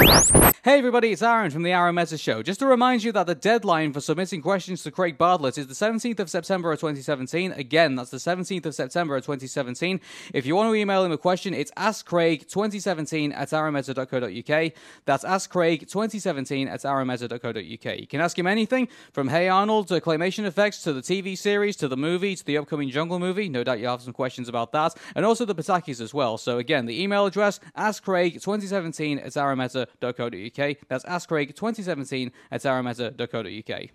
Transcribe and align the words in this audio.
Hey 0.00 0.78
everybody, 0.78 1.12
it's 1.12 1.22
Arun 1.22 1.50
from 1.50 1.62
the 1.62 1.72
Arun 1.72 1.94
Meta 1.94 2.16
Show. 2.16 2.42
Just 2.42 2.60
to 2.60 2.66
remind 2.66 3.02
you 3.02 3.12
that 3.12 3.26
the 3.26 3.34
deadline 3.34 3.92
for 3.92 4.00
submitting 4.00 4.40
questions 4.40 4.82
to 4.82 4.90
Craig 4.90 5.18
Bartlett 5.18 5.58
is 5.58 5.66
the 5.66 5.74
17th 5.74 6.20
of 6.20 6.30
September 6.30 6.72
of 6.72 6.80
2017. 6.80 7.52
Again, 7.52 7.96
that's 7.96 8.10
the 8.10 8.16
17th 8.16 8.64
of 8.64 8.74
September 8.74 9.16
of 9.16 9.24
2017. 9.24 10.00
If 10.32 10.46
you 10.46 10.56
want 10.56 10.70
to 10.70 10.74
email 10.74 11.04
him 11.04 11.12
a 11.12 11.18
question, 11.18 11.52
it's 11.52 11.70
askcraig2017 11.72 13.34
at 13.34 13.50
aaronmeta.co.uk. 13.50 14.72
That's 15.04 15.24
askcraig2017 15.24 16.70
at 16.70 16.80
aaronmeta.co.uk. 16.80 17.98
You 18.00 18.06
can 18.06 18.20
ask 18.22 18.38
him 18.38 18.46
anything 18.46 18.88
from 19.12 19.28
Hey 19.28 19.48
Arnold 19.48 19.88
to 19.88 20.00
claymation 20.00 20.44
effects 20.44 20.82
to 20.84 20.94
the 20.94 21.02
TV 21.02 21.36
series 21.36 21.76
to 21.76 21.88
the 21.88 21.96
movie 21.96 22.36
to 22.36 22.44
the 22.44 22.56
upcoming 22.56 22.88
Jungle 22.88 23.18
movie. 23.18 23.50
No 23.50 23.64
doubt 23.64 23.80
you 23.80 23.86
have 23.88 24.00
some 24.00 24.14
questions 24.14 24.48
about 24.48 24.72
that. 24.72 24.94
And 25.14 25.26
also 25.26 25.44
the 25.44 25.54
Patakis 25.54 26.00
as 26.00 26.14
well. 26.14 26.38
So 26.38 26.56
again, 26.56 26.86
the 26.86 27.02
email 27.02 27.26
address, 27.26 27.60
askcraig2017 27.76 29.26
at 29.26 29.32
aaronmeta.co.uk. 30.02 30.76
That's 30.88 31.04
askcraig2017 31.04 32.30
at 32.50 32.62
arameta.co.uk. 32.62 33.90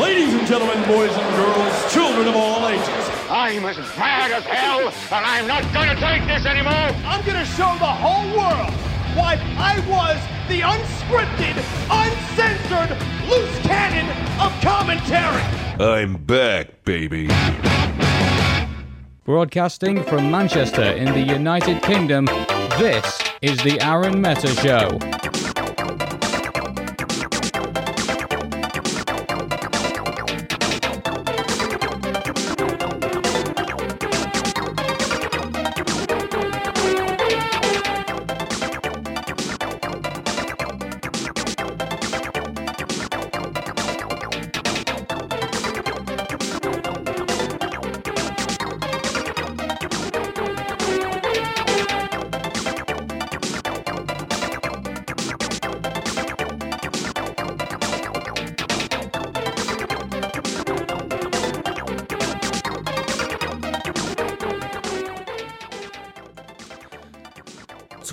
Ladies 0.00 0.34
and 0.34 0.46
gentlemen, 0.46 0.82
boys 0.86 1.10
and 1.10 1.36
girls, 1.36 1.92
children 1.92 2.28
of 2.28 2.36
all 2.36 2.68
ages, 2.68 3.10
I'm 3.28 3.64
as 3.64 3.76
mad 3.98 4.30
as 4.30 4.44
hell, 4.44 4.88
and 4.88 5.26
I'm 5.26 5.46
not 5.46 5.62
gonna 5.74 5.96
take 5.96 6.26
this 6.26 6.46
anymore. 6.46 6.72
I'm 7.04 7.24
gonna 7.26 7.44
show 7.44 7.76
the 7.78 7.86
whole 7.86 8.28
world 8.36 8.72
why 9.14 9.38
I 9.58 9.80
was 9.88 10.18
the 10.48 10.60
unscripted, 10.60 11.56
uncensored, 11.90 12.96
loose 13.28 13.58
cannon 13.66 14.08
of 14.40 14.52
commentary. 14.62 15.42
I'm 15.80 16.16
back, 16.24 16.84
baby. 16.84 17.28
Broadcasting 19.28 20.02
from 20.04 20.30
Manchester 20.30 20.80
in 20.80 21.12
the 21.12 21.20
United 21.20 21.82
Kingdom, 21.82 22.24
this 22.78 23.20
is 23.42 23.58
the 23.58 23.78
Arun 23.82 24.22
Meta 24.22 24.48
Show. 24.54 25.47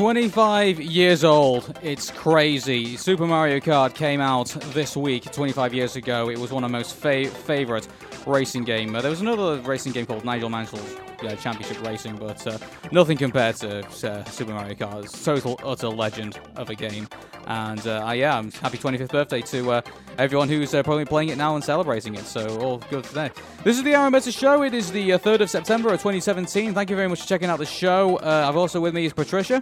Twenty-five 0.05 0.79
years 0.79 1.23
old. 1.23 1.79
It's 1.81 2.11
crazy. 2.11 2.95
Super 2.95 3.25
Mario 3.25 3.59
Kart 3.59 3.95
came 3.95 4.21
out 4.21 4.49
this 4.65 4.95
week. 4.95 5.23
Twenty-five 5.31 5.73
years 5.73 5.95
ago, 5.95 6.29
it 6.29 6.37
was 6.37 6.51
one 6.51 6.63
of 6.63 6.69
my 6.69 6.77
most 6.77 6.93
fa- 6.93 7.25
favorite 7.25 7.87
racing 8.27 8.65
game. 8.65 8.95
Uh, 8.95 9.01
there 9.01 9.09
was 9.09 9.21
another 9.21 9.59
racing 9.61 9.93
game 9.93 10.05
called 10.05 10.23
Nigel 10.23 10.47
Mansell's 10.49 10.95
uh, 11.23 11.35
Championship 11.35 11.81
Racing, 11.85 12.15
but 12.17 12.45
uh, 12.47 12.57
nothing 12.91 13.17
compared 13.17 13.55
to 13.57 13.79
uh, 13.79 14.23
Super 14.25 14.53
Mario 14.53 14.75
Kart. 14.75 15.03
It's 15.03 15.23
total 15.23 15.59
utter 15.63 15.89
legend 15.89 16.39
of 16.55 16.69
a 16.69 16.75
game. 16.75 17.07
And 17.47 17.85
uh, 17.85 18.03
I, 18.03 18.15
yeah, 18.15 18.37
I'm 18.37 18.51
happy 18.51 18.77
25th 18.77 19.09
birthday 19.11 19.41
to 19.41 19.71
uh, 19.71 19.81
everyone 20.17 20.49
who's 20.49 20.73
uh, 20.73 20.83
probably 20.83 21.05
playing 21.05 21.29
it 21.29 21.37
now 21.37 21.55
and 21.55 21.63
celebrating 21.63 22.15
it. 22.15 22.25
So 22.25 22.59
all 22.59 22.77
good 22.89 23.03
today. 23.03 23.31
This 23.63 23.77
is 23.77 23.83
the 23.83 23.93
Arun 23.93 24.19
Show. 24.21 24.63
It 24.63 24.73
is 24.73 24.91
the 24.91 25.13
uh, 25.13 25.19
3rd 25.19 25.41
of 25.41 25.49
September 25.49 25.89
of 25.89 25.99
2017. 25.99 26.73
Thank 26.73 26.89
you 26.89 26.95
very 26.95 27.07
much 27.07 27.21
for 27.21 27.27
checking 27.27 27.49
out 27.49 27.59
the 27.59 27.65
show. 27.65 28.17
Uh, 28.17 28.45
I've 28.47 28.57
also 28.57 28.79
with 28.79 28.93
me 28.93 29.05
is 29.05 29.13
Patricia. 29.13 29.61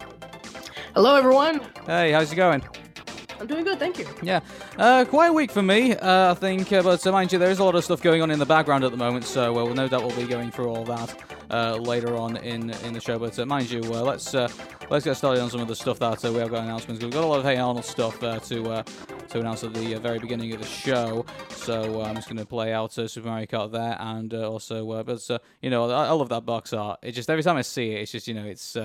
Hello, 0.94 1.16
everyone. 1.16 1.60
Hey, 1.86 2.12
how's 2.12 2.32
it 2.32 2.36
going? 2.36 2.64
I'm 3.40 3.48
doing 3.48 3.66
good, 3.66 3.80
thank 3.80 3.98
you. 4.00 4.08
Yeah, 4.22 4.40
uh, 4.78 5.04
quite 5.04 5.28
a 5.28 5.34
week 5.34 5.52
for 5.52 5.62
me, 5.62 5.96
uh, 5.96 6.32
I 6.32 6.34
think. 6.34 6.72
Uh, 6.72 6.82
but 6.82 7.06
uh, 7.06 7.12
mind 7.12 7.34
you, 7.34 7.40
there 7.40 7.52
is 7.52 7.60
a 7.60 7.64
lot 7.64 7.76
of 7.76 7.84
stuff 7.84 8.02
going 8.02 8.22
on 8.22 8.32
in 8.32 8.40
the 8.40 8.46
background 8.46 8.86
at 8.86 8.92
the 8.92 8.98
moment, 8.98 9.26
so 9.26 9.52
uh, 9.52 9.66
we'll 9.66 9.74
no 9.74 9.90
doubt 9.90 10.04
we'll 10.04 10.16
be 10.16 10.26
going 10.26 10.50
through 10.50 10.70
all 10.70 10.86
that 10.86 11.14
uh, 11.54 11.76
later 11.78 12.18
on 12.18 12.38
in 12.38 12.72
in 12.86 12.94
the 12.94 13.00
show. 13.00 13.20
But 13.20 13.38
uh, 13.38 13.46
mind 13.46 13.70
you, 13.70 13.82
uh, 13.82 14.02
let's 14.02 14.34
uh, 14.34 14.50
let's 14.90 15.06
get 15.06 15.16
started 15.16 15.42
on 15.42 15.50
some 15.50 15.62
of 15.62 15.68
the 15.68 15.76
stuff 15.76 16.00
that 16.00 16.26
uh, 16.26 16.32
we 16.32 16.40
have 16.40 16.50
got 16.50 16.64
announcements. 16.64 17.04
We've 17.04 17.14
got 17.14 17.24
a 17.24 17.28
lot 17.28 17.40
of 17.40 17.46
Hey 17.46 17.58
Arnold 17.58 17.86
stuff 17.86 18.20
to 18.20 18.40
to 18.40 19.40
announce 19.40 19.64
at 19.64 19.74
the 19.74 19.96
very 19.96 20.20
beginning 20.20 20.52
of 20.54 20.60
the 20.60 20.68
show, 20.68 21.26
so 21.50 22.02
I'm 22.02 22.16
just 22.16 22.28
going 22.28 22.38
to 22.38 22.46
play 22.46 22.74
out 22.74 22.94
Super 22.94 23.28
Mario 23.28 23.46
Kart 23.46 23.72
there, 23.72 23.96
and 24.00 24.34
also, 24.34 25.04
but 25.04 25.42
you 25.62 25.70
know, 25.70 25.90
I, 25.90 26.08
I 26.08 26.12
love 26.12 26.30
that 26.30 26.46
box 26.46 26.74
art. 26.74 27.00
It 27.04 27.12
just 27.12 27.30
every 27.30 27.44
time 27.44 27.58
I 27.58 27.62
see 27.62 27.92
it, 27.92 28.02
it's 28.02 28.12
just 28.12 28.28
you 28.28 28.34
know, 28.34 28.46
it's. 28.46 28.76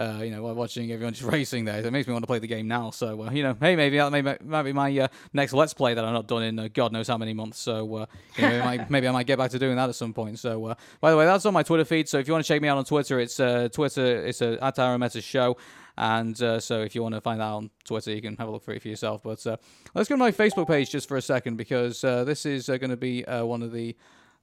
Uh, 0.00 0.10
uh, 0.10 0.22
you 0.22 0.30
know, 0.30 0.42
watching 0.54 0.90
everyone 0.92 1.12
just 1.12 1.30
racing 1.30 1.64
there, 1.64 1.84
it 1.84 1.90
makes 1.90 2.08
me 2.08 2.12
want 2.12 2.22
to 2.22 2.26
play 2.26 2.38
the 2.38 2.46
game 2.46 2.66
now. 2.66 2.90
So, 2.90 3.22
uh, 3.22 3.30
you 3.30 3.42
know, 3.42 3.56
hey, 3.60 3.76
maybe 3.76 3.98
that 3.98 4.10
may, 4.10 4.22
might 4.42 4.62
be 4.62 4.72
my 4.72 4.98
uh, 4.98 5.08
next 5.32 5.52
Let's 5.52 5.74
Play 5.74 5.94
that 5.94 6.04
I've 6.04 6.12
not 6.12 6.26
done 6.26 6.42
in 6.42 6.58
uh, 6.58 6.68
God 6.72 6.92
knows 6.92 7.08
how 7.08 7.18
many 7.18 7.34
months. 7.34 7.58
So, 7.58 7.96
uh, 7.96 8.06
you 8.36 8.48
know, 8.48 8.64
might, 8.64 8.90
maybe 8.90 9.08
I 9.08 9.12
might 9.12 9.26
get 9.26 9.38
back 9.38 9.50
to 9.52 9.58
doing 9.58 9.76
that 9.76 9.88
at 9.88 9.94
some 9.94 10.12
point. 10.12 10.38
So, 10.38 10.66
uh, 10.66 10.74
by 11.00 11.10
the 11.10 11.16
way, 11.16 11.26
that's 11.26 11.44
on 11.46 11.54
my 11.54 11.62
Twitter 11.62 11.84
feed. 11.84 12.08
So, 12.08 12.18
if 12.18 12.26
you 12.26 12.32
want 12.32 12.44
to 12.44 12.48
check 12.48 12.62
me 12.62 12.68
out 12.68 12.78
on 12.78 12.84
Twitter, 12.84 13.20
it's 13.20 13.38
uh, 13.38 13.68
Twitter, 13.72 14.26
it's 14.26 14.42
uh, 14.42 14.56
at 14.60 14.78
Aaron 14.78 15.08
Show. 15.10 15.56
And 15.96 16.40
uh, 16.42 16.60
so, 16.60 16.80
if 16.80 16.94
you 16.94 17.02
want 17.02 17.14
to 17.14 17.20
find 17.20 17.40
that 17.40 17.48
on 17.48 17.70
Twitter, 17.84 18.12
you 18.12 18.22
can 18.22 18.36
have 18.36 18.48
a 18.48 18.50
look 18.50 18.64
for 18.64 18.72
it 18.72 18.82
for 18.82 18.88
yourself. 18.88 19.22
But 19.22 19.46
uh, 19.46 19.56
let's 19.94 20.08
go 20.08 20.14
to 20.14 20.18
my 20.18 20.32
Facebook 20.32 20.66
page 20.66 20.90
just 20.90 21.08
for 21.08 21.18
a 21.18 21.22
second 21.22 21.56
because 21.56 22.02
uh, 22.04 22.24
this 22.24 22.46
is 22.46 22.68
uh, 22.68 22.78
going 22.78 22.90
to 22.90 22.96
be 22.96 23.24
uh, 23.26 23.44
one 23.44 23.62
of 23.62 23.72
the 23.72 23.94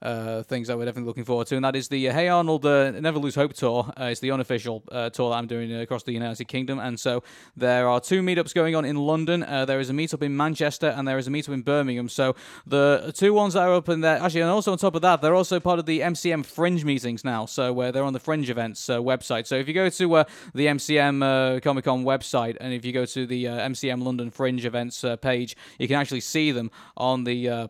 uh, 0.02 0.44
things 0.44 0.68
that 0.68 0.78
we're 0.78 0.86
definitely 0.86 1.08
looking 1.08 1.26
forward 1.26 1.48
to, 1.48 1.56
and 1.56 1.66
that 1.66 1.76
is 1.76 1.88
the 1.88 2.10
uh, 2.10 2.14
Hey 2.14 2.28
Arnold 2.28 2.66
uh, 2.66 2.92
Never 2.92 3.20
Lose 3.20 3.36
Hope 3.36 3.54
tour. 3.54 3.92
Uh, 4.00 4.06
it's 4.06 4.20
the 4.20 4.32
unofficial 4.32 4.84
uh, 4.92 5.10
tour 5.10 5.32
that 5.32 5.38
I'm 5.38 5.48
doing 5.48 5.74
across 5.74 6.04
the 6.04 6.12
United 6.12 6.46
Kingdom, 6.46 6.80
and 6.80 7.00
so 7.00 7.24
there 7.56 7.88
are 7.88 8.00
two 8.00 8.22
meetups 8.22 8.54
going 8.54 8.76
on 8.76 8.86
in 8.86 8.96
London. 8.96 9.44
Uh, 9.44 9.66
there 9.66 9.80
is 9.80 9.90
a 9.90 9.94
meetup 9.94 10.22
in 10.22 10.38
Manchester, 10.38 10.88
and 10.88 11.08
there 11.08 11.18
is 11.18 11.28
a 11.28 11.32
meetup 11.32 11.54
in 11.54 11.62
Birmingham. 11.62 12.10
So 12.10 12.36
the 12.66 13.12
two 13.16 13.34
ones 13.34 13.54
that 13.54 13.62
are 13.62 13.74
up 13.74 13.90
in 13.90 14.02
there, 14.02 14.22
actually, 14.22 14.42
and 14.42 14.52
also 14.52 14.72
on 14.72 14.78
top 14.78 14.96
of 14.96 15.02
that, 15.02 15.22
they're 15.22 15.36
also 15.36 15.60
part 15.60 15.80
of 15.80 15.86
the 15.86 16.02
MCM 16.02 16.46
Fringe 16.46 16.86
meetings 16.86 17.24
now. 17.24 17.46
So 17.46 17.80
uh, 17.80 17.92
they're 17.92 18.04
on 18.04 18.14
the 18.14 18.20
Fringe 18.20 18.50
events 18.50 18.88
website. 18.88 19.48
So 19.48 19.56
if 19.56 19.68
you 19.68 19.74
go 19.74 19.90
to 19.90 20.26
the 20.54 20.66
MCM 20.68 21.62
Comic 21.64 21.86
Con 21.86 22.04
website, 22.04 22.58
and 22.60 22.74
if 22.74 22.86
you 22.86 22.94
go 22.94 23.06
to 23.06 23.26
the 23.26 23.46
MCM 23.46 24.04
London 24.04 24.30
Fringe 24.30 24.66
events 24.66 25.04
page, 25.22 25.56
you 25.80 25.88
can 25.88 25.98
actually 25.98 26.22
see 26.22 26.52
them 26.52 26.70
on 26.96 27.24
the. 27.24 27.70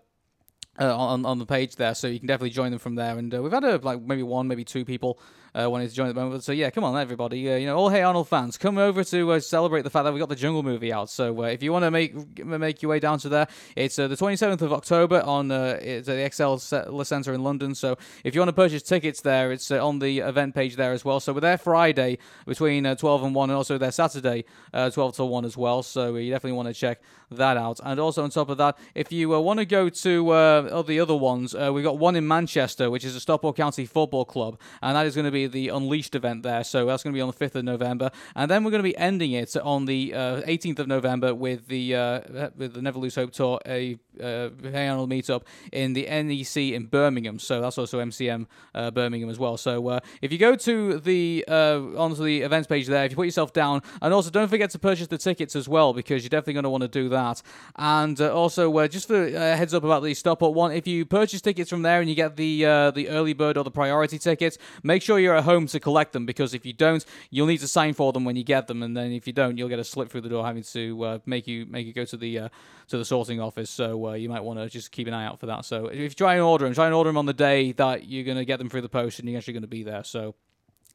Uh, 0.79 0.83
uh, 0.83 0.95
on 0.95 1.25
on 1.25 1.39
the 1.39 1.45
page 1.45 1.75
there, 1.75 1.95
so 1.95 2.07
you 2.07 2.19
can 2.19 2.27
definitely 2.27 2.51
join 2.51 2.71
them 2.71 2.79
from 2.79 2.95
there. 2.95 3.17
And 3.17 3.33
uh, 3.33 3.41
we've 3.41 3.51
had 3.51 3.63
a, 3.63 3.77
like 3.77 4.01
maybe 4.01 4.23
one, 4.23 4.47
maybe 4.47 4.63
two 4.63 4.85
people 4.85 5.19
uh, 5.53 5.69
wanting 5.69 5.87
to 5.87 5.93
join 5.93 6.07
at 6.07 6.15
the 6.15 6.21
moment. 6.21 6.43
So 6.43 6.51
yeah, 6.51 6.69
come 6.69 6.83
on, 6.83 6.97
everybody, 6.97 7.51
uh, 7.51 7.55
you 7.57 7.65
know, 7.65 7.77
all 7.77 7.89
Hey 7.89 8.01
Arnold 8.01 8.27
fans, 8.27 8.57
come 8.57 8.77
over 8.77 9.03
to 9.03 9.31
uh, 9.31 9.39
celebrate 9.39 9.81
the 9.81 9.89
fact 9.89 10.05
that 10.05 10.13
we 10.13 10.19
got 10.19 10.29
the 10.29 10.35
Jungle 10.35 10.63
movie 10.63 10.93
out. 10.93 11.09
So 11.09 11.43
uh, 11.43 11.47
if 11.47 11.63
you 11.63 11.71
want 11.71 11.83
to 11.83 11.91
make 11.91 12.45
make 12.45 12.81
your 12.81 12.89
way 12.89 12.99
down 12.99 13.19
to 13.19 13.29
there, 13.29 13.47
it's 13.75 13.97
uh, 13.99 14.07
the 14.07 14.15
27th 14.15 14.61
of 14.61 14.73
October 14.73 15.21
on 15.21 15.51
uh, 15.51 15.77
it's 15.81 16.07
at 16.09 16.15
the 16.15 16.21
ExCeL 16.21 17.05
Centre 17.05 17.33
in 17.33 17.43
London. 17.43 17.75
So 17.75 17.97
if 18.23 18.33
you 18.33 18.41
want 18.41 18.49
to 18.49 18.53
purchase 18.53 18.83
tickets 18.83 19.21
there, 19.21 19.51
it's 19.51 19.71
on 19.71 19.99
the 19.99 20.19
event 20.19 20.55
page 20.55 20.75
there 20.75 20.93
as 20.93 21.03
well. 21.05 21.19
So 21.19 21.33
we're 21.33 21.41
there 21.41 21.57
Friday 21.57 22.17
between 22.45 22.85
uh, 22.85 22.95
12 22.95 23.23
and 23.23 23.35
1, 23.35 23.49
and 23.49 23.57
also 23.57 23.77
there 23.77 23.91
Saturday 23.91 24.45
uh, 24.73 24.89
12 24.89 25.17
to 25.17 25.25
1 25.25 25.45
as 25.45 25.57
well. 25.57 25.83
So 25.83 26.15
you 26.15 26.31
definitely 26.31 26.57
want 26.57 26.67
to 26.67 26.73
check 26.73 27.01
that 27.31 27.57
out. 27.57 27.79
And 27.83 27.99
also 27.99 28.23
on 28.23 28.29
top 28.29 28.49
of 28.49 28.57
that, 28.57 28.77
if 28.95 29.11
you 29.11 29.29
want 29.29 29.59
to 29.59 29.65
go 29.65 29.89
to 29.89 30.29
uh, 30.29 30.81
the 30.81 30.99
other 30.99 31.15
ones, 31.15 31.53
we've 31.53 31.83
got 31.83 31.97
one 31.97 32.15
in 32.15 32.27
Manchester, 32.27 32.89
which 32.89 33.03
is 33.03 33.15
a 33.15 33.19
Stockport 33.19 33.55
County 33.55 33.85
Football 33.85 34.25
Club, 34.25 34.59
and 34.81 34.95
that 34.95 35.05
is 35.05 35.15
going 35.15 35.25
to 35.25 35.31
be 35.31 35.36
the 35.45 35.69
Unleashed 35.69 36.15
event 36.15 36.43
there. 36.43 36.63
So 36.63 36.85
that's 36.85 37.03
going 37.03 37.13
to 37.13 37.17
be 37.17 37.21
on 37.21 37.27
the 37.29 37.45
5th 37.45 37.55
of 37.55 37.65
November, 37.65 38.09
and 38.35 38.49
then 38.49 38.63
we're 38.63 38.71
going 38.71 38.83
to 38.83 38.89
be 38.89 38.97
ending 38.97 39.33
it 39.33 39.55
on 39.57 39.85
the 39.85 40.13
uh, 40.13 40.41
18th 40.41 40.79
of 40.79 40.87
November 40.87 41.35
with 41.35 41.67
the 41.67 41.95
uh, 41.95 42.49
with 42.55 42.73
the 42.73 42.81
Never 42.81 42.99
Lose 42.99 43.15
Hope 43.15 43.31
tour, 43.31 43.59
a 43.65 43.97
uh, 44.21 44.49
Hey 44.61 44.87
Arnold 44.87 45.09
meetup 45.09 45.43
in 45.71 45.93
the 45.93 46.05
NEC 46.05 46.73
in 46.73 46.85
Birmingham. 46.85 47.39
So 47.39 47.61
that's 47.61 47.77
also 47.77 47.99
MCM 47.99 48.47
uh, 48.73 48.91
Birmingham 48.91 49.29
as 49.29 49.39
well. 49.39 49.57
So 49.57 49.87
uh, 49.87 49.99
if 50.21 50.31
you 50.31 50.37
go 50.37 50.55
to 50.55 50.99
the 50.99 51.45
uh, 51.47 51.81
onto 51.97 52.23
the 52.23 52.41
events 52.41 52.67
page 52.67 52.87
there, 52.87 53.05
if 53.05 53.11
you 53.11 53.15
put 53.15 53.25
yourself 53.25 53.53
down, 53.53 53.81
and 54.01 54.13
also 54.13 54.29
don't 54.29 54.47
forget 54.47 54.69
to 54.71 54.79
purchase 54.79 55.07
the 55.07 55.17
tickets 55.17 55.55
as 55.55 55.67
well 55.67 55.93
because 55.93 56.23
you're 56.23 56.29
definitely 56.29 56.53
going 56.53 56.63
to 56.63 56.69
want 56.69 56.81
to 56.81 56.87
do 56.87 57.09
that. 57.09 57.41
And 57.75 58.19
uh, 58.19 58.33
also 58.33 58.87
just 58.87 59.07
for 59.07 59.29
heads 59.29 59.73
up 59.73 59.83
about 59.83 60.03
the 60.03 60.13
Stockport 60.13 60.53
one, 60.53 60.71
if 60.71 60.87
you 60.87 61.05
purchase 61.05 61.41
tickets 61.41 61.69
from 61.69 61.81
there 61.81 61.99
and 61.99 62.09
you 62.09 62.15
get 62.15 62.35
the 62.35 62.63
the 62.93 63.09
early 63.09 63.33
bird 63.33 63.57
or 63.57 63.63
the 63.63 63.71
priority 63.71 64.17
tickets, 64.17 64.57
make 64.83 65.01
sure 65.01 65.19
you're 65.27 65.35
at 65.35 65.43
home 65.43 65.67
to 65.67 65.79
collect 65.79 66.13
them 66.13 66.25
because 66.25 66.53
if 66.53 66.65
you 66.65 66.73
don't, 66.73 67.05
you'll 67.29 67.47
need 67.47 67.59
to 67.59 67.67
sign 67.67 67.93
for 67.93 68.11
them 68.13 68.25
when 68.25 68.35
you 68.35 68.43
get 68.43 68.67
them, 68.67 68.81
and 68.81 68.95
then 68.95 69.11
if 69.11 69.27
you 69.27 69.33
don't, 69.33 69.57
you'll 69.57 69.69
get 69.69 69.79
a 69.79 69.83
slip 69.83 70.09
through 70.09 70.21
the 70.21 70.29
door 70.29 70.45
having 70.45 70.63
to 70.63 71.03
uh, 71.03 71.19
make 71.25 71.47
you 71.47 71.65
make 71.65 71.85
you 71.85 71.93
go 71.93 72.05
to 72.05 72.17
the 72.17 72.39
uh, 72.39 72.49
to 72.87 72.97
the 72.97 73.05
sorting 73.05 73.39
office. 73.39 73.69
So 73.69 74.07
uh, 74.07 74.13
you 74.13 74.29
might 74.29 74.43
want 74.43 74.59
to 74.59 74.69
just 74.69 74.91
keep 74.91 75.07
an 75.07 75.13
eye 75.13 75.25
out 75.25 75.39
for 75.39 75.45
that. 75.47 75.65
So 75.65 75.87
if 75.87 75.99
you 75.99 76.09
try 76.09 76.33
and 76.33 76.41
order 76.41 76.65
them, 76.65 76.73
try 76.73 76.85
and 76.85 76.95
order 76.95 77.09
them 77.09 77.17
on 77.17 77.25
the 77.25 77.33
day 77.33 77.73
that 77.73 78.07
you're 78.07 78.23
going 78.23 78.37
to 78.37 78.45
get 78.45 78.57
them 78.57 78.69
through 78.69 78.81
the 78.81 78.89
post 78.89 79.19
and 79.19 79.29
you're 79.29 79.37
actually 79.37 79.53
going 79.53 79.61
to 79.61 79.67
be 79.67 79.83
there. 79.83 80.03
So 80.03 80.35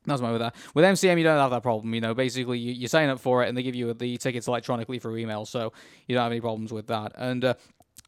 That's 0.05 0.21
my 0.21 0.33
with 0.33 0.41
that. 0.41 0.57
With 0.75 0.85
MCM, 0.85 1.17
you 1.19 1.25
don't 1.25 1.39
have 1.39 1.51
that 1.51 1.63
problem. 1.63 1.95
You 1.95 2.01
know, 2.01 2.15
basically, 2.15 2.59
you, 2.59 2.73
you 2.73 2.89
sign 2.89 3.09
up 3.09 3.21
for 3.21 3.45
it, 3.45 3.49
and 3.49 3.57
they 3.57 3.63
give 3.63 3.75
you 3.77 3.93
the 3.95 4.17
tickets 4.17 4.49
electronically 4.49 4.99
through 4.99 5.17
email, 5.17 5.45
so 5.45 5.73
you 6.07 6.15
don't 6.15 6.25
have 6.25 6.33
any 6.33 6.41
problems 6.41 6.73
with 6.73 6.89
that. 6.89 7.13
And 7.15 7.45
uh, 7.45 7.55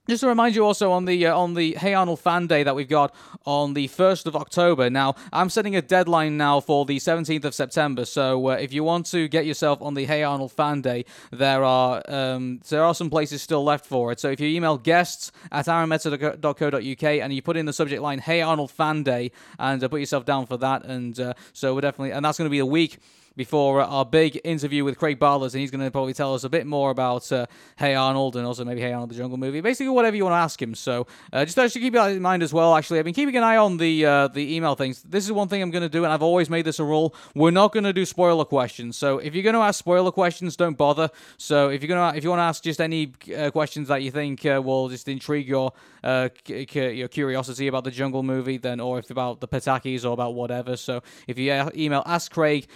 just 0.08 0.20
to 0.20 0.28
remind 0.28 0.54
you 0.54 0.64
also 0.64 0.92
on 0.92 1.06
the 1.06 1.26
uh, 1.26 1.36
on 1.36 1.54
the 1.54 1.74
Hey 1.74 1.94
Arnold 1.94 2.20
fan 2.20 2.46
day 2.46 2.62
that 2.62 2.74
we've 2.74 2.88
got 2.88 3.14
on 3.46 3.74
the 3.74 3.88
1st 3.88 4.26
of 4.26 4.36
October. 4.36 4.90
Now, 4.90 5.14
I'm 5.32 5.48
setting 5.48 5.76
a 5.76 5.82
deadline 5.82 6.36
now 6.36 6.60
for 6.60 6.84
the 6.84 6.98
17th 6.98 7.44
of 7.44 7.54
September. 7.54 8.04
So, 8.04 8.50
uh, 8.50 8.52
if 8.52 8.72
you 8.72 8.84
want 8.84 9.06
to 9.06 9.28
get 9.28 9.46
yourself 9.46 9.80
on 9.80 9.94
the 9.94 10.04
Hey 10.04 10.22
Arnold 10.22 10.52
fan 10.52 10.82
day, 10.82 11.04
there 11.30 11.64
are 11.64 12.02
um, 12.08 12.60
there 12.68 12.84
are 12.84 12.94
some 12.94 13.08
places 13.10 13.42
still 13.42 13.64
left 13.64 13.86
for 13.86 14.12
it. 14.12 14.20
So, 14.20 14.30
if 14.30 14.40
you 14.40 14.48
email 14.48 14.76
guests 14.76 15.32
at 15.50 15.66
aaronmeta.co.uk 15.66 17.04
and 17.04 17.32
you 17.32 17.42
put 17.42 17.56
in 17.56 17.66
the 17.66 17.72
subject 17.72 18.02
line 18.02 18.18
Hey 18.18 18.42
Arnold 18.42 18.70
fan 18.70 19.02
day 19.02 19.32
and 19.58 19.82
uh, 19.82 19.88
put 19.88 20.00
yourself 20.00 20.24
down 20.24 20.46
for 20.46 20.58
that, 20.58 20.84
and 20.84 21.18
uh, 21.18 21.34
so 21.52 21.74
we're 21.74 21.80
definitely 21.80 22.12
and 22.12 22.24
that's 22.24 22.36
going 22.36 22.46
to 22.46 22.50
be 22.50 22.58
a 22.58 22.66
week 22.66 22.98
before 23.36 23.80
uh, 23.80 23.86
our 23.86 24.04
big 24.04 24.40
interview 24.44 24.84
with 24.84 24.98
Craig 24.98 25.18
Bartlett, 25.18 25.54
and 25.54 25.60
he's 25.60 25.70
going 25.70 25.84
to 25.84 25.90
probably 25.90 26.14
tell 26.14 26.34
us 26.34 26.44
a 26.44 26.48
bit 26.48 26.66
more 26.66 26.90
about 26.90 27.30
uh, 27.32 27.46
Hey 27.76 27.94
Arnold 27.94 28.36
and 28.36 28.46
also 28.46 28.64
maybe 28.64 28.80
Hey 28.80 28.92
Arnold 28.92 29.10
the 29.10 29.14
Jungle 29.14 29.38
movie. 29.38 29.60
Basically, 29.60 29.90
whatever 29.90 30.16
you 30.16 30.24
want 30.24 30.34
to 30.34 30.38
ask 30.38 30.60
him. 30.60 30.74
So 30.74 31.06
uh, 31.32 31.44
just 31.44 31.58
actually 31.58 31.82
keep 31.82 31.94
that 31.94 32.12
in 32.12 32.22
mind 32.22 32.42
as 32.42 32.52
well. 32.52 32.74
Actually, 32.74 32.98
I've 32.98 33.04
been 33.04 33.14
keeping 33.14 33.36
an 33.36 33.42
eye 33.42 33.56
on 33.56 33.76
the 33.76 34.06
uh, 34.06 34.28
the 34.28 34.54
email 34.54 34.74
things. 34.74 35.02
This 35.02 35.24
is 35.24 35.32
one 35.32 35.48
thing 35.48 35.62
I'm 35.62 35.70
going 35.70 35.82
to 35.82 35.88
do, 35.88 36.04
and 36.04 36.12
I've 36.12 36.22
always 36.22 36.50
made 36.50 36.64
this 36.64 36.78
a 36.78 36.84
rule. 36.84 37.14
We're 37.34 37.50
not 37.50 37.72
going 37.72 37.84
to 37.84 37.92
do 37.92 38.04
spoiler 38.04 38.44
questions. 38.44 38.96
So 38.96 39.18
if 39.18 39.34
you're 39.34 39.42
going 39.42 39.54
to 39.54 39.60
ask 39.60 39.78
spoiler 39.78 40.12
questions, 40.12 40.56
don't 40.56 40.76
bother. 40.76 41.10
So 41.36 41.68
if 41.68 41.82
you're 41.82 41.88
going 41.88 42.12
to 42.12 42.16
if 42.16 42.24
you 42.24 42.30
want 42.30 42.40
to 42.40 42.44
ask 42.44 42.62
just 42.62 42.80
any 42.80 43.12
uh, 43.36 43.50
questions 43.50 43.88
that 43.88 44.02
you 44.02 44.10
think 44.10 44.44
uh, 44.46 44.60
will 44.64 44.88
just 44.88 45.08
intrigue 45.08 45.48
your 45.48 45.72
c- 46.04 46.66
c- 46.70 46.92
your 46.92 47.08
curiosity 47.08 47.66
about 47.66 47.84
the 47.84 47.90
Jungle 47.90 48.22
movie, 48.22 48.58
then 48.58 48.80
or 48.80 48.98
if 48.98 49.10
about 49.10 49.40
the 49.40 49.48
Patakis 49.48 50.04
or 50.04 50.12
about 50.12 50.34
whatever. 50.34 50.76
So 50.76 51.02
if 51.26 51.38
you 51.38 51.52
email 51.76 52.02
ask 52.06 52.32
Craig 52.32 52.66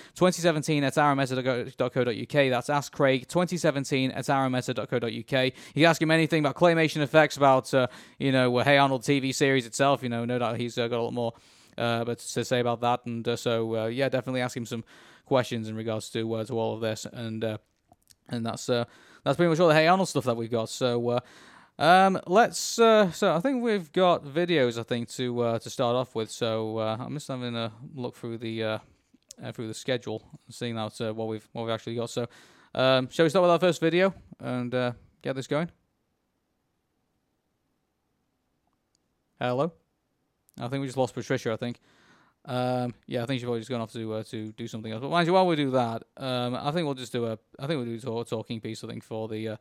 2017 0.54 0.84
at 0.84 0.94
aaronmeta.co.uk, 0.96 2.50
that's 2.50 2.70
ask 2.70 2.92
Craig 2.92 3.28
2017 3.28 4.10
at 4.12 4.24
aaronmeta.co.uk. 4.24 5.10
You 5.10 5.52
can 5.74 5.84
ask 5.84 6.00
him 6.00 6.10
anything 6.10 6.40
about 6.40 6.54
claymation 6.54 7.02
effects, 7.02 7.36
about 7.36 7.72
uh, 7.74 7.86
you 8.18 8.32
know 8.32 8.58
Hey 8.58 8.78
Arnold 8.78 9.02
TV 9.02 9.34
series 9.34 9.66
itself. 9.66 10.02
You 10.02 10.08
know, 10.08 10.24
no 10.24 10.38
doubt 10.38 10.56
he's 10.56 10.78
uh, 10.78 10.88
got 10.88 10.98
a 10.98 11.02
lot 11.02 11.12
more 11.12 11.34
uh, 11.78 12.04
but 12.04 12.18
to 12.18 12.44
say 12.44 12.60
about 12.60 12.80
that, 12.80 13.06
and 13.06 13.26
uh, 13.26 13.36
so 13.36 13.76
uh, 13.76 13.86
yeah, 13.86 14.08
definitely 14.08 14.40
ask 14.40 14.56
him 14.56 14.66
some 14.66 14.84
questions 15.26 15.68
in 15.68 15.76
regards 15.76 16.10
to 16.10 16.34
uh, 16.34 16.44
to 16.44 16.58
all 16.58 16.74
of 16.74 16.80
this, 16.80 17.06
and 17.12 17.44
uh, 17.44 17.58
and 18.28 18.44
that's 18.44 18.68
uh, 18.68 18.84
that's 19.24 19.36
pretty 19.36 19.50
much 19.50 19.60
all 19.60 19.68
the 19.68 19.74
Hey 19.74 19.86
Arnold 19.86 20.08
stuff 20.08 20.24
that 20.24 20.36
we've 20.36 20.50
got. 20.50 20.68
So. 20.68 21.08
Uh, 21.08 21.20
um, 21.80 22.20
let's. 22.26 22.80
Uh, 22.80 23.12
so 23.12 23.32
I 23.32 23.38
think 23.38 23.62
we've 23.62 23.92
got 23.92 24.24
videos. 24.24 24.80
I 24.80 24.82
think 24.82 25.08
to 25.10 25.40
uh, 25.42 25.58
to 25.60 25.70
start 25.70 25.94
off 25.94 26.16
with. 26.16 26.28
So 26.28 26.78
uh, 26.78 26.96
I'm 26.98 27.14
just 27.14 27.28
having 27.28 27.54
a 27.54 27.70
look 27.94 28.16
through 28.16 28.38
the 28.38 28.80
uh, 29.42 29.46
uh, 29.46 29.52
through 29.52 29.68
the 29.68 29.74
schedule, 29.74 30.22
seeing 30.48 30.78
out 30.78 31.00
uh, 31.00 31.12
what 31.12 31.28
we've 31.28 31.48
what 31.52 31.64
we've 31.64 31.74
actually 31.74 31.94
got. 31.94 32.10
So, 32.10 32.26
um, 32.74 33.08
shall 33.10 33.24
we 33.24 33.30
start 33.30 33.42
with 33.42 33.50
our 33.50 33.58
first 33.58 33.80
video 33.80 34.14
and 34.40 34.74
uh, 34.74 34.92
get 35.22 35.34
this 35.34 35.46
going? 35.46 35.70
Hello. 39.40 39.72
I 40.60 40.68
think 40.68 40.80
we 40.80 40.86
just 40.86 40.98
lost 40.98 41.14
Patricia. 41.14 41.52
I 41.52 41.56
think. 41.56 41.78
Um, 42.44 42.94
yeah, 43.06 43.22
I 43.22 43.26
think 43.26 43.40
she's 43.40 43.44
probably 43.44 43.60
just 43.60 43.70
gone 43.70 43.80
off 43.80 43.92
to 43.92 44.14
uh, 44.14 44.22
to 44.24 44.52
do 44.52 44.66
something 44.66 44.90
else. 44.92 45.00
But 45.00 45.10
mind 45.10 45.26
you, 45.26 45.34
while 45.34 45.46
we 45.46 45.56
do 45.56 45.70
that, 45.72 46.04
um, 46.16 46.54
I 46.54 46.70
think 46.70 46.86
we'll 46.86 46.94
just 46.94 47.12
do 47.12 47.26
a. 47.26 47.38
I 47.58 47.66
think 47.66 47.84
we'll 47.84 47.98
do 47.98 48.18
a 48.18 48.24
talking 48.24 48.60
piece. 48.60 48.82
I 48.82 48.86
think 48.86 49.04
for 49.04 49.28
the 49.28 49.48
uh, 49.48 49.56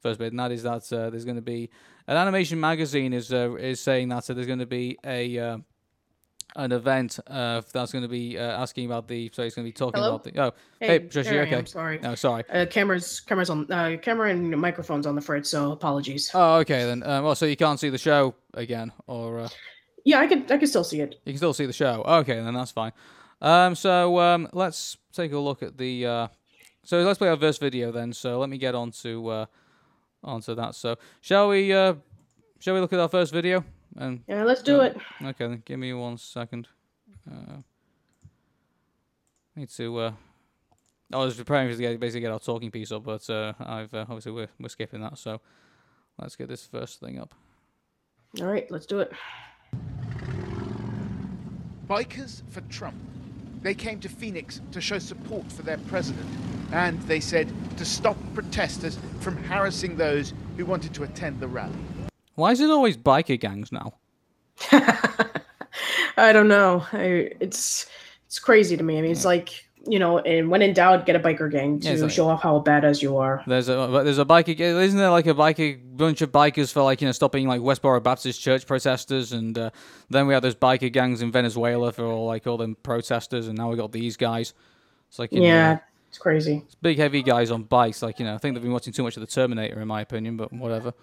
first 0.00 0.18
bit, 0.18 0.32
and 0.32 0.40
that 0.40 0.52
is 0.52 0.62
that 0.64 0.92
uh, 0.92 1.10
there's 1.10 1.24
going 1.24 1.36
to 1.36 1.42
be 1.42 1.70
an 2.06 2.16
animation 2.16 2.60
magazine 2.60 3.12
is 3.12 3.32
uh, 3.32 3.54
is 3.54 3.80
saying 3.80 4.08
that 4.08 4.24
so 4.24 4.34
there's 4.34 4.46
going 4.46 4.58
to 4.58 4.66
be 4.66 4.98
a 5.04 5.38
uh, 5.38 5.58
an 6.56 6.72
event 6.72 7.18
uh, 7.26 7.62
that's 7.72 7.92
going 7.92 8.02
to 8.02 8.08
be 8.08 8.38
uh, 8.38 8.42
asking 8.42 8.86
about 8.86 9.08
the. 9.08 9.30
So 9.32 9.42
he's 9.42 9.54
going 9.54 9.64
to 9.64 9.68
be 9.68 9.72
talking 9.72 10.00
Hello? 10.00 10.14
about 10.14 10.24
the. 10.24 10.40
Oh, 10.40 10.52
hey, 10.80 10.86
Hey, 10.86 10.98
Patricia, 11.00 11.30
there 11.30 11.42
okay? 11.42 11.56
am, 11.56 11.66
sorry. 11.66 11.98
No, 11.98 12.14
sorry. 12.14 12.44
Uh, 12.50 12.66
cameras, 12.66 13.20
cameras 13.20 13.50
on, 13.50 13.70
uh, 13.70 13.96
camera 14.00 14.30
and 14.30 14.50
microphones 14.60 15.06
on 15.06 15.14
the 15.14 15.20
fritz. 15.20 15.50
So 15.50 15.72
apologies. 15.72 16.30
Oh, 16.34 16.56
okay 16.56 16.84
then. 16.84 17.02
Um, 17.02 17.24
well, 17.24 17.34
so 17.34 17.46
you 17.46 17.56
can't 17.56 17.80
see 17.80 17.88
the 17.88 17.98
show 17.98 18.34
again, 18.54 18.92
or 19.06 19.40
uh, 19.40 19.48
yeah, 20.04 20.20
I 20.20 20.26
can, 20.26 20.44
I 20.50 20.58
can 20.58 20.66
still 20.66 20.84
see 20.84 21.00
it. 21.00 21.16
you 21.24 21.32
can 21.32 21.38
still 21.38 21.54
see 21.54 21.66
the 21.66 21.72
show. 21.72 22.02
Okay, 22.06 22.34
then 22.40 22.54
that's 22.54 22.70
fine. 22.70 22.92
Um, 23.42 23.74
so 23.74 24.18
um, 24.20 24.48
let's 24.52 24.96
take 25.12 25.32
a 25.32 25.38
look 25.38 25.62
at 25.62 25.76
the. 25.76 26.06
Uh, 26.06 26.28
so 26.84 26.98
let's 27.02 27.18
play 27.18 27.28
our 27.28 27.36
first 27.36 27.60
video 27.60 27.90
then. 27.90 28.12
So 28.12 28.38
let 28.38 28.48
me 28.48 28.58
get 28.58 28.74
on 28.74 28.90
to 29.02 29.28
uh, 29.28 29.46
onto 30.22 30.54
that. 30.54 30.74
So 30.74 30.96
shall 31.20 31.48
we? 31.48 31.72
Uh, 31.72 31.94
shall 32.60 32.74
we 32.74 32.80
look 32.80 32.92
at 32.92 33.00
our 33.00 33.08
first 33.08 33.32
video? 33.32 33.64
And 33.96 34.22
Yeah, 34.26 34.44
let's 34.44 34.62
do 34.62 34.80
it. 34.80 34.96
Okay, 35.22 35.46
then 35.46 35.62
give 35.64 35.78
me 35.78 35.92
one 35.92 36.18
second. 36.18 36.68
Uh, 37.30 37.58
need 39.56 39.70
to. 39.70 39.98
Uh, 39.98 40.12
I 41.12 41.18
was 41.18 41.36
preparing 41.36 41.68
to 41.68 41.76
get, 41.76 42.00
basically 42.00 42.22
get 42.22 42.32
our 42.32 42.40
talking 42.40 42.70
piece 42.70 42.90
up, 42.90 43.04
but 43.04 43.28
uh, 43.30 43.52
I've 43.60 43.94
uh, 43.94 44.00
obviously 44.08 44.32
we're 44.32 44.48
we're 44.58 44.68
skipping 44.68 45.00
that. 45.02 45.18
So 45.18 45.40
let's 46.18 46.36
get 46.36 46.48
this 46.48 46.66
first 46.66 47.00
thing 47.00 47.18
up. 47.18 47.34
All 48.40 48.46
right, 48.46 48.68
let's 48.70 48.86
do 48.86 49.00
it. 49.00 49.12
Bikers 51.86 52.42
for 52.50 52.62
Trump. 52.62 52.96
They 53.62 53.74
came 53.74 54.00
to 54.00 54.08
Phoenix 54.08 54.60
to 54.72 54.80
show 54.80 54.98
support 54.98 55.50
for 55.52 55.62
their 55.62 55.78
president, 55.78 56.26
and 56.72 57.00
they 57.02 57.20
said 57.20 57.52
to 57.78 57.84
stop 57.84 58.16
protesters 58.34 58.98
from 59.20 59.36
harassing 59.44 59.96
those 59.96 60.34
who 60.56 60.66
wanted 60.66 60.92
to 60.94 61.04
attend 61.04 61.40
the 61.40 61.48
rally. 61.48 61.72
Why 62.34 62.52
is 62.52 62.60
it 62.60 62.70
always 62.70 62.96
biker 62.96 63.38
gangs 63.38 63.70
now? 63.72 63.94
I 66.16 66.32
don't 66.32 66.48
know. 66.48 66.84
I, 66.92 67.32
it's 67.40 67.86
it's 68.26 68.38
crazy 68.38 68.76
to 68.76 68.82
me. 68.82 68.98
I 68.98 69.02
mean, 69.02 69.10
it's 69.12 69.24
like 69.24 69.64
you 69.86 69.98
know, 69.98 70.18
and 70.20 70.48
when 70.48 70.62
in 70.62 70.72
doubt, 70.72 71.04
get 71.04 71.14
a 71.14 71.18
biker 71.20 71.50
gang 71.50 71.78
to 71.80 71.88
Yeah, 71.94 72.02
like- 72.02 72.10
show 72.10 72.28
off 72.28 72.42
how 72.42 72.58
badass 72.60 73.02
you 73.02 73.16
are. 73.18 73.42
There's 73.46 73.68
a 73.68 74.00
there's 74.04 74.18
a 74.18 74.24
biker. 74.24 74.58
Isn't 74.58 74.98
there 74.98 75.10
like 75.10 75.26
a 75.26 75.34
biker 75.34 75.78
bunch 75.96 76.22
of 76.22 76.32
bikers 76.32 76.72
for 76.72 76.82
like 76.82 77.00
you 77.00 77.06
know 77.08 77.12
stopping 77.12 77.46
like 77.48 77.60
Westboro 77.60 78.02
Baptist 78.02 78.40
Church 78.40 78.66
protesters, 78.66 79.32
and 79.32 79.58
uh, 79.58 79.70
then 80.10 80.26
we 80.26 80.34
have 80.34 80.42
those 80.42 80.54
biker 80.54 80.90
gangs 80.92 81.20
in 81.22 81.30
Venezuela 81.32 81.92
for 81.92 82.04
all 82.04 82.26
like 82.26 82.46
all 82.46 82.56
them 82.56 82.76
protesters, 82.82 83.48
and 83.48 83.58
now 83.58 83.70
we 83.70 83.76
got 83.76 83.92
these 83.92 84.16
guys. 84.16 84.54
It's 85.08 85.18
like 85.18 85.32
you 85.32 85.40
know, 85.40 85.46
Yeah, 85.46 85.78
it's 86.08 86.18
crazy. 86.18 86.64
big 86.80 86.96
heavy 86.98 87.22
guys 87.22 87.50
on 87.50 87.64
bikes. 87.64 88.02
Like 88.02 88.18
you 88.20 88.24
know, 88.24 88.34
I 88.34 88.38
think 88.38 88.54
they've 88.54 88.62
been 88.62 88.72
watching 88.72 88.92
too 88.92 89.02
much 89.02 89.16
of 89.16 89.20
the 89.20 89.26
Terminator, 89.26 89.80
in 89.80 89.88
my 89.88 90.00
opinion. 90.00 90.36
But 90.36 90.52
whatever. 90.52 90.94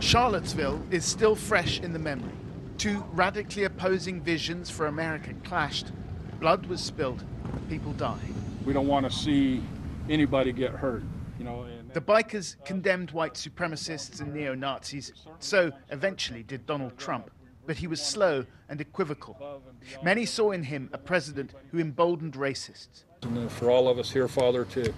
Charlottesville 0.00 0.80
is 0.92 1.04
still 1.04 1.34
fresh 1.34 1.80
in 1.80 1.92
the 1.92 1.98
memory. 1.98 2.32
Two 2.76 3.04
radically 3.12 3.64
opposing 3.64 4.20
visions 4.20 4.70
for 4.70 4.86
America 4.86 5.34
clashed. 5.42 5.90
Blood 6.38 6.66
was 6.66 6.80
spilled. 6.80 7.24
People 7.68 7.92
died. 7.94 8.18
We 8.64 8.72
don't 8.72 8.86
want 8.86 9.10
to 9.10 9.16
see 9.16 9.60
anybody 10.08 10.52
get 10.52 10.70
hurt, 10.70 11.02
you 11.36 11.44
know. 11.44 11.66
The 11.92 12.00
bikers 12.00 12.54
condemned 12.64 13.10
white 13.10 13.34
supremacists 13.34 14.20
and 14.20 14.32
neo 14.32 14.54
Nazis. 14.54 15.12
So 15.40 15.72
eventually 15.90 16.44
did 16.44 16.64
Donald 16.64 16.96
Trump. 16.96 17.30
But 17.66 17.76
he 17.76 17.88
was 17.88 18.00
slow 18.00 18.46
and 18.68 18.80
equivocal. 18.80 19.62
Many 20.02 20.26
saw 20.26 20.52
in 20.52 20.62
him 20.62 20.90
a 20.92 20.98
president 20.98 21.54
who 21.72 21.80
emboldened 21.80 22.34
racists. 22.34 23.04
and, 23.22 23.50
for 23.50 23.68
all 23.70 23.88
of 23.88 23.98
us 23.98 24.10
here, 24.12 24.28
Father, 24.28 24.64
to 24.66 24.94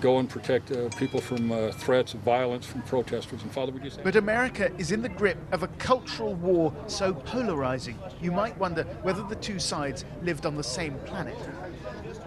go 0.00 0.18
and 0.18 0.28
protect 0.28 0.72
uh, 0.72 0.88
people 0.90 1.20
from 1.20 1.50
uh, 1.50 1.72
threats 1.72 2.14
of 2.14 2.20
violence 2.20 2.66
from 2.66 2.82
protesters. 2.82 3.42
And 3.42 3.50
Father, 3.52 3.72
we 3.72 3.80
just 3.80 4.02
But 4.02 4.16
America 4.16 4.70
is 4.78 4.92
in 4.92 5.02
the 5.02 5.08
grip 5.08 5.38
of 5.52 5.62
a 5.62 5.68
cultural 5.78 6.34
war 6.34 6.72
so 6.86 7.14
polarizing, 7.14 7.98
you 8.20 8.32
might 8.32 8.56
wonder 8.58 8.84
whether 9.02 9.22
the 9.22 9.36
two 9.36 9.58
sides 9.58 10.04
lived 10.22 10.46
on 10.46 10.54
the 10.54 10.64
same 10.64 10.94
planet. 11.00 11.36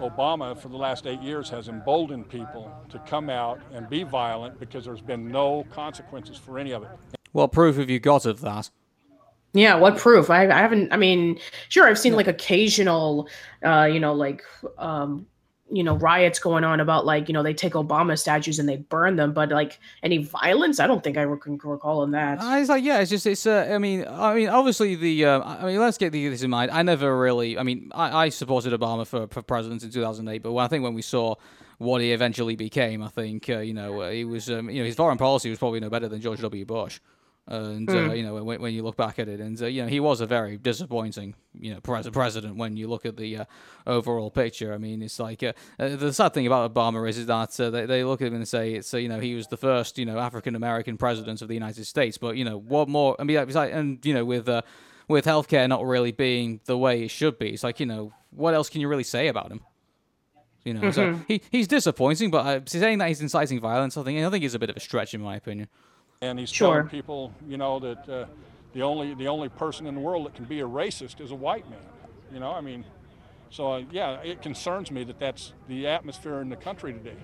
Obama, 0.00 0.56
for 0.58 0.68
the 0.68 0.76
last 0.76 1.06
eight 1.06 1.20
years, 1.20 1.48
has 1.50 1.68
emboldened 1.68 2.28
people 2.28 2.72
to 2.88 2.98
come 3.00 3.28
out 3.28 3.60
and 3.72 3.88
be 3.88 4.02
violent 4.02 4.58
because 4.58 4.84
there's 4.84 5.02
been 5.02 5.28
no 5.28 5.64
consequences 5.70 6.38
for 6.38 6.58
any 6.58 6.72
of 6.72 6.82
it. 6.82 6.88
What 7.32 7.52
proof 7.52 7.76
have 7.76 7.90
you 7.90 8.00
got 8.00 8.24
of 8.24 8.40
that? 8.40 8.70
Yeah, 9.52 9.74
what 9.74 9.98
proof? 9.98 10.30
I, 10.30 10.48
I 10.48 10.58
haven't. 10.58 10.92
I 10.92 10.96
mean, 10.96 11.38
sure, 11.68 11.88
I've 11.88 11.98
seen 11.98 12.14
like 12.14 12.28
occasional, 12.28 13.28
uh, 13.64 13.88
you 13.92 13.98
know, 13.98 14.14
like, 14.14 14.42
um, 14.78 15.26
you 15.70 15.84
know, 15.84 15.96
riots 15.96 16.38
going 16.38 16.64
on 16.64 16.80
about 16.80 17.06
like, 17.06 17.28
you 17.28 17.32
know, 17.32 17.42
they 17.42 17.54
take 17.54 17.74
Obama 17.74 18.18
statues 18.18 18.58
and 18.58 18.68
they 18.68 18.76
burn 18.76 19.16
them, 19.16 19.32
but 19.32 19.50
like 19.50 19.78
any 20.02 20.18
violence, 20.18 20.80
I 20.80 20.86
don't 20.86 21.02
think 21.02 21.16
I 21.16 21.24
can 21.36 21.58
recall 21.62 22.02
in 22.02 22.10
that. 22.12 22.42
Uh, 22.42 22.56
it's 22.56 22.68
like 22.68 22.82
yeah, 22.84 22.98
it's 22.98 23.10
just 23.10 23.26
it's. 23.26 23.46
Uh, 23.46 23.68
I 23.70 23.78
mean, 23.78 24.04
I 24.08 24.34
mean, 24.34 24.48
obviously 24.48 24.94
the. 24.94 25.24
Uh, 25.24 25.40
I 25.42 25.66
mean, 25.66 25.78
let's 25.78 25.98
get 25.98 26.12
this 26.12 26.42
in 26.42 26.50
mind. 26.50 26.70
I 26.70 26.82
never 26.82 27.18
really. 27.18 27.58
I 27.58 27.62
mean, 27.62 27.90
I, 27.94 28.24
I 28.24 28.28
supported 28.28 28.72
Obama 28.72 29.06
for 29.06 29.26
for 29.28 29.42
president 29.42 29.82
in 29.82 29.90
2008, 29.90 30.42
but 30.42 30.52
when, 30.52 30.64
I 30.64 30.68
think 30.68 30.82
when 30.82 30.94
we 30.94 31.02
saw 31.02 31.36
what 31.78 32.00
he 32.00 32.12
eventually 32.12 32.56
became, 32.56 33.02
I 33.02 33.08
think 33.08 33.48
uh, 33.48 33.58
you 33.58 33.74
know 33.74 34.00
uh, 34.00 34.10
he 34.10 34.24
was. 34.24 34.50
Um, 34.50 34.70
you 34.70 34.80
know, 34.80 34.86
his 34.86 34.96
foreign 34.96 35.18
policy 35.18 35.50
was 35.50 35.58
probably 35.58 35.80
no 35.80 35.90
better 35.90 36.08
than 36.08 36.20
George 36.20 36.40
W. 36.40 36.64
Bush. 36.64 37.00
And 37.50 37.90
uh, 37.90 38.12
you 38.12 38.22
know 38.22 38.44
when, 38.44 38.62
when 38.62 38.72
you 38.72 38.84
look 38.84 38.96
back 38.96 39.18
at 39.18 39.28
it, 39.28 39.40
and 39.40 39.60
uh, 39.60 39.66
you 39.66 39.82
know 39.82 39.88
he 39.88 39.98
was 39.98 40.20
a 40.20 40.26
very 40.26 40.56
disappointing 40.56 41.34
you 41.58 41.74
know 41.74 41.80
pres- 41.80 42.08
president 42.10 42.54
when 42.54 42.76
you 42.76 42.86
look 42.86 43.04
at 43.04 43.16
the 43.16 43.38
uh, 43.38 43.44
overall 43.88 44.30
picture. 44.30 44.72
I 44.72 44.78
mean, 44.78 45.02
it's 45.02 45.18
like 45.18 45.42
uh, 45.42 45.52
uh, 45.80 45.96
the 45.96 46.12
sad 46.12 46.32
thing 46.32 46.46
about 46.46 46.72
Obama 46.72 47.08
is, 47.08 47.18
is 47.18 47.26
that 47.26 47.58
uh, 47.58 47.70
they, 47.70 47.86
they 47.86 48.04
look 48.04 48.22
at 48.22 48.28
him 48.28 48.36
and 48.36 48.46
say 48.46 48.74
it's 48.74 48.94
uh, 48.94 48.98
you 48.98 49.08
know 49.08 49.18
he 49.18 49.34
was 49.34 49.48
the 49.48 49.56
first 49.56 49.98
you 49.98 50.06
know 50.06 50.16
African 50.16 50.54
American 50.54 50.96
president 50.96 51.42
of 51.42 51.48
the 51.48 51.54
United 51.54 51.84
States, 51.86 52.18
but 52.18 52.36
you 52.36 52.44
know 52.44 52.56
what 52.56 52.88
more? 52.88 53.16
I 53.18 53.24
mean, 53.24 53.44
like, 53.52 53.72
and 53.72 53.98
you 54.06 54.14
know 54.14 54.24
with 54.24 54.48
uh, 54.48 54.62
with 55.08 55.26
healthcare 55.26 55.68
not 55.68 55.84
really 55.84 56.12
being 56.12 56.60
the 56.66 56.78
way 56.78 57.02
it 57.02 57.10
should 57.10 57.36
be, 57.36 57.48
it's 57.48 57.64
like 57.64 57.80
you 57.80 57.86
know 57.86 58.12
what 58.30 58.54
else 58.54 58.70
can 58.70 58.80
you 58.80 58.86
really 58.86 59.02
say 59.02 59.26
about 59.26 59.50
him? 59.50 59.60
You 60.64 60.74
know, 60.74 60.90
so 60.92 61.14
he, 61.26 61.42
he's 61.50 61.66
disappointing, 61.66 62.30
but 62.30 62.46
uh, 62.46 62.60
saying 62.66 62.98
that 62.98 63.08
he's 63.08 63.20
inciting 63.20 63.58
violence, 63.58 63.96
I 63.96 64.04
think 64.04 64.24
I 64.24 64.30
think 64.30 64.44
is 64.44 64.54
a 64.54 64.58
bit 64.60 64.70
of 64.70 64.76
a 64.76 64.80
stretch 64.80 65.14
in 65.14 65.20
my 65.20 65.34
opinion. 65.34 65.68
And 66.22 66.38
he's 66.38 66.50
Sure. 66.50 66.74
telling 66.74 66.88
people, 66.90 67.32
you 67.48 67.56
know, 67.56 67.78
that 67.78 68.06
uh, 68.06 68.26
the 68.74 68.82
only 68.82 69.14
the 69.14 69.26
only 69.26 69.48
person 69.48 69.86
in 69.86 69.94
the 69.94 70.02
world 70.02 70.26
that 70.26 70.34
can 70.34 70.44
be 70.44 70.60
a 70.60 70.68
racist 70.68 71.18
is 71.18 71.30
a 71.30 71.34
white 71.34 71.68
man. 71.70 71.78
You 72.30 72.40
know, 72.40 72.50
I 72.50 72.60
mean, 72.60 72.84
so 73.48 73.72
uh, 73.72 73.82
yeah, 73.90 74.20
it 74.20 74.42
concerns 74.42 74.90
me 74.90 75.02
that 75.04 75.18
that's 75.18 75.54
the 75.66 75.86
atmosphere 75.86 76.42
in 76.42 76.50
the 76.50 76.56
country 76.56 76.92
today. 76.92 77.16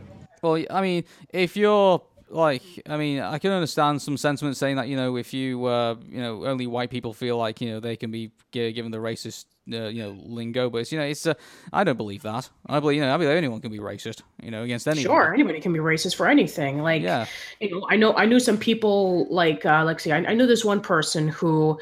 Well, 0.43 0.65
I 0.71 0.81
mean, 0.81 1.05
if 1.29 1.59
you're 1.59 2.00
like, 2.31 2.62
I 2.88 2.97
mean, 2.97 3.21
I 3.21 3.38
can 3.38 3.53
understand 3.53 4.00
some 4.00 4.17
sentiment 4.17 4.57
saying 4.57 4.76
that 4.76 4.88
you 4.88 4.97
know, 4.97 5.19
if 5.19 5.35
you, 5.35 5.67
uh, 5.67 5.97
you 6.09 6.23
know, 6.23 6.47
only 6.47 6.67
white 6.67 6.88
people 6.88 7.12
feel 7.12 7.37
like 7.37 7.61
you 7.61 7.73
know 7.73 7.81
they 7.81 7.97
can 7.97 8.11
be 8.11 8.31
given 8.50 8.93
the 8.93 8.97
racist, 8.97 9.45
uh, 9.73 9.87
you 9.88 10.02
know, 10.02 10.16
lingo, 10.25 10.70
but 10.70 10.78
it's 10.78 10.92
you 10.92 10.99
know, 10.99 11.04
it's, 11.04 11.26
uh, 11.26 11.35
I 11.73 11.85
don't 11.85 11.96
believe 11.96 12.23
that. 12.23 12.49
I 12.66 12.80
believe 12.80 12.96
you 12.96 13.02
know, 13.02 13.14
I 13.14 13.16
believe 13.16 13.37
anyone 13.37 13.61
can 13.61 13.70
be 13.73 13.78
racist, 13.78 14.23
you 14.42 14.50
know, 14.50 14.62
against 14.62 14.87
anyone. 14.87 15.04
Sure, 15.04 15.35
anybody 15.35 15.61
can 15.61 15.73
be 15.73 15.78
racist 15.78 16.16
for 16.16 16.28
anything. 16.28 16.82
Like, 16.82 17.02
Yeah. 17.02 17.26
you 17.61 17.70
know, 17.70 17.87
I 17.90 17.96
know 17.96 18.14
I 18.14 18.26
knew 18.26 18.40
some 18.40 18.58
people 18.58 19.26
like 19.28 19.66
uh, 19.66 19.85
let's 19.85 20.04
see, 20.04 20.12
I, 20.12 20.18
I 20.18 20.35
knew 20.35 20.46
this 20.46 20.64
one 20.64 20.80
person 20.80 21.28
who, 21.28 21.78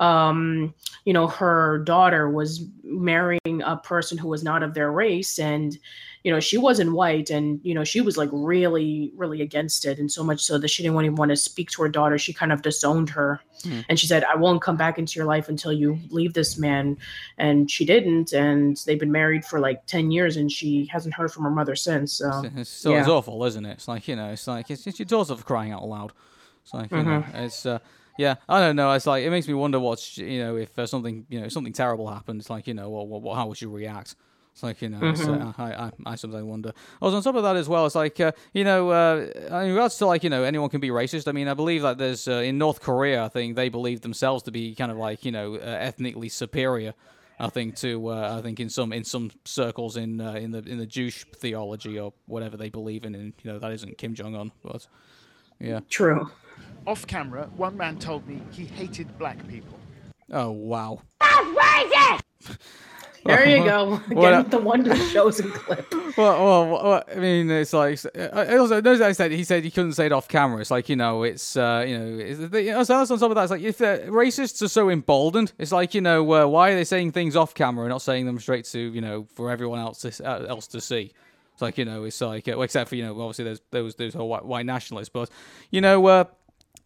um, 0.00 0.74
you 1.04 1.12
know, 1.12 1.26
her 1.28 1.78
daughter 1.84 2.28
was 2.30 2.64
marrying 2.82 3.62
a 3.64 3.76
person 3.76 4.18
who 4.18 4.28
was 4.28 4.42
not 4.42 4.62
of 4.62 4.74
their 4.74 4.90
race, 4.92 5.38
and 5.38 5.78
you 6.24 6.32
know, 6.32 6.40
she 6.40 6.58
wasn't 6.58 6.92
white, 6.92 7.30
and 7.30 7.60
you 7.62 7.74
know, 7.74 7.84
she 7.84 8.00
was 8.00 8.16
like 8.16 8.28
really, 8.32 9.12
really 9.16 9.40
against 9.42 9.84
it, 9.84 9.98
and 9.98 10.10
so 10.10 10.22
much 10.24 10.42
so 10.42 10.58
that 10.58 10.68
she 10.68 10.82
didn't 10.82 10.96
even 11.00 11.14
want 11.16 11.30
to 11.30 11.36
speak 11.36 11.70
to 11.70 11.82
her 11.82 11.88
daughter. 11.88 12.18
She 12.18 12.32
kind 12.32 12.52
of 12.52 12.62
disowned 12.62 13.10
her, 13.10 13.40
and 13.88 13.98
she 13.98 14.06
said, 14.06 14.24
"I 14.24 14.36
won't 14.36 14.60
come 14.62 14.76
back 14.76 14.98
into 14.98 15.18
your 15.18 15.26
life 15.26 15.48
until 15.48 15.72
you 15.72 15.98
leave 16.10 16.34
this 16.34 16.58
man," 16.58 16.96
and 17.38 17.70
she 17.70 17.84
didn't, 17.84 18.32
and 18.32 18.76
they've 18.86 18.98
been 18.98 19.12
married 19.12 19.44
for 19.44 19.60
like 19.60 19.86
ten 19.86 20.10
years, 20.10 20.36
and 20.36 20.50
she 20.50 20.86
hasn't 20.86 21.14
heard 21.14 21.32
from 21.32 21.44
her 21.44 21.50
mother 21.50 21.76
since. 21.76 22.12
So. 22.14 22.44
It's 22.56 22.68
still 22.70 22.92
Yeah. 22.92 23.00
it's 23.00 23.08
awful, 23.08 23.44
isn't 23.44 23.64
it? 23.64 23.72
It's 23.72 23.88
like 23.88 24.08
you 24.08 24.16
know, 24.16 24.30
it's 24.30 24.46
like 24.46 24.70
it's, 24.70 24.86
it's 24.86 24.98
your 24.98 25.06
daughter 25.06 25.36
for 25.36 25.44
crying 25.44 25.72
out 25.72 25.86
loud. 25.86 26.12
It's 26.62 26.74
like 26.74 26.90
you 26.90 27.02
know, 27.02 27.20
Mm-hmm. 27.22 27.36
it's 27.36 27.64
uh, 27.66 27.78
yeah, 28.18 28.34
I 28.48 28.58
don't 28.60 28.74
know. 28.76 28.92
It's 28.92 29.06
like 29.06 29.22
it 29.24 29.30
makes 29.30 29.46
me 29.46 29.54
wonder 29.54 29.78
what's 29.78 30.18
you 30.18 30.40
know 30.40 30.56
if 30.56 30.76
uh, 30.78 30.86
something 30.86 31.24
you 31.28 31.40
know 31.40 31.48
something 31.48 31.72
terrible 31.72 32.08
happened. 32.08 32.40
It's 32.40 32.50
like 32.50 32.66
you 32.66 32.74
know, 32.74 32.90
well, 32.90 33.06
well, 33.20 33.34
how 33.34 33.46
would 33.46 33.62
you 33.62 33.70
react? 33.70 34.16
It's 34.58 34.64
like 34.64 34.82
you 34.82 34.88
know, 34.88 34.98
Mm-hmm. 34.98 35.40
uh, 35.40 35.52
I, 35.56 35.84
I 35.84 35.90
I 36.04 36.14
sometimes 36.16 36.42
wonder. 36.42 36.72
Also, 37.00 37.16
on 37.16 37.22
top 37.22 37.36
of 37.36 37.44
that 37.44 37.54
as 37.54 37.68
well, 37.68 37.86
it's 37.86 37.94
like 37.94 38.18
uh, 38.18 38.32
you 38.52 38.64
know, 38.64 38.90
uh, 38.90 39.60
in 39.62 39.68
regards 39.70 39.96
to 39.98 40.06
like 40.06 40.24
you 40.24 40.30
know, 40.30 40.42
anyone 40.42 40.68
can 40.68 40.80
be 40.80 40.88
racist. 40.88 41.28
I 41.28 41.32
mean, 41.32 41.46
I 41.46 41.54
believe 41.54 41.82
that 41.82 41.96
there's 41.98 42.26
uh, 42.26 42.32
in 42.42 42.58
North 42.58 42.80
Korea, 42.80 43.22
I 43.24 43.28
think 43.28 43.54
they 43.54 43.68
believe 43.68 44.00
themselves 44.00 44.42
to 44.42 44.50
be 44.50 44.74
kind 44.74 44.90
of 44.90 44.96
like 44.96 45.24
you 45.24 45.30
know, 45.30 45.54
uh, 45.54 45.58
ethnically 45.60 46.28
superior. 46.28 46.94
I 47.38 47.50
think 47.50 47.76
to 47.76 48.08
uh, 48.08 48.36
I 48.36 48.42
think 48.42 48.58
in 48.58 48.68
some 48.68 48.92
in 48.92 49.04
some 49.04 49.30
circles 49.44 49.96
in 49.96 50.20
uh, 50.20 50.32
in 50.32 50.50
the 50.50 50.58
in 50.58 50.78
the 50.78 50.86
Jewish 50.86 51.24
theology 51.36 51.96
or 51.96 52.12
whatever 52.26 52.56
they 52.56 52.68
believe 52.68 53.04
in, 53.04 53.14
and 53.14 53.34
you 53.44 53.52
know 53.52 53.60
that 53.60 53.70
isn't 53.70 53.96
Kim 53.96 54.12
Jong 54.16 54.34
Un, 54.34 54.50
but 54.64 54.88
yeah. 55.60 55.78
True. 55.88 56.32
Off 56.84 57.06
camera, 57.06 57.48
one 57.56 57.76
man 57.76 57.96
told 58.00 58.26
me 58.26 58.42
he 58.50 58.64
hated 58.64 59.16
black 59.18 59.38
people. 59.46 59.78
Oh 60.32 60.50
wow. 60.50 61.02
There 63.24 63.48
you 63.48 63.64
go. 63.64 64.00
What 64.08 64.28
Again, 64.28 64.34
up? 64.34 64.50
the 64.50 64.58
one 64.58 64.82
that 64.84 64.96
shows 65.10 65.40
in 65.40 65.50
clip. 65.50 65.92
Well, 66.18 66.44
well, 66.44 66.82
well, 66.82 67.04
I 67.14 67.14
mean, 67.14 67.48
it's 67.48 67.72
like 67.72 68.00
I 68.16 68.56
also 68.56 68.80
noticed 68.80 69.02
I 69.02 69.12
said 69.12 69.30
he 69.30 69.44
said 69.44 69.62
he 69.62 69.70
couldn't 69.70 69.92
say 69.92 70.06
it 70.06 70.12
off 70.12 70.26
camera. 70.26 70.60
It's 70.60 70.70
like 70.70 70.88
you 70.88 70.96
know, 70.96 71.22
it's 71.22 71.56
uh, 71.56 71.84
you 71.86 71.96
know, 71.96 72.18
it's, 72.18 72.40
you 72.40 72.72
know, 72.72 72.82
so 72.82 72.98
that's 72.98 73.10
on 73.12 73.20
top 73.20 73.30
of 73.30 73.36
that. 73.36 73.42
It's 73.42 73.50
like 73.52 73.62
if 73.62 73.78
the 73.78 74.02
racists 74.08 74.60
are 74.60 74.68
so 74.68 74.90
emboldened, 74.90 75.52
it's 75.58 75.70
like 75.70 75.94
you 75.94 76.00
know, 76.00 76.22
uh, 76.32 76.46
why 76.48 76.70
are 76.70 76.74
they 76.74 76.82
saying 76.82 77.12
things 77.12 77.36
off 77.36 77.54
camera 77.54 77.84
and 77.84 77.90
not 77.90 78.02
saying 78.02 78.26
them 78.26 78.40
straight 78.40 78.64
to 78.64 78.80
you 78.80 79.00
know 79.00 79.28
for 79.34 79.48
everyone 79.48 79.78
else 79.78 80.00
to, 80.00 80.28
uh, 80.28 80.46
else 80.46 80.66
to 80.68 80.80
see? 80.80 81.12
It's 81.52 81.62
like 81.62 81.78
you 81.78 81.84
know, 81.84 82.02
it's 82.02 82.20
like 82.20 82.48
uh, 82.48 82.52
well, 82.52 82.62
except 82.62 82.88
for 82.88 82.96
you 82.96 83.04
know, 83.04 83.12
obviously 83.20 83.44
there's 83.44 83.60
those 83.70 83.94
those 83.94 84.14
whole 84.14 84.28
white, 84.28 84.44
white 84.44 84.66
nationalists, 84.66 85.10
but 85.10 85.30
you 85.70 85.80
know. 85.80 86.28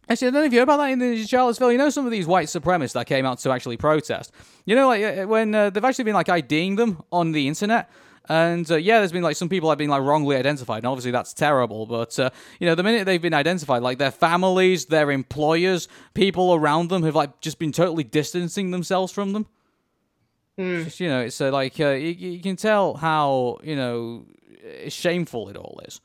Uh, 0.07 0.11
Actually, 0.11 0.27
I 0.27 0.31
don't 0.31 0.41
know 0.41 0.45
if 0.45 0.53
you 0.53 0.59
heard 0.59 0.63
about 0.63 0.77
that 0.77 0.91
in 0.91 0.99
the 0.99 1.25
Charlottesville. 1.25 1.71
You 1.71 1.77
know, 1.77 1.89
some 1.89 2.05
of 2.05 2.11
these 2.11 2.27
white 2.27 2.47
supremacists 2.47 2.93
that 2.93 3.07
came 3.07 3.25
out 3.25 3.39
to 3.39 3.51
actually 3.51 3.77
protest. 3.77 4.31
You 4.65 4.75
know, 4.75 4.87
like 4.87 5.03
uh, 5.03 5.27
when 5.27 5.53
uh, 5.55 5.69
they've 5.69 5.83
actually 5.83 6.05
been 6.05 6.13
like 6.13 6.29
IDing 6.29 6.75
them 6.75 7.03
on 7.11 7.31
the 7.31 7.47
internet. 7.47 7.89
And 8.29 8.69
uh, 8.71 8.77
yeah, 8.77 8.99
there's 8.99 9.11
been 9.11 9.23
like 9.23 9.35
some 9.35 9.49
people 9.49 9.67
have 9.69 9.77
been 9.77 9.89
like 9.89 10.01
wrongly 10.01 10.37
identified, 10.37 10.77
and 10.77 10.87
obviously 10.87 11.11
that's 11.11 11.33
terrible. 11.33 11.85
But 11.85 12.17
uh, 12.17 12.29
you 12.59 12.67
know, 12.67 12.75
the 12.75 12.83
minute 12.83 13.05
they've 13.05 13.21
been 13.21 13.33
identified, 13.33 13.81
like 13.81 13.97
their 13.97 14.11
families, 14.11 14.85
their 14.85 15.11
employers, 15.11 15.89
people 16.13 16.53
around 16.53 16.89
them 16.89 17.03
have 17.03 17.15
like 17.15 17.41
just 17.41 17.59
been 17.59 17.73
totally 17.73 18.05
distancing 18.05 18.71
themselves 18.71 19.11
from 19.11 19.33
them. 19.33 19.45
Just, 20.83 20.99
you 21.01 21.09
know, 21.09 21.21
it's 21.21 21.41
uh, 21.41 21.51
like 21.51 21.79
uh, 21.81 21.89
you, 21.89 22.11
you 22.11 22.39
can 22.39 22.55
tell 22.55 22.93
how 22.93 23.57
you 23.61 23.75
know 23.75 24.25
shameful 24.87 25.49
it 25.49 25.57
all 25.57 25.81
is. 25.85 25.99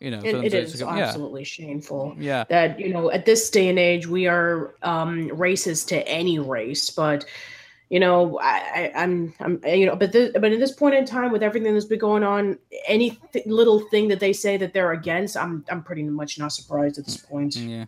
You 0.00 0.12
know, 0.12 0.20
for 0.20 0.26
It, 0.28 0.32
them 0.32 0.44
it 0.44 0.50
to- 0.50 0.58
is 0.60 0.72
to 0.72 0.78
go- 0.78 0.94
yeah. 0.94 1.06
absolutely 1.06 1.44
shameful. 1.44 2.14
Yeah. 2.18 2.44
That, 2.48 2.78
you 2.78 2.92
know, 2.92 3.10
at 3.10 3.26
this 3.26 3.50
day 3.50 3.68
and 3.68 3.78
age, 3.78 4.06
we 4.06 4.26
are 4.28 4.74
um, 4.82 5.28
racist 5.30 5.88
to 5.88 6.06
any 6.08 6.38
race. 6.38 6.88
But, 6.90 7.24
you 7.90 7.98
know, 7.98 8.38
I, 8.38 8.92
I, 8.94 9.02
I'm, 9.02 9.34
I'm, 9.40 9.60
you 9.66 9.86
know, 9.86 9.96
but, 9.96 10.12
this, 10.12 10.30
but 10.34 10.52
at 10.52 10.60
this 10.60 10.70
point 10.70 10.94
in 10.94 11.04
time, 11.04 11.32
with 11.32 11.42
everything 11.42 11.72
that's 11.74 11.84
been 11.86 11.98
going 11.98 12.22
on, 12.22 12.58
any 12.86 13.18
th- 13.32 13.46
little 13.46 13.80
thing 13.90 14.06
that 14.08 14.20
they 14.20 14.32
say 14.32 14.56
that 14.56 14.72
they're 14.72 14.92
against, 14.92 15.36
I'm, 15.36 15.64
I'm 15.68 15.82
pretty 15.82 16.04
much 16.04 16.38
not 16.38 16.52
surprised 16.52 16.98
at 16.98 17.04
this 17.06 17.16
point. 17.16 17.56
Yeah. 17.56 17.86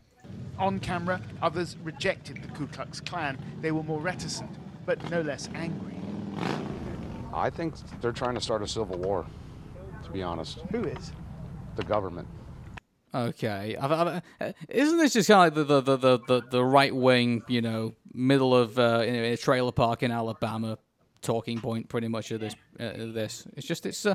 On 0.58 0.80
camera, 0.80 1.20
others 1.40 1.76
rejected 1.84 2.42
the 2.42 2.48
Ku 2.48 2.66
Klux 2.66 3.00
Klan. 3.00 3.38
They 3.60 3.70
were 3.70 3.82
more 3.84 4.00
reticent, 4.00 4.50
but 4.84 5.08
no 5.10 5.20
less 5.22 5.48
angry. 5.54 5.94
I 7.32 7.50
think 7.50 7.74
they're 8.00 8.10
trying 8.12 8.34
to 8.34 8.40
start 8.40 8.62
a 8.62 8.66
civil 8.66 8.98
war, 8.98 9.24
to 10.04 10.10
be 10.10 10.22
honest. 10.24 10.58
Who 10.72 10.84
is? 10.84 11.12
The 11.76 11.84
government. 11.84 12.28
Okay, 13.12 13.76
I've, 13.80 13.90
I've, 13.92 14.54
isn't 14.68 14.98
this 14.98 15.14
just 15.14 15.28
kind 15.28 15.48
of 15.52 15.56
like 15.56 15.66
the 15.66 15.80
the, 15.80 15.96
the, 15.96 16.18
the, 16.26 16.42
the 16.48 16.64
right 16.64 16.94
wing, 16.94 17.42
you 17.48 17.60
know, 17.60 17.94
middle 18.12 18.54
of 18.54 18.78
uh, 18.78 19.02
in 19.04 19.14
a 19.16 19.36
trailer 19.36 19.72
park 19.72 20.02
in 20.04 20.12
Alabama, 20.12 20.78
talking 21.22 21.60
point 21.60 21.88
pretty 21.88 22.06
much 22.08 22.30
of 22.30 22.40
this 22.40 22.54
uh, 22.78 22.92
this? 23.12 23.46
It's 23.56 23.66
just 23.66 23.84
it's 23.86 24.06
uh, 24.06 24.14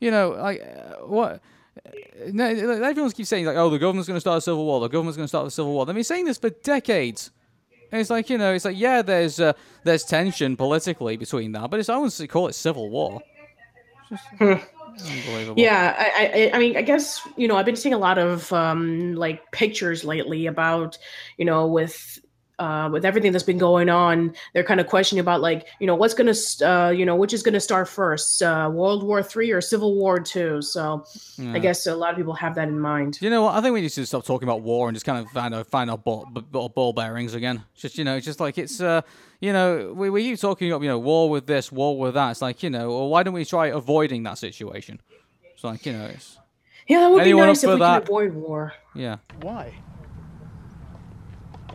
you 0.00 0.10
know 0.10 0.30
like 0.30 0.62
uh, 0.62 1.04
what. 1.06 1.42
uh, 1.84 1.90
No, 2.32 2.44
everyone 2.46 3.10
keeps 3.12 3.28
saying 3.28 3.44
like, 3.44 3.56
"Oh, 3.56 3.68
the 3.70 3.78
government's 3.78 4.08
going 4.08 4.16
to 4.16 4.20
start 4.20 4.38
a 4.38 4.40
civil 4.40 4.64
war. 4.64 4.80
The 4.80 4.88
government's 4.88 5.16
going 5.16 5.24
to 5.24 5.28
start 5.28 5.46
a 5.46 5.50
civil 5.50 5.72
war." 5.72 5.84
They've 5.84 5.94
been 5.94 6.04
saying 6.04 6.24
this 6.24 6.38
for 6.38 6.50
decades. 6.50 7.30
And 7.92 8.00
it's 8.00 8.08
like 8.10 8.30
you 8.30 8.38
know, 8.38 8.54
it's 8.54 8.64
like 8.64 8.78
yeah, 8.78 9.02
there's 9.02 9.38
uh, 9.40 9.52
there's 9.84 10.04
tension 10.04 10.56
politically 10.56 11.16
between 11.18 11.52
that, 11.52 11.70
but 11.70 11.78
it's 11.80 11.88
I 11.88 11.96
wouldn't 11.98 12.30
call 12.30 12.46
it 12.48 12.54
civil 12.54 12.88
war. 12.88 13.20
Unbelievable. 14.98 15.62
Yeah, 15.62 15.94
I, 15.98 16.50
I, 16.52 16.56
I 16.56 16.58
mean, 16.58 16.76
I 16.76 16.82
guess 16.82 17.20
you 17.36 17.48
know, 17.48 17.56
I've 17.56 17.66
been 17.66 17.76
seeing 17.76 17.94
a 17.94 17.98
lot 17.98 18.18
of 18.18 18.52
um, 18.52 19.14
like 19.14 19.50
pictures 19.52 20.04
lately 20.04 20.46
about, 20.46 20.98
you 21.36 21.44
know, 21.44 21.66
with 21.66 22.18
uh, 22.60 22.88
with 22.92 23.04
everything 23.04 23.32
that's 23.32 23.42
been 23.44 23.58
going 23.58 23.88
on, 23.88 24.32
they're 24.54 24.62
kind 24.62 24.80
of 24.80 24.86
questioning 24.86 25.18
about 25.20 25.40
like, 25.40 25.66
you 25.80 25.86
know, 25.86 25.94
what's 25.96 26.14
gonna, 26.14 26.34
st- 26.34 26.68
uh, 26.68 26.90
you 26.90 27.04
know, 27.06 27.16
which 27.16 27.32
is 27.32 27.42
gonna 27.42 27.58
start 27.58 27.88
first, 27.88 28.42
uh, 28.42 28.70
World 28.72 29.02
War 29.02 29.22
Three 29.22 29.50
or 29.50 29.60
Civil 29.60 29.94
War 29.96 30.20
Two. 30.20 30.60
So, 30.62 31.04
I 31.54 31.58
guess 31.58 31.86
a 31.86 31.94
lot 31.96 32.10
of 32.10 32.16
people 32.16 32.34
have 32.34 32.54
that 32.54 32.68
in 32.68 32.78
mind. 32.78 33.18
You 33.20 33.30
know 33.30 33.42
what? 33.44 33.54
I 33.54 33.60
think 33.62 33.72
we 33.74 33.80
need 33.80 33.88
to 33.90 34.06
stop 34.06 34.24
talking 34.24 34.46
about 34.48 34.60
war 34.62 34.88
and 34.88 34.94
just 34.94 35.06
kind 35.06 35.18
of 35.18 35.28
find 35.32 35.54
our 35.54 35.64
find 35.64 35.90
our 35.90 35.98
ball, 35.98 36.26
b- 36.32 36.42
ball, 36.52 36.68
ball 36.68 36.92
bearings 36.92 37.34
again. 37.34 37.64
Just 37.74 37.98
you 37.98 38.04
know, 38.04 38.16
it's 38.16 38.26
just 38.26 38.40
like 38.40 38.58
it's 38.58 38.80
uh, 38.80 39.00
you 39.40 39.52
know, 39.54 39.92
we, 39.96 40.10
we 40.10 40.22
keep 40.22 40.38
talking 40.38 40.70
about 40.70 40.82
you 40.82 40.88
know 40.88 40.98
war 40.98 41.30
with 41.30 41.46
this, 41.46 41.72
war 41.72 41.98
with 41.98 42.14
that. 42.14 42.30
It's 42.32 42.42
like 42.42 42.62
you 42.62 42.68
know, 42.70 42.90
well, 42.90 43.08
why 43.08 43.22
don't 43.22 43.34
we 43.34 43.44
try 43.44 43.68
avoiding 43.68 44.22
that 44.24 44.36
situation? 44.38 45.00
It's 45.54 45.64
like 45.64 45.86
you 45.86 45.92
know, 45.94 46.04
it's 46.06 46.38
Yeah, 46.86 47.00
that 47.00 47.10
would 47.10 47.22
Anyone 47.22 47.44
be 47.46 47.48
up 47.50 47.54
nice 47.54 47.64
if 47.64 47.70
we 47.70 47.78
that? 47.78 48.00
could 48.02 48.08
avoid 48.10 48.34
war. 48.34 48.74
yeah. 48.94 49.16
Why? 49.40 49.72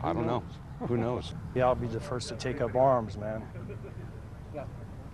I 0.03 0.13
don't 0.13 0.27
know. 0.27 0.43
Who 0.87 0.97
knows? 0.97 1.33
Yeah, 1.53 1.65
I'll 1.65 1.75
be 1.75 1.87
the 1.87 1.99
first 1.99 2.29
to 2.29 2.35
take 2.35 2.61
up 2.61 2.75
arms, 2.75 3.17
man. 3.17 3.43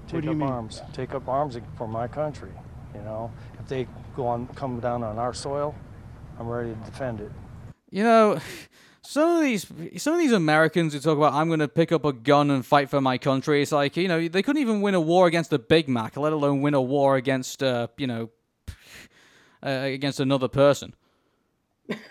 Take 0.08 0.26
up 0.26 0.36
mean? 0.36 0.42
arms. 0.42 0.82
Take 0.94 1.14
up 1.14 1.28
arms 1.28 1.58
for 1.78 1.88
my 1.88 2.08
country. 2.08 2.52
You 2.94 3.02
know, 3.02 3.32
if 3.60 3.68
they 3.68 3.88
go 4.16 4.28
on, 4.28 4.48
come 4.48 4.80
down 4.80 5.04
on 5.04 5.18
our 5.18 5.34
soil, 5.34 5.76
I'm 6.40 6.48
ready 6.48 6.74
to 6.74 6.80
defend 6.80 7.22
it. 7.22 7.32
You 7.90 8.04
know, 8.04 8.40
some 9.02 9.38
of 9.38 9.42
these 9.44 9.66
some 9.98 10.14
of 10.14 10.20
these 10.20 10.32
Americans 10.32 10.94
who 10.94 11.00
talk 11.00 11.18
about 11.18 11.34
I'm 11.34 11.48
going 11.48 11.60
to 11.60 11.68
pick 11.68 11.92
up 11.92 12.06
a 12.06 12.14
gun 12.14 12.52
and 12.52 12.66
fight 12.66 12.90
for 12.90 13.02
my 13.02 13.18
country. 13.18 13.62
It's 13.62 13.72
like 13.72 13.98
you 13.98 14.08
know 14.08 14.28
they 14.28 14.42
couldn't 14.42 14.62
even 14.62 14.82
win 14.82 14.96
a 14.96 15.02
war 15.02 15.28
against 15.28 15.54
a 15.54 15.60
Big 15.60 15.88
Mac, 15.88 16.18
let 16.18 16.34
alone 16.34 16.62
win 16.62 16.74
a 16.74 16.82
war 16.82 17.16
against 17.16 17.64
uh, 17.64 17.88
you 17.98 18.08
know 18.08 18.30
uh, 19.64 19.70
against 19.70 20.20
another 20.20 20.48
person. 20.48 20.94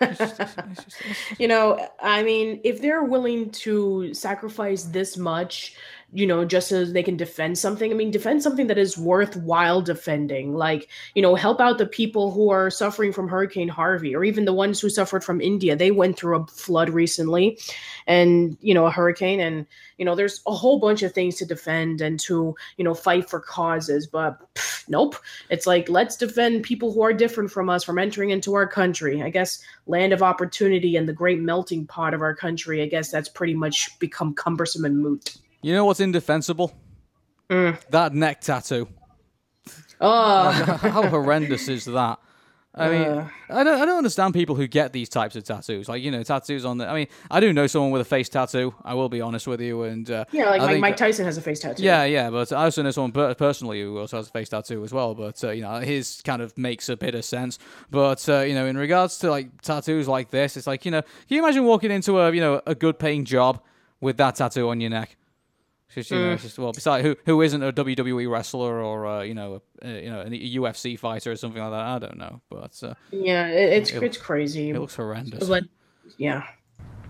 It's 0.01 0.17
just- 0.19 0.39
it's 0.39 0.83
just- 0.85 0.97
You 1.39 1.47
know, 1.47 1.87
I 2.01 2.23
mean, 2.23 2.61
if 2.63 2.81
they're 2.81 3.03
willing 3.03 3.49
to 3.51 4.13
sacrifice 4.13 4.83
this 4.83 5.17
much 5.17 5.75
you 6.13 6.27
know, 6.27 6.43
just 6.43 6.67
so 6.67 6.83
they 6.83 7.03
can 7.03 7.15
defend 7.15 7.57
something. 7.57 7.89
I 7.89 7.93
mean, 7.93 8.11
defend 8.11 8.43
something 8.43 8.67
that 8.67 8.77
is 8.77 8.97
worthwhile 8.97 9.81
defending. 9.81 10.53
Like, 10.53 10.89
you 11.15 11.21
know, 11.21 11.35
help 11.35 11.61
out 11.61 11.77
the 11.77 11.85
people 11.85 12.31
who 12.31 12.49
are 12.49 12.69
suffering 12.69 13.13
from 13.13 13.29
Hurricane 13.29 13.69
Harvey, 13.69 14.13
or 14.13 14.25
even 14.25 14.43
the 14.43 14.53
ones 14.53 14.81
who 14.81 14.89
suffered 14.89 15.23
from 15.23 15.39
India. 15.39 15.75
They 15.75 15.91
went 15.91 16.17
through 16.17 16.37
a 16.37 16.47
flood 16.47 16.89
recently, 16.89 17.59
and 18.07 18.57
you 18.59 18.73
know, 18.73 18.85
a 18.87 18.91
hurricane, 18.91 19.39
and 19.39 19.65
you 19.97 20.03
know, 20.03 20.15
there's 20.15 20.41
a 20.45 20.53
whole 20.53 20.79
bunch 20.79 21.01
of 21.01 21.13
things 21.13 21.35
to 21.37 21.45
defend 21.45 22.01
and 22.01 22.19
to 22.21 22.55
you 22.75 22.83
know 22.83 22.93
fight 22.93 23.29
for 23.29 23.39
causes. 23.39 24.05
But 24.05 24.37
pff, 24.55 24.89
nope, 24.89 25.15
it's 25.49 25.65
like 25.65 25.87
let's 25.87 26.17
defend 26.17 26.63
people 26.63 26.91
who 26.91 27.03
are 27.03 27.13
different 27.13 27.51
from 27.51 27.69
us 27.69 27.85
from 27.85 27.97
entering 27.97 28.31
into 28.31 28.53
our 28.55 28.67
country. 28.67 29.21
I 29.23 29.29
guess 29.29 29.63
land 29.87 30.11
of 30.11 30.21
opportunity 30.21 30.97
and 30.97 31.07
the 31.07 31.13
great 31.13 31.39
melting 31.39 31.87
pot 31.87 32.13
of 32.13 32.21
our 32.21 32.35
country. 32.35 32.81
I 32.81 32.87
guess 32.87 33.11
that's 33.11 33.29
pretty 33.29 33.53
much 33.53 33.97
become 33.99 34.33
cumbersome 34.33 34.83
and 34.83 34.99
moot. 34.99 35.37
You 35.61 35.73
know 35.73 35.85
what's 35.85 35.99
indefensible? 35.99 36.73
Mm. 37.49 37.79
That 37.89 38.13
neck 38.13 38.41
tattoo. 38.41 38.87
Oh, 39.99 40.49
How 40.81 41.07
horrendous 41.07 41.67
is 41.67 41.85
that? 41.85 42.19
I 42.73 42.89
mean, 42.89 43.01
Uh. 43.01 43.27
I 43.49 43.65
don't, 43.65 43.81
I 43.81 43.85
don't 43.85 43.97
understand 43.97 44.33
people 44.33 44.55
who 44.55 44.65
get 44.65 44.93
these 44.93 45.09
types 45.09 45.35
of 45.35 45.43
tattoos. 45.43 45.89
Like, 45.89 46.01
you 46.01 46.09
know, 46.09 46.23
tattoos 46.23 46.63
on 46.63 46.77
the. 46.77 46.87
I 46.87 46.93
mean, 46.95 47.07
I 47.29 47.41
do 47.41 47.51
know 47.51 47.67
someone 47.67 47.91
with 47.91 48.01
a 48.01 48.05
face 48.05 48.29
tattoo. 48.29 48.73
I 48.85 48.93
will 48.93 49.09
be 49.09 49.19
honest 49.19 49.45
with 49.45 49.59
you, 49.59 49.83
and 49.83 50.09
uh, 50.09 50.23
yeah, 50.31 50.51
like 50.51 50.79
Mike, 50.79 50.95
Tyson 50.95 51.25
has 51.25 51.37
a 51.37 51.41
face 51.41 51.59
tattoo. 51.59 51.83
Yeah, 51.83 52.05
yeah, 52.05 52.29
but 52.29 52.51
I 52.53 52.63
also 52.63 52.81
know 52.81 52.91
someone 52.91 53.11
per- 53.11 53.35
personally 53.35 53.81
who 53.81 53.99
also 53.99 54.17
has 54.17 54.29
a 54.29 54.31
face 54.31 54.47
tattoo 54.47 54.85
as 54.85 54.93
well. 54.93 55.13
But 55.13 55.43
uh, 55.43 55.51
you 55.51 55.63
know, 55.63 55.81
his 55.81 56.21
kind 56.23 56.41
of 56.41 56.57
makes 56.57 56.87
a 56.87 56.95
bit 56.95 57.13
of 57.13 57.25
sense. 57.25 57.59
But 57.91 58.27
uh, 58.29 58.39
you 58.39 58.55
know, 58.55 58.65
in 58.65 58.77
regards 58.77 59.17
to 59.19 59.29
like 59.29 59.61
tattoos 59.61 60.07
like 60.07 60.29
this, 60.31 60.55
it's 60.55 60.65
like 60.65 60.85
you 60.85 60.91
know, 60.91 61.01
can 61.01 61.11
you 61.35 61.43
imagine 61.43 61.65
walking 61.65 61.91
into 61.91 62.19
a 62.19 62.31
you 62.33 62.39
know 62.39 62.61
a 62.65 62.73
good 62.73 62.97
paying 62.99 63.25
job 63.25 63.61
with 63.99 64.15
that 64.17 64.35
tattoo 64.35 64.69
on 64.69 64.79
your 64.79 64.91
neck? 64.91 65.17
It's 65.93 66.07
just, 66.07 66.11
you 66.11 66.17
know, 66.19 66.31
Mm. 66.31 66.33
it's 66.35 66.43
just 66.43 66.57
well, 66.59 66.71
besides 66.71 67.05
who 67.05 67.15
who 67.25 67.41
isn't 67.41 67.61
a 67.61 67.73
WWE 67.73 68.29
wrestler 68.31 68.81
or 68.81 69.05
uh, 69.05 69.21
you 69.23 69.33
know 69.33 69.61
a, 69.81 69.89
you 69.89 70.09
know 70.09 70.21
a 70.21 70.25
UFC 70.29 70.97
fighter 70.97 71.31
or 71.31 71.35
something 71.35 71.61
like 71.61 71.71
that? 71.71 71.81
I 71.81 71.99
don't 71.99 72.17
know, 72.17 72.41
but 72.49 72.81
uh, 72.83 72.93
yeah, 73.11 73.47
it, 73.47 73.73
it's 73.73 73.91
It- 73.91 74.03
it's 74.03 74.17
crazy. 74.17 74.69
it 74.69 74.79
looks 74.79 74.95
horrendous. 74.95 75.47
But 75.47 75.65
yeah, 76.17 76.43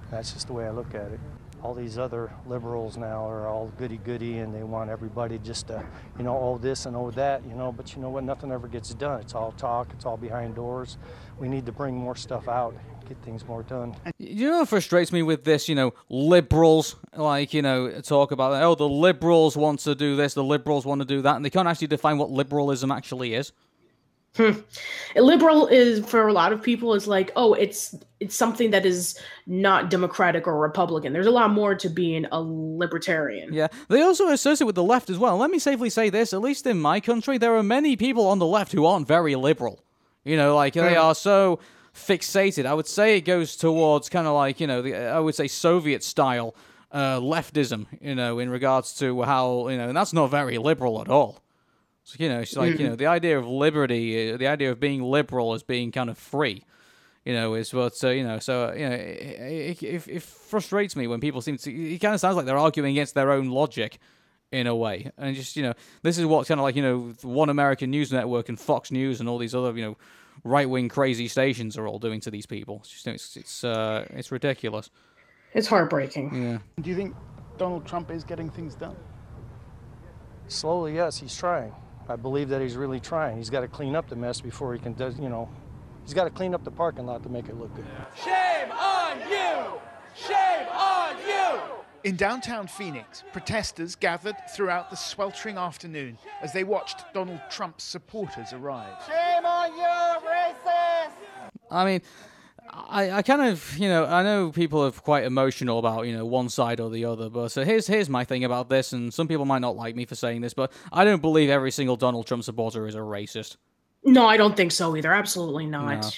That's 0.09 0.33
just 0.33 0.47
the 0.47 0.53
way 0.53 0.65
I 0.65 0.71
look 0.71 0.93
at 0.95 1.11
it. 1.11 1.19
All 1.63 1.73
these 1.75 1.97
other 1.99 2.31
liberals 2.47 2.97
now 2.97 3.29
are 3.29 3.47
all 3.47 3.71
goody 3.77 3.97
goody 3.97 4.39
and 4.39 4.53
they 4.53 4.63
want 4.63 4.89
everybody 4.89 5.37
just 5.37 5.67
to, 5.67 5.83
you 6.17 6.23
know, 6.23 6.33
all 6.35 6.57
this 6.57 6.87
and 6.87 6.95
all 6.95 7.11
that, 7.11 7.45
you 7.45 7.53
know, 7.53 7.71
but 7.71 7.95
you 7.95 8.01
know 8.01 8.09
what? 8.09 8.23
Nothing 8.23 8.51
ever 8.51 8.67
gets 8.67 8.93
done. 8.95 9.21
It's 9.21 9.35
all 9.35 9.51
talk, 9.53 9.89
it's 9.93 10.03
all 10.05 10.17
behind 10.17 10.55
doors. 10.55 10.97
We 11.39 11.47
need 11.47 11.65
to 11.67 11.71
bring 11.71 11.95
more 11.95 12.15
stuff 12.15 12.47
out, 12.49 12.73
get 13.13 13.23
things 13.23 13.45
more 13.47 13.63
done. 13.63 13.95
You 14.17 14.49
know 14.49 14.59
what 14.59 14.69
frustrates 14.69 15.11
me 15.11 15.21
with 15.21 15.43
this, 15.43 15.67
you 15.67 15.75
know, 15.75 15.93
liberals, 16.09 16.95
like, 17.15 17.53
you 17.53 17.61
know, 17.61 17.89
talk 18.01 18.31
about, 18.31 18.61
oh, 18.63 18.75
the 18.75 18.87
liberals 18.87 19.57
want 19.57 19.79
to 19.81 19.95
do 19.95 20.15
this, 20.15 20.33
the 20.33 20.43
liberals 20.43 20.85
want 20.85 21.01
to 21.01 21.05
do 21.05 21.21
that, 21.21 21.35
and 21.35 21.43
they 21.43 21.49
can't 21.49 21.67
actually 21.67 21.87
define 21.87 22.17
what 22.17 22.29
liberalism 22.29 22.91
actually 22.91 23.33
is. 23.33 23.51
A 24.39 24.55
liberal 25.21 25.67
is 25.67 26.05
for 26.05 26.25
a 26.29 26.31
lot 26.31 26.53
of 26.53 26.63
people 26.63 26.93
is 26.93 27.05
like 27.05 27.31
oh 27.35 27.53
it's 27.53 27.93
it's 28.21 28.33
something 28.33 28.71
that 28.71 28.85
is 28.85 29.19
not 29.45 29.89
democratic 29.89 30.47
or 30.47 30.57
republican 30.57 31.11
there's 31.11 31.27
a 31.27 31.31
lot 31.31 31.51
more 31.51 31.75
to 31.75 31.89
being 31.89 32.25
a 32.31 32.39
libertarian 32.41 33.53
Yeah, 33.53 33.67
they 33.89 34.01
also 34.01 34.29
associate 34.29 34.65
with 34.65 34.75
the 34.75 34.85
left 34.85 35.09
as 35.09 35.17
well. 35.17 35.35
Let 35.35 35.51
me 35.51 35.59
safely 35.59 35.89
say 35.89 36.09
this: 36.09 36.31
at 36.31 36.39
least 36.39 36.65
in 36.65 36.79
my 36.79 37.01
country, 37.01 37.37
there 37.37 37.53
are 37.57 37.61
many 37.63 37.97
people 37.97 38.25
on 38.27 38.39
the 38.39 38.45
left 38.45 38.71
who 38.71 38.85
aren't 38.85 39.05
very 39.05 39.35
liberal. 39.35 39.83
You 40.23 40.37
know, 40.37 40.55
like 40.55 40.75
they 40.75 40.93
Mm. 40.95 41.03
are 41.03 41.13
so 41.15 41.59
fixated. 41.93 42.65
I 42.65 42.73
would 42.73 42.87
say 42.87 43.17
it 43.17 43.21
goes 43.21 43.55
towards 43.55 44.09
kind 44.09 44.27
of 44.27 44.33
like 44.33 44.59
you 44.59 44.67
know, 44.67 44.81
the, 44.81 44.95
I 44.95 45.19
would 45.19 45.35
say 45.35 45.47
Soviet 45.47 46.03
style 46.03 46.55
uh, 46.91 47.19
leftism. 47.19 47.85
You 47.99 48.15
know, 48.15 48.39
in 48.39 48.49
regards 48.49 48.93
to 48.99 49.21
how 49.23 49.67
you 49.69 49.77
know, 49.77 49.87
and 49.87 49.97
that's 49.97 50.13
not 50.13 50.29
very 50.29 50.57
liberal 50.57 51.01
at 51.01 51.09
all. 51.09 51.41
So, 52.03 52.15
you 52.19 52.29
know, 52.29 52.39
it's 52.39 52.55
like 52.55 52.79
you 52.79 52.85
Mhm. 52.87 52.89
know, 52.89 52.95
the 52.95 53.07
idea 53.07 53.37
of 53.37 53.47
liberty, 53.47 54.31
uh, 54.31 54.37
the 54.37 54.47
idea 54.47 54.71
of 54.71 54.79
being 54.79 55.03
liberal 55.03 55.53
as 55.53 55.63
being 55.63 55.91
kind 55.91 56.09
of 56.09 56.17
free. 56.17 56.63
You 57.25 57.33
know, 57.33 57.53
is 57.53 57.71
what 57.71 58.03
uh, 58.03 58.09
you 58.09 58.23
know. 58.23 58.39
So 58.39 58.69
uh, 58.69 58.73
you 58.73 58.89
know, 58.89 58.95
it, 58.95 59.83
it, 59.83 60.07
it 60.07 60.23
frustrates 60.23 60.95
me 60.95 61.05
when 61.07 61.19
people 61.19 61.41
seem 61.41 61.57
to. 61.57 61.71
It 61.71 61.99
kind 61.99 62.15
of 62.15 62.19
sounds 62.19 62.35
like 62.35 62.45
they're 62.47 62.57
arguing 62.57 62.91
against 62.91 63.13
their 63.13 63.31
own 63.31 63.49
logic, 63.49 63.99
in 64.51 64.65
a 64.65 64.75
way. 64.75 65.11
And 65.19 65.35
just 65.35 65.55
you 65.55 65.61
know, 65.61 65.73
this 66.01 66.17
is 66.17 66.25
what 66.25 66.47
kind 66.47 66.59
of 66.59 66.63
like 66.63 66.75
you 66.75 66.81
know, 66.81 67.13
One 67.21 67.49
American 67.49 67.91
News 67.91 68.11
Network 68.11 68.49
and 68.49 68.59
Fox 68.59 68.91
News 68.91 69.19
and 69.19 69.29
all 69.29 69.37
these 69.37 69.53
other 69.53 69.71
you 69.77 69.85
know, 69.85 69.97
right 70.43 70.69
wing 70.69 70.89
crazy 70.89 71.27
stations 71.27 71.77
are 71.77 71.87
all 71.87 71.99
doing 71.99 72.19
to 72.21 72.31
these 72.31 72.45
people. 72.45 72.79
It's 72.81 72.89
just 72.89 73.07
it's 73.07 73.37
it's 73.37 73.63
uh, 73.63 74.05
it's 74.11 74.31
ridiculous. 74.31 74.89
it's 75.53 75.67
heartbreaking 75.67 76.43
Yeah. 76.43 76.57
Do 76.81 76.89
you 76.89 76.95
think 76.95 77.15
Donald 77.57 77.85
Trump 77.85 78.09
is 78.11 78.23
getting 78.23 78.49
things 78.49 78.75
done? 78.75 78.95
Slowly, 80.47 80.95
yes, 80.95 81.17
he's 81.17 81.35
trying. 81.35 81.73
I 82.09 82.15
believe 82.15 82.49
that 82.49 82.61
he's 82.61 82.75
really 82.75 82.99
trying. 82.99 83.37
He's 83.37 83.49
got 83.49 83.61
to 83.61 83.67
clean 83.67 83.95
up 83.95 84.09
the 84.09 84.15
mess 84.15 84.41
before 84.41 84.73
he 84.73 84.79
can, 84.79 84.93
does, 84.93 85.17
you 85.17 85.29
know, 85.29 85.47
he's 86.03 86.13
got 86.13 86.25
to 86.25 86.29
clean 86.29 86.53
up 86.53 86.63
the 86.63 86.71
parking 86.71 87.05
lot 87.05 87.23
to 87.23 87.29
make 87.29 87.47
it 87.47 87.55
look 87.57 87.73
good. 87.75 87.85
Shame 88.21 88.71
on 88.71 89.19
you! 89.29 89.79
Shame 90.15 90.67
on 90.73 91.15
you! 91.25 91.80
In 92.03 92.15
downtown 92.15 92.67
Phoenix, 92.67 93.23
protesters 93.31 93.95
gathered 93.95 94.35
throughout 94.55 94.89
the 94.89 94.95
sweltering 94.95 95.57
afternoon 95.57 96.17
as 96.41 96.51
they 96.51 96.63
watched 96.63 97.05
Donald 97.13 97.39
Trump's 97.51 97.83
supporters 97.83 98.53
arrive. 98.53 98.95
Shame 99.07 99.45
on 99.45 99.71
you, 99.77 100.27
racist! 100.27 101.11
I 101.69 101.85
mean, 101.85 102.01
I, 102.71 103.11
I 103.11 103.21
kind 103.21 103.43
of, 103.43 103.77
you 103.77 103.87
know, 103.87 104.05
I 104.05 104.23
know 104.23 104.51
people 104.51 104.83
are 104.83 104.91
quite 104.91 105.25
emotional 105.25 105.77
about, 105.77 106.07
you 106.07 106.17
know, 106.17 106.25
one 106.25 106.49
side 106.49 106.79
or 106.79 106.89
the 106.89 107.05
other, 107.05 107.29
but 107.29 107.49
so 107.49 107.63
here's 107.63 107.85
here's 107.85 108.09
my 108.09 108.23
thing 108.23 108.43
about 108.43 108.67
this, 108.69 108.93
and 108.93 109.13
some 109.13 109.27
people 109.27 109.45
might 109.45 109.59
not 109.61 109.75
like 109.75 109.95
me 109.95 110.05
for 110.05 110.15
saying 110.15 110.41
this, 110.41 110.55
but 110.55 110.71
I 110.91 111.03
don't 111.05 111.21
believe 111.21 111.51
every 111.51 111.71
single 111.71 111.97
Donald 111.97 112.25
Trump 112.25 112.43
supporter 112.43 112.87
is 112.87 112.95
a 112.95 112.99
racist. 112.99 113.57
no 114.03 114.25
i 114.25 114.35
don't 114.37 114.57
think 114.57 114.71
so 114.71 114.95
either 114.97 115.13
absolutely 115.13 115.67
not 115.67 116.01
No. 116.01 116.09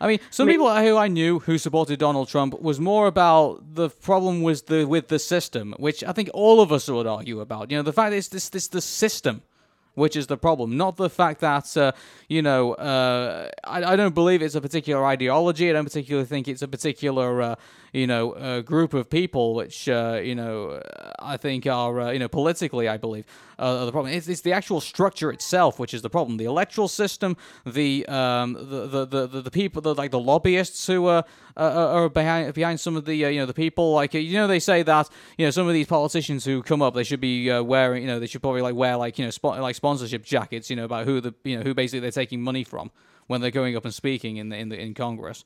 I 0.00 0.06
mean, 0.08 0.18
some 0.30 0.48
people 0.48 0.74
who 0.74 0.96
I 0.96 1.08
knew 1.08 1.38
who 1.40 1.58
supported 1.58 1.98
Donald 1.98 2.28
Trump 2.28 2.60
was 2.60 2.80
more 2.80 3.06
about 3.06 3.74
the 3.74 3.88
problem 3.90 4.42
was 4.42 4.62
the 4.62 4.84
with 4.84 5.08
the 5.08 5.18
system, 5.18 5.74
which 5.78 6.02
I 6.04 6.12
think 6.12 6.30
all 6.34 6.60
of 6.60 6.72
us 6.72 6.88
would 6.88 7.06
argue 7.06 7.40
about. 7.40 7.70
You 7.70 7.76
know, 7.76 7.82
the 7.82 7.92
fact 7.92 8.14
is 8.14 8.28
this 8.28 8.48
this 8.48 8.68
the 8.68 8.80
system 8.80 9.42
which 9.94 10.16
is 10.16 10.26
the 10.26 10.36
problem, 10.36 10.76
not 10.76 10.96
the 10.96 11.10
fact 11.10 11.40
that 11.40 11.76
uh, 11.76 11.92
you 12.28 12.42
know 12.42 12.74
uh, 12.74 13.50
I, 13.64 13.92
I 13.92 13.96
don't 13.96 14.14
believe 14.14 14.42
it's 14.42 14.54
a 14.54 14.60
particular 14.60 15.04
ideology. 15.04 15.70
I 15.70 15.72
don't 15.72 15.84
particularly 15.84 16.26
think 16.26 16.48
it's 16.48 16.62
a 16.62 16.68
particular 16.68 17.42
uh, 17.42 17.54
you 17.92 18.06
know 18.06 18.32
uh, 18.32 18.60
group 18.60 18.92
of 18.92 19.08
people 19.08 19.54
which 19.54 19.88
uh, 19.88 20.20
you 20.22 20.34
know 20.34 20.80
I 21.18 21.36
think 21.36 21.66
are 21.66 22.00
uh, 22.00 22.10
you 22.10 22.18
know 22.18 22.28
politically 22.28 22.88
I 22.88 22.96
believe 22.96 23.26
uh, 23.58 23.80
are 23.80 23.86
the 23.86 23.92
problem. 23.92 24.12
It's, 24.12 24.28
it's 24.28 24.40
the 24.40 24.52
actual 24.52 24.80
structure 24.80 25.30
itself 25.30 25.78
which 25.78 25.94
is 25.94 26.02
the 26.02 26.10
problem. 26.10 26.36
The 26.36 26.44
electoral 26.44 26.88
system, 26.88 27.36
the 27.64 28.06
um, 28.06 28.54
the, 28.54 28.86
the, 28.86 29.06
the, 29.06 29.26
the 29.26 29.42
the 29.42 29.50
people, 29.50 29.80
the, 29.80 29.94
like 29.94 30.10
the 30.10 30.20
lobbyists 30.20 30.86
who 30.86 31.06
uh, 31.06 31.22
uh, 31.56 31.92
are 31.94 32.08
behind 32.08 32.52
behind 32.54 32.80
some 32.80 32.96
of 32.96 33.04
the 33.04 33.24
uh, 33.24 33.28
you 33.28 33.40
know 33.40 33.46
the 33.46 33.54
people 33.54 33.92
like 33.92 34.14
uh, 34.14 34.18
you 34.18 34.36
know 34.38 34.46
they 34.46 34.58
say 34.58 34.82
that 34.82 35.08
you 35.38 35.46
know 35.46 35.50
some 35.50 35.68
of 35.68 35.72
these 35.72 35.86
politicians 35.86 36.44
who 36.44 36.62
come 36.62 36.82
up 36.82 36.94
they 36.94 37.04
should 37.04 37.20
be 37.20 37.50
uh, 37.50 37.62
wearing 37.62 38.02
you 38.02 38.08
know 38.08 38.18
they 38.18 38.26
should 38.26 38.42
probably 38.42 38.62
like 38.62 38.74
wear 38.74 38.96
like 38.96 39.18
you 39.18 39.24
know 39.24 39.30
spo- 39.30 39.60
like 39.60 39.76
sponsorship 39.84 40.24
jackets 40.24 40.70
you 40.70 40.76
know 40.76 40.84
about 40.86 41.04
who 41.04 41.20
the 41.20 41.34
you 41.44 41.58
know 41.58 41.62
who 41.62 41.74
basically 41.74 42.00
they're 42.00 42.10
taking 42.10 42.40
money 42.40 42.64
from 42.64 42.90
when 43.26 43.42
they're 43.42 43.50
going 43.50 43.76
up 43.76 43.84
and 43.84 43.92
speaking 43.92 44.38
in 44.38 44.48
the 44.48 44.56
in 44.56 44.70
the 44.70 44.80
in 44.80 44.94
Congress. 44.94 45.44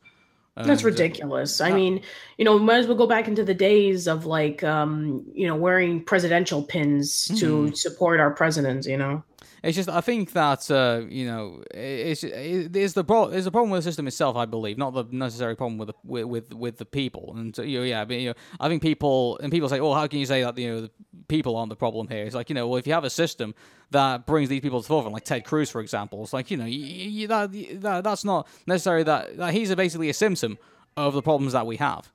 That's 0.57 0.69
And, 0.69 0.81
uh, 0.83 0.85
ridiculous. 0.87 1.61
I 1.61 1.71
mean, 1.73 2.01
you 2.37 2.45
know, 2.45 2.59
might 2.59 2.79
as 2.79 2.87
well 2.89 2.97
go 2.97 3.07
back 3.07 3.29
into 3.29 3.45
the 3.45 3.55
days 3.55 4.09
of 4.09 4.27
like, 4.27 4.65
um, 4.65 5.25
you 5.33 5.47
know, 5.47 5.55
wearing 5.55 6.03
presidential 6.05 6.63
pins 6.65 7.27
to 7.39 7.69
Mhm. 7.71 7.77
support 7.77 8.19
our 8.19 8.33
presidents. 8.33 8.87
You 8.87 8.97
know, 8.97 9.23
It's 9.63 9.77
just 9.77 9.89
I 9.89 10.01
think 10.01 10.33
that 10.33 10.71
uh, 10.71 11.03
you 11.09 11.27
know 11.27 11.63
it's 11.73 12.23
it's 12.23 12.95
the 12.95 13.05
pro- 13.05 13.29
it's 13.29 13.45
the 13.45 13.51
problem 13.51 13.71
with 13.71 13.85
the 13.85 13.91
system 13.91 14.07
itself. 14.07 14.37
I 14.37 14.45
believe 14.45 14.79
not 14.79 14.95
the 14.95 15.05
necessary 15.11 15.57
problem 15.57 15.79
with 15.79 15.89
the 15.89 15.95
with 16.05 16.25
with, 16.27 16.55
with 16.55 16.79
the 16.79 16.85
people. 16.85 17.35
And 17.37 17.59
uh, 17.59 17.63
you 17.63 17.79
know, 17.79 17.85
yeah, 17.85 18.05
but, 18.05 18.17
you 18.17 18.29
know, 18.29 18.35
I 18.61 18.69
think 18.69 18.83
people 18.83 19.39
and 19.43 19.51
people 19.51 19.69
say, 19.69 19.81
"Oh, 19.81 19.95
how 19.95 20.07
can 20.07 20.21
you 20.21 20.27
say 20.27 20.43
that 20.43 20.57
you 20.59 20.69
know 20.69 20.81
the 20.83 20.91
people 21.27 21.57
aren't 21.57 21.71
the 21.71 21.77
problem 21.77 22.09
here?" 22.09 22.25
It's 22.25 22.35
like 22.35 22.49
you 22.51 22.55
know, 22.55 22.69
well, 22.69 22.79
if 22.79 22.87
you 22.87 22.93
have 22.93 23.05
a 23.05 23.11
system 23.11 23.55
that 23.91 24.27
brings 24.27 24.49
these 24.49 24.61
people 24.61 24.81
to 24.81 24.85
the 24.85 24.89
forefront, 24.89 25.15
like 25.15 25.25
Ted 25.25 25.45
Cruz, 25.45 25.71
for 25.71 25.81
example, 25.81 26.23
it's 26.23 26.33
like 26.33 26.51
you 26.51 26.57
know, 26.57 26.67
you, 26.67 26.79
you, 26.79 27.27
that, 27.29 27.53
that 27.81 28.05
that's 28.05 28.25
not 28.25 28.47
necessarily 28.67 29.05
that, 29.05 29.37
that 29.39 29.55
he's 29.55 29.71
a, 29.71 29.77
basically 29.77 30.09
a 30.09 30.15
symptom 30.15 30.59
of 30.97 31.15
the 31.15 31.23
problems 31.23 31.53
that 31.53 31.67
we 31.67 31.77
have. 31.77 32.13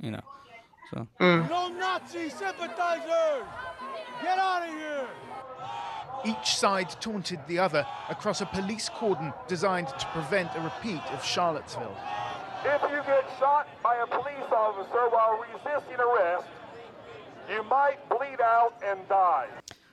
You 0.00 0.10
know, 0.10 0.22
so. 0.92 1.06
No 1.20 1.68
Nazi 1.68 2.28
sympathizers! 2.28 3.46
Get 4.22 4.38
out 4.38 4.68
of 4.68 4.74
here! 4.74 5.06
Each 6.24 6.56
side 6.56 6.88
taunted 7.00 7.40
the 7.48 7.58
other 7.58 7.86
across 8.08 8.40
a 8.40 8.46
police 8.46 8.88
cordon 8.88 9.32
designed 9.48 9.88
to 9.88 10.06
prevent 10.06 10.50
a 10.54 10.60
repeat 10.60 11.02
of 11.12 11.24
Charlottesville. 11.24 11.96
If 12.64 12.82
you 12.82 13.02
get 13.06 13.24
shot 13.40 13.66
by 13.82 13.96
a 13.96 14.06
police 14.06 14.52
officer 14.52 15.08
while 15.10 15.44
resisting 15.52 15.98
arrest, 15.98 16.46
you 17.50 17.64
might 17.64 17.96
bleed 18.08 18.40
out 18.40 18.74
and 18.84 19.00
die. 19.08 19.48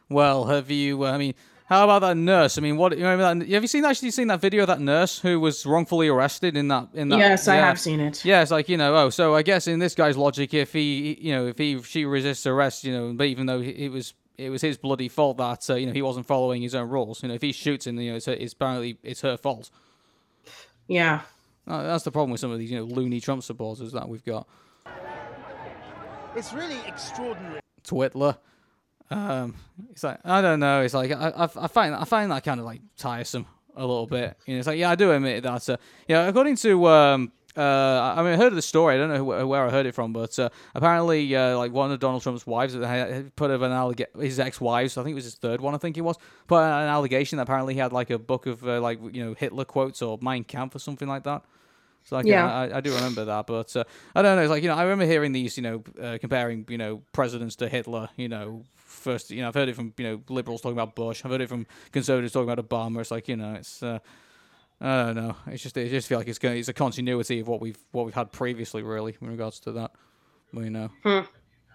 Well, 0.07 0.45
have 0.45 0.69
you? 0.69 1.03
Uh, 1.03 1.11
I 1.11 1.17
mean, 1.17 1.33
how 1.65 1.83
about 1.83 1.99
that 2.01 2.15
nurse? 2.15 2.57
I 2.57 2.61
mean, 2.61 2.77
what? 2.77 2.95
You 2.97 3.07
remember 3.07 3.45
that? 3.45 3.51
Have 3.51 3.63
you 3.63 3.67
seen 3.67 3.85
actually 3.85 4.11
seen 4.11 4.27
that 4.27 4.41
video 4.41 4.63
of 4.63 4.67
that 4.67 4.81
nurse 4.81 5.19
who 5.19 5.39
was 5.39 5.65
wrongfully 5.65 6.07
arrested 6.07 6.55
in 6.55 6.67
that? 6.67 6.89
In 6.93 7.09
that? 7.09 7.19
Yes, 7.19 7.47
I 7.47 7.55
have 7.55 7.79
seen 7.79 7.99
it. 7.99 8.23
Yeah, 8.23 8.41
it's 8.41 8.51
like 8.51 8.69
you 8.69 8.77
know. 8.77 8.95
Oh, 8.95 9.09
so 9.09 9.35
I 9.35 9.41
guess 9.41 9.67
in 9.67 9.79
this 9.79 9.95
guy's 9.95 10.17
logic, 10.17 10.53
if 10.53 10.73
he, 10.73 11.17
you 11.19 11.31
know, 11.31 11.47
if 11.47 11.57
he 11.57 11.81
she 11.81 12.05
resists 12.05 12.45
arrest, 12.45 12.83
you 12.83 12.91
know, 12.91 13.13
but 13.13 13.25
even 13.27 13.45
though 13.47 13.61
he, 13.61 13.73
he 13.73 13.89
was 13.89 14.13
it 14.39 14.49
was 14.49 14.61
his 14.61 14.77
bloody 14.77 15.09
fault 15.09 15.37
that 15.37 15.69
uh, 15.69 15.75
you 15.75 15.85
know 15.85 15.91
he 15.91 16.01
wasn't 16.01 16.25
following 16.25 16.61
his 16.61 16.73
own 16.73 16.89
rules. 16.89 17.21
You 17.21 17.29
know, 17.29 17.35
if 17.35 17.41
he 17.41 17.51
shoots 17.51 17.87
and 17.87 18.01
you 18.01 18.11
know 18.11 18.17
it's, 18.17 18.27
it's 18.27 18.53
apparently 18.53 18.97
it's 19.03 19.21
her 19.21 19.35
fault. 19.35 19.69
Yeah. 20.87 21.21
Uh, 21.67 21.83
that's 21.83 22.03
the 22.03 22.11
problem 22.11 22.31
with 22.31 22.39
some 22.39 22.49
of 22.49 22.57
these 22.57 22.71
you 22.71 22.77
know 22.77 22.85
loony 22.85 23.19
Trump 23.19 23.43
supporters 23.43 23.91
that 23.91 24.07
we've 24.07 24.23
got. 24.23 24.47
It's 26.35 26.53
really 26.53 26.79
extraordinary. 26.87 27.59
Twitler. 27.83 28.37
Um, 29.11 29.55
it's 29.91 30.03
like 30.03 30.19
I 30.23 30.41
don't 30.41 30.59
know. 30.59 30.81
It's 30.81 30.93
like 30.93 31.11
I, 31.11 31.29
I, 31.29 31.43
I 31.43 31.67
find 31.67 31.93
I 31.93 32.05
find 32.05 32.31
that 32.31 32.43
kind 32.43 32.59
of 32.59 32.65
like 32.65 32.81
tiresome 32.97 33.45
a 33.75 33.81
little 33.81 34.07
bit. 34.07 34.37
You 34.45 34.53
know, 34.53 34.59
it's 34.59 34.67
like 34.67 34.79
yeah, 34.79 34.89
I 34.89 34.95
do 34.95 35.11
admit 35.11 35.43
that. 35.43 35.69
Uh, 35.69 35.77
yeah, 36.07 36.27
according 36.27 36.55
to 36.57 36.87
um, 36.87 37.31
uh, 37.59 38.13
I 38.17 38.23
mean, 38.23 38.33
I 38.33 38.37
heard 38.37 38.47
of 38.53 38.55
the 38.55 38.61
story. 38.61 38.95
I 38.95 38.97
don't 38.97 39.09
know 39.09 39.23
wh- 39.23 39.47
where 39.49 39.65
I 39.65 39.69
heard 39.69 39.85
it 39.85 39.93
from, 39.93 40.13
but 40.13 40.37
uh, 40.39 40.49
apparently, 40.73 41.35
uh, 41.35 41.57
like 41.57 41.71
one 41.73 41.91
of 41.91 41.99
Donald 41.99 42.23
Trump's 42.23 42.47
wives 42.47 42.73
put 43.35 43.51
of 43.51 43.61
an 43.61 43.71
allegation. 43.71 44.21
His 44.21 44.39
ex-wives, 44.39 44.97
I 44.97 45.03
think 45.03 45.11
it 45.11 45.15
was 45.15 45.25
his 45.25 45.35
third 45.35 45.59
one. 45.61 45.75
I 45.75 45.77
think 45.77 45.97
it 45.97 46.01
was 46.01 46.17
put 46.47 46.57
an 46.59 46.87
allegation 46.87 47.37
that 47.37 47.43
apparently 47.43 47.73
he 47.73 47.79
had 47.79 47.91
like 47.91 48.09
a 48.09 48.17
book 48.17 48.45
of 48.45 48.65
uh, 48.67 48.79
like 48.81 48.99
you 49.13 49.23
know 49.25 49.33
Hitler 49.33 49.65
quotes 49.65 50.01
or 50.01 50.17
Mein 50.21 50.43
Kampf 50.43 50.75
or 50.75 50.79
something 50.79 51.07
like 51.07 51.23
that. 51.23 51.43
So 52.05 52.15
like, 52.15 52.25
Yeah. 52.25 52.51
I, 52.51 52.77
I 52.77 52.81
do 52.81 52.93
remember 52.95 53.25
that, 53.25 53.45
but 53.45 53.75
uh, 53.75 53.83
I 54.15 54.21
don't 54.21 54.35
know. 54.37 54.41
It's 54.43 54.49
like 54.49 54.63
you 54.63 54.69
know, 54.69 54.75
I 54.75 54.83
remember 54.83 55.05
hearing 55.05 55.33
these, 55.33 55.57
you 55.57 55.63
know, 55.63 55.83
uh, 56.01 56.17
comparing 56.19 56.65
you 56.69 56.77
know 56.77 57.01
presidents 57.11 57.55
to 57.57 57.67
Hitler. 57.67 58.09
You 58.15 58.29
know, 58.29 58.63
first, 58.77 59.31
you 59.31 59.41
know, 59.41 59.49
I've 59.49 59.53
heard 59.55 59.69
it 59.69 59.75
from 59.75 59.93
you 59.97 60.05
know 60.05 60.21
liberals 60.29 60.61
talking 60.61 60.77
about 60.77 60.95
Bush. 60.95 61.23
I've 61.25 61.31
heard 61.31 61.41
it 61.41 61.49
from 61.49 61.67
conservatives 61.91 62.33
talking 62.33 62.49
about 62.49 62.67
Obama. 62.69 63.01
It's 63.01 63.11
like 63.11 63.27
you 63.27 63.35
know, 63.35 63.55
it's. 63.55 63.83
Uh, 63.83 63.99
I 64.81 65.05
don't 65.07 65.15
know. 65.15 65.35
It's 65.47 65.61
just 65.61 65.75
it 65.75 65.89
just 65.89 66.07
feel 66.07 66.17
like 66.17 66.27
it's 66.27 66.39
going. 66.39 66.57
It's 66.57 66.69
a 66.69 66.73
continuity 66.73 67.41
of 67.41 67.47
what 67.47 67.59
we've 67.59 67.77
what 67.91 68.05
we've 68.05 68.15
had 68.15 68.31
previously, 68.31 68.81
really, 68.81 69.15
in 69.21 69.27
regards 69.27 69.59
to 69.61 69.73
that. 69.73 69.91
Well, 70.53 70.63
you 70.63 70.71
know, 70.71 70.89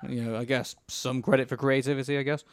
you 0.08 0.22
know, 0.22 0.36
I 0.36 0.44
guess 0.44 0.74
some 0.88 1.22
credit 1.22 1.48
for 1.48 1.56
creativity. 1.56 2.16
I 2.18 2.22
guess. 2.22 2.44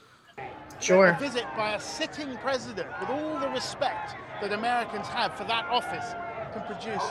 Sure. 0.79 1.07
A 1.07 1.19
visit 1.19 1.45
by 1.55 1.73
a 1.73 1.79
sitting 1.79 2.35
president 2.37 2.89
with 2.99 3.09
all 3.09 3.39
the 3.39 3.49
respect 3.49 4.15
that 4.41 4.51
Americans 4.51 5.07
have 5.07 5.35
for 5.35 5.43
that 5.43 5.65
office 5.65 6.15
can 6.53 6.63
produce 6.63 7.03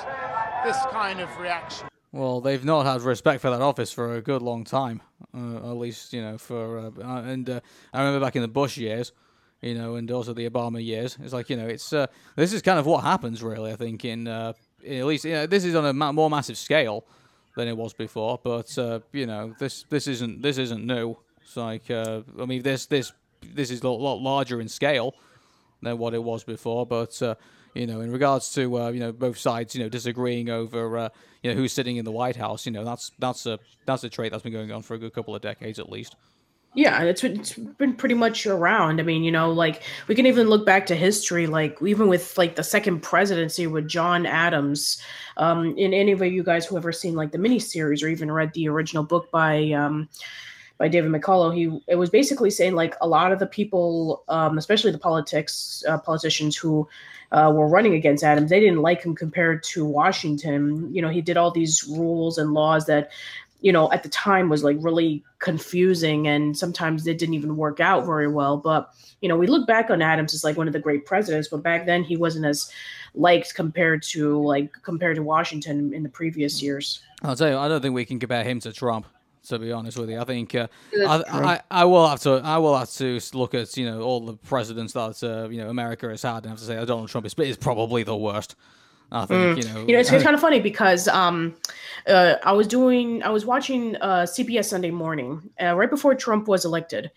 this 0.65 0.77
kind 0.91 1.21
of 1.21 1.29
reaction. 1.39 1.89
Well, 2.13 2.41
they've 2.41 2.65
not 2.65 2.87
had 2.87 3.03
respect 3.03 3.41
for 3.41 3.51
that 3.51 3.61
office 3.63 3.93
for 3.93 4.17
a 4.17 4.21
good 4.21 4.43
long 4.43 4.65
time. 4.65 5.01
Uh, 5.33 5.71
at 5.71 5.77
least, 5.77 6.13
you 6.13 6.21
know, 6.21 6.39
for 6.39 6.79
uh, 6.79 6.91
uh, 7.01 7.23
and 7.23 7.49
uh, 7.49 7.61
I 7.93 8.03
remember 8.03 8.25
back 8.25 8.35
in 8.35 8.43
the 8.43 8.49
Bush 8.49 8.77
years, 8.77 9.13
you 9.63 9.75
know, 9.75 9.97
and 9.97 10.11
also 10.11 10.33
the 10.33 10.49
Obama 10.49 10.85
years. 10.85 11.19
It's 11.23 11.33
like 11.33 11.51
you 11.51 11.57
know, 11.57 11.67
it's 11.67 11.93
uh, 11.93 12.07
this 12.37 12.53
is 12.53 12.63
kind 12.63 12.79
of 12.79 12.87
what 12.87 13.05
happens, 13.05 13.43
really. 13.43 13.73
I 13.73 13.77
think 13.77 14.05
in, 14.05 14.27
uh, 14.27 14.55
at 14.87 15.05
least 15.05 15.25
you 15.25 15.33
know, 15.33 15.47
this 15.47 15.65
is 15.65 15.75
on 15.75 15.85
a 15.85 15.93
ma- 15.93 16.13
more 16.13 16.31
massive 16.31 16.57
scale 16.57 17.05
than 17.57 17.69
it 17.69 17.77
was 17.77 17.93
before. 17.93 18.41
But 18.43 18.77
uh, 18.79 19.01
you 19.13 19.27
know, 19.27 19.55
this 19.59 19.85
this 19.91 20.07
isn't 20.07 20.43
this 20.43 20.59
isn't 20.59 20.87
new. 20.87 21.17
It's 21.43 21.57
like 21.57 21.91
uh, 21.91 22.23
I 22.41 22.47
mean, 22.47 22.63
this 22.63 22.87
this 22.87 23.13
this 23.55 23.71
is 23.71 23.83
a 23.83 23.89
lot, 23.89 24.21
larger 24.21 24.61
in 24.61 24.69
scale 24.69 25.15
than 25.83 25.99
what 25.99 26.15
it 26.15 26.23
was 26.23 26.45
before. 26.45 26.87
But 26.87 27.21
uh, 27.23 27.35
you 27.75 27.87
know, 27.87 28.01
in 28.01 28.11
regards 28.11 28.53
to 28.55 28.79
uh, 28.79 28.91
you 28.91 29.01
know 29.01 29.13
both 29.13 29.37
sides, 29.37 29.75
you 29.75 29.83
know, 29.83 29.91
disagreeing 29.91 30.49
over 30.49 31.11
you 31.43 31.51
know 31.51 31.57
who's 31.57 31.73
sitting 31.73 31.99
in 31.99 32.07
the 32.07 32.13
White 32.13 32.37
House, 32.37 32.65
you 32.65 32.73
know, 32.73 32.85
that's 32.85 33.13
that's 33.19 33.45
a 33.45 33.59
that's 33.85 34.05
a 34.05 34.09
trait 34.09 34.33
that's 34.33 34.43
been 34.43 34.53
going 34.53 34.73
on 34.73 34.83
for 34.83 34.95
a 34.95 34.99
good 34.99 35.13
couple 35.13 35.35
of 35.35 35.43
decades 35.43 35.79
at 35.79 35.91
least. 35.91 36.17
Yeah, 36.73 37.03
it's 37.03 37.25
it's 37.25 37.55
been 37.55 37.95
pretty 37.95 38.15
much 38.15 38.47
around. 38.47 39.01
I 39.01 39.03
mean, 39.03 39.25
you 39.25 39.33
know, 39.33 39.51
like 39.51 39.83
we 40.07 40.15
can 40.15 40.27
even 40.27 40.49
look 40.49 40.65
back 40.65 40.87
to 40.87 40.95
history, 40.95 41.49
like 41.49 41.77
even 41.85 42.07
with 42.07 42.39
like 42.39 42.55
the 42.55 42.63
second 42.63 43.01
presidency 43.01 43.67
with 43.67 43.89
John 43.89 44.25
Adams. 44.25 45.03
Um, 45.37 45.77
in 45.77 45.93
any 45.93 46.13
of 46.13 46.23
you 46.23 46.45
guys 46.45 46.67
who 46.67 46.77
ever 46.77 46.93
seen 46.93 47.15
like 47.15 47.33
the 47.33 47.39
miniseries 47.39 48.05
or 48.05 48.09
even 48.09 48.31
read 48.31 48.53
the 48.55 48.69
original 48.69 49.03
book 49.03 49.33
by 49.33 49.73
um, 49.73 50.09
by 50.79 50.87
David 50.87 51.11
McCullough, 51.11 51.57
he 51.57 51.83
it 51.89 51.97
was 51.97 52.09
basically 52.09 52.51
saying 52.51 52.77
like 52.77 52.95
a 53.01 53.09
lot 53.09 53.33
of 53.33 53.41
the 53.41 53.47
people, 53.47 54.23
um, 54.29 54.57
especially 54.57 54.93
the 54.93 54.99
politics 54.99 55.83
uh, 55.89 55.99
politicians 55.99 56.57
who 56.57 56.89
uh, 57.33 57.53
were 57.55 57.69
running 57.69 57.95
against 57.95 58.25
Adams, 58.25 58.51
they 58.51 58.61
didn't 58.61 58.83
like 58.83 59.03
him 59.03 59.15
compared 59.15 59.63
to 59.63 59.85
Washington. 59.85 60.93
You 60.93 61.03
know, 61.03 61.09
he 61.09 61.21
did 61.21 61.37
all 61.37 61.51
these 61.51 61.87
rules 61.87 62.39
and 62.39 62.53
laws 62.53 62.87
that 62.87 63.11
you 63.61 63.73
know 63.73 63.91
at 63.93 64.03
the 64.03 64.09
time 64.09 64.49
was 64.49 64.65
like 64.65 64.77
really 64.81 65.23
confusing 65.39 66.29
and 66.29 66.57
sometimes 66.57 67.07
it 67.07 67.19
didn't 67.19 67.35
even 67.35 67.57
work 67.57 67.81
out 67.81 68.05
very 68.05 68.29
well 68.29 68.57
but 68.57 68.93
you 69.21 69.29
know 69.29 69.37
we 69.37 69.47
look 69.47 69.67
back 69.67 69.91
on 69.91 70.03
adams 70.03 70.35
as 70.35 70.45
like 70.45 70.57
one 70.57 70.67
of 70.67 70.73
the 70.73 70.79
great 70.79 71.07
presidents 71.07 71.49
but 71.49 71.63
back 71.63 71.87
then 71.87 72.03
he 72.03 72.17
wasn't 72.17 72.45
as 72.45 72.71
liked 73.15 73.55
compared 73.55 74.03
to 74.03 74.43
like 74.43 74.73
compared 74.83 75.17
to 75.17 75.23
washington 75.23 75.93
in 75.93 76.03
the 76.03 76.09
previous 76.09 76.63
years 76.63 77.01
I'll 77.23 77.37
tell 77.37 77.51
you, 77.51 77.57
I 77.57 77.69
don't 77.69 77.81
think 77.81 77.95
we 77.95 78.05
can 78.05 78.19
compare 78.19 78.45
him 78.45 78.61
to 78.61 78.73
Trump. 78.73 79.07
To 79.49 79.59
be 79.59 79.73
honest 79.73 79.97
with 79.97 80.11
you, 80.11 80.21
I 80.21 80.25
think 80.25 80.55
uh, 80.55 80.67
I. 80.95 81.23
I, 81.27 81.61
I 81.71 81.85
will 81.87 82.07
have 82.07 82.21
to 82.21 82.43
I 82.45 82.59
will 82.59 82.77
have 82.77 82.91
to 82.91 83.19
look 83.33 83.55
at 83.55 83.75
you 83.75 83.87
know 83.87 84.03
all 84.03 84.21
the 84.21 84.35
presidents 84.35 84.93
that 84.93 85.23
uh, 85.25 85.49
you 85.49 85.63
know 85.63 85.71
America 85.71 86.11
has 86.11 86.21
had 86.21 86.45
and 86.45 86.49
have 86.49 86.59
to 86.59 86.65
say 86.65 86.77
that 86.77 86.87
Donald 86.87 87.09
Trump 87.09 87.25
is, 87.25 87.35
is 87.39 87.57
probably 87.57 88.03
the 88.03 88.15
worst. 88.15 88.55
I 89.13 89.27
think 89.27 89.59
you 89.59 89.73
know. 89.73 89.81
You 89.81 89.93
know 89.95 89.99
it's, 89.99 90.13
it's 90.13 90.23
kind 90.29 90.35
of 90.35 90.41
funny 90.41 90.61
because 90.61 91.09
um 91.09 91.55
uh, 92.07 92.35
i 92.45 92.53
was 92.53 92.67
doing 92.67 93.23
i 93.23 93.31
was 93.31 93.45
watching 93.45 93.97
uh 93.97 94.23
cbs 94.23 94.67
sunday 94.67 94.91
morning 94.91 95.43
uh, 95.61 95.75
right 95.75 95.91
before 95.91 96.15
trump 96.15 96.49
was 96.49 96.65
elected. 96.65 97.11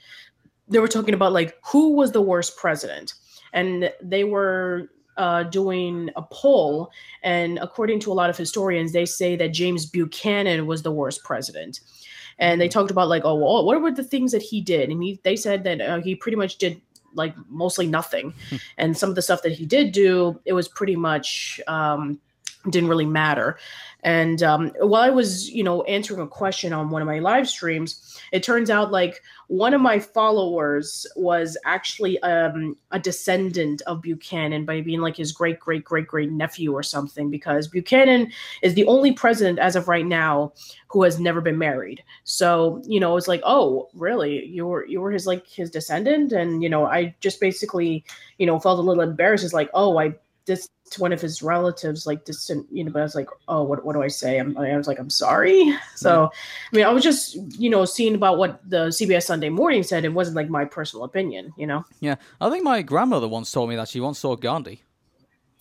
They 0.70 0.80
were 0.80 0.88
talking 0.88 1.14
about 1.14 1.34
like 1.34 1.58
who 1.66 1.92
was 1.94 2.14
the 2.14 2.22
worst 2.22 2.58
president. 2.58 3.14
And 3.52 3.92
they 4.02 4.24
were 4.24 4.90
uh, 5.18 5.44
doing 5.44 6.10
a 6.16 6.24
poll 6.24 6.90
and 7.22 7.60
according 7.62 8.00
to 8.00 8.12
a 8.12 8.16
lot 8.16 8.32
of 8.32 8.38
historians 8.38 8.94
they 8.94 9.06
say 9.06 9.36
that 9.36 9.50
james 9.50 9.86
buchanan 9.86 10.66
was 10.66 10.82
the 10.82 10.92
worst 10.92 11.24
president. 11.24 11.80
And 12.40 12.60
they 12.60 12.68
talked 12.68 12.90
about 12.90 13.10
like 13.10 13.24
oh 13.24 13.36
well, 13.36 13.64
what 13.64 13.80
were 13.80 13.92
the 13.92 14.04
things 14.04 14.32
that 14.32 14.42
he 14.42 14.60
did? 14.60 14.90
And 14.90 15.04
he, 15.04 15.20
they 15.24 15.36
said 15.36 15.64
that 15.66 15.82
uh, 15.82 16.02
he 16.02 16.16
pretty 16.16 16.38
much 16.38 16.58
did 16.58 16.82
like 17.14 17.36
mostly 17.50 17.88
nothing. 17.88 18.34
And 18.78 18.98
some 18.98 19.10
of 19.10 19.16
the 19.16 19.22
stuff 19.22 19.42
that 19.44 19.52
he 19.52 19.66
did 19.66 19.92
do 19.92 20.40
it 20.46 20.54
was 20.54 20.68
pretty 20.68 20.96
much 20.96 21.62
um, 21.68 22.20
didn't 22.70 22.90
really 22.90 23.06
matter 23.06 23.58
and 24.04 24.44
um, 24.44 24.72
while 24.80 25.02
i 25.02 25.10
was 25.10 25.50
you 25.50 25.64
know 25.64 25.82
answering 25.84 26.22
a 26.22 26.28
question 26.28 26.74
on 26.74 26.90
one 26.90 27.02
of 27.02 27.08
my 27.08 27.20
live 27.20 27.48
streams 27.48 28.20
it 28.32 28.44
turns 28.44 28.70
out 28.70 28.92
like 28.92 29.22
one 29.48 29.74
of 29.74 29.82
my 29.82 30.00
followers 30.00 31.06
was 31.16 31.58
actually 31.66 32.20
um, 32.24 32.76
a 32.92 33.00
descendant 33.00 33.82
of 33.88 34.02
buchanan 34.02 34.66
by 34.66 34.82
being 34.82 35.02
like 35.02 35.16
his 35.16 35.32
great 35.32 35.60
great 35.60 35.84
great 35.84 36.08
great 36.08 36.32
nephew 36.32 36.74
or 36.74 36.84
something 36.84 37.30
because 37.30 37.68
buchanan 37.68 38.32
is 38.62 38.74
the 38.74 38.86
only 38.86 39.12
president 39.12 39.60
as 39.60 39.76
of 39.76 39.88
right 39.88 40.06
now 40.06 40.52
who 40.94 41.02
has 41.02 41.20
never 41.20 41.42
been 41.42 41.58
married. 41.58 42.04
So 42.24 42.82
you 42.86 43.00
know 43.00 43.18
it's 43.18 43.28
like 43.28 43.42
oh 43.44 43.90
really? 43.96 44.46
You 44.46 44.68
were 44.68 44.86
you 44.86 45.02
were 45.02 45.12
his 45.12 45.26
like 45.26 45.48
his 45.48 45.72
descendant? 45.72 46.32
And 46.32 46.62
you 46.62 46.70
know 46.70 46.86
i 46.86 47.16
just 47.20 47.40
basically 47.40 48.06
you 48.38 48.46
know 48.46 48.60
felt 48.60 48.80
a 48.80 48.82
little 48.84 49.04
embarrassed. 49.04 49.44
It's 49.44 49.54
like 49.54 49.72
oh 49.74 49.98
i 49.98 50.14
this 50.46 50.70
to 50.94 51.02
one 51.02 51.14
of 51.14 51.22
his 51.22 51.42
relatives 51.44 52.08
like 52.08 52.26
distant 52.26 52.66
you 52.72 52.84
know 52.84 52.92
but 52.92 53.00
i 53.00 53.04
was 53.04 53.16
like 53.16 53.30
oh 53.48 53.64
what, 53.64 53.84
what 53.86 53.94
do 53.94 54.02
i 54.02 54.08
say 54.08 54.40
I'm, 54.40 54.58
i 54.58 54.76
was 54.78 54.88
like 54.88 55.00
i'm 55.00 55.10
sorry 55.10 55.76
so 55.96 56.30
i 56.34 56.76
mean 56.76 56.86
i 56.86 56.90
was 56.90 57.04
just 57.04 57.36
you 57.60 57.70
know 57.70 57.86
seeing 57.86 58.16
about 58.16 58.38
what 58.38 58.62
the 58.70 58.88
cbs 58.88 59.24
sunday 59.24 59.50
morning 59.50 59.84
said 59.84 60.06
it 60.06 60.14
wasn't 60.14 60.36
like 60.36 60.50
my 60.50 60.66
personal 60.66 61.04
opinion 61.06 61.54
you 61.58 61.68
know 61.68 61.84
Yeah, 62.00 62.16
I 62.42 62.50
think 62.50 62.64
my 62.64 62.82
grandmother 62.82 63.28
once 63.28 63.52
told 63.52 63.70
me 63.70 63.76
that 63.76 63.90
she 63.90 64.00
once 64.00 64.20
saw 64.20 64.36
Gandhi. 64.36 64.84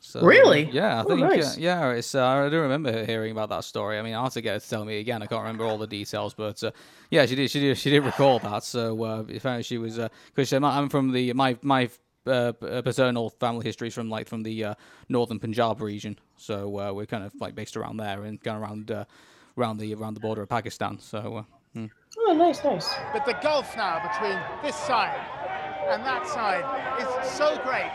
So, 0.05 0.21
Really? 0.21 0.69
Yeah, 0.73 0.99
I 1.01 1.05
Oh, 1.05 1.09
think. 1.09 1.21
nice. 1.21 1.57
uh, 1.57 1.61
yeah, 1.61 1.91
it's. 1.93 2.15
Uh, 2.17 2.27
I 2.27 2.49
do 2.49 2.61
remember 2.61 3.05
hearing 3.05 3.31
about 3.31 3.51
that 3.51 3.63
story. 3.63 3.99
I 3.99 4.03
mean, 4.03 4.15
I'll 4.15 4.25
have 4.25 4.33
to 4.33 4.41
get 4.41 4.55
her 4.55 4.59
to 4.61 4.69
tell 4.69 4.85
me 4.85 4.99
again. 4.99 5.23
I 5.23 5.27
can't 5.27 5.41
remember 5.41 5.65
all 5.65 5.79
the 5.79 5.87
details, 5.87 6.35
but 6.35 6.63
uh, 6.65 6.73
yeah, 7.11 7.25
she 7.25 7.37
did. 7.37 7.51
She 7.53 7.61
did. 7.61 7.79
She 7.79 7.89
did 7.91 8.01
recall 8.01 8.41
that. 8.41 8.65
So 8.65 9.01
uh, 9.05 9.63
she 9.63 9.79
was 9.79 10.01
because 10.35 10.53
I'm 10.53 10.89
from 10.89 11.13
the 11.13 11.33
my 11.35 11.57
my 11.63 11.89
uh, 12.27 12.53
uh, 12.63 12.83
paternal 12.83 13.31
family 13.31 13.65
history 13.65 13.89
is 13.89 13.95
from 13.95 14.09
like 14.09 14.29
from 14.29 14.43
the 14.43 14.65
uh, 14.65 14.75
northern 15.09 15.39
Punjab 15.39 15.81
region. 15.81 16.19
So 16.37 16.79
uh, 16.79 16.93
we're 16.93 17.07
kind 17.07 17.25
of 17.25 17.33
like 17.41 17.55
based 17.55 17.77
around 17.77 17.97
there 17.97 18.23
and 18.25 18.43
kind 18.43 18.57
of 18.57 18.63
around 18.63 18.91
uh, 18.91 19.05
around 19.59 19.79
the 19.79 19.95
around 19.95 20.15
the 20.15 20.21
border 20.21 20.43
of 20.43 20.49
Pakistan. 20.49 20.99
So. 20.99 21.37
Uh, 21.39 21.43
hmm. 21.75 21.87
oh 22.19 22.35
nice 22.35 22.63
nice 22.65 22.95
But 23.13 23.25
the 23.25 23.35
gulf 23.43 23.77
now 23.77 24.01
between 24.07 24.39
this 24.63 24.77
side 24.77 25.19
and 25.89 26.05
that 26.05 26.27
side 26.27 26.65
is 27.01 27.31
so 27.31 27.59
great, 27.65 27.91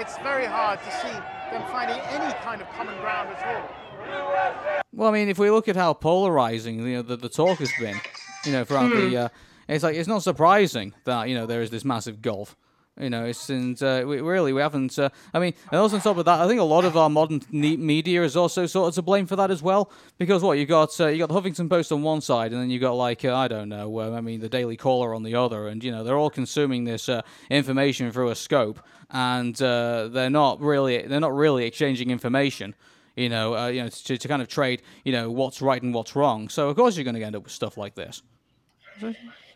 it's 0.00 0.16
very 0.18 0.46
hard 0.46 0.78
to 0.82 0.90
see 0.90 1.12
them 1.50 1.62
finding 1.70 1.98
any 2.08 2.32
kind 2.42 2.60
of 2.62 2.68
common 2.70 2.96
ground 3.00 3.28
at 3.30 3.46
all. 3.46 4.82
Well, 4.92 5.08
I 5.08 5.12
mean, 5.12 5.28
if 5.28 5.38
we 5.38 5.50
look 5.50 5.68
at 5.68 5.76
how 5.76 5.92
polarizing 5.92 6.80
you 6.86 6.96
know 6.96 7.02
the, 7.02 7.16
the 7.16 7.28
talk 7.28 7.58
has 7.58 7.70
been, 7.78 8.00
you 8.44 8.52
know, 8.52 8.64
throughout 8.64 8.90
Hmm. 8.90 9.10
the, 9.10 9.16
uh, 9.16 9.28
it's 9.68 9.84
like 9.84 9.96
it's 9.96 10.08
not 10.08 10.22
surprising 10.22 10.94
that 11.04 11.28
you 11.28 11.34
know 11.34 11.46
there 11.46 11.62
is 11.62 11.70
this 11.70 11.84
massive 11.84 12.22
gulf. 12.22 12.56
You 12.98 13.10
know, 13.10 13.30
and 13.50 13.82
uh, 13.82 14.04
we 14.06 14.22
really 14.22 14.54
we 14.54 14.62
haven't. 14.62 14.98
Uh, 14.98 15.10
I 15.34 15.38
mean, 15.38 15.52
and 15.70 15.78
also 15.78 15.96
on 15.96 16.02
top 16.02 16.16
of 16.16 16.24
that, 16.24 16.40
I 16.40 16.48
think 16.48 16.60
a 16.60 16.64
lot 16.64 16.86
of 16.86 16.96
our 16.96 17.10
modern 17.10 17.42
ne- 17.50 17.76
media 17.76 18.22
is 18.22 18.36
also 18.36 18.64
sort 18.64 18.88
of 18.88 18.94
to 18.94 19.02
blame 19.02 19.26
for 19.26 19.36
that 19.36 19.50
as 19.50 19.62
well. 19.62 19.90
Because 20.16 20.42
what 20.42 20.56
you 20.56 20.64
got, 20.64 20.98
uh, 20.98 21.08
you 21.08 21.18
got 21.18 21.28
the 21.28 21.38
Huffington 21.38 21.68
Post 21.68 21.92
on 21.92 22.02
one 22.02 22.22
side, 22.22 22.52
and 22.52 22.62
then 22.62 22.70
you 22.70 22.78
got 22.78 22.92
like 22.92 23.22
uh, 23.22 23.36
I 23.36 23.48
don't 23.48 23.68
know, 23.68 23.98
uh, 23.98 24.12
I 24.12 24.22
mean, 24.22 24.40
the 24.40 24.48
Daily 24.48 24.78
Caller 24.78 25.14
on 25.14 25.24
the 25.24 25.34
other, 25.34 25.68
and 25.68 25.84
you 25.84 25.92
know 25.92 26.04
they're 26.04 26.16
all 26.16 26.30
consuming 26.30 26.84
this 26.84 27.10
uh, 27.10 27.20
information 27.50 28.10
through 28.12 28.30
a 28.30 28.34
scope, 28.34 28.80
and 29.10 29.54
they're 29.56 30.30
not 30.30 30.62
really 30.62 31.02
they're 31.02 31.20
not 31.20 31.34
really 31.34 31.66
exchanging 31.66 32.10
information 32.10 32.74
you 33.16 33.30
know, 33.30 33.56
uh, 33.56 33.68
you 33.68 33.82
know, 33.82 33.88
to, 33.88 34.18
to 34.18 34.28
kind 34.28 34.42
of 34.42 34.48
trade, 34.48 34.82
you 35.02 35.10
know, 35.10 35.30
what's 35.30 35.62
right 35.62 35.82
and 35.82 35.94
what's 35.94 36.14
wrong. 36.14 36.50
So 36.50 36.68
of 36.68 36.76
course 36.76 36.96
you're 36.96 37.04
going 37.04 37.16
to 37.16 37.22
end 37.22 37.34
up 37.34 37.44
with 37.44 37.52
stuff 37.52 37.78
like 37.78 37.94
this. 37.94 38.22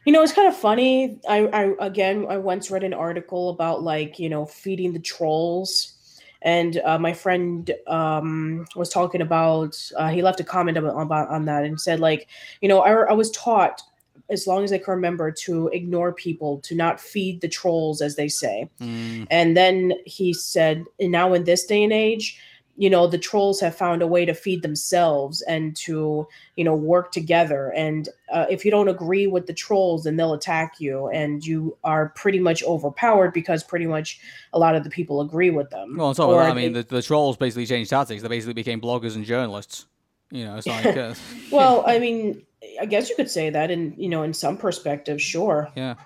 You 0.04 0.12
know, 0.12 0.22
it's 0.22 0.32
kind 0.32 0.48
of 0.48 0.56
funny. 0.56 1.20
I, 1.28 1.46
I 1.48 1.74
again, 1.78 2.26
I 2.28 2.38
once 2.38 2.70
read 2.70 2.84
an 2.84 2.94
article 2.94 3.50
about 3.50 3.82
like 3.82 4.18
you 4.18 4.28
know 4.28 4.46
feeding 4.46 4.92
the 4.92 4.98
trolls, 4.98 5.94
and 6.42 6.80
uh, 6.84 6.98
my 6.98 7.12
friend 7.12 7.70
um, 7.86 8.66
was 8.76 8.88
talking 8.88 9.20
about. 9.20 9.76
Uh, 9.96 10.08
he 10.08 10.22
left 10.22 10.40
a 10.40 10.44
comment 10.44 10.78
about, 10.78 11.28
on 11.28 11.44
that 11.44 11.64
and 11.64 11.80
said 11.80 12.00
like, 12.00 12.28
you 12.60 12.68
know, 12.68 12.80
I, 12.80 13.10
I 13.10 13.12
was 13.12 13.30
taught 13.32 13.82
as 14.30 14.46
long 14.46 14.64
as 14.64 14.72
I 14.72 14.78
can 14.78 14.94
remember 14.94 15.30
to 15.32 15.68
ignore 15.68 16.12
people, 16.12 16.60
to 16.60 16.74
not 16.74 17.00
feed 17.00 17.40
the 17.40 17.48
trolls, 17.48 18.00
as 18.00 18.16
they 18.16 18.28
say. 18.28 18.70
Mm. 18.80 19.26
And 19.30 19.56
then 19.56 19.92
he 20.06 20.32
said, 20.32 20.84
and 20.98 21.10
now 21.10 21.34
in 21.34 21.44
this 21.44 21.66
day 21.66 21.82
and 21.82 21.92
age, 21.92 22.40
you 22.80 22.88
know, 22.88 23.06
the 23.06 23.18
trolls 23.18 23.60
have 23.60 23.76
found 23.76 24.00
a 24.00 24.06
way 24.06 24.24
to 24.24 24.32
feed 24.32 24.62
themselves 24.62 25.42
and 25.42 25.76
to, 25.76 26.26
you 26.56 26.64
know, 26.64 26.74
work 26.74 27.12
together. 27.12 27.74
And 27.76 28.08
uh, 28.32 28.46
if 28.48 28.64
you 28.64 28.70
don't 28.70 28.88
agree 28.88 29.26
with 29.26 29.46
the 29.46 29.52
trolls, 29.52 30.04
then 30.04 30.16
they'll 30.16 30.32
attack 30.32 30.80
you, 30.80 31.08
and 31.08 31.44
you 31.44 31.76
are 31.84 32.08
pretty 32.16 32.38
much 32.38 32.64
overpowered 32.64 33.34
because 33.34 33.62
pretty 33.62 33.86
much 33.86 34.18
a 34.54 34.58
lot 34.58 34.74
of 34.74 34.82
the 34.82 34.88
people 34.88 35.20
agree 35.20 35.50
with 35.50 35.68
them. 35.68 35.98
Well, 35.98 36.06
on 36.06 36.14
top 36.14 36.30
of 36.30 36.38
that, 36.38 36.50
I 36.50 36.54
mean, 36.54 36.72
they- 36.72 36.80
the, 36.80 36.94
the 36.96 37.02
trolls 37.02 37.36
basically 37.36 37.66
changed 37.66 37.90
tactics. 37.90 38.22
They 38.22 38.28
basically 38.28 38.54
became 38.54 38.80
bloggers 38.80 39.14
and 39.14 39.26
journalists. 39.26 39.84
You 40.30 40.46
know, 40.46 40.56
it's 40.56 40.66
like, 40.78 40.96
uh, 40.96 41.12
well, 41.52 41.84
I 41.86 41.98
mean, 41.98 42.46
I 42.80 42.86
guess 42.86 43.10
you 43.10 43.14
could 43.14 43.30
say 43.30 43.50
that, 43.50 43.70
in 43.70 43.92
you 43.98 44.08
know, 44.08 44.22
in 44.22 44.32
some 44.32 44.56
perspective, 44.56 45.20
sure. 45.20 45.68
yeah. 45.76 45.96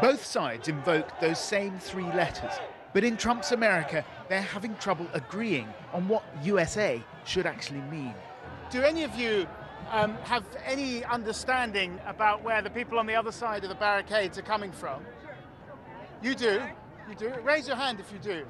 Both 0.00 0.24
sides 0.24 0.68
invoke 0.68 1.08
those 1.20 1.38
same 1.38 1.78
three 1.78 2.04
letters, 2.12 2.52
but 2.92 3.02
in 3.04 3.16
Trump's 3.16 3.52
America, 3.52 4.04
they're 4.28 4.42
having 4.42 4.74
trouble 4.76 5.06
agreeing 5.14 5.68
on 5.92 6.06
what 6.08 6.22
USA 6.42 7.02
should 7.24 7.46
actually 7.46 7.80
mean. 7.82 8.14
Do 8.70 8.82
any 8.82 9.04
of 9.04 9.14
you 9.14 9.46
um, 9.90 10.16
have 10.24 10.44
any 10.64 11.04
understanding 11.04 11.98
about 12.06 12.42
where 12.42 12.60
the 12.60 12.70
people 12.70 12.98
on 12.98 13.06
the 13.06 13.14
other 13.14 13.32
side 13.32 13.62
of 13.62 13.68
the 13.70 13.74
barricades 13.76 14.36
are 14.36 14.42
coming 14.42 14.72
from? 14.72 15.02
You 16.22 16.34
do? 16.34 16.60
You 17.08 17.14
do? 17.14 17.32
Raise 17.42 17.66
your 17.66 17.76
hand 17.76 18.00
if 18.00 18.12
you 18.12 18.18
do. 18.18 18.38
You- 18.38 18.44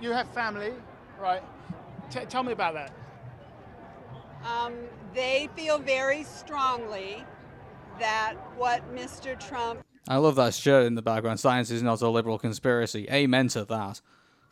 You 0.00 0.10
have 0.12 0.28
family, 0.32 0.72
right? 1.18 1.42
T- 2.10 2.24
tell 2.26 2.42
me 2.42 2.52
about 2.52 2.74
that. 2.74 2.92
Um, 4.46 4.74
they 5.14 5.48
feel 5.56 5.78
very 5.78 6.22
strongly 6.24 7.24
that 7.98 8.34
what 8.56 8.80
Mr. 8.94 9.38
Trump 9.38 9.80
I 10.08 10.16
love 10.16 10.36
that 10.36 10.54
shirt 10.54 10.86
in 10.86 10.94
the 10.94 11.02
background. 11.02 11.38
Science 11.40 11.70
is 11.70 11.82
not 11.82 12.00
a 12.02 12.08
liberal 12.08 12.38
conspiracy. 12.38 13.06
Amen 13.10 13.48
to 13.48 13.64
that. 13.66 14.00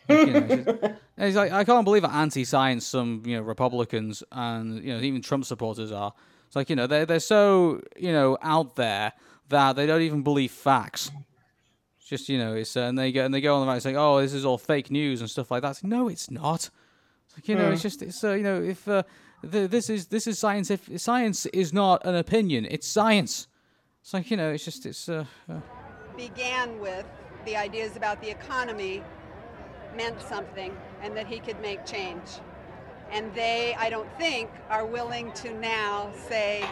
You 0.09 0.27
know, 0.27 0.47
it's, 0.49 0.65
just- 0.65 0.95
it's 1.19 1.37
like 1.37 1.53
I 1.53 1.65
can't 1.65 1.85
believe 1.85 2.05
how 2.05 2.11
anti-science 2.21 2.87
some 2.87 3.23
you 3.27 3.37
know 3.37 3.43
Republicans 3.43 4.23
and 4.33 4.83
you 4.83 4.95
know 4.95 5.01
even 5.01 5.21
Trump 5.23 5.45
supporters 5.45 5.91
are. 5.93 6.13
It's 6.47 6.57
like 6.57 6.71
you 6.71 6.77
know 6.77 6.87
they're 6.87 7.07
they're 7.07 7.21
so 7.21 7.83
you 7.97 8.13
know 8.13 8.39
out 8.43 8.77
there 8.77 9.13
that 9.49 9.77
they 9.77 9.87
don't 9.87 10.03
even 10.03 10.23
believe 10.23 10.51
facts. 10.53 11.11
It's 11.99 12.09
just 12.09 12.29
you 12.29 12.39
know 12.39 12.55
it's 12.55 12.77
uh, 12.77 12.81
and 12.83 12.99
they 12.99 13.13
go 13.13 13.25
and 13.25 13.35
they 13.35 13.41
go 13.41 13.55
on 13.57 13.67
the 13.67 13.73
right 13.73 13.83
saying 13.83 13.97
oh 13.99 14.21
this 14.21 14.33
is 14.33 14.45
all 14.45 14.57
fake 14.59 14.91
news 14.91 15.21
and 15.21 15.29
stuff 15.29 15.51
like 15.51 15.63
that. 15.63 15.71
It's 15.73 15.83
like, 15.85 15.91
no, 15.91 16.09
it's 16.09 16.31
not. 16.31 16.71
It's 17.27 17.37
like 17.37 17.49
you 17.49 17.55
know 17.57 17.71
it's 17.73 17.83
Hmm. 17.83 17.89
just 17.89 18.03
it's 18.03 18.25
uh, 18.25 18.33
you 18.33 18.43
know 18.43 18.63
if 18.63 18.87
uh, 18.89 19.03
the, 19.43 19.67
this 19.69 19.91
is 19.91 20.07
this 20.07 20.27
is 20.27 20.39
science. 20.39 20.71
If 20.71 20.89
science 21.01 21.45
is 21.47 21.73
not 21.73 22.05
an 22.07 22.15
opinion, 22.15 22.67
it's 22.71 22.87
science. 22.89 23.47
It's 24.09 24.15
like 24.15 24.31
you 24.31 24.39
know 24.39 24.53
it's 24.53 24.65
just 24.65 24.87
it's 24.87 25.07
uh, 25.11 25.27
uh 25.51 25.61
began 26.17 26.81
with 26.81 27.05
the 27.45 27.57
ideas 27.57 27.95
about 27.95 28.23
the 28.23 28.31
economy 28.31 29.03
meant 29.95 30.19
something 30.23 30.75
and 31.03 31.15
that 31.15 31.27
he 31.27 31.41
could 31.41 31.61
make 31.61 31.85
change. 31.85 32.41
And 33.13 33.35
they, 33.35 33.77
I 33.79 33.91
don't 33.91 34.09
think, 34.17 34.49
are 34.71 34.87
willing 34.87 35.31
to 35.33 35.53
now 35.53 36.11
say, 36.27 36.65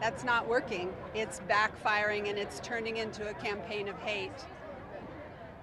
that's 0.00 0.24
not 0.24 0.48
working. 0.48 0.94
It's 1.14 1.42
backfiring 1.50 2.30
and 2.30 2.38
it's 2.38 2.60
turning 2.60 2.96
into 2.96 3.28
a 3.28 3.34
campaign 3.34 3.86
of 3.86 3.98
hate. 3.98 4.46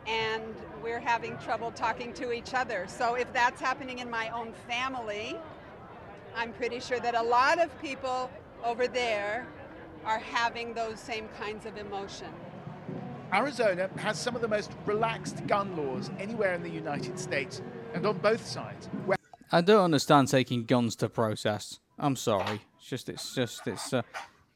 And 0.06 0.54
we're 0.84 1.00
having 1.00 1.36
trouble 1.40 1.72
talking 1.72 2.14
to 2.14 2.32
each 2.32 2.54
other. 2.54 2.86
So 2.88 3.16
if 3.16 3.34
that's 3.34 3.60
happening 3.60 3.98
in 3.98 4.10
my 4.12 4.30
own 4.30 4.54
family, 4.68 5.36
I'm 6.36 6.54
pretty 6.54 6.80
sure 6.80 7.00
that 7.00 7.16
a 7.16 7.24
lot 7.24 7.58
of 7.58 7.76
people 7.82 8.30
over 8.64 8.88
there 8.88 9.48
are 10.08 10.20
having 10.20 10.74
those 10.74 11.00
same 11.00 11.28
kinds 11.38 11.66
of 11.66 11.78
emotion. 11.78 12.30
Arizona 13.34 13.90
has 13.98 14.18
some 14.18 14.38
of 14.38 14.42
the 14.42 14.48
most 14.48 14.72
relaxed 14.86 15.46
gun 15.48 15.76
laws 15.76 16.10
anywhere 16.18 16.54
in 16.54 16.64
the 16.64 16.70
United 16.70 17.20
States, 17.20 17.62
and 17.94 18.06
on 18.06 18.18
both 18.20 18.46
sides, 18.46 18.88
where 19.06 19.18
I 19.52 19.60
don't 19.60 19.84
understand 19.84 20.30
taking 20.30 20.64
guns 20.64 20.96
to 20.98 21.10
protests. 21.10 21.80
I'm 22.00 22.16
sorry. 22.16 22.62
It's 22.78 22.88
just, 22.88 23.10
it's 23.10 23.36
just, 23.36 23.68
it's, 23.68 23.94
uh, 23.94 24.02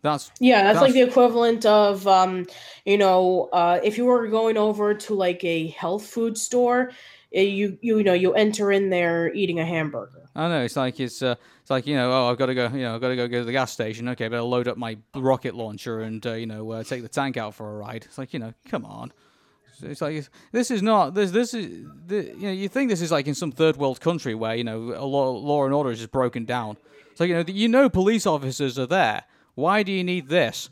that's. 0.01 0.31
Yeah, 0.39 0.63
that's, 0.63 0.79
like 0.79 0.93
the 0.93 1.01
equivalent 1.01 1.65
of, 1.65 2.07
um, 2.07 2.45
you 2.85 2.97
know, 2.97 3.49
uh, 3.51 3.81
if 3.83 3.97
you 3.97 4.05
were 4.05 4.27
going 4.27 4.55
over 4.55 4.93
to 4.93 5.13
like 5.13 5.43
a 5.43 5.67
health 5.67 6.05
food 6.05 6.37
store, 6.37 6.91
eh, 7.33 7.41
you 7.41 7.77
you 7.81 8.03
know 8.03 8.13
you 8.13 8.33
enter 8.33 8.71
in 8.71 8.89
there 8.89 9.33
eating 9.33 9.59
a 9.59 9.65
hamburger. 9.65 10.20
I 10.35 10.47
know. 10.47 10.61
It's 10.63 10.75
like 10.77 10.99
it's, 10.99 11.21
uh, 11.21 11.35
it's 11.61 11.69
like 11.69 11.85
you 11.87 11.95
know, 11.95 12.11
oh, 12.11 12.31
I've 12.31 12.37
got 12.37 12.45
to 12.47 12.55
go, 12.55 12.67
you 12.69 12.83
know, 12.83 12.95
I've 12.95 13.01
got 13.01 13.09
to 13.09 13.15
go 13.15 13.27
go 13.27 13.39
to 13.39 13.45
the 13.45 13.51
gas 13.51 13.71
station. 13.71 14.07
Okay, 14.09 14.27
but 14.29 14.37
I'll 14.37 14.49
load 14.49 14.67
up 14.67 14.77
my 14.77 14.97
rocket 15.15 15.55
launcher 15.55 16.01
and 16.01 16.25
uh, 16.25 16.33
you 16.33 16.45
know 16.45 16.71
uh, 16.71 16.83
take 16.83 17.01
the 17.01 17.09
tank 17.09 17.35
out 17.37 17.53
for 17.53 17.69
a 17.69 17.77
ride. 17.77 18.05
It's 18.05 18.17
like 18.17 18.33
you 18.33 18.39
know, 18.39 18.53
come 18.69 18.85
on. 18.85 19.09
It's- 19.09 19.91
It's 19.91 20.01
like 20.01 20.29
this 20.51 20.71
is 20.71 20.81
not 20.81 21.15
this 21.15 21.31
this 21.31 21.53
is 21.53 21.85
the, 22.07 22.23
you 22.37 22.47
know 22.47 22.51
you 22.51 22.69
think 22.69 22.89
this 22.89 23.01
is 23.01 23.11
like 23.11 23.27
in 23.27 23.35
some 23.35 23.51
third 23.51 23.75
world 23.77 23.99
country 23.99 24.35
where 24.35 24.55
you 24.55 24.63
know 24.63 24.93
a 24.95 25.03
law, 25.05 25.31
law 25.31 25.65
and 25.65 25.73
order 25.73 25.91
is 25.91 25.99
just 25.99 26.11
broken 26.11 26.45
down. 26.45 26.77
It's 27.11 27.19
like 27.19 27.29
you 27.29 27.35
know 27.35 27.43
you 27.47 27.67
know 27.67 27.89
police 27.89 28.25
officers 28.25 28.77
are 28.79 28.85
there. 28.87 29.23
Why 29.55 29.83
do 29.83 29.91
you 29.91 30.03
need 30.03 30.29
this? 30.29 30.69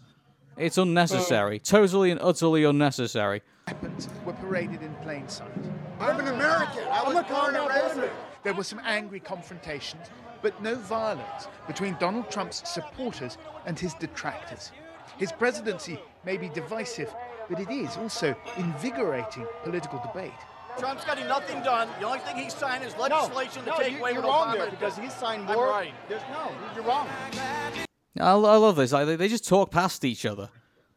It's 0.58 0.78
unnecessary. 0.78 1.60
Totally 1.60 2.12
and 2.12 2.20
utterly 2.22 2.64
unnecessary. 2.64 3.42
weapons 3.68 4.08
were 4.26 4.34
paraded 4.34 4.82
in 4.84 4.94
plain 5.04 5.28
sight. 5.28 5.52
I'm 6.00 6.20
an 6.20 6.28
American. 6.28 6.84
I 6.92 7.04
was 7.04 7.26
born 7.26 7.56
and 7.56 7.68
raised 7.70 8.12
There 8.44 8.54
were 8.54 8.64
some 8.64 8.82
angry 8.86 9.20
confrontations, 9.20 10.08
but 10.42 10.62
no 10.62 10.76
violence 10.76 11.48
between 11.68 11.96
Donald 12.00 12.30
Trump's 12.32 12.68
supporters 12.70 13.38
and 13.66 13.78
his 13.78 13.94
detractors. 13.96 14.72
His 15.18 15.32
presidency 15.32 16.00
may 16.26 16.38
be 16.38 16.50
divisive, 16.50 17.14
but 17.50 17.60
it 17.60 17.70
is 17.70 17.98
also 17.98 18.36
invigorating 18.58 19.46
political 19.64 20.00
debate. 20.06 20.32
Trump's 20.78 21.04
getting 21.04 21.28
nothing 21.28 21.62
done. 21.64 21.90
The 22.00 22.06
only 22.06 22.20
thing 22.20 22.38
he's 22.38 22.54
signed 22.54 22.86
is 22.86 22.96
legislation 22.96 23.66
no, 23.66 23.78
to 23.78 23.84
take 23.84 23.94
you- 23.94 24.00
away 24.00 24.14
you're 24.14 24.22
wrong 24.22 24.56
Obama 24.56 24.58
there 24.60 24.70
because 24.70 24.96
he 24.98 25.10
signed 25.10 25.50
I'm 25.50 25.56
more. 25.56 25.68
right. 25.68 25.94
There's 26.08 26.22
no, 26.32 26.52
you're 26.74 26.86
wrong. 26.86 27.08
I, 28.20 28.32
I 28.32 28.34
love 28.34 28.78
this. 28.78 28.94
Like 28.94 29.06
they, 29.08 29.16
they 29.18 29.28
just 29.28 29.46
talk 29.48 29.72
past 29.72 30.06
each 30.06 30.26
other. 30.26 30.50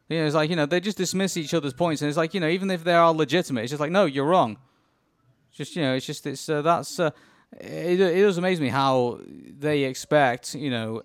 You 0.07 0.19
know, 0.19 0.25
it's 0.25 0.35
like 0.35 0.49
you 0.49 0.55
know 0.55 0.65
they 0.65 0.79
just 0.79 0.97
dismiss 0.97 1.35
each 1.37 1.53
other's 1.53 1.73
points, 1.73 2.01
and 2.01 2.07
it's 2.09 2.17
like 2.17 2.33
you 2.33 2.39
know 2.39 2.47
even 2.47 2.69
if 2.71 2.83
they 2.83 2.93
are 2.93 3.11
legitimate, 3.13 3.63
it's 3.63 3.71
just 3.71 3.79
like 3.81 3.91
no, 3.91 4.05
you're 4.05 4.25
wrong. 4.25 4.57
Just 5.51 5.75
you 5.75 5.81
know, 5.81 5.95
it's 5.95 6.05
just 6.05 6.25
it's 6.27 6.47
uh, 6.49 6.61
that's 6.61 6.99
uh, 6.99 7.11
it. 7.59 7.99
It 7.99 8.21
does 8.21 8.37
amaze 8.37 8.59
me 8.59 8.69
how 8.69 9.19
they 9.59 9.83
expect 9.83 10.55
you 10.55 10.69
know 10.69 11.03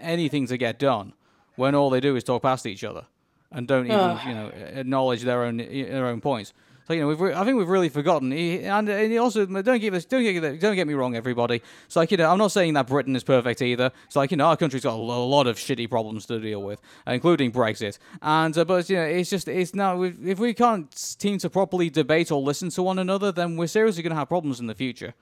anything 0.00 0.46
to 0.48 0.56
get 0.56 0.78
done 0.78 1.12
when 1.56 1.74
all 1.74 1.90
they 1.90 2.00
do 2.00 2.16
is 2.16 2.24
talk 2.24 2.42
past 2.42 2.66
each 2.66 2.84
other 2.84 3.06
and 3.52 3.68
don't 3.68 3.86
even 3.86 3.98
Ugh. 3.98 4.20
you 4.26 4.34
know 4.34 4.48
acknowledge 4.74 5.22
their 5.22 5.44
own 5.44 5.58
their 5.58 6.06
own 6.06 6.20
points. 6.20 6.52
So 6.88 6.94
you 6.94 7.00
know, 7.00 7.06
we've 7.06 7.20
re- 7.20 7.34
I 7.34 7.44
think 7.44 7.56
we've 7.56 7.68
really 7.68 7.88
forgotten. 7.88 8.32
He, 8.32 8.64
and, 8.64 8.88
and 8.88 9.12
he 9.12 9.16
also 9.16 9.46
don't 9.46 9.78
get 9.78 9.92
this, 9.92 10.04
don't 10.04 10.24
get 10.24 10.60
don't 10.60 10.74
get 10.74 10.86
me 10.88 10.94
wrong, 10.94 11.14
everybody. 11.14 11.62
It's 11.86 11.94
like 11.94 12.10
you 12.10 12.16
know, 12.16 12.28
I'm 12.28 12.38
not 12.38 12.50
saying 12.50 12.74
that 12.74 12.88
Britain 12.88 13.14
is 13.14 13.22
perfect 13.22 13.62
either. 13.62 13.92
It's 14.06 14.16
like 14.16 14.32
you 14.32 14.36
know, 14.36 14.46
our 14.46 14.56
country's 14.56 14.82
got 14.82 14.94
a 14.94 14.96
lot 14.96 15.46
of 15.46 15.56
shitty 15.56 15.88
problems 15.88 16.26
to 16.26 16.40
deal 16.40 16.60
with, 16.60 16.80
including 17.06 17.52
Brexit. 17.52 17.98
And 18.20 18.56
uh, 18.58 18.64
but 18.64 18.90
you 18.90 18.96
know, 18.96 19.04
it's 19.04 19.30
just 19.30 19.46
it's 19.46 19.74
now 19.74 20.02
if 20.02 20.14
if 20.24 20.38
we 20.40 20.54
can't 20.54 20.92
seem 20.96 21.38
to 21.38 21.50
properly 21.50 21.88
debate 21.88 22.32
or 22.32 22.42
listen 22.42 22.68
to 22.70 22.82
one 22.82 22.98
another, 22.98 23.30
then 23.30 23.56
we're 23.56 23.68
seriously 23.68 24.02
going 24.02 24.10
to 24.10 24.16
have 24.16 24.28
problems 24.28 24.58
in 24.58 24.66
the 24.66 24.74
future. 24.74 25.14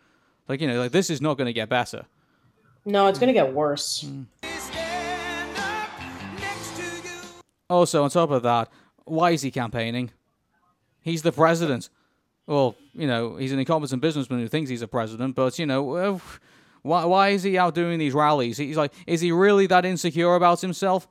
Like 0.50 0.60
you 0.60 0.66
know, 0.66 0.80
like 0.80 0.90
this 0.90 1.10
is 1.10 1.20
not 1.20 1.38
going 1.38 1.46
to 1.46 1.52
get 1.52 1.68
better. 1.68 2.06
No, 2.84 3.06
it's 3.06 3.20
gonna 3.20 3.32
get 3.32 3.54
worse. 3.54 4.04
Mm. 4.04 4.26
Also, 7.68 8.02
on 8.02 8.10
top 8.10 8.32
of 8.32 8.42
that, 8.42 8.68
why 9.04 9.30
is 9.30 9.42
he 9.42 9.52
campaigning? 9.52 10.10
He's 11.02 11.22
the 11.22 11.30
president. 11.30 11.88
Well, 12.48 12.74
you 12.94 13.06
know, 13.06 13.36
he's 13.36 13.52
an 13.52 13.60
incompetent 13.60 14.02
businessman 14.02 14.40
who 14.40 14.48
thinks 14.48 14.68
he's 14.68 14.82
a 14.82 14.88
president, 14.88 15.36
but 15.36 15.56
you 15.56 15.66
know, 15.66 16.20
why 16.82 17.04
why 17.04 17.28
is 17.28 17.44
he 17.44 17.56
out 17.56 17.76
doing 17.76 18.00
these 18.00 18.12
rallies? 18.12 18.56
He's 18.56 18.76
like, 18.76 18.92
is 19.06 19.20
he 19.20 19.30
really 19.30 19.68
that 19.68 19.84
insecure 19.84 20.34
about 20.34 20.60
himself? 20.60 21.06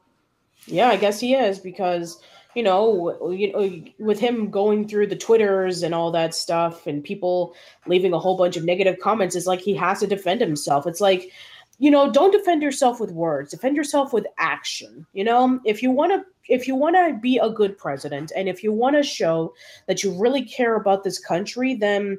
Yeah, 0.65 0.89
I 0.89 0.97
guess 0.97 1.21
he 1.21 1.33
is 1.33 1.59
because 1.59 2.21
you 2.59 2.63
know, 2.63 3.31
you 3.31 3.53
know, 3.53 3.81
with 3.99 4.19
him 4.19 4.49
going 4.49 4.85
through 4.85 5.07
the 5.07 5.15
twitters 5.15 5.81
and 5.81 5.95
all 5.95 6.11
that 6.11 6.35
stuff, 6.35 6.85
and 6.87 7.01
people 7.01 7.55
leaving 7.87 8.11
a 8.11 8.19
whole 8.19 8.35
bunch 8.35 8.57
of 8.57 8.65
negative 8.65 8.99
comments, 9.01 9.33
it's 9.33 9.47
like 9.47 9.61
he 9.61 9.73
has 9.75 10.01
to 10.01 10.07
defend 10.07 10.41
himself. 10.41 10.85
It's 10.85 10.99
like, 10.99 11.31
you 11.77 11.89
know, 11.89 12.11
don't 12.11 12.33
defend 12.33 12.61
yourself 12.61 12.99
with 12.99 13.11
words. 13.13 13.51
Defend 13.51 13.77
yourself 13.77 14.11
with 14.11 14.27
action. 14.39 15.05
You 15.13 15.23
know, 15.23 15.61
if 15.63 15.81
you 15.81 15.89
want 15.89 16.11
to, 16.11 16.25
if 16.53 16.67
you 16.67 16.75
want 16.75 16.97
to 16.97 17.17
be 17.17 17.37
a 17.37 17.49
good 17.49 17.77
president, 17.77 18.33
and 18.35 18.49
if 18.49 18.61
you 18.61 18.73
want 18.73 18.97
to 18.97 19.03
show 19.03 19.53
that 19.87 20.03
you 20.03 20.11
really 20.11 20.43
care 20.43 20.75
about 20.75 21.05
this 21.05 21.17
country, 21.17 21.75
then 21.75 22.17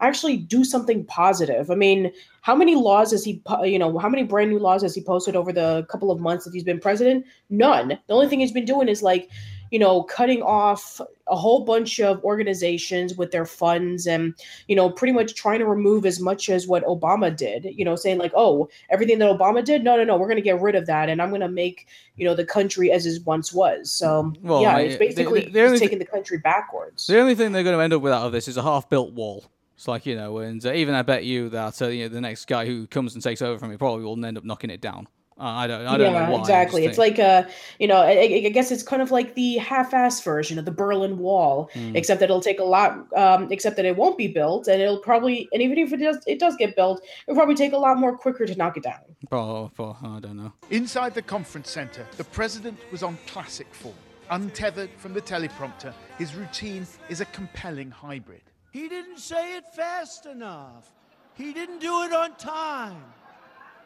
actually 0.00 0.38
do 0.38 0.64
something 0.64 1.04
positive. 1.04 1.70
I 1.70 1.74
mean, 1.74 2.10
how 2.40 2.56
many 2.56 2.74
laws 2.74 3.10
has 3.10 3.22
he, 3.22 3.42
you 3.64 3.78
know, 3.78 3.98
how 3.98 4.08
many 4.08 4.22
brand 4.22 4.50
new 4.50 4.58
laws 4.58 4.80
has 4.80 4.94
he 4.94 5.02
posted 5.02 5.36
over 5.36 5.52
the 5.52 5.86
couple 5.90 6.10
of 6.10 6.20
months 6.20 6.46
that 6.46 6.54
he's 6.54 6.64
been 6.64 6.80
president? 6.80 7.26
None. 7.50 7.88
The 7.88 8.14
only 8.14 8.28
thing 8.28 8.40
he's 8.40 8.50
been 8.50 8.64
doing 8.64 8.88
is 8.88 9.02
like, 9.02 9.28
you 9.74 9.80
know, 9.80 10.04
cutting 10.04 10.40
off 10.40 11.00
a 11.26 11.34
whole 11.34 11.64
bunch 11.64 11.98
of 11.98 12.22
organizations 12.22 13.16
with 13.16 13.32
their 13.32 13.44
funds 13.44 14.06
and, 14.06 14.32
you 14.68 14.76
know, 14.76 14.88
pretty 14.88 15.12
much 15.12 15.34
trying 15.34 15.58
to 15.58 15.66
remove 15.66 16.06
as 16.06 16.20
much 16.20 16.48
as 16.48 16.68
what 16.68 16.84
Obama 16.84 17.34
did, 17.36 17.64
you 17.64 17.84
know, 17.84 17.96
saying 17.96 18.18
like, 18.18 18.30
oh, 18.36 18.68
everything 18.90 19.18
that 19.18 19.28
Obama 19.36 19.64
did, 19.64 19.82
no, 19.82 19.96
no, 19.96 20.04
no, 20.04 20.16
we're 20.16 20.28
going 20.28 20.36
to 20.36 20.42
get 20.42 20.60
rid 20.60 20.76
of 20.76 20.86
that. 20.86 21.08
And 21.08 21.20
I'm 21.20 21.30
going 21.30 21.40
to 21.40 21.48
make, 21.48 21.88
you 22.16 22.24
know, 22.24 22.34
the 22.34 22.44
country 22.44 22.92
as 22.92 23.04
it 23.04 23.20
once 23.26 23.52
was. 23.52 23.90
So, 23.90 24.32
Well, 24.42 24.62
yeah, 24.62 24.76
I- 24.76 24.80
it's 24.82 24.96
basically 24.96 25.40
the- 25.46 25.50
the 25.50 25.60
only 25.64 25.72
just 25.72 25.80
thi- 25.80 25.86
taking 25.86 25.98
the 25.98 26.04
country 26.04 26.38
backwards. 26.38 27.06
The 27.08 27.18
only 27.18 27.34
thing 27.34 27.50
they're 27.50 27.64
going 27.64 27.76
to 27.76 27.82
end 27.82 27.92
up 27.94 28.00
with 28.02 28.12
out 28.12 28.26
of 28.26 28.32
this 28.32 28.46
is 28.46 28.56
a 28.56 28.62
half-built 28.62 29.12
wall. 29.14 29.44
It's 29.76 29.88
like 29.88 30.06
you 30.06 30.14
know, 30.14 30.38
and 30.38 30.64
uh, 30.64 30.72
even 30.72 30.94
I 30.94 31.02
bet 31.02 31.24
you 31.24 31.48
that 31.48 31.82
uh, 31.82 31.88
you 31.88 32.04
know, 32.04 32.08
the 32.08 32.20
next 32.20 32.46
guy 32.46 32.64
who 32.64 32.86
comes 32.86 33.14
and 33.14 33.22
takes 33.24 33.42
over 33.42 33.58
from 33.58 33.70
me 33.70 33.76
probably 33.76 34.04
will 34.04 34.24
end 34.24 34.38
up 34.38 34.44
knocking 34.44 34.70
it 34.70 34.80
down. 34.80 35.08
Uh, 35.38 35.42
I 35.42 35.66
don't. 35.66 35.84
I 35.86 35.96
don't 35.98 36.12
yeah, 36.12 36.26
know 36.26 36.32
why. 36.34 36.40
Exactly. 36.40 36.84
It's 36.84 36.96
like 36.96 37.18
a, 37.18 37.48
you 37.80 37.88
know, 37.88 37.96
I, 37.96 38.10
I 38.46 38.48
guess 38.50 38.70
it's 38.70 38.84
kind 38.84 39.02
of 39.02 39.10
like 39.10 39.34
the 39.34 39.56
half-ass 39.56 40.22
version 40.22 40.60
of 40.60 40.64
the 40.64 40.70
Berlin 40.70 41.18
Wall, 41.18 41.70
Hmm. 41.74 41.96
except 41.96 42.20
that 42.20 42.26
it'll 42.26 42.40
take 42.40 42.60
a 42.60 42.64
lot. 42.64 43.12
Um, 43.16 43.50
except 43.50 43.74
that 43.76 43.84
it 43.84 43.96
won't 43.96 44.16
be 44.16 44.28
built, 44.28 44.68
and 44.68 44.80
it'll 44.80 44.98
probably, 45.00 45.48
and 45.52 45.60
even 45.60 45.76
if 45.78 45.92
it 45.92 45.96
does, 45.96 46.18
it 46.26 46.38
does 46.38 46.54
get 46.56 46.76
built, 46.76 47.02
it'll 47.26 47.34
probably 47.36 47.56
take 47.56 47.72
a 47.72 47.76
lot 47.76 47.98
more 47.98 48.16
quicker 48.16 48.46
to 48.46 48.54
knock 48.54 48.76
it 48.76 48.84
down. 48.84 49.00
Oh, 49.32 49.72
oh, 49.78 49.96
I 50.04 50.20
don't 50.20 50.36
know. 50.36 50.52
Inside 50.70 51.14
the 51.14 51.22
conference 51.22 51.68
centre, 51.70 52.06
the 52.16 52.24
president 52.24 52.78
was 52.92 53.02
on 53.02 53.18
classic 53.26 53.66
form. 53.74 53.94
Untethered 54.30 54.90
from 54.98 55.14
the 55.14 55.20
teleprompter, 55.20 55.92
his 56.16 56.34
routine 56.34 56.86
is 57.08 57.20
a 57.20 57.26
compelling 57.26 57.90
hybrid. 57.90 58.42
He 58.70 58.88
didn't 58.88 59.18
say 59.18 59.56
it 59.56 59.64
fast 59.74 60.26
enough. 60.26 60.90
He 61.34 61.52
didn't 61.52 61.80
do 61.80 62.02
it 62.04 62.12
on 62.12 62.36
time. 62.36 63.02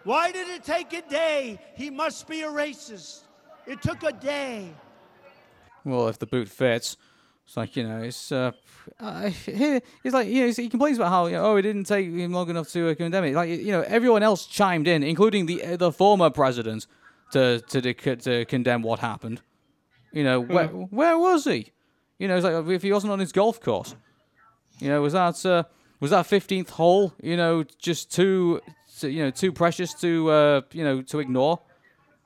Why 0.05 0.33
did 0.33 0.49
it 0.49 0.65
take 0.65 0.93
a 0.93 1.03
day? 1.03 1.61
He 1.75 1.91
must 1.91 2.27
be 2.27 2.43
a 2.43 2.49
racist. 2.49 3.23
It 3.67 3.83
took 3.83 4.03
a 4.03 4.13
day. 4.13 4.73
Well, 5.85 6.09
if 6.09 6.19
the 6.19 6.27
boot 6.27 6.49
fits, 6.49 6.97
it's 7.47 7.57
like 7.57 7.77
you 7.77 7.87
know, 7.87 8.03
it's 8.03 8.31
uh, 8.33 8.53
uh 9.01 9.29
he- 9.29 9.81
he's 10.03 10.13
like 10.13 10.29
you 10.29 10.47
know, 10.47 10.53
he 10.53 10.69
complains 10.69 10.99
about 10.99 11.11
how 11.11 11.27
you 11.27 11.33
know, 11.33 11.45
oh, 11.47 11.57
it 11.57 11.63
didn't 11.63 11.85
take 11.85 12.07
him 12.07 12.33
long 12.33 12.51
enough 12.51 12.69
to 12.73 12.91
uh, 12.91 12.95
condemn 12.95 13.25
it. 13.25 13.35
Like 13.35 13.49
you 13.49 13.73
know, 13.73 13.83
everyone 13.83 14.23
else 14.23 14.47
chimed 14.47 14.87
in, 14.87 15.03
including 15.03 15.47
the 15.47 15.63
uh, 15.65 15.77
the 15.77 15.93
former 15.93 16.31
president, 16.31 16.87
to 17.33 17.61
to 17.69 17.81
dec- 17.81 18.23
to 18.23 18.45
condemn 18.45 18.83
what 18.83 18.99
happened. 19.01 19.41
You 20.13 20.25
know, 20.25 20.41
where 20.41 20.69
where 20.69 21.19
was 21.19 21.45
he? 21.45 21.73
You 22.19 22.29
know, 22.29 22.37
it's 22.37 22.45
like 22.45 22.67
if 22.69 22.83
he 22.83 22.93
wasn't 22.93 23.13
on 23.13 23.19
his 23.19 23.33
golf 23.33 23.61
course. 23.61 23.95
You 24.81 24.89
know, 24.89 25.01
was 25.03 25.13
that 25.13 25.45
uh, 25.47 25.65
was 26.01 26.11
that 26.11 26.27
fifteenth 26.27 26.71
hole? 26.71 27.13
You 27.23 27.37
know, 27.37 27.65
just 27.79 28.13
too, 28.13 28.61
too 29.01 29.11
you 29.11 29.23
know 29.25 29.31
too 29.31 29.53
precious 29.53 29.95
to 29.95 30.31
uh, 30.31 30.61
you 30.73 30.85
know 30.85 31.03
to 31.03 31.21
ignore. 31.21 31.61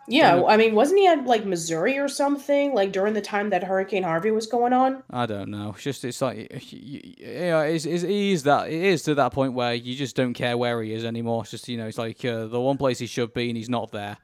Yeah, 0.09 0.35
Yeah. 0.37 0.45
I 0.47 0.57
mean, 0.57 0.75
wasn't 0.75 0.99
he 0.99 1.07
at 1.07 1.25
like 1.27 1.45
Missouri 1.45 1.97
or 1.97 2.09
something? 2.09 2.75
Like 2.75 2.91
during 2.91 3.15
the 3.15 3.21
time 3.21 3.51
that 3.51 3.63
Hurricane 3.63 4.03
Harvey 4.03 4.33
was 4.33 4.49
going 4.49 4.73
on? 4.73 5.05
I 5.11 5.27
don't 5.27 5.49
know. 5.51 5.71
It's 5.77 5.85
just 5.85 6.05
it's 6.05 6.21
like 6.21 6.37
y- 6.39 6.49
y- 6.51 7.15
you 7.19 7.41
know, 7.51 7.61
it's, 7.61 7.85
it's, 7.87 8.03
it 8.03 8.11
is 8.11 8.43
that 8.43 8.67
it 8.69 8.83
is 8.83 9.03
to 9.05 9.15
that 9.15 9.33
point 9.33 9.53
where 9.53 9.75
you 9.75 9.95
just 9.95 10.17
don't 10.17 10.35
care 10.35 10.59
where 10.59 10.83
he 10.83 10.93
is 10.93 11.05
anymore. 11.05 11.43
It's 11.43 11.53
just 11.53 11.69
you 11.69 11.77
know, 11.79 11.87
it's 11.87 11.99
like 11.99 12.25
uh, 12.25 12.47
the 12.47 12.61
one 12.61 12.79
place 12.79 12.99
he 12.99 13.07
should 13.07 13.33
be 13.33 13.49
and 13.49 13.57
he's 13.57 13.71
not 13.71 13.93
there. 13.93 14.17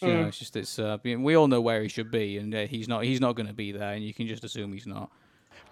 You 0.00 0.08
know, 0.08 0.24
Mm. 0.24 0.28
it's 0.28 0.38
just 0.38 0.56
it's 0.56 0.78
uh, 0.78 0.98
we 1.04 1.36
all 1.36 1.46
know 1.48 1.60
where 1.62 1.80
he 1.80 1.88
should 1.88 2.10
be 2.10 2.36
and 2.36 2.54
uh, 2.54 2.66
he's 2.66 2.86
not. 2.88 3.04
He's 3.04 3.20
not 3.20 3.34
going 3.36 3.46
to 3.46 3.54
be 3.54 3.70
there, 3.72 3.92
and 3.94 4.04
you 4.04 4.12
can 4.12 4.26
just 4.26 4.42
assume 4.44 4.72
he's 4.74 4.86
not. 4.86 5.10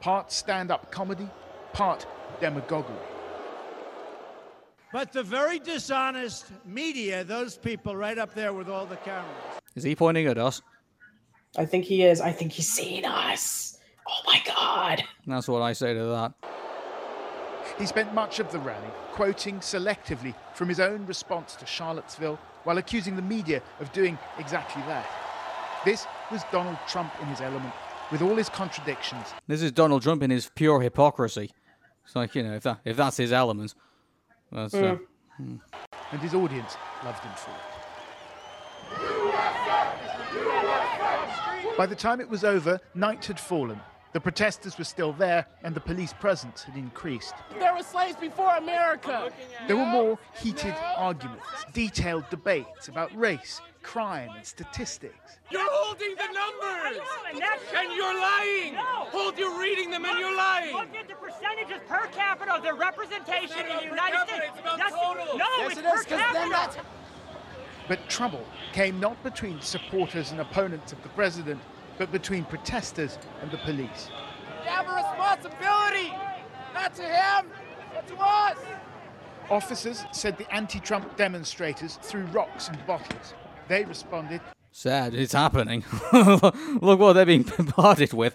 Part 0.01 0.31
stand 0.33 0.71
up 0.71 0.91
comedy, 0.93 1.29
part 1.75 2.07
demagoguery. 2.41 2.97
But 4.93 5.13
the 5.13 5.23
very 5.23 5.59
dishonest 5.59 6.47
media, 6.67 7.23
those 7.23 7.57
people 7.57 7.95
right 7.95 8.19
up 8.19 8.35
there 8.35 8.53
with 8.53 8.69
all 8.69 8.87
the 8.87 8.97
cameras. 8.97 9.61
Is 9.77 9.85
he 9.85 9.95
pointing 9.95 10.27
at 10.27 10.37
us? 10.37 10.63
I 11.57 11.65
think 11.65 11.85
he 11.85 12.03
is. 12.03 12.21
I 12.21 12.33
think 12.33 12.53
he's 12.53 12.69
seeing 12.69 13.05
us. 13.05 13.79
Oh 14.09 14.21
my 14.27 14.41
god. 14.47 15.05
That's 15.27 15.49
what 15.49 15.63
I 15.63 15.73
say 15.73 15.95
to 15.95 16.05
that. 16.05 16.33
He 17.79 17.87
spent 17.87 18.13
much 18.13 18.41
of 18.41 18.51
the 18.51 18.59
rally 18.59 18.91
quoting 19.13 19.61
selectively 19.61 20.35
from 20.55 20.69
his 20.69 20.81
own 20.81 21.07
response 21.07 21.55
to 21.57 21.67
Charlottesville 21.67 22.39
while 22.65 22.79
accusing 22.79 23.17
the 23.17 23.23
media 23.23 23.63
of 23.81 23.93
doing 23.93 24.19
exactly 24.39 24.83
that. 24.83 25.07
This 25.85 26.07
was 26.31 26.43
Donald 26.53 26.77
Trump 26.89 27.13
in 27.23 27.29
his 27.29 27.41
element, 27.41 27.73
with 28.11 28.23
all 28.23 28.35
his 28.35 28.49
contradictions. 28.49 29.27
This 29.47 29.63
is 29.63 29.73
Donald 29.73 30.03
Trump 30.03 30.23
in 30.23 30.31
his 30.31 30.51
pure 30.55 30.81
hypocrisy. 30.81 31.53
It's 32.05 32.17
like 32.17 32.35
you 32.35 32.43
know, 32.43 32.55
if 32.55 32.65
that 32.65 32.81
if 32.85 32.97
that's 32.97 33.17
his 33.17 33.33
element, 33.33 33.75
that's. 34.53 34.75
Uh, 34.75 34.99
hmm. 35.37 35.57
And 36.13 36.21
his 36.21 36.35
audience 36.35 36.77
loved 37.05 37.23
him 37.23 37.33
for 37.37 37.51
it. 37.51 37.81
By 41.77 41.87
the 41.87 41.95
time 41.95 42.21
it 42.21 42.29
was 42.29 42.45
over, 42.45 42.81
night 42.95 43.25
had 43.25 43.41
fallen. 43.41 43.81
The 44.13 44.21
protesters 44.21 44.77
were 44.77 44.85
still 44.85 45.13
there, 45.13 45.47
and 45.63 45.73
the 45.73 45.81
police 45.81 46.13
presence 46.13 46.65
had 46.65 46.75
increased. 46.77 47.35
There 47.61 47.73
were 47.73 47.83
slaves 47.85 48.17
before 48.17 48.57
America. 48.57 49.31
There 49.69 49.77
were 49.77 49.87
more 49.87 50.19
heated 50.35 50.75
arguments, 50.97 51.47
detailed 51.73 52.29
debates 52.29 52.89
about 52.89 53.15
race, 53.17 53.61
crime, 53.85 54.31
and 54.35 54.45
statistics. 54.45 55.39
You're 55.51 55.63
holding 55.71 56.17
the 56.17 56.27
numbers, 56.27 57.01
and 57.77 57.93
you're 57.93 58.15
lying. 58.21 58.75
Hold, 58.75 59.39
you're 59.39 59.57
reading 59.61 59.93
them, 59.93 60.05
and 60.05 60.19
you're 60.19 60.37
lying. 60.37 60.75
Look 60.75 60.97
at 60.97 61.07
the 61.07 61.15
percentages 61.15 61.81
per 61.87 62.09
capita 62.09 62.53
of 62.55 62.65
the 62.65 62.75
representation 62.75 63.61
in 63.61 63.77
the 63.77 63.85
United 63.85 64.27
States. 64.27 64.53
That's- 64.65 64.91
total. 64.93 65.39
No, 65.39 65.45
Yes, 65.59 65.71
it's 65.71 65.79
it 65.81 65.85
per 65.85 65.95
is, 65.95 66.07
'cause 66.07 66.33
then 66.33 66.51
capita. 66.51 66.81
But 67.87 68.09
trouble 68.09 68.45
came 68.73 68.99
not 68.99 69.23
between 69.23 69.61
supporters 69.61 70.33
and 70.33 70.41
opponents 70.41 70.93
of 70.93 71.01
the 71.05 71.09
president, 71.11 71.61
but 72.01 72.11
between 72.11 72.45
protesters 72.45 73.19
and 73.43 73.51
the 73.51 73.59
police. 73.59 74.09
You 74.65 74.71
have 74.71 74.89
a 74.89 74.95
responsibility, 74.95 76.11
not 76.73 76.95
to 76.95 77.03
him, 77.03 77.47
but 77.93 78.09
to 78.09 78.17
us. 78.17 78.57
Officers 79.51 80.05
said 80.11 80.39
the 80.39 80.51
anti 80.51 80.81
Trump 80.81 81.15
demonstrators 81.19 81.99
threw 82.01 82.23
rocks 82.33 82.69
and 82.69 82.87
bottles. 82.87 83.35
They 83.69 83.85
responded, 83.85 84.41
Sad, 84.73 85.13
it's 85.15 85.35
happening. 85.35 85.85
Look 86.13 87.01
what 87.01 87.13
they're 87.13 87.27
being 87.27 87.43
bombarded 87.57 88.15
with. 88.15 88.35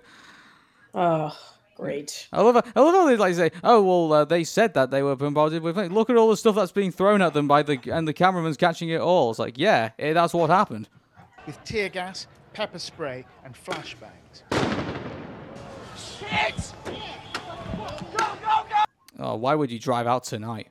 Oh, 0.94 1.36
great. 1.76 2.28
I 2.32 2.42
love, 2.44 2.58
I 2.58 2.80
love 2.80 2.94
how 2.94 3.08
they 3.08 3.18
like 3.18 3.34
say, 3.34 3.52
"Oh 3.64 3.82
well, 3.82 4.14
uh, 4.14 4.26
they 4.26 4.44
said 4.44 4.76
that 4.76 4.92
they 4.92 5.02
were 5.02 5.16
bombarded 5.16 5.64
with." 5.64 5.80
it. 5.80 5.92
Look 5.92 6.12
at 6.12 6.18
all 6.18 6.30
the 6.30 6.38
stuff 6.38 6.56
that's 6.56 6.72
being 6.72 6.92
thrown 6.92 7.20
at 7.24 7.34
them 7.34 7.48
by 7.48 7.64
the 7.64 7.80
and 7.92 8.08
the 8.08 8.14
cameraman's 8.14 8.58
catching 8.58 8.90
it 8.90 9.02
all. 9.02 9.32
It's 9.32 9.40
like, 9.40 9.58
yeah, 9.58 9.90
eh, 9.98 10.14
that's 10.14 10.36
what 10.36 10.52
happened. 10.52 10.88
with 11.48 11.64
tear 11.64 11.90
gas, 11.90 12.28
pepper 12.56 12.80
spray, 12.80 13.26
and 13.44 13.54
flashbangs. 13.54 14.42
Kids! 16.20 16.74
Oh, 19.20 19.36
why 19.36 19.56
would 19.56 19.70
you 19.70 19.78
drive 19.78 20.08
out 20.08 20.24
tonight, 20.24 20.70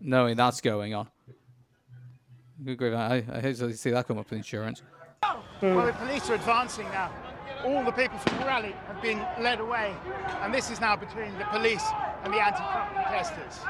knowing 0.00 0.36
that's 0.36 0.62
going 0.62 0.94
on? 0.94 1.08
I, 2.66 3.24
I 3.30 3.40
hate 3.40 3.56
to 3.56 3.76
see 3.76 3.90
that 3.90 4.08
come 4.08 4.18
up 4.18 4.30
with 4.30 4.38
insurance. 4.38 4.82
Well, 5.60 5.86
the 5.86 5.92
police 5.92 6.30
are 6.30 6.34
advancing 6.34 6.88
now. 6.88 7.12
All 7.64 7.84
the 7.84 7.92
people 7.92 8.18
from 8.18 8.38
the 8.38 8.46
rally 8.46 8.74
have 8.86 9.02
been 9.02 9.18
led 9.38 9.60
away, 9.60 9.94
and 10.40 10.52
this 10.52 10.70
is 10.70 10.80
now 10.80 10.96
between 10.96 11.36
the 11.38 11.44
police 11.44 11.84
and 12.24 12.32
the 12.32 12.40
anti-Trump 12.40 12.94
protesters. 12.94 13.60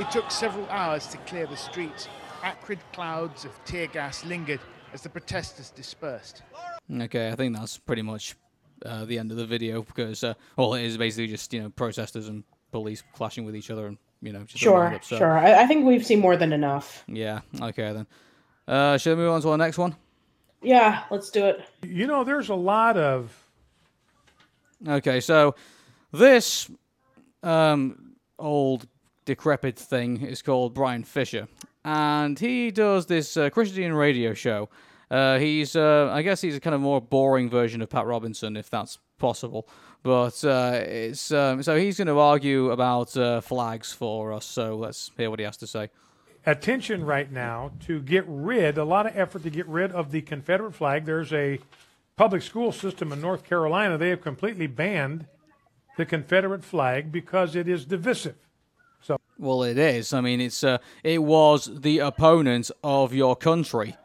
It 0.00 0.10
took 0.10 0.30
several 0.30 0.66
hours 0.70 1.06
to 1.08 1.18
clear 1.18 1.46
the 1.46 1.56
streets. 1.56 2.08
Acrid 2.44 2.78
clouds 2.92 3.44
of 3.44 3.52
tear 3.64 3.86
gas 3.86 4.24
lingered 4.24 4.60
as 4.92 5.02
the 5.02 5.08
protesters 5.08 5.70
dispersed. 5.70 6.42
Okay, 7.00 7.30
I 7.30 7.34
think 7.34 7.56
that's 7.56 7.78
pretty 7.78 8.02
much 8.02 8.36
uh, 8.84 9.04
the 9.06 9.18
end 9.18 9.30
of 9.30 9.36
the 9.38 9.46
video 9.46 9.82
because 9.82 10.22
uh, 10.22 10.34
all 10.56 10.74
it 10.74 10.82
is 10.84 10.96
basically 10.98 11.26
just 11.28 11.52
you 11.54 11.62
know 11.62 11.70
protesters 11.70 12.28
and 12.28 12.44
police 12.70 13.02
clashing 13.14 13.44
with 13.44 13.56
each 13.56 13.70
other 13.70 13.86
and 13.86 13.96
you 14.20 14.32
know 14.32 14.44
just 14.44 14.58
Sure, 14.62 14.80
roundup, 14.80 15.04
so- 15.04 15.16
sure. 15.18 15.38
I, 15.38 15.62
I 15.62 15.66
think 15.66 15.86
we've 15.86 16.04
seen 16.04 16.20
more 16.20 16.36
than 16.36 16.52
enough. 16.52 17.02
Yeah. 17.08 17.40
Okay 17.60 17.92
then. 17.92 18.06
Uh, 18.68 18.98
shall 18.98 19.14
we 19.16 19.22
move 19.22 19.32
on 19.32 19.40
to 19.42 19.50
our 19.50 19.58
next 19.58 19.78
one? 19.78 19.96
Yeah, 20.62 21.04
let's 21.10 21.30
do 21.30 21.44
it. 21.46 21.60
You 21.82 22.06
know, 22.06 22.24
there's 22.24 22.48
a 22.50 22.54
lot 22.54 22.96
of 22.96 23.32
Okay, 24.86 25.20
so 25.20 25.54
this 26.12 26.70
um, 27.42 28.16
old 28.38 28.86
decrepit 29.24 29.78
thing 29.78 30.20
is 30.22 30.42
called 30.42 30.74
Bryan 30.74 31.04
Fischer, 31.04 31.48
and 31.84 32.38
he 32.38 32.70
does 32.70 33.06
this 33.06 33.36
uh, 33.36 33.50
Christian 33.50 33.92
radio 33.92 34.34
show. 34.34 34.68
Uh, 35.10 35.38
he's, 35.38 35.76
uh, 35.76 36.10
I 36.12 36.22
guess, 36.22 36.40
he's 36.40 36.56
a 36.56 36.60
kind 36.60 36.74
of 36.74 36.80
more 36.80 37.00
boring 37.00 37.50
version 37.50 37.82
of 37.82 37.90
Pat 37.90 38.06
Robinson, 38.06 38.56
if 38.56 38.70
that's 38.70 38.98
possible. 39.18 39.68
But 40.02 40.44
uh, 40.44 40.80
it's 40.84 41.30
um, 41.30 41.62
so 41.62 41.76
he's 41.76 41.98
going 41.98 42.08
to 42.08 42.18
argue 42.18 42.70
about 42.70 43.16
uh, 43.16 43.40
flags 43.40 43.92
for 43.92 44.32
us. 44.32 44.44
So 44.44 44.76
let's 44.76 45.10
hear 45.16 45.30
what 45.30 45.38
he 45.38 45.44
has 45.44 45.56
to 45.58 45.66
say. 45.66 45.90
attention 46.46 47.04
right 47.04 47.30
now 47.30 47.72
to 47.86 48.00
get 48.00 48.24
rid, 48.26 48.76
a 48.78 48.84
lot 48.84 49.06
of 49.06 49.16
effort 49.16 49.42
to 49.44 49.50
get 49.50 49.66
rid 49.68 49.92
of 49.92 50.10
the 50.10 50.22
Confederate 50.22 50.74
flag. 50.74 51.04
There's 51.04 51.32
a 51.32 51.58
public 52.16 52.42
school 52.42 52.72
system 52.72 53.12
in 53.12 53.20
North 53.20 53.44
Carolina. 53.44 53.98
They 53.98 54.10
have 54.10 54.20
completely 54.20 54.66
banned 54.66 55.26
the 55.96 56.04
Confederate 56.04 56.64
flag 56.64 57.10
because 57.12 57.54
it 57.56 57.68
is 57.68 57.84
divisive. 57.84 58.36
So, 59.04 59.18
well, 59.38 59.64
it 59.64 59.76
is. 59.76 60.14
I 60.14 60.22
mean, 60.22 60.40
it's 60.40 60.64
uh, 60.64 60.78
it 61.02 61.22
was 61.22 61.70
the 61.82 61.98
opponent 61.98 62.70
of 62.82 63.12
your 63.12 63.36
country, 63.36 63.98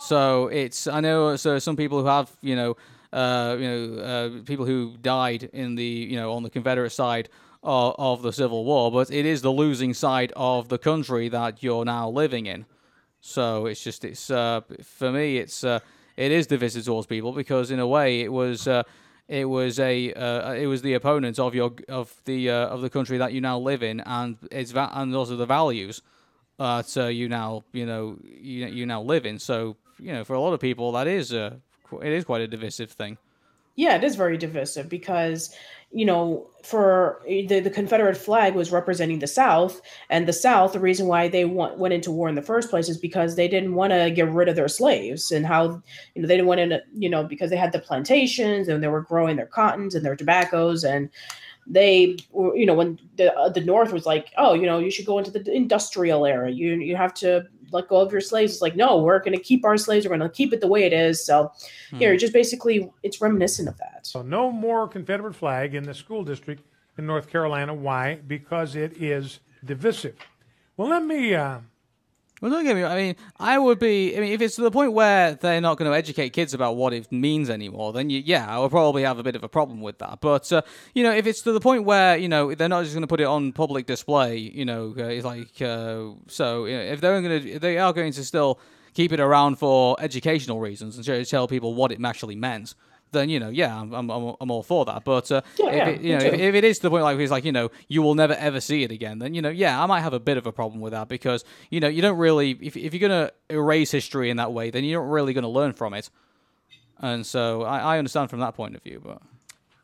so 0.00 0.46
it's. 0.46 0.86
I 0.86 1.00
know. 1.00 1.36
So 1.36 1.58
some 1.58 1.76
people 1.76 2.00
who 2.00 2.06
have, 2.06 2.34
you 2.40 2.56
know, 2.56 2.76
uh, 3.12 3.56
you 3.58 3.68
know, 3.68 4.02
uh, 4.02 4.42
people 4.46 4.64
who 4.64 4.96
died 5.02 5.50
in 5.52 5.74
the, 5.74 5.84
you 5.84 6.16
know, 6.16 6.32
on 6.32 6.44
the 6.44 6.48
Confederate 6.48 6.92
side 6.92 7.28
of, 7.62 7.94
of 7.98 8.22
the 8.22 8.32
Civil 8.32 8.64
War, 8.64 8.90
but 8.90 9.10
it 9.10 9.26
is 9.26 9.42
the 9.42 9.52
losing 9.52 9.92
side 9.92 10.32
of 10.34 10.70
the 10.70 10.78
country 10.78 11.28
that 11.28 11.62
you're 11.62 11.84
now 11.84 12.08
living 12.08 12.46
in. 12.46 12.64
So 13.20 13.66
it's 13.66 13.84
just 13.84 14.02
it's 14.02 14.30
uh, 14.30 14.62
for 14.82 15.12
me 15.12 15.36
it's 15.36 15.62
uh, 15.62 15.80
it 16.16 16.32
is 16.32 16.46
divisive 16.46 16.86
towards 16.86 17.06
people 17.06 17.32
because 17.32 17.70
in 17.70 17.80
a 17.80 17.86
way 17.86 18.22
it 18.22 18.32
was 18.32 18.66
uh, 18.66 18.84
it 19.28 19.44
was 19.44 19.78
a 19.78 20.12
uh, 20.14 20.52
it 20.52 20.66
was 20.66 20.82
the 20.82 20.94
opponent 20.94 21.38
of 21.38 21.54
your 21.54 21.72
of 21.88 22.14
the 22.24 22.50
uh, 22.50 22.68
of 22.68 22.80
the 22.80 22.90
country 22.90 23.18
that 23.18 23.32
you 23.32 23.40
now 23.40 23.58
live 23.58 23.82
in 23.82 24.00
and 24.00 24.36
it's 24.50 24.70
va- 24.70 24.90
and 24.94 25.14
also 25.14 25.36
the 25.36 25.46
values 25.46 26.02
that 26.58 26.96
uh, 26.96 27.06
you 27.06 27.28
now 27.28 27.62
you 27.72 27.86
know 27.86 28.16
you, 28.22 28.66
you 28.66 28.86
now 28.86 29.02
live 29.02 29.26
in. 29.26 29.38
So 29.38 29.76
you 29.98 30.12
know 30.12 30.24
for 30.24 30.34
a 30.34 30.40
lot 30.40 30.52
of 30.54 30.60
people 30.60 30.92
that 30.92 31.06
is 31.06 31.32
uh, 31.32 31.56
qu- 31.84 32.00
it 32.00 32.12
is 32.12 32.24
quite 32.24 32.40
a 32.40 32.48
divisive 32.48 32.90
thing. 32.90 33.18
Yeah, 33.78 33.94
it 33.94 34.02
is 34.02 34.16
very 34.16 34.36
divisive 34.36 34.88
because 34.88 35.54
you 35.90 36.04
know, 36.04 36.50
for 36.64 37.22
the, 37.26 37.60
the 37.60 37.70
Confederate 37.70 38.16
flag 38.16 38.54
was 38.54 38.72
representing 38.72 39.20
the 39.20 39.26
South, 39.26 39.80
and 40.10 40.28
the 40.28 40.34
South, 40.34 40.74
the 40.74 40.80
reason 40.80 41.06
why 41.06 41.28
they 41.28 41.46
want, 41.46 41.78
went 41.78 41.94
into 41.94 42.10
war 42.10 42.28
in 42.28 42.34
the 42.34 42.42
first 42.42 42.68
place 42.70 42.90
is 42.90 42.98
because 42.98 43.36
they 43.36 43.48
didn't 43.48 43.74
want 43.74 43.92
to 43.92 44.10
get 44.10 44.28
rid 44.30 44.48
of 44.48 44.56
their 44.56 44.68
slaves, 44.68 45.30
and 45.30 45.46
how 45.46 45.80
you 46.14 46.20
know 46.20 46.28
they 46.28 46.36
didn't 46.36 46.48
want 46.48 46.58
to, 46.58 46.82
you 46.92 47.08
know, 47.08 47.22
because 47.24 47.50
they 47.50 47.56
had 47.56 47.72
the 47.72 47.78
plantations 47.78 48.68
and 48.68 48.82
they 48.82 48.88
were 48.88 49.00
growing 49.00 49.36
their 49.36 49.46
cottons 49.46 49.94
and 49.94 50.04
their 50.04 50.16
tobaccos, 50.16 50.84
and 50.84 51.08
they 51.66 52.16
were, 52.32 52.54
you 52.56 52.66
know, 52.66 52.74
when 52.74 52.98
the 53.16 53.32
uh, 53.34 53.48
the 53.48 53.60
North 53.62 53.92
was 53.92 54.04
like, 54.06 54.32
oh, 54.36 54.54
you 54.54 54.66
know, 54.66 54.80
you 54.80 54.90
should 54.90 55.06
go 55.06 55.18
into 55.18 55.30
the 55.30 55.50
industrial 55.52 56.26
era, 56.26 56.50
you 56.50 56.74
you 56.74 56.96
have 56.96 57.14
to 57.14 57.46
let 57.70 57.88
go 57.88 58.00
of 58.00 58.12
your 58.12 58.20
slaves. 58.20 58.54
It's 58.54 58.62
like, 58.62 58.76
no, 58.76 58.98
we're 58.98 59.18
going 59.18 59.36
to 59.36 59.42
keep 59.42 59.64
our 59.64 59.76
slaves. 59.76 60.06
We're 60.06 60.16
going 60.16 60.28
to 60.28 60.34
keep 60.34 60.52
it 60.52 60.60
the 60.60 60.68
way 60.68 60.84
it 60.84 60.92
is. 60.92 61.24
So 61.24 61.52
hmm. 61.90 61.98
here, 61.98 62.16
just 62.16 62.32
basically, 62.32 62.90
it's 63.02 63.20
reminiscent 63.20 63.68
of 63.68 63.76
that. 63.78 64.06
So 64.06 64.22
no 64.22 64.50
more 64.50 64.88
Confederate 64.88 65.34
flag 65.34 65.74
in 65.74 65.84
the 65.84 65.94
school 65.94 66.24
district 66.24 66.62
in 66.96 67.06
North 67.06 67.28
Carolina. 67.28 67.74
Why? 67.74 68.16
Because 68.26 68.76
it 68.76 69.00
is 69.00 69.40
divisive. 69.64 70.16
Well, 70.76 70.88
let 70.88 71.04
me. 71.04 71.34
Uh, 71.34 71.58
well, 72.40 72.50
don't 72.50 72.64
get 72.64 72.76
me. 72.76 72.84
I 72.84 72.96
mean, 72.96 73.16
I 73.38 73.58
would 73.58 73.78
be. 73.78 74.16
I 74.16 74.20
mean, 74.20 74.32
if 74.32 74.40
it's 74.40 74.56
to 74.56 74.62
the 74.62 74.70
point 74.70 74.92
where 74.92 75.34
they're 75.34 75.60
not 75.60 75.76
going 75.76 75.90
to 75.90 75.96
educate 75.96 76.30
kids 76.30 76.54
about 76.54 76.76
what 76.76 76.92
it 76.92 77.10
means 77.10 77.50
anymore, 77.50 77.92
then 77.92 78.10
you, 78.10 78.22
yeah, 78.24 78.46
I 78.48 78.58
would 78.58 78.70
probably 78.70 79.02
have 79.02 79.18
a 79.18 79.22
bit 79.22 79.34
of 79.34 79.42
a 79.42 79.48
problem 79.48 79.80
with 79.80 79.98
that. 79.98 80.20
But 80.20 80.52
uh, 80.52 80.62
you 80.94 81.02
know, 81.02 81.12
if 81.12 81.26
it's 81.26 81.42
to 81.42 81.52
the 81.52 81.60
point 81.60 81.84
where 81.84 82.16
you 82.16 82.28
know 82.28 82.54
they're 82.54 82.68
not 82.68 82.84
just 82.84 82.94
going 82.94 83.02
to 83.02 83.08
put 83.08 83.20
it 83.20 83.26
on 83.26 83.52
public 83.52 83.86
display, 83.86 84.36
you 84.36 84.64
know, 84.64 84.94
uh, 84.96 85.04
it's 85.04 85.24
like 85.24 85.60
uh, 85.60 86.10
so. 86.28 86.66
You 86.66 86.76
know, 86.76 86.82
if 86.82 87.00
they're 87.00 87.20
going 87.20 87.42
to, 87.42 87.58
they 87.58 87.78
are 87.78 87.92
going 87.92 88.12
to 88.12 88.24
still 88.24 88.60
keep 88.94 89.12
it 89.12 89.20
around 89.20 89.56
for 89.56 89.96
educational 90.00 90.60
reasons 90.60 90.96
and 90.96 91.26
tell 91.26 91.48
people 91.48 91.74
what 91.74 91.92
it 91.92 92.04
actually 92.04 92.36
meant 92.36 92.74
then 93.12 93.28
you 93.28 93.40
know, 93.40 93.48
yeah, 93.48 93.80
I'm 93.80 93.92
I'm, 93.92 94.10
I'm 94.10 94.50
all 94.50 94.62
for 94.62 94.84
that. 94.84 95.04
But 95.04 95.30
uh, 95.30 95.42
yeah, 95.58 95.66
if 95.66 95.74
yeah, 95.74 95.88
it, 95.88 96.00
you 96.00 96.18
know, 96.18 96.24
if, 96.24 96.34
if, 96.34 96.54
it 96.54 96.64
is 96.64 96.78
to 96.78 96.82
the 96.84 96.90
point 96.90 97.04
like 97.04 97.18
he's 97.18 97.30
like, 97.30 97.44
you 97.44 97.52
know, 97.52 97.70
you 97.88 98.02
will 98.02 98.14
never 98.14 98.34
ever 98.34 98.60
see 98.60 98.82
it 98.82 98.90
again, 98.90 99.18
then 99.18 99.34
you 99.34 99.42
know, 99.42 99.50
yeah, 99.50 99.82
I 99.82 99.86
might 99.86 100.00
have 100.00 100.12
a 100.12 100.20
bit 100.20 100.36
of 100.36 100.46
a 100.46 100.52
problem 100.52 100.80
with 100.80 100.92
that 100.92 101.08
because 101.08 101.44
you 101.70 101.80
know, 101.80 101.88
you 101.88 102.02
don't 102.02 102.18
really 102.18 102.58
if 102.60 102.76
if 102.76 102.94
you're 102.94 103.08
gonna 103.08 103.30
erase 103.50 103.90
history 103.90 104.30
in 104.30 104.36
that 104.36 104.52
way, 104.52 104.70
then 104.70 104.84
you're 104.84 105.02
not 105.02 105.10
really 105.10 105.32
gonna 105.32 105.48
learn 105.48 105.72
from 105.72 105.94
it. 105.94 106.10
And 107.00 107.24
so 107.24 107.62
I, 107.62 107.78
I 107.94 107.98
understand 107.98 108.30
from 108.30 108.40
that 108.40 108.54
point 108.54 108.74
of 108.74 108.82
view, 108.82 109.00
but 109.04 109.22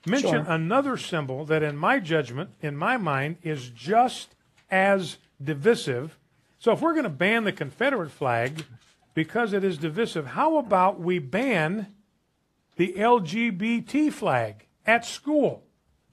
mention 0.07 0.45
sure. 0.45 0.53
another 0.53 0.97
symbol 0.97 1.45
that, 1.47 1.63
in 1.63 1.77
my 1.77 1.99
judgment, 1.99 2.51
in 2.61 2.77
my 2.77 2.97
mind, 2.97 3.37
is 3.43 3.71
just 3.71 4.35
as 4.71 5.19
divisive. 5.43 6.19
So 6.59 6.73
if 6.73 6.81
we're 6.81 6.93
going 6.93 7.05
to 7.05 7.11
ban 7.11 7.45
the 7.45 7.53
Confederate 7.53 8.11
flag 8.11 8.65
because 9.15 9.53
it 9.53 9.63
is 9.63 9.79
divisive, 9.79 10.29
how 10.29 10.57
about 10.59 11.01
we 11.01 11.19
ban 11.19 11.94
the 12.77 12.95
LGBT 12.97 14.13
flag 14.13 14.67
at 14.87 15.05
school. 15.05 15.63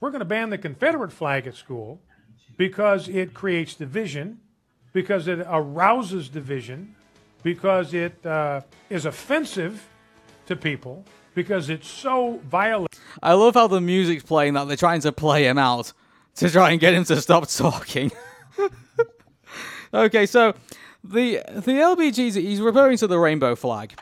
We're 0.00 0.10
going 0.10 0.20
to 0.20 0.24
ban 0.24 0.50
the 0.50 0.58
Confederate 0.58 1.12
flag 1.12 1.46
at 1.46 1.54
school 1.54 2.00
because 2.56 3.08
it 3.08 3.34
creates 3.34 3.74
division, 3.74 4.40
because 4.92 5.28
it 5.28 5.40
arouses 5.40 6.28
division, 6.28 6.94
because 7.42 7.94
it 7.94 8.24
uh, 8.24 8.60
is 8.90 9.06
offensive 9.06 9.88
to 10.46 10.56
people, 10.56 11.04
because 11.34 11.70
it's 11.70 11.88
so 11.88 12.40
violent. 12.48 12.98
I 13.22 13.34
love 13.34 13.54
how 13.54 13.66
the 13.66 13.80
music's 13.80 14.22
playing 14.22 14.54
that 14.54 14.68
they're 14.68 14.76
trying 14.76 15.00
to 15.02 15.12
play 15.12 15.44
him 15.44 15.58
out 15.58 15.92
to 16.36 16.50
try 16.50 16.70
and 16.70 16.80
get 16.80 16.94
him 16.94 17.04
to 17.04 17.20
stop 17.20 17.48
talking. 17.48 18.10
okay, 19.94 20.26
so 20.26 20.54
the 21.04 21.42
the 21.48 21.72
LBGs 21.72 22.34
he's 22.34 22.60
referring 22.60 22.96
to 22.98 23.06
the 23.06 23.18
rainbow 23.18 23.56
flag 23.56 23.98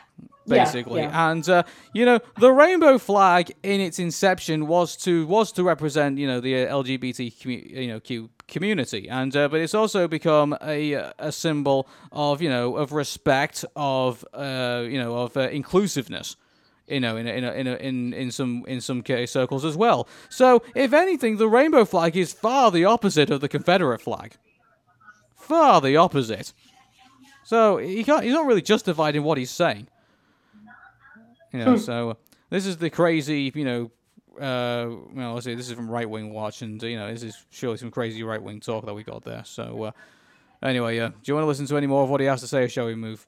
basically. 0.57 1.01
Yeah, 1.01 1.09
yeah. 1.09 1.31
And 1.31 1.49
uh, 1.49 1.63
you 1.93 2.05
know, 2.05 2.19
the 2.39 2.51
rainbow 2.51 2.97
flag 2.97 3.51
in 3.63 3.81
its 3.81 3.99
inception 3.99 4.67
was 4.67 4.95
to 4.97 5.25
was 5.27 5.51
to 5.53 5.63
represent 5.63 6.17
you 6.17 6.27
know 6.27 6.39
the 6.39 6.65
uh, 6.67 6.81
LGBT 6.83 7.33
commu- 7.33 7.69
you 7.69 7.87
know 7.87 7.99
Q 7.99 8.29
community, 8.47 9.09
and 9.09 9.35
uh, 9.35 9.47
but 9.47 9.61
it's 9.61 9.73
also 9.73 10.07
become 10.07 10.55
a 10.61 10.93
a 11.19 11.31
symbol 11.31 11.87
of 12.11 12.41
you 12.41 12.49
know 12.49 12.75
of 12.75 12.91
respect 12.91 13.65
of 13.75 14.25
uh, 14.33 14.83
you 14.87 14.99
know 14.99 15.17
of 15.17 15.35
uh, 15.37 15.41
inclusiveness 15.41 16.35
you 16.87 16.99
know, 16.99 17.15
in 17.15 17.25
a, 17.25 17.31
in 17.31 17.43
a, 17.45 17.51
in, 17.53 17.67
a, 17.67 17.75
in 17.75 18.13
in 18.13 18.31
some 18.31 18.65
in 18.67 18.81
some 18.81 19.01
circles 19.25 19.63
as 19.63 19.77
well. 19.77 20.07
So, 20.29 20.61
if 20.75 20.91
anything, 20.91 21.37
the 21.37 21.47
rainbow 21.47 21.85
flag 21.85 22.17
is 22.17 22.33
far 22.33 22.69
the 22.69 22.83
opposite 22.83 23.29
of 23.29 23.39
the 23.39 23.47
Confederate 23.47 24.01
flag. 24.01 24.35
Far 25.35 25.79
the 25.79 25.95
opposite. 25.95 26.53
So 27.43 27.77
he 27.77 28.03
can't. 28.03 28.23
He's 28.23 28.33
not 28.33 28.45
really 28.45 28.61
justified 28.61 29.15
in 29.15 29.23
what 29.23 29.37
he's 29.37 29.51
saying. 29.51 29.87
You 31.53 31.59
know, 31.59 31.71
hmm. 31.73 31.77
so 31.77 32.17
this 32.49 32.65
is 32.65 32.77
the 32.77 32.89
crazy, 32.89 33.51
you 33.53 33.65
know, 33.65 33.91
uh, 34.39 34.89
well, 35.13 35.33
let's 35.33 35.45
see, 35.45 35.55
this 35.55 35.69
is 35.69 35.73
from 35.75 35.89
Right 35.89 36.09
Wing 36.09 36.33
Watch, 36.33 36.61
and 36.61 36.81
you 36.81 36.97
know, 36.97 37.11
this 37.11 37.23
is 37.23 37.45
surely 37.49 37.77
some 37.77 37.91
crazy 37.91 38.23
right 38.23 38.41
wing 38.41 38.59
talk 38.59 38.85
that 38.85 38.93
we 38.93 39.03
got 39.03 39.23
there. 39.23 39.43
So, 39.43 39.83
uh, 39.83 39.91
anyway, 40.63 40.99
uh, 40.99 41.09
do 41.09 41.15
you 41.25 41.33
want 41.33 41.43
to 41.43 41.47
listen 41.47 41.65
to 41.67 41.77
any 41.77 41.87
more 41.87 42.03
of 42.03 42.09
what 42.09 42.21
he 42.21 42.27
has 42.27 42.41
to 42.41 42.47
say, 42.47 42.63
or 42.63 42.69
shall 42.69 42.85
we 42.85 42.95
move? 42.95 43.27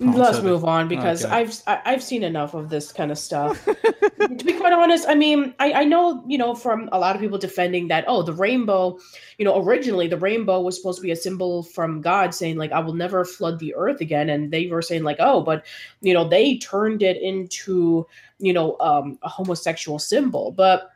Let's 0.00 0.42
move 0.42 0.66
on 0.66 0.86
because 0.86 1.24
okay. 1.24 1.34
I've 1.34 1.62
I've 1.66 2.02
seen 2.02 2.22
enough 2.22 2.52
of 2.52 2.68
this 2.68 2.92
kind 2.92 3.10
of 3.10 3.18
stuff. 3.18 3.64
to 3.64 4.44
be 4.44 4.52
quite 4.52 4.74
honest, 4.74 5.08
I 5.08 5.14
mean, 5.14 5.54
I, 5.58 5.72
I 5.72 5.84
know 5.84 6.22
you 6.26 6.36
know 6.36 6.54
from 6.54 6.90
a 6.92 6.98
lot 6.98 7.16
of 7.16 7.22
people 7.22 7.38
defending 7.38 7.88
that 7.88 8.04
oh 8.06 8.22
the 8.22 8.34
rainbow, 8.34 8.98
you 9.38 9.46
know 9.46 9.62
originally 9.62 10.06
the 10.06 10.18
rainbow 10.18 10.60
was 10.60 10.76
supposed 10.76 10.98
to 10.98 11.02
be 11.02 11.10
a 11.10 11.16
symbol 11.16 11.62
from 11.62 12.02
God 12.02 12.34
saying 12.34 12.58
like 12.58 12.70
I 12.70 12.80
will 12.80 12.92
never 12.92 13.24
flood 13.24 13.58
the 13.58 13.74
earth 13.74 14.02
again, 14.02 14.28
and 14.28 14.50
they 14.52 14.66
were 14.66 14.82
saying 14.82 15.04
like 15.04 15.16
oh 15.20 15.40
but 15.40 15.64
you 16.02 16.12
know 16.12 16.28
they 16.28 16.58
turned 16.58 17.02
it 17.02 17.16
into 17.22 18.06
you 18.38 18.52
know 18.52 18.76
um, 18.80 19.18
a 19.22 19.28
homosexual 19.28 19.98
symbol. 19.98 20.52
But 20.52 20.90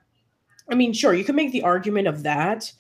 I 0.69 0.75
mean, 0.75 0.93
sure 0.93 1.15
you 1.15 1.25
can 1.25 1.37
make 1.37 1.53
the 1.53 1.63
argument 1.63 2.09
of 2.09 2.25
that, 2.25 2.71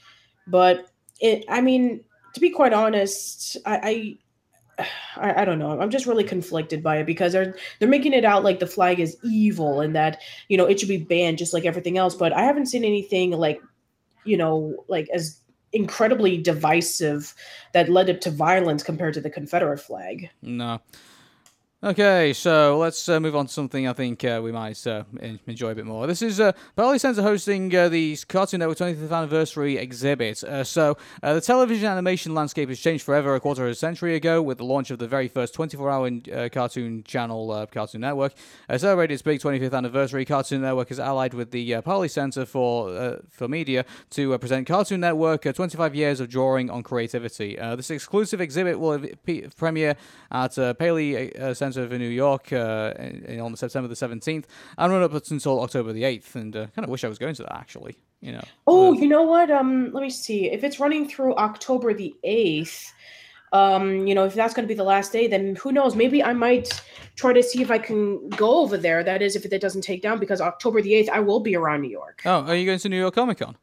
but 0.46 0.90
it 1.20 1.46
I 1.48 1.62
mean 1.62 2.04
to 2.34 2.40
be 2.40 2.50
quite 2.50 2.72
honest, 2.72 3.56
I, 3.66 4.18
I 5.16 5.43
I, 5.43 5.45
don't 5.45 5.59
know. 5.59 5.80
I'm 5.80 5.91
just 5.91 6.07
really 6.07 6.24
conflicted 6.24 6.83
by 6.83 6.99
it 6.99 7.07
because 7.07 7.33
they're 7.33 7.57
they're 7.78 7.89
making 7.89 8.12
it 8.12 8.24
out 8.24 8.45
like 8.45 8.61
the 8.61 8.66
flag 8.66 9.01
is 9.01 9.16
evil 9.22 9.80
and 9.80 9.95
that 9.95 10.20
you 10.49 10.57
know 10.57 10.66
it 10.66 10.80
should 10.80 10.89
be 10.89 10.99
banned 10.99 11.39
just 11.39 11.53
like 11.53 11.64
everything 11.64 11.99
else. 11.99 12.14
But 12.14 12.33
I 12.33 12.43
haven't 12.43 12.66
seen 12.66 12.85
anything 12.85 13.33
like 13.33 13.61
you 14.24 14.37
know 14.37 14.85
like 14.89 15.09
as 15.12 15.41
incredibly 15.72 16.37
divisive 16.37 17.35
that 17.72 17.89
led 17.89 18.11
up 18.11 18.20
to 18.20 18.30
violence 18.30 18.83
compared 18.83 19.14
to 19.14 19.20
the 19.20 19.30
Confederate 19.30 19.80
flag. 19.80 20.28
No. 20.43 20.80
Okay, 21.85 22.33
so 22.33 22.78
let's 22.78 23.09
uh, 23.09 23.18
move 23.18 23.35
on 23.35 23.49
to 23.49 23.53
something 23.53 23.89
I 23.89 23.93
think 23.93 24.22
uh, 24.22 24.41
we 24.41 24.53
might 24.53 24.87
uh, 24.87 25.03
enjoy 25.49 25.70
a 25.70 25.74
bit 25.74 25.85
more. 25.85 26.07
This 26.07 26.22
is 26.22 26.39
uh, 26.39 26.53
Paley 26.76 27.01
Center 27.01 27.22
hosting 27.22 27.74
uh, 27.74 27.89
the 27.89 28.16
Cartoon 28.28 28.61
Network 28.61 28.78
25th 28.78 29.11
anniversary 29.11 29.78
exhibit. 29.78 30.45
Uh, 30.45 30.62
so, 30.62 30.97
uh, 31.24 31.35
the 31.35 31.41
television 31.41 31.89
animation 31.89 32.37
landscape 32.37 32.68
has 32.68 32.78
changed 32.78 33.03
forever 33.03 33.35
a 33.35 33.41
quarter 33.41 33.64
of 33.64 33.72
a 33.72 33.74
century 33.74 34.14
ago 34.14 34.41
with 34.41 34.59
the 34.59 34.64
launch 34.64 34.93
of 34.93 35.01
the 35.01 35.09
very 35.09 35.26
first 35.26 35.55
24 35.55 35.91
hour 35.91 36.49
cartoon 36.51 37.03
channel, 37.03 37.66
Cartoon 37.72 38.03
Network. 38.03 38.35
Uh, 38.68 38.78
celebrating 38.78 39.14
its 39.14 39.22
big 39.22 39.41
25th 39.41 39.76
anniversary, 39.76 40.24
Cartoon 40.24 40.62
Network 40.62 40.93
is 40.93 41.01
allied 41.01 41.35
with 41.35 41.51
the 41.51 41.74
uh, 41.74 42.07
Center 42.07 42.47
for, 42.47 43.18
for 43.28 43.49
Media 43.49 43.85
to 44.11 44.39
present 44.39 44.68
Cartoon 44.68 45.01
Network 45.01 45.53
25 45.53 45.97
years 45.97 46.20
of 46.20 46.28
drawing 46.28 46.70
on 46.70 46.85
creativity. 46.85 47.57
this 47.57 47.91
exclusive 47.91 48.41
exhibit 48.41 48.78
will 48.78 49.05
premiere 49.57 49.97
at 50.30 50.55
Paley 50.78 51.33
Center 51.72 51.94
of 51.94 52.00
New 52.00 52.08
York 52.08 52.52
uh, 52.52 52.94
on 53.40 53.56
September 53.56 53.88
the 53.88 53.94
17th 53.94 54.44
and 54.78 54.92
run 54.92 55.02
up 55.02 55.12
until 55.12 55.60
October 55.60 55.92
the 55.92 56.02
8th. 56.02 56.34
And 56.34 56.56
uh, 56.56 56.66
kind 56.68 56.84
of 56.84 56.90
wish 56.90 57.04
I 57.04 57.08
was 57.08 57.18
going 57.18 57.34
to 57.36 57.42
that 57.42 57.56
actually. 57.56 57.96
You 58.20 58.32
know. 58.32 58.44
Oh, 58.66 58.92
you 58.92 59.08
know 59.08 59.22
what? 59.22 59.50
Um, 59.50 59.92
let 59.92 60.02
me 60.02 60.10
see. 60.10 60.50
If 60.50 60.62
it's 60.62 60.78
running 60.78 61.08
through 61.08 61.34
October 61.36 61.92
the 61.92 62.14
8th, 62.24 62.92
um, 63.52 64.06
you 64.06 64.14
know, 64.14 64.24
if 64.24 64.34
that's 64.34 64.54
going 64.54 64.64
to 64.64 64.68
be 64.68 64.76
the 64.76 64.84
last 64.84 65.12
day, 65.12 65.26
then 65.26 65.56
who 65.56 65.72
knows? 65.72 65.94
Maybe 65.94 66.22
I 66.22 66.32
might 66.32 66.80
try 67.16 67.32
to 67.32 67.42
see 67.42 67.60
if 67.60 67.70
I 67.70 67.78
can 67.78 68.28
go 68.30 68.60
over 68.60 68.76
there. 68.76 69.04
That 69.04 69.22
is, 69.22 69.36
if 69.36 69.44
it 69.44 69.60
doesn't 69.60 69.82
take 69.82 70.02
down, 70.02 70.18
because 70.18 70.40
October 70.40 70.80
the 70.80 70.92
8th, 70.92 71.10
I 71.10 71.20
will 71.20 71.40
be 71.40 71.54
around 71.54 71.82
New 71.82 71.90
York. 71.90 72.22
Oh, 72.24 72.44
are 72.46 72.54
you 72.54 72.64
going 72.64 72.78
to 72.78 72.88
New 72.88 72.98
York 72.98 73.14
Comic 73.14 73.38
Con? 73.38 73.56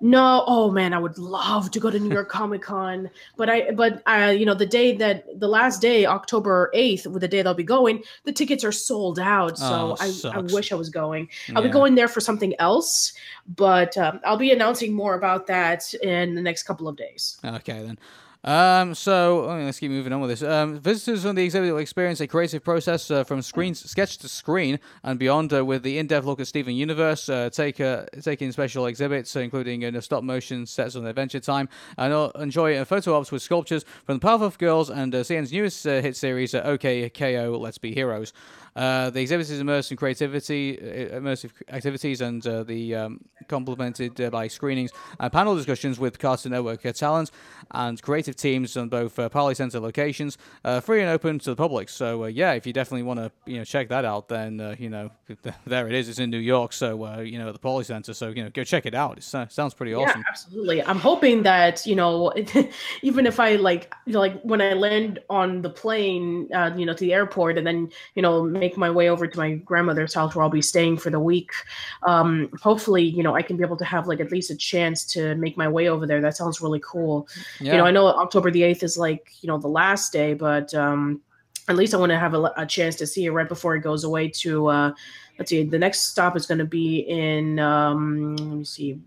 No, 0.00 0.44
oh 0.46 0.70
man, 0.70 0.92
I 0.92 0.98
would 0.98 1.18
love 1.18 1.70
to 1.70 1.80
go 1.80 1.90
to 1.90 1.98
New 1.98 2.12
York 2.12 2.28
Comic 2.28 2.62
Con, 2.62 3.10
but 3.36 3.48
I, 3.48 3.70
but 3.72 4.02
uh, 4.06 4.34
you 4.36 4.44
know, 4.44 4.54
the 4.54 4.66
day 4.66 4.96
that 4.96 5.24
the 5.40 5.48
last 5.48 5.80
day, 5.80 6.06
October 6.06 6.70
eighth, 6.74 7.06
with 7.06 7.20
the 7.22 7.28
day 7.28 7.42
they'll 7.42 7.54
be 7.54 7.62
going, 7.64 8.02
the 8.24 8.32
tickets 8.32 8.64
are 8.64 8.72
sold 8.72 9.18
out. 9.18 9.58
So 9.58 9.64
Oh, 9.66 9.96
I, 10.00 10.06
I 10.06 10.38
wish 10.40 10.72
I 10.72 10.74
was 10.74 10.88
going. 10.88 11.28
I'll 11.54 11.62
be 11.62 11.68
going 11.72 11.94
there 11.94 12.08
for 12.08 12.20
something 12.20 12.54
else, 12.58 13.12
but 13.56 13.96
um, 13.96 14.20
I'll 14.24 14.36
be 14.36 14.50
announcing 14.52 14.92
more 14.94 15.14
about 15.14 15.46
that 15.46 15.92
in 15.94 16.34
the 16.34 16.42
next 16.42 16.64
couple 16.64 16.88
of 16.88 16.96
days. 16.96 17.38
Okay 17.44 17.82
then. 17.82 17.98
Um, 18.46 18.94
so 18.94 19.50
oh, 19.50 19.58
let's 19.58 19.80
keep 19.80 19.90
moving 19.90 20.12
on 20.12 20.20
with 20.20 20.30
this. 20.30 20.42
Um, 20.44 20.78
visitors 20.78 21.26
on 21.26 21.34
the 21.34 21.42
exhibit 21.42 21.72
will 21.72 21.80
experience 21.80 22.20
a 22.20 22.28
creative 22.28 22.62
process 22.62 23.10
uh, 23.10 23.24
from 23.24 23.42
screen 23.42 23.74
sketch 23.74 24.18
to 24.18 24.28
screen 24.28 24.78
and 25.02 25.18
beyond, 25.18 25.52
uh, 25.52 25.64
with 25.64 25.82
the 25.82 25.98
in-depth 25.98 26.24
look 26.24 26.38
at 26.38 26.46
Steven 26.46 26.72
Universe. 26.72 27.28
Uh, 27.28 27.50
take 27.50 27.80
uh, 27.80 28.04
taking 28.22 28.52
special 28.52 28.86
exhibits, 28.86 29.34
uh, 29.34 29.40
including 29.40 29.84
uh, 29.84 30.00
stop 30.00 30.22
motion 30.22 30.64
sets 30.64 30.94
on 30.94 31.04
Adventure 31.06 31.40
Time, 31.40 31.68
and 31.98 32.12
uh, 32.12 32.30
enjoy 32.36 32.76
uh, 32.76 32.84
photo 32.84 33.18
ops 33.18 33.32
with 33.32 33.42
sculptures 33.42 33.84
from 34.04 34.20
the 34.20 34.24
Powerpuff 34.24 34.58
Girls 34.58 34.90
and 34.90 35.12
uh, 35.12 35.24
CN's 35.24 35.50
newest 35.50 35.84
uh, 35.84 36.00
hit 36.00 36.16
series, 36.16 36.54
uh, 36.54 36.62
OK 36.64 37.10
KO 37.10 37.58
Let's 37.60 37.78
Be 37.78 37.92
Heroes. 37.92 38.32
Uh, 38.76 39.10
the 39.10 39.20
exhibit 39.20 39.48
is 39.50 39.58
immersed 39.58 39.90
in 39.90 39.96
creativity, 39.96 40.78
uh, 40.78 41.18
immersive 41.18 41.50
activities, 41.70 42.20
and 42.20 42.46
uh, 42.46 42.62
the 42.62 42.94
um, 42.94 43.20
complemented 43.48 44.20
uh, 44.20 44.30
by 44.30 44.46
screenings 44.46 44.90
and 45.18 45.32
panel 45.32 45.56
discussions 45.56 45.98
with 45.98 46.18
Cartoon 46.18 46.52
Network 46.52 46.82
talent 46.94 47.30
and 47.72 48.00
creative 48.02 48.36
teams 48.36 48.76
on 48.76 48.88
both 48.88 49.18
uh, 49.18 49.28
Paley 49.28 49.54
Center 49.54 49.80
locations, 49.80 50.38
uh, 50.64 50.80
free 50.80 51.00
and 51.00 51.10
open 51.10 51.38
to 51.40 51.50
the 51.50 51.56
public. 51.56 51.88
So 51.88 52.24
uh, 52.24 52.26
yeah, 52.26 52.52
if 52.52 52.66
you 52.66 52.72
definitely 52.72 53.02
want 53.02 53.20
to 53.20 53.32
you 53.46 53.58
know 53.58 53.64
check 53.64 53.88
that 53.88 54.04
out, 54.04 54.28
then 54.28 54.60
uh, 54.60 54.76
you 54.78 54.90
know 54.90 55.10
there 55.66 55.88
it 55.88 55.94
is. 55.94 56.08
It's 56.08 56.18
in 56.18 56.30
New 56.30 56.38
York, 56.38 56.72
so 56.72 57.04
uh, 57.04 57.18
you 57.20 57.38
know 57.38 57.48
at 57.48 57.54
the 57.54 57.58
Paley 57.58 57.84
Center. 57.84 58.14
So 58.14 58.28
you 58.28 58.44
know 58.44 58.50
go 58.50 58.64
check 58.64 58.86
it 58.86 58.94
out. 58.94 59.18
It 59.18 59.24
so- 59.24 59.46
sounds 59.48 59.74
pretty 59.74 59.94
awesome. 59.94 60.20
Yeah, 60.20 60.26
absolutely. 60.28 60.82
I'm 60.84 60.98
hoping 60.98 61.42
that 61.44 61.86
you 61.86 61.96
know, 61.96 62.32
even 63.02 63.26
if 63.26 63.40
I 63.40 63.56
like, 63.56 63.94
you 64.06 64.12
know, 64.12 64.20
like 64.20 64.40
when 64.42 64.60
I 64.60 64.74
land 64.74 65.20
on 65.30 65.62
the 65.62 65.70
plane, 65.70 66.48
uh, 66.54 66.72
you 66.76 66.86
know, 66.86 66.92
to 66.92 67.04
the 67.04 67.14
airport, 67.14 67.58
and 67.58 67.66
then 67.66 67.90
you 68.14 68.22
know, 68.22 68.42
make 68.66 68.76
my 68.76 68.90
way 68.90 69.08
over 69.08 69.26
to 69.26 69.38
my 69.38 69.54
grandmother's 69.54 70.14
house 70.14 70.34
where 70.34 70.42
I'll 70.42 70.50
be 70.50 70.62
staying 70.62 70.96
for 70.98 71.10
the 71.10 71.20
week. 71.20 71.50
Um, 72.02 72.50
hopefully, 72.60 73.02
you 73.02 73.22
know, 73.22 73.34
I 73.36 73.42
can 73.42 73.56
be 73.56 73.62
able 73.62 73.76
to 73.76 73.84
have 73.84 74.08
like 74.08 74.20
at 74.20 74.32
least 74.32 74.50
a 74.50 74.56
chance 74.56 75.04
to 75.14 75.34
make 75.36 75.56
my 75.56 75.68
way 75.68 75.88
over 75.88 76.06
there. 76.06 76.20
That 76.20 76.36
sounds 76.36 76.60
really 76.60 76.80
cool. 76.84 77.28
You 77.72 77.78
know, 77.78 77.86
I 77.86 77.92
know 77.92 78.06
October 78.06 78.50
the 78.50 78.64
eighth 78.64 78.82
is 78.82 78.98
like 78.98 79.32
you 79.40 79.46
know 79.46 79.58
the 79.58 79.68
last 79.68 80.12
day, 80.12 80.34
but 80.34 80.74
um, 80.74 81.20
at 81.68 81.76
least 81.76 81.94
I 81.94 81.98
want 81.98 82.10
to 82.10 82.18
have 82.18 82.34
a, 82.34 82.52
a 82.56 82.66
chance 82.66 82.96
to 82.96 83.06
see 83.06 83.24
it 83.26 83.30
right 83.30 83.48
before 83.48 83.76
it 83.76 83.80
goes 83.80 84.04
away 84.04 84.28
to. 84.42 84.66
Uh, 84.66 84.92
let's 85.38 85.50
see, 85.50 85.62
the 85.62 85.78
next 85.78 86.08
stop 86.10 86.36
is 86.36 86.46
going 86.46 86.58
to 86.58 86.64
be 86.64 87.00
in. 87.00 87.58
Um, 87.58 88.36
let 88.36 88.58
me 88.58 88.64
see. 88.64 88.98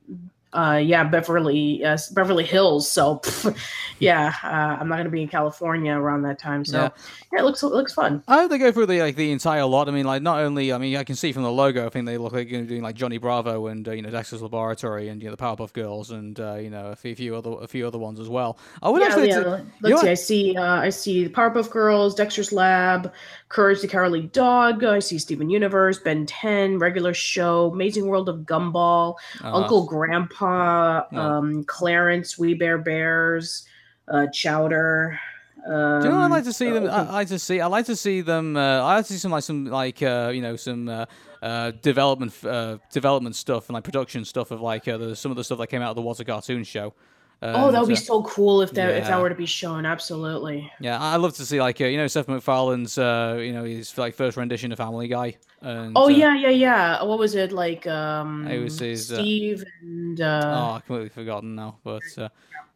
Uh, 0.51 0.81
yeah, 0.83 1.03
Beverly, 1.03 1.83
uh, 1.85 1.97
Beverly 2.13 2.43
Hills. 2.43 2.89
So, 2.91 3.17
pff, 3.17 3.55
yeah, 3.99 4.33
uh, 4.43 4.47
I'm 4.79 4.87
not 4.87 4.95
going 4.95 5.05
to 5.05 5.11
be 5.11 5.21
in 5.21 5.27
California 5.27 5.93
around 5.93 6.23
that 6.23 6.39
time. 6.39 6.65
So, 6.65 6.77
Yeah. 6.77 6.89
yeah, 7.31 7.39
it 7.39 7.43
looks 7.43 7.61
it 7.61 7.67
looks 7.67 7.93
fun. 7.93 8.23
I 8.27 8.37
hope 8.37 8.49
they 8.49 8.57
go 8.57 8.71
through 8.71 8.87
the 8.87 8.99
like 9.01 9.15
the 9.15 9.31
entire 9.31 9.63
lot. 9.65 9.87
I 9.87 9.91
mean, 9.91 10.05
like 10.05 10.21
not 10.23 10.39
only 10.39 10.73
I 10.73 10.77
mean 10.79 10.95
I 10.95 11.03
can 11.03 11.15
see 11.15 11.31
from 11.31 11.43
the 11.43 11.51
logo, 11.51 11.85
I 11.85 11.89
think 11.89 12.07
they 12.07 12.17
look 12.17 12.33
like 12.33 12.49
they're 12.49 12.63
doing 12.63 12.81
like 12.81 12.95
Johnny 12.95 13.19
Bravo 13.19 13.67
and 13.67 13.87
uh, 13.87 13.91
you 13.91 14.01
know 14.01 14.09
Dexter's 14.09 14.41
Laboratory 14.41 15.09
and 15.09 15.21
you 15.21 15.29
know 15.29 15.35
the 15.35 15.41
Powerpuff 15.41 15.71
Girls 15.73 16.09
and 16.11 16.39
uh, 16.39 16.55
you 16.55 16.69
know 16.71 16.87
a 16.87 16.95
few, 16.95 17.11
a 17.11 17.15
few 17.15 17.35
other 17.35 17.51
a 17.61 17.67
few 17.67 17.85
other 17.85 17.99
ones 17.99 18.19
as 18.19 18.29
well. 18.29 18.57
I 18.81 18.89
would 18.89 19.01
yeah, 19.01 19.07
actually. 19.09 19.29
yeah. 19.29 19.57
you 19.83 19.95
Let's 19.95 20.01
see. 20.01 20.09
I 20.09 20.13
see. 20.15 20.57
Uh, 20.57 20.63
I 20.81 20.89
see 20.89 21.23
the 21.25 21.29
Powerpuff 21.29 21.69
Girls, 21.69 22.15
Dexter's 22.15 22.51
Lab, 22.51 23.13
Courage 23.49 23.81
the 23.81 23.87
Cowardly 23.87 24.27
Dog. 24.27 24.83
I 24.83 24.99
see 24.99 25.17
Steven 25.17 25.49
Universe, 25.49 25.97
Ben 25.99 26.25
Ten, 26.27 26.77
Regular 26.77 27.13
Show, 27.15 27.71
Amazing 27.73 28.05
World 28.07 28.29
of 28.29 28.41
Gumball, 28.41 29.15
Oh, 29.43 29.53
Uncle 29.63 29.85
Grandpa, 29.85 31.03
Yeah. 31.11 31.37
um, 31.37 31.63
Clarence, 31.65 32.37
We 32.37 32.53
Bare 32.53 32.77
Bears, 32.77 33.65
uh, 34.07 34.27
Chowder. 34.31 35.19
Um, 35.67 35.99
Do 36.01 36.07
you 36.07 36.13
know 36.13 36.19
what 36.19 36.25
I'd 36.25 36.31
like 36.31 36.43
to 36.45 36.53
see 36.53 36.69
them? 36.69 36.85
I, 36.85 36.99
I 36.99 37.11
like 37.11 37.27
to 37.29 37.39
see. 37.39 37.59
I 37.59 37.65
like 37.67 37.85
to 37.87 37.95
see 37.95 38.21
them. 38.21 38.55
Uh, 38.55 38.81
I 38.81 38.95
like 38.95 39.05
to 39.07 39.13
see 39.13 39.19
some 39.19 39.31
like 39.31 39.43
some 39.43 39.65
like 39.65 40.01
uh, 40.01 40.31
you 40.33 40.41
know 40.41 40.55
some 40.55 40.87
uh, 40.87 41.05
uh, 41.41 41.71
development 41.81 42.33
uh, 42.45 42.77
development 42.93 43.35
stuff 43.35 43.67
and 43.67 43.73
like 43.73 43.83
production 43.83 44.23
stuff 44.25 44.51
of 44.51 44.61
like 44.61 44.87
uh, 44.87 44.97
the, 44.97 45.15
some 45.15 45.31
of 45.31 45.37
the 45.37 45.43
stuff 45.43 45.57
that 45.57 45.67
came 45.67 45.81
out 45.81 45.89
of 45.89 45.95
the 45.97 46.01
What 46.01 46.19
a 46.19 46.23
Cartoon 46.25 46.63
Show. 46.63 46.93
Oh, 47.41 47.71
that 47.71 47.79
would 47.79 47.87
be 47.87 47.93
uh, 47.93 47.97
so 47.97 48.23
cool 48.23 48.61
if 48.61 48.71
that 48.71 48.89
if 48.97 49.07
that 49.07 49.19
were 49.21 49.29
to 49.29 49.35
be 49.35 49.45
shown. 49.45 49.85
Absolutely. 49.85 50.69
Yeah, 50.81 50.99
I- 50.99 51.15
I'd 51.15 51.21
love 51.21 51.35
to 51.35 51.45
see 51.45 51.61
like 51.61 51.79
uh, 51.79 51.85
you 51.85 51.97
know 51.97 52.07
Seth 52.07 52.27
MacFarlane's 52.27 52.97
uh, 52.97 53.37
you 53.39 53.53
know 53.53 53.63
his 53.63 53.97
like 53.97 54.13
first 54.13 54.35
rendition 54.35 54.71
of 54.71 54.77
Family 54.77 55.07
Guy. 55.07 55.37
And, 55.61 55.93
Oh 55.95 56.05
uh, 56.05 56.07
yeah, 56.07 56.35
yeah, 56.35 56.49
yeah. 56.49 57.03
What 57.03 57.17
was 57.19 57.35
it 57.35 57.51
like? 57.51 57.87
Um, 57.87 58.45
It 58.47 58.59
was 58.59 58.79
his, 58.79 59.11
uh, 59.11 59.15
Steve 59.15 59.63
and 59.81 60.19
oh, 60.19 60.25
uh, 60.25 60.71
I've 60.75 60.85
completely 60.85 61.09
forgotten 61.09 61.55
now. 61.55 61.77
But 61.83 62.03
uh, 62.17 62.27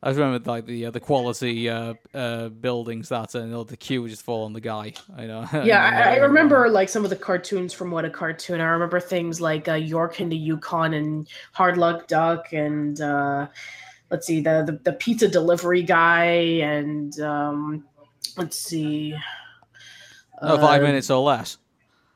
I 0.01 0.09
just 0.09 0.19
remember 0.19 0.49
like 0.49 0.65
the 0.65 0.85
uh, 0.87 0.91
the 0.91 0.99
quality 0.99 1.69
uh, 1.69 1.93
uh, 2.13 2.49
buildings 2.49 3.09
that 3.09 3.35
uh, 3.35 3.39
you 3.39 3.47
know, 3.47 3.63
the 3.65 3.77
queue 3.77 4.01
would 4.01 4.11
just 4.11 4.23
fall 4.23 4.45
on 4.45 4.53
the 4.53 4.61
guy. 4.61 4.93
You 5.17 5.27
know. 5.27 5.47
yeah, 5.63 5.91
I, 5.93 6.15
I 6.15 6.15
remember 6.17 6.69
like 6.69 6.87
some 6.89 7.03
of 7.03 7.09
the 7.09 7.15
cartoons 7.17 7.73
from 7.73 7.91
What 7.91 8.05
a 8.05 8.09
Cartoon. 8.09 8.61
I 8.61 8.65
remember 8.65 8.99
things 9.01 9.41
like 9.41 9.67
uh, 9.67 9.73
Yoink 9.73 10.19
and 10.19 10.31
the 10.31 10.37
Yukon 10.37 10.93
and 10.93 11.27
Hard 11.53 11.77
Luck 11.77 12.07
Duck 12.07 12.51
and 12.53 12.99
uh, 12.99 13.47
let's 14.13 14.27
see 14.27 14.41
the, 14.41 14.63
the 14.65 14.79
the 14.83 14.93
pizza 14.93 15.27
delivery 15.27 15.81
guy 15.81 16.25
and 16.61 17.19
um, 17.19 17.83
let's 18.37 18.57
see. 18.57 19.15
Oh, 20.39 20.57
five 20.59 20.81
uh, 20.81 20.85
minutes 20.85 21.09
or 21.09 21.23
less. 21.23 21.57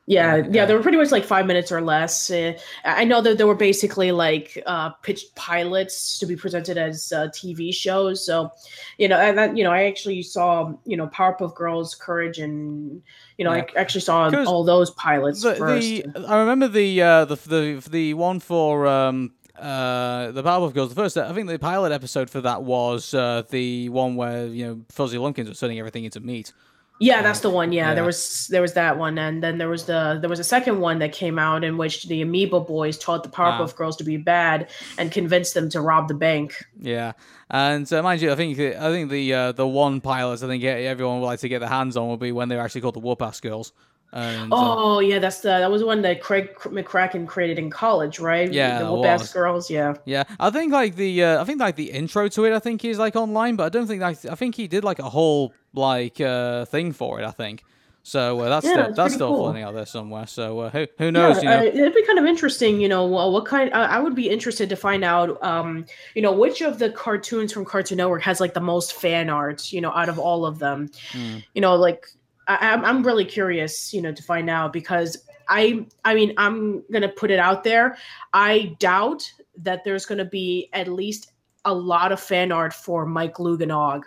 Yeah, 0.06 0.36
yeah, 0.50 0.64
they 0.64 0.72
were 0.72 0.80
pretty 0.80 0.96
much 0.96 1.10
like 1.10 1.24
five 1.24 1.44
minutes 1.44 1.70
or 1.70 1.82
less. 1.82 2.30
Uh, 2.30 2.58
I 2.82 3.04
know 3.04 3.20
that 3.20 3.36
there 3.36 3.46
were 3.46 3.54
basically 3.54 4.10
like 4.10 4.62
uh, 4.64 4.90
pitched 5.02 5.34
pilots 5.34 6.18
to 6.20 6.24
be 6.24 6.34
presented 6.34 6.78
as 6.78 7.12
uh, 7.12 7.26
TV 7.26 7.74
shows. 7.74 8.24
So, 8.24 8.50
you 8.96 9.06
know, 9.06 9.18
and 9.18 9.36
that, 9.36 9.54
you 9.54 9.64
know, 9.64 9.70
I 9.70 9.82
actually 9.82 10.22
saw 10.22 10.72
you 10.86 10.96
know 10.96 11.08
Powerpuff 11.08 11.54
Girls, 11.56 11.94
Courage, 11.94 12.38
and 12.38 13.02
you 13.36 13.44
know, 13.44 13.52
Yeah. 13.52 13.66
I 13.76 13.80
actually 13.80 14.00
saw 14.00 14.30
all 14.46 14.64
those 14.64 14.92
pilots 14.92 15.42
The, 15.42 15.56
first. 15.56 15.86
the 15.86 16.26
I 16.26 16.38
remember 16.38 16.68
the 16.68 17.02
uh, 17.02 17.24
the 17.26 17.36
the 17.36 17.88
the 17.90 18.14
one 18.14 18.40
for 18.40 18.86
um 18.86 19.32
uh 19.60 20.30
the 20.32 20.42
Powerpuff 20.42 20.74
Girls. 20.74 20.88
The 20.90 20.94
first 20.94 21.16
I 21.16 21.32
think 21.32 21.48
the 21.48 21.58
pilot 21.58 21.92
episode 21.92 22.30
for 22.30 22.40
that 22.42 22.62
was 22.62 23.14
uh, 23.14 23.42
the 23.50 23.88
one 23.88 24.16
where 24.16 24.46
you 24.46 24.66
know 24.66 24.80
Fuzzy 24.90 25.18
Lumpkins 25.18 25.48
was 25.48 25.58
turning 25.60 25.78
everything 25.78 26.04
into 26.04 26.20
meat. 26.20 26.52
yeah, 27.00 27.22
that's 27.22 27.40
the 27.40 27.50
one. 27.50 27.70
Yeah, 27.72 27.88
yeah. 27.88 27.94
there 27.94 28.04
was 28.04 28.48
there 28.50 28.60
was 28.62 28.72
that 28.74 28.98
one, 28.98 29.18
and 29.18 29.40
then 29.42 29.58
there 29.58 29.68
was 29.68 29.84
the 29.84 30.18
there 30.20 30.28
was 30.30 30.40
a 30.40 30.44
second 30.44 30.80
one 30.80 30.98
that 30.98 31.12
came 31.12 31.38
out 31.38 31.62
in 31.62 31.76
which 31.76 32.04
the 32.08 32.22
Amoeba 32.22 32.60
Boys 32.60 32.98
taught 32.98 33.22
the 33.22 33.28
Powerpuff 33.28 33.70
Ah. 33.72 33.76
Girls 33.76 33.96
to 33.98 34.04
be 34.04 34.16
bad 34.16 34.68
and 34.98 35.12
convinced 35.12 35.54
them 35.54 35.68
to 35.70 35.80
rob 35.80 36.08
the 36.08 36.14
bank. 36.14 36.54
Yeah, 36.80 37.12
and 37.50 37.90
uh, 37.92 38.02
mind 38.02 38.20
you, 38.20 38.32
I 38.32 38.34
think 38.36 38.58
I 38.58 38.90
think 38.90 39.10
the 39.10 39.32
uh, 39.32 39.52
the 39.52 39.66
one 39.66 40.00
pilot 40.00 40.42
I 40.42 40.46
think 40.48 40.64
everyone 40.64 41.20
would 41.20 41.26
like 41.26 41.40
to 41.40 41.48
get 41.48 41.60
their 41.60 41.68
hands 41.68 41.96
on 41.96 42.08
will 42.08 42.16
be 42.16 42.32
when 42.32 42.48
they're 42.48 42.60
actually 42.60 42.80
called 42.80 42.94
the 42.96 43.00
Whoop-Ass 43.00 43.40
Girls. 43.40 43.72
And, 44.12 44.52
uh, 44.52 44.56
Oh 44.56 45.00
yeah, 45.00 45.18
that's 45.18 45.40
the 45.40 45.48
that 45.48 45.70
was 45.70 45.84
one 45.84 46.00
that 46.02 46.20
Craig 46.22 46.54
McCracken 46.60 47.26
created 47.26 47.58
in 47.58 47.68
college, 47.70 48.18
right? 48.18 48.50
Yeah, 48.50 48.78
the 48.78 48.92
Whoop 48.92 49.32
Girls. 49.32 49.70
Yeah. 49.70 49.94
Yeah, 50.06 50.24
I 50.40 50.50
think 50.50 50.72
like 50.72 50.96
the 50.96 51.22
uh, 51.24 51.42
I 51.42 51.44
think 51.44 51.60
like 51.60 51.76
the 51.76 51.90
intro 51.90 52.28
to 52.28 52.44
it 52.46 52.52
I 52.54 52.58
think 52.58 52.84
is 52.84 52.98
like 52.98 53.16
online, 53.16 53.56
but 53.56 53.64
I 53.64 53.68
don't 53.68 53.86
think 53.86 54.00
like 54.00 54.24
I 54.24 54.34
think 54.34 54.54
he 54.54 54.66
did 54.66 54.82
like 54.84 54.98
a 54.98 55.10
whole 55.10 55.52
like 55.74 56.20
uh, 56.20 56.64
thing 56.64 56.92
for 56.92 57.20
it. 57.20 57.24
I 57.26 57.32
think 57.32 57.64
so. 58.02 58.40
Uh, 58.40 58.48
that's 58.48 58.64
Yeah, 58.64 58.72
still, 58.72 58.94
that's 58.94 59.14
still 59.14 59.28
cool. 59.34 59.44
floating 59.44 59.62
out 59.62 59.74
there 59.74 59.84
somewhere. 59.84 60.26
So 60.26 60.60
uh, 60.60 60.70
who 60.70 60.86
who 60.96 61.12
knows? 61.12 61.42
yeah, 61.42 61.42
you 61.42 61.48
know, 61.48 61.58
uh, 61.58 61.62
it'd 61.82 61.94
be 61.94 62.06
kind 62.06 62.18
of 62.18 62.24
interesting, 62.24 62.80
you 62.80 62.88
know, 62.88 63.04
wha- 63.04 63.28
what 63.28 63.44
kind. 63.44 63.70
Uh, 63.74 63.88
I 63.90 63.98
would 64.00 64.14
be 64.14 64.30
interested 64.30 64.70
to 64.70 64.76
find 64.76 65.04
out, 65.04 65.42
um, 65.44 65.84
you 66.14 66.22
know, 66.22 66.32
which 66.32 66.62
of 66.62 66.78
the 66.78 66.90
cartoons 66.90 67.52
from 67.52 67.66
Cartoon 67.66 67.98
Network 67.98 68.22
has 68.22 68.40
like 68.40 68.54
the 68.54 68.60
most 68.60 68.94
fan 68.94 69.28
art, 69.28 69.70
you 69.70 69.82
know, 69.82 69.90
out 69.90 70.08
of 70.08 70.18
all 70.18 70.46
of 70.46 70.58
them. 70.58 70.88
Hmm. 71.12 71.38
You 71.54 71.60
know, 71.60 71.76
like 71.76 72.06
I, 72.48 72.72
I'm 72.72 72.84
I'm 72.84 73.02
really 73.02 73.24
curious, 73.24 73.92
you 73.94 74.02
know, 74.02 74.12
to 74.12 74.22
find 74.22 74.50
out 74.50 74.72
because 74.72 75.16
I 75.48 75.86
I 76.04 76.14
mean 76.14 76.32
I'm 76.36 76.82
gonna 76.90 77.08
put 77.08 77.30
it 77.30 77.38
out 77.38 77.62
there. 77.62 77.96
I 78.32 78.76
doubt 78.78 79.30
that 79.58 79.84
there's 79.84 80.06
gonna 80.06 80.24
be 80.24 80.68
at 80.72 80.88
least 80.88 81.32
a 81.64 81.74
lot 81.74 82.10
of 82.12 82.20
fan 82.20 82.50
art 82.50 82.72
for 82.72 83.04
Mike, 83.04 83.38
Lu 83.38 83.58
& 83.58 83.70
Og. 83.70 84.06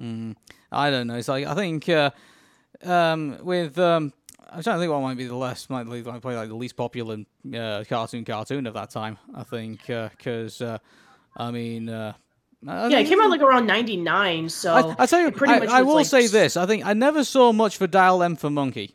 Mm, 0.00 0.36
I 0.70 0.90
don't 0.90 1.08
know. 1.08 1.14
It's 1.14 1.28
like 1.28 1.46
I 1.46 1.54
think 1.54 1.88
uh, 1.88 2.10
um, 2.84 3.38
with 3.42 3.78
um, 3.78 4.12
I'm 4.48 4.62
trying 4.62 4.76
to 4.76 4.80
think 4.80 4.92
what 4.92 5.00
might 5.00 5.16
be 5.16 5.26
the 5.26 5.36
less 5.36 5.68
might 5.68 5.84
be 5.84 6.02
like 6.02 6.22
the 6.22 6.54
least 6.54 6.76
popular 6.76 7.18
uh, 7.54 7.84
cartoon 7.88 8.24
cartoon 8.24 8.66
of 8.66 8.74
that 8.74 8.90
time. 8.90 9.18
I 9.34 9.42
think 9.42 9.86
because 9.86 10.62
uh, 10.62 10.78
I 11.36 11.50
mean. 11.50 12.14
I 12.66 12.88
Yeah, 12.88 12.98
it 12.98 13.06
came 13.06 13.20
out 13.20 13.30
like 13.30 13.40
around 13.40 13.66
'99, 13.66 14.48
so 14.48 14.74
I, 14.74 15.02
I 15.02 15.06
tell 15.06 15.20
you, 15.20 15.30
pretty 15.30 15.54
I, 15.54 15.58
much 15.60 15.68
I 15.68 15.82
will 15.82 15.94
like, 15.94 16.06
say 16.06 16.26
this: 16.26 16.56
I 16.56 16.66
think 16.66 16.86
I 16.86 16.92
never 16.92 17.24
saw 17.24 17.52
much 17.52 17.76
for 17.76 17.86
Dial 17.86 18.22
M 18.22 18.36
for 18.36 18.50
Monkey. 18.50 18.94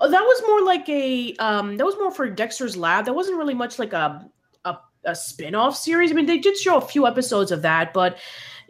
Oh, 0.00 0.10
that 0.10 0.22
was 0.22 0.42
more 0.46 0.62
like 0.62 0.88
a 0.88 1.34
um 1.36 1.76
that 1.76 1.84
was 1.84 1.96
more 1.96 2.10
for 2.10 2.28
Dexter's 2.28 2.76
Lab. 2.76 3.06
That 3.06 3.14
wasn't 3.14 3.38
really 3.38 3.54
much 3.54 3.78
like 3.78 3.92
a 3.92 4.26
a, 4.64 4.76
a 5.04 5.14
spin-off 5.14 5.76
series. 5.76 6.10
I 6.10 6.14
mean, 6.14 6.26
they 6.26 6.38
did 6.38 6.56
show 6.56 6.76
a 6.76 6.80
few 6.80 7.06
episodes 7.06 7.52
of 7.52 7.62
that, 7.62 7.92
but 7.92 8.18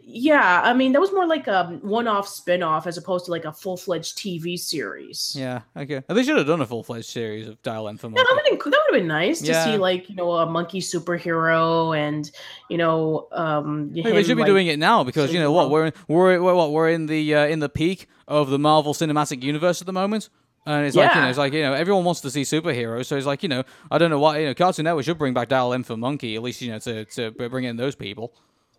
Yeah, 0.03 0.61
I 0.63 0.73
mean 0.73 0.91
that 0.93 0.99
was 0.99 1.11
more 1.13 1.25
like 1.27 1.47
a 1.47 1.79
one-off 1.81 2.27
spin-off 2.27 2.87
as 2.87 2.97
opposed 2.97 3.25
to 3.25 3.31
like 3.31 3.45
a 3.45 3.53
full-fledged 3.53 4.17
TV 4.17 4.57
series. 4.59 5.35
Yeah, 5.37 5.61
okay. 5.75 6.03
They 6.07 6.23
should 6.23 6.37
have 6.37 6.47
done 6.47 6.61
a 6.61 6.65
full 6.65 6.83
fledged 6.83 7.05
series 7.05 7.47
of 7.47 7.61
Dial 7.61 7.87
M 7.87 7.97
for 7.97 8.07
Yeah, 8.07 8.13
Monkey. 8.15 8.23
that 8.23 8.35
would 8.35 8.45
have 8.51 8.59
been, 8.59 8.71
that 8.71 8.79
would 8.79 8.95
have 8.95 9.01
been 9.01 9.07
nice 9.07 9.39
to 9.41 9.63
see 9.63 9.77
like 9.77 10.09
you 10.09 10.15
know 10.15 10.31
a 10.33 10.45
monkey 10.45 10.81
superhero 10.81 11.97
and 11.97 12.29
you 12.69 12.77
know 12.77 13.27
um. 13.31 13.91
Maybe 13.93 14.11
they 14.11 14.23
should 14.23 14.37
be 14.37 14.43
doing 14.43 14.67
it 14.67 14.79
now 14.79 15.03
because 15.03 15.33
you 15.33 15.39
know 15.39 15.51
what 15.51 15.69
we're 15.69 15.87
in, 15.87 15.93
we're 16.07 16.41
we're 16.41 16.55
what 16.55 16.71
we're 16.71 16.89
in 16.89 17.05
the 17.05 17.35
uh, 17.35 17.45
in 17.45 17.59
the 17.59 17.69
peak 17.69 18.07
of 18.27 18.49
the 18.49 18.59
Marvel 18.59 18.93
Cinematic 18.93 19.43
Universe 19.43 19.81
at 19.81 19.85
the 19.85 19.93
moment. 19.93 20.29
And 20.65 20.85
it's 20.85 20.95
like 20.95 21.15
you 21.15 21.21
know, 21.21 21.29
it's 21.29 21.37
like 21.39 21.53
you 21.53 21.61
know, 21.63 21.73
everyone 21.73 22.03
wants 22.03 22.21
to 22.21 22.29
see 22.29 22.43
superheroes, 22.43 23.05
so 23.07 23.17
it's 23.17 23.25
like 23.25 23.41
you 23.43 23.49
know, 23.49 23.63
I 23.89 23.97
don't 23.97 24.11
know 24.11 24.19
why 24.19 24.39
you 24.39 24.45
know, 24.47 24.53
Cartoon 24.53 24.83
Network 24.83 25.05
should 25.05 25.17
bring 25.17 25.33
back 25.33 25.49
Dial 25.49 25.73
M 25.73 25.83
for 25.83 25.97
Monkey, 25.97 26.35
at 26.35 26.43
least 26.43 26.61
you 26.61 26.71
know 26.71 26.79
to 26.79 27.05
to 27.05 27.31
bring 27.31 27.63
in 27.63 27.77
those 27.77 27.95
people. 27.95 28.33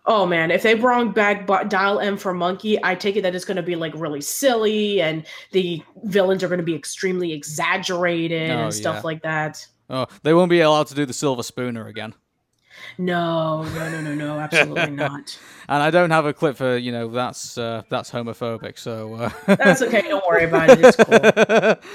Oh 0.04 0.26
man, 0.26 0.50
if 0.50 0.62
they 0.64 0.74
brought 0.74 1.14
back 1.14 1.46
Dial 1.68 2.00
M 2.00 2.16
for 2.16 2.34
Monkey, 2.34 2.76
I 2.82 2.94
take 2.96 3.14
it 3.16 3.22
that 3.22 3.34
it's 3.36 3.44
going 3.44 3.56
to 3.56 3.62
be 3.62 3.76
like 3.76 3.92
really 3.94 4.20
silly, 4.20 5.00
and 5.00 5.24
the 5.52 5.80
villains 6.04 6.42
are 6.42 6.48
going 6.48 6.58
to 6.58 6.64
be 6.64 6.74
extremely 6.74 7.32
exaggerated 7.32 8.50
Oh, 8.50 8.64
and 8.64 8.74
stuff 8.74 8.96
yeah. 8.96 9.00
like 9.04 9.22
that. 9.22 9.64
Oh, 9.88 10.06
they 10.24 10.34
won't 10.34 10.50
be 10.50 10.60
allowed 10.60 10.88
to 10.88 10.94
do 10.94 11.06
the 11.06 11.12
Silver 11.12 11.42
Spooner 11.44 11.86
again. 11.86 12.14
No, 12.98 13.62
no, 13.62 13.90
no, 13.90 14.00
no, 14.00 14.14
no, 14.14 14.40
absolutely 14.40 14.90
not. 14.96 15.38
And 15.72 15.82
I 15.82 15.90
don't 15.90 16.10
have 16.10 16.26
a 16.26 16.34
clip 16.34 16.56
for 16.56 16.76
you 16.76 16.92
know 16.92 17.08
that's 17.08 17.56
uh, 17.56 17.82
that's 17.88 18.10
homophobic, 18.10 18.78
so 18.78 19.14
uh... 19.14 19.30
That's 19.46 19.80
okay. 19.80 20.02
Don't 20.02 20.22
worry 20.26 20.44
about 20.44 20.68
it. 20.68 20.80
It's 20.82 20.96
cool. 20.98 21.88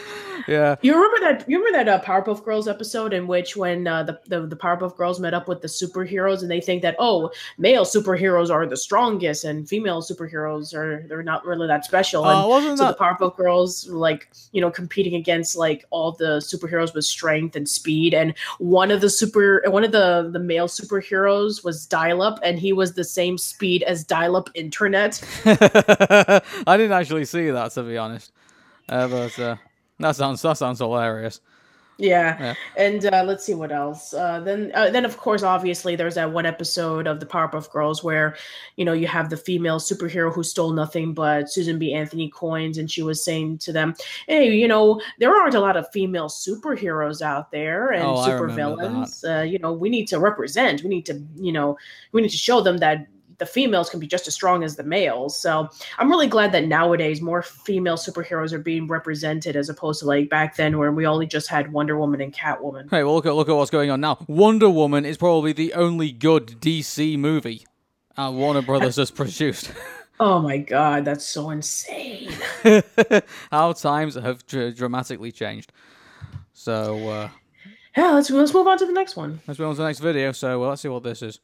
yeah. 0.48 0.78
You 0.82 0.96
remember 0.96 1.20
that? 1.20 1.48
You 1.48 1.60
remember 1.60 1.86
that 1.86 2.02
uh, 2.02 2.04
Powerpuff 2.04 2.44
Girls 2.44 2.68
episode 2.68 3.14
in 3.14 3.28
which 3.28 3.56
when 3.56 3.86
uh, 3.86 4.02
the, 4.02 4.20
the 4.26 4.48
the 4.48 4.56
Powerpuff 4.56 4.98
Girls 4.98 5.20
met 5.20 5.36
up 5.36 5.48
with 5.48 5.62
the 5.62 5.68
superheroes 5.68 6.42
and 6.42 6.50
they 6.50 6.60
think 6.60 6.82
that 6.82 6.96
oh 6.98 7.30
male 7.60 7.86
superheroes 7.86 8.50
are 8.50 8.66
the 8.66 8.78
strongest 8.78 9.44
and 9.44 9.70
female 9.70 10.02
superheroes 10.02 10.74
are 10.74 11.06
they're 11.08 11.22
not 11.22 11.46
really 11.46 11.68
that 11.68 11.86
special. 11.86 12.24
Uh, 12.24 12.42
and 12.42 12.50
wasn't 12.50 12.78
so 12.80 12.86
that- 12.86 12.98
the 12.98 13.04
Powerpuff 13.04 13.38
Girls 13.38 13.88
like 13.90 14.28
you 14.54 14.62
know 14.62 14.72
competing 14.72 15.14
against 15.14 15.56
like 15.56 15.86
all 15.92 16.14
the 16.14 16.38
superheroes 16.38 16.96
with 16.96 17.06
strength 17.06 17.56
and 17.56 17.70
speed 17.70 18.16
and 18.16 18.34
one 18.58 18.90
of 18.90 19.02
the 19.02 19.10
super 19.10 19.62
one 19.68 19.84
of 19.84 19.92
the 19.92 20.32
the 20.34 20.40
male 20.40 20.68
superheroes 20.68 21.64
was 21.64 21.86
Dial 21.86 22.24
Up 22.24 22.40
and 22.42 22.58
he 22.58 22.74
was 22.74 22.94
the 22.94 23.04
same 23.04 23.38
speed 23.38 23.67
as 23.76 24.04
Dial 24.04 24.36
Up 24.36 24.50
internet. 24.56 25.22
I 25.46 26.42
didn't 26.78 26.92
actually 26.92 27.26
see 27.26 27.50
that 27.50 27.72
to 27.72 27.84
be 27.84 27.98
honest, 27.98 28.32
uh, 28.90 29.08
but 29.08 29.40
uh, 29.40 29.56
that 30.00 30.16
sounds 30.16 30.42
that 30.42 30.58
sounds 30.58 30.80
hilarious. 30.80 31.42
Yeah. 31.98 32.38
Yeah. 32.40 32.54
And 32.78 33.06
uh, 33.06 33.24
let's 33.26 33.44
see 33.44 33.54
what 33.54 33.72
else. 33.72 34.14
Uh, 34.14 34.40
then, 34.40 34.72
uh, 34.76 34.90
then 34.90 35.04
of 35.04 35.18
course, 35.18 35.44
obviously, 35.44 35.96
there's 35.96 36.16
that 36.16 36.32
one 36.32 36.46
episode 36.46 37.08
of 37.08 37.20
the 37.20 37.26
Powerpuff 37.26 37.72
Girls 37.72 38.04
where, 38.04 38.36
you 38.76 38.86
know, 38.86 38.94
you 38.94 39.08
have 39.08 39.30
the 39.30 39.38
female 39.38 39.80
superhero 39.80 40.32
who 40.34 40.44
stole 40.44 40.72
nothing 40.74 41.14
but 41.14 41.50
Susan 41.52 41.80
B. 41.80 41.94
Anthony 41.94 42.30
coins, 42.30 42.78
and 42.78 42.90
she 42.90 43.02
was 43.02 43.24
saying 43.24 43.58
to 43.60 43.72
them, 43.72 43.96
"Hey, 44.28 44.54
you 44.54 44.68
know, 44.68 45.02
there 45.20 45.36
aren't 45.36 45.56
a 45.56 45.60
lot 45.60 45.76
of 45.76 45.92
female 45.92 46.30
superheroes 46.30 47.22
out 47.22 47.52
there 47.52 47.92
and 47.92 48.04
Oh, 48.04 48.18
I 48.18 48.26
super 48.26 48.48
villains. 48.48 49.24
Uh, 49.24 49.42
you 49.42 49.58
know, 49.60 49.74
we 49.74 49.90
need 49.90 50.08
to 50.10 50.20
represent. 50.20 50.84
We 50.84 50.90
need 50.90 51.06
to, 51.08 51.22
you 51.36 51.52
know, 51.52 51.78
we 52.12 52.22
need 52.22 52.32
to 52.32 52.38
show 52.38 52.62
them 52.62 52.78
that." 52.78 53.08
The 53.40 53.46
females 53.46 53.90
can 53.90 54.00
be 54.00 54.08
just 54.08 54.28
as 54.28 54.34
strong 54.34 54.64
as 54.64 54.76
the 54.76 54.84
males. 54.84 55.40
So 55.40 55.70
I'm 55.98 56.10
really 56.10 56.28
glad 56.28 56.52
that 56.54 56.66
nowadays 56.66 57.22
more 57.22 57.42
female 57.42 57.96
superheroes 57.98 58.52
are 58.52 58.60
being 58.60 58.88
represented 58.88 59.56
as 59.56 59.70
opposed 59.70 60.00
to 60.00 60.06
like 60.08 60.30
back 60.30 60.56
then 60.56 60.78
where 60.78 60.92
we 60.92 61.06
only 61.06 61.28
just 61.28 61.48
had 61.48 61.72
Wonder 61.72 61.98
Woman 61.98 62.20
and 62.22 62.34
Catwoman. 62.34 62.90
Hey, 62.90 63.04
well 63.04 63.14
look 63.14 63.26
at 63.26 63.36
look 63.36 63.48
at 63.50 63.56
what's 63.56 63.70
going 63.72 63.92
on 63.92 64.02
now. 64.02 64.18
Wonder 64.28 64.70
Woman 64.70 65.06
is 65.06 65.18
probably 65.18 65.54
the 65.54 65.74
only 65.74 66.12
good 66.12 66.60
DC 66.60 67.18
movie 67.20 67.66
uh, 68.18 68.32
Warner 68.34 68.62
Brothers 68.64 68.96
has 68.96 69.12
produced. 69.12 69.72
Oh 70.20 70.40
my 70.40 70.58
god, 70.58 71.06
that's 71.06 71.24
so 71.24 71.52
insane. 71.52 72.32
How 73.52 73.72
times 73.74 74.16
have 74.16 74.44
dr- 74.48 74.76
dramatically 74.76 75.32
changed. 75.32 75.72
So 76.54 77.08
uh, 77.08 77.30
Yeah, 77.96 78.14
let's 78.14 78.32
let's 78.32 78.52
move 78.52 78.66
on 78.66 78.80
to 78.80 78.88
the 78.88 78.94
next 78.94 79.16
one. 79.16 79.42
let's 79.48 79.60
move 79.60 79.70
on 79.70 79.76
to 79.76 79.82
the 79.82 79.88
next 79.88 80.00
video. 80.00 80.32
So 80.32 80.64
uh, 80.64 80.70
let's 80.70 80.82
see 80.82 80.88
what 80.88 81.04
this 81.04 81.22
is. 81.22 81.40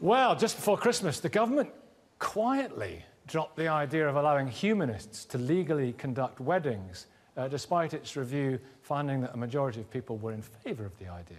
Well, 0.00 0.36
just 0.36 0.56
before 0.56 0.76
Christmas, 0.76 1.20
the 1.20 1.30
government 1.30 1.70
quietly 2.18 3.02
dropped 3.26 3.56
the 3.56 3.68
idea 3.68 4.06
of 4.06 4.16
allowing 4.16 4.46
humanists 4.46 5.24
to 5.24 5.38
legally 5.38 5.94
conduct 5.94 6.38
weddings, 6.38 7.06
uh, 7.34 7.48
despite 7.48 7.94
its 7.94 8.14
review 8.14 8.58
finding 8.82 9.22
that 9.22 9.32
a 9.32 9.38
majority 9.38 9.80
of 9.80 9.90
people 9.90 10.18
were 10.18 10.32
in 10.32 10.42
favour 10.42 10.84
of 10.84 10.98
the 10.98 11.08
idea. 11.08 11.38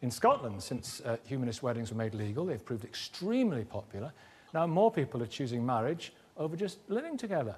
In 0.00 0.10
Scotland, 0.10 0.62
since 0.62 1.02
uh, 1.04 1.18
humanist 1.26 1.62
weddings 1.62 1.90
were 1.90 1.98
made 1.98 2.14
legal, 2.14 2.46
they've 2.46 2.64
proved 2.64 2.86
extremely 2.86 3.64
popular. 3.64 4.10
Now 4.54 4.66
more 4.66 4.90
people 4.90 5.22
are 5.22 5.26
choosing 5.26 5.64
marriage 5.64 6.14
over 6.38 6.56
just 6.56 6.78
living 6.88 7.18
together. 7.18 7.56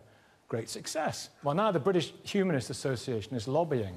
Great 0.48 0.68
success. 0.68 1.28
Well, 1.44 1.54
now 1.54 1.70
the 1.70 1.78
British 1.78 2.12
Humanist 2.24 2.70
Association 2.70 3.36
is 3.36 3.46
lobbying 3.46 3.94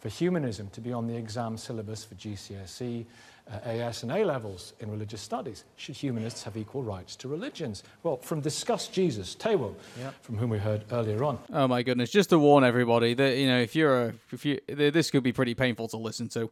for 0.00 0.08
humanism 0.08 0.68
to 0.70 0.80
be 0.80 0.92
on 0.92 1.08
the 1.08 1.16
exam 1.16 1.56
syllabus 1.56 2.04
for 2.04 2.14
GCSE, 2.14 3.06
uh, 3.52 3.58
AS, 3.68 4.02
and 4.02 4.12
A 4.12 4.24
levels 4.24 4.72
in 4.80 4.90
religious 4.90 5.20
studies. 5.20 5.64
Should 5.76 5.96
humanists 5.96 6.42
have 6.44 6.56
equal 6.56 6.82
rights 6.82 7.14
to 7.16 7.28
religions? 7.28 7.82
Well, 8.02 8.16
from 8.16 8.40
Discuss 8.40 8.88
Jesus, 8.88 9.34
Tawo, 9.36 9.74
from 10.22 10.36
whom 10.36 10.50
we 10.50 10.58
heard 10.58 10.84
earlier 10.90 11.22
on. 11.24 11.38
Oh 11.52 11.68
my 11.68 11.82
goodness! 11.82 12.10
Just 12.10 12.30
to 12.30 12.38
warn 12.38 12.64
everybody 12.64 13.14
that 13.14 13.36
you 13.36 13.46
know 13.46 13.60
if 13.60 13.76
you're 13.76 14.02
a 14.06 14.14
if 14.32 14.44
you 14.44 14.60
this 14.68 15.10
could 15.10 15.22
be 15.22 15.32
pretty 15.32 15.54
painful 15.54 15.88
to 15.88 15.96
listen 15.96 16.28
to. 16.30 16.50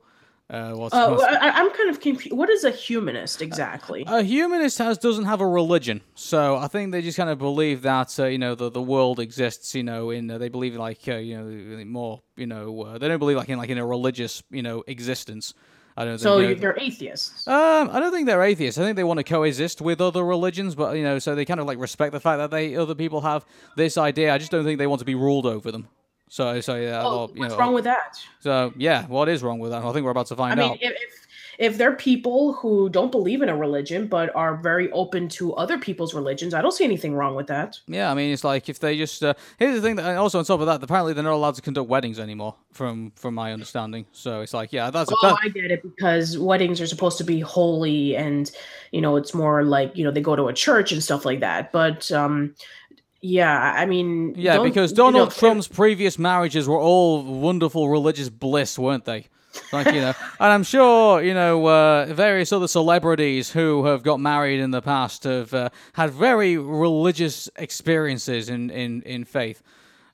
Uh, 0.51 0.73
what's, 0.75 0.95
Uh, 0.95 1.09
what's- 1.09 1.25
I, 1.25 1.49
I'm 1.49 1.71
kind 1.71 1.89
of 1.89 2.01
confused. 2.01 2.37
What 2.37 2.51
is 2.51 2.65
a 2.65 2.71
humanist 2.71 3.41
exactly? 3.41 4.05
A 4.07 4.23
humanist 4.23 4.77
has 4.77 4.99
doesn't 4.99 5.25
have 5.25 5.41
a 5.41 5.47
religion, 5.49 6.03
so 6.15 6.57
I 6.57 6.69
think 6.69 6.93
they 6.93 7.01
just 7.01 7.17
kind 7.17 7.31
of 7.31 7.39
believe 7.39 7.81
that 7.83 8.15
uh, 8.21 8.27
you 8.27 8.37
know 8.37 8.55
the 8.55 8.71
the 8.71 8.83
world 8.83 9.21
exists. 9.21 9.75
You 9.75 9.83
know, 9.85 10.11
in 10.11 10.31
uh, 10.31 10.37
they 10.37 10.51
believe 10.51 10.77
like 10.77 11.01
uh, 11.09 11.17
you 11.17 11.37
know 11.39 11.85
more. 11.87 12.21
You 12.37 12.47
know, 12.47 12.83
uh, 12.83 12.99
they 12.99 13.09
don't 13.09 13.19
believe 13.19 13.39
like 13.39 13.49
in 13.49 13.57
like 13.59 13.71
in 13.71 13.79
a 13.79 13.87
religious 13.87 14.43
you 14.51 14.63
know 14.63 14.85
existence. 14.87 15.55
I 15.97 16.05
don't. 16.05 16.19
so 16.19 16.41
know, 16.41 16.49
you're 16.49 16.77
atheists. 16.79 17.47
Um, 17.47 17.89
I 17.93 18.01
don't 18.01 18.13
think 18.13 18.27
they're 18.27 18.43
atheists. 18.43 18.79
I 18.81 18.83
think 18.83 18.97
they 18.97 19.05
want 19.05 19.19
to 19.19 19.25
coexist 19.25 19.81
with 19.81 20.01
other 20.01 20.25
religions, 20.25 20.75
but 20.75 20.97
you 20.97 21.05
know, 21.05 21.21
so 21.21 21.35
they 21.35 21.45
kind 21.45 21.61
of 21.61 21.67
like 21.67 21.79
respect 21.79 22.13
the 22.13 22.21
fact 22.21 22.39
that 22.39 22.51
they 22.51 22.75
other 22.75 22.97
people 22.97 23.21
have 23.21 23.45
this 23.77 23.97
idea. 23.97 24.35
I 24.35 24.39
just 24.39 24.51
don't 24.51 24.65
think 24.65 24.79
they 24.79 24.89
want 24.89 24.99
to 25.01 25.05
be 25.05 25.15
ruled 25.15 25.47
over 25.47 25.71
them. 25.71 25.87
So, 26.29 26.61
so 26.61 26.75
yeah. 26.75 27.03
Oh, 27.05 27.31
you 27.33 27.41
what's 27.41 27.53
know, 27.53 27.59
wrong 27.59 27.75
with 27.75 27.85
that? 27.85 28.19
So 28.41 28.73
yeah, 28.77 29.07
what 29.07 29.29
is 29.29 29.43
wrong 29.43 29.61
with 29.61 29.71
that? 29.71 29.85
I 29.85 29.93
think 29.93 30.05
we're 30.05 30.11
about 30.11 30.27
to 30.27 30.35
I 30.35 30.37
find 30.37 30.59
mean, 30.59 30.71
out. 30.73 30.79
if, 30.81 30.91
if 30.91 31.24
if 31.59 31.79
they're 31.79 31.95
people 31.95 32.53
who 32.55 32.89
don't 32.89 33.11
believe 33.11 33.43
in 33.43 33.49
a 33.49 33.57
religion 33.57 34.07
but 34.07 34.35
are 34.35 34.57
very 34.57 34.91
open 34.93 35.29
to 35.31 35.55
other 35.55 35.79
people's 35.79 36.15
religions, 36.15 36.55
I 36.55 36.63
don't 36.63 36.73
see 36.73 36.85
anything 36.85 37.15
wrong 37.15 37.35
with 37.35 37.47
that. 37.49 37.79
Yeah, 37.87 38.11
I 38.11 38.15
mean, 38.15 38.33
it's 38.33 38.45
like 38.45 38.69
if 38.69 38.79
they 38.79 38.97
just 38.97 39.23
uh, 39.23 39.35
here's 39.59 39.75
the 39.75 39.83
thing. 39.83 39.97
That, 39.97 40.17
also 40.17 40.39
on 40.39 40.45
top 40.45 40.61
of 40.61 40.67
that, 40.67 40.83
apparently 40.83 41.13
they're 41.13 41.25
not 41.25 41.35
allowed 41.35 41.55
to 41.55 41.63
conduct 41.63 41.89
weddings 41.89 42.19
anymore, 42.19 42.55
from 42.73 43.13
from 43.17 43.35
my 43.35 43.53
understanding. 43.53 44.07
So 44.13 44.41
it's 44.41 44.55
like, 44.55 44.73
yeah, 44.73 44.91
that's 44.91 45.11
Oh, 45.13 45.29
that, 45.29 45.39
I 45.43 45.49
get 45.49 45.71
it 45.71 45.83
because 45.83 46.39
weddings 46.39 46.81
are 46.81 46.87
supposed 46.87 47.19
to 47.19 47.25
be 47.25 47.41
holy, 47.41 48.17
and 48.17 48.51
you 48.93 49.01
know 49.01 49.17
it's 49.17 49.35
more 49.35 49.65
like 49.65 49.97
you 49.97 50.05
know 50.05 50.11
they 50.11 50.21
go 50.21 50.37
to 50.37 50.49
a 50.49 50.53
church 50.53 50.93
and 50.93 51.03
stuff 51.03 51.25
like 51.25 51.41
that. 51.41 51.73
But 51.73 52.11
um, 52.11 52.55
yeah, 53.21 53.73
I 53.77 53.87
mean, 53.87 54.35
yeah, 54.37 54.63
because 54.63 54.91
you 54.91 54.97
know, 54.97 55.11
Donald 55.11 55.31
Trump's 55.33 55.69
previous 55.69 56.19
marriages 56.19 56.69
were 56.69 56.79
all 56.79 57.23
wonderful 57.23 57.89
religious 57.89 58.29
bliss, 58.29 58.79
weren't 58.79 59.07
they? 59.07 59.29
Like 59.73 59.87
you 59.87 60.01
know, 60.01 60.13
and 60.41 60.53
I'm 60.53 60.63
sure 60.63 61.23
you 61.23 61.35
know 61.35 61.67
uh, 61.67 62.07
various 62.07 62.53
other 62.53 62.69
celebrities 62.69 63.51
who 63.51 63.87
have 63.87 64.03
got 64.03 64.21
married 64.21 64.61
in 64.61 64.71
the 64.71 64.83
past 64.83 65.25
have 65.25 65.53
uh, 65.55 65.71
had 65.95 66.11
very 66.11 66.57
religious 66.57 67.49
experiences 67.57 68.49
in 68.49 68.71
in 68.71 69.03
in 69.03 69.25
faith. 69.25 69.63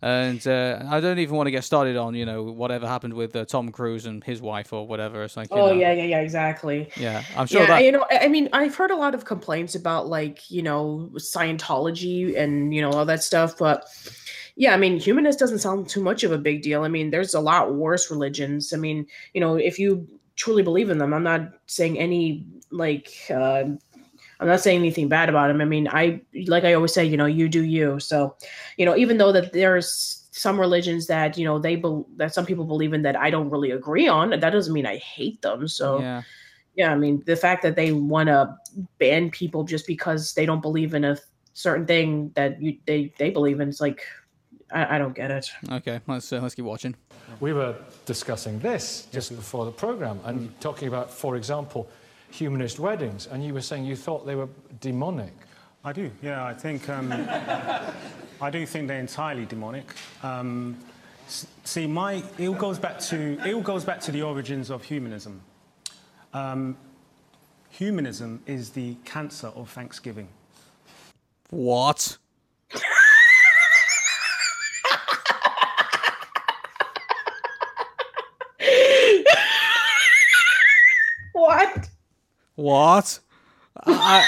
And 0.03 0.47
uh, 0.47 0.83
I 0.89 1.01
don't 1.01 1.19
even 1.19 1.37
want 1.37 1.49
to 1.49 1.51
get 1.51 1.63
started 1.63 1.97
on 1.97 2.15
you 2.15 2.25
know 2.25 2.43
whatever 2.45 2.87
happened 2.87 3.13
with 3.13 3.37
uh, 3.37 3.45
Tom 3.45 3.71
Cruise 3.71 4.07
and 4.07 4.25
his 4.25 4.41
wife 4.41 4.73
or 4.73 4.87
whatever. 4.87 5.23
It's 5.25 5.37
like 5.37 5.49
Oh 5.51 5.67
know, 5.67 5.73
yeah, 5.73 5.93
yeah, 5.93 6.05
yeah, 6.05 6.21
exactly. 6.21 6.89
yeah. 6.97 7.23
I'm 7.37 7.47
sure 7.47 7.61
yeah, 7.61 7.67
that 7.67 7.85
you 7.85 7.93
know, 7.93 8.07
I 8.11 8.21
I 8.21 8.29
mean, 8.29 8.49
I've 8.55 8.75
heard 8.75 8.91
a 8.91 8.97
lot 8.97 9.15
of 9.15 9.27
complaints 9.27 9.75
about 9.75 10.07
like 10.09 10.51
you 10.51 10.63
know 10.63 11.11
Scientology 11.17 12.35
and 12.35 12.73
you 12.75 12.81
know 12.81 12.91
all 12.93 13.05
that 13.05 13.23
stuff, 13.23 13.59
but 13.59 13.85
yeah, 14.61 14.75
I 14.75 14.77
mean, 14.77 15.01
humanist 15.01 15.39
doesn't 15.39 15.61
sound 15.61 15.89
too 15.89 16.03
much 16.03 16.23
of 16.23 16.33
a 16.33 16.39
big 16.39 16.61
deal. 16.61 16.85
I 16.85 16.89
mean, 16.89 17.09
there's 17.09 17.33
a 17.33 17.41
lot 17.41 17.77
worse 17.77 18.11
religions. 18.11 18.75
I 18.75 18.77
mean, 18.77 19.07
you 19.33 19.41
know, 19.41 19.55
if 19.55 19.79
you 19.79 20.07
truly 20.37 20.63
believe 20.63 20.91
in 20.91 20.99
them, 20.99 21.15
I'm 21.15 21.23
not 21.23 21.53
saying 21.65 21.99
any 21.99 22.45
like. 22.71 23.11
Uh, 23.31 23.65
I'm 24.39 24.49
not 24.49 24.61
saying 24.61 24.79
anything 24.79 25.09
bad 25.09 25.31
about 25.31 25.49
them. 25.49 25.63
I 25.63 25.65
mean, 25.65 25.89
I 25.89 26.21
like 26.47 26.65
I 26.65 26.75
always 26.75 26.93
say, 26.93 27.07
you 27.07 27.17
know, 27.17 27.25
you 27.25 27.49
do 27.49 27.65
you. 27.65 28.01
So, 28.01 28.37
you 28.77 28.85
know, 28.85 28.95
even 28.99 29.17
though 29.17 29.33
that 29.33 29.55
there's 29.55 30.29
some 30.31 30.61
religions 30.61 31.07
that 31.07 31.39
you 31.39 31.47
know 31.47 31.59
they 31.59 31.77
bel 31.77 32.07
that 32.17 32.35
some 32.35 32.45
people 32.45 32.67
believe 32.67 32.93
in 32.93 33.01
that 33.01 33.17
I 33.17 33.31
don't 33.31 33.49
really 33.49 33.71
agree 33.71 34.09
on, 34.09 34.29
that 34.29 34.51
doesn't 34.51 34.75
mean 34.75 34.85
I 34.85 34.99
hate 34.99 35.41
them. 35.41 35.69
So, 35.69 36.01
yeah. 36.01 36.23
yeah, 36.75 36.93
I 36.93 36.97
mean, 36.97 37.23
the 37.25 37.37
fact 37.37 37.63
that 37.63 37.77
they 37.77 37.93
want 37.93 38.27
to 38.27 38.55
ban 38.99 39.31
people 39.31 39.65
just 39.65 39.87
because 39.87 40.35
they 40.35 40.45
don't 40.45 40.61
believe 40.61 40.93
in 40.93 41.05
a 41.05 41.17
certain 41.55 41.87
thing 41.87 42.31
that 42.35 42.61
you, 42.61 42.77
they 42.87 43.15
they 43.19 43.31
believe 43.31 43.61
in, 43.61 43.71
it's 43.71 43.81
like 43.81 44.05
I, 44.73 44.97
I 44.97 44.99
don't 44.99 45.15
get 45.15 45.31
it. 45.31 45.51
Okay, 45.71 46.01
let's 46.07 46.33
uh, 46.33 46.41
let's 46.41 46.55
keep 46.55 46.65
watching. 46.65 46.95
We 47.41 47.53
were 47.53 47.75
discussing 48.07 48.59
this 48.61 49.07
just 49.13 49.35
before 49.35 49.65
the 49.65 49.73
program 49.73 50.21
and 50.25 50.59
talking 50.61 50.89
about, 50.89 51.11
for 51.11 51.37
example, 51.37 51.89
humanist 52.31 52.79
weddings, 52.79 53.27
and 53.27 53.45
you 53.45 53.55
were 53.55 53.61
saying 53.61 53.85
you 53.85 53.97
thought 53.97 54.27
they 54.27 54.35
were 54.35 54.49
demonic. 54.81 55.33
I 55.85 55.93
do, 55.93 56.11
yeah. 56.23 56.45
I 56.45 56.55
think 56.55 56.89
um, 56.89 57.13
I 58.41 58.51
do 58.51 58.67
think 58.67 58.89
they're 58.89 59.01
entirely 59.01 59.47
demonic. 59.47 59.95
Um, 60.23 60.77
see, 61.27 61.87
my 61.87 62.23
it 62.39 62.49
all 62.49 62.55
goes 62.55 62.79
back 62.79 63.01
to 63.01 63.39
it 63.45 63.55
all 63.55 63.63
goes 63.63 63.85
back 63.85 64.01
to 64.01 64.13
the 64.13 64.23
origins 64.23 64.71
of 64.71 64.85
humanism. 64.85 65.41
Um, 66.33 66.77
humanism 67.71 68.43
is 68.47 68.71
the 68.71 68.97
cancer 69.05 69.49
of 69.49 69.71
Thanksgiving. 69.71 70.29
What? 71.51 72.19
What? 72.19 72.19
What? 82.61 83.21
I, 83.87 84.23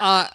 I, 0.00 0.28
I, 0.28 0.30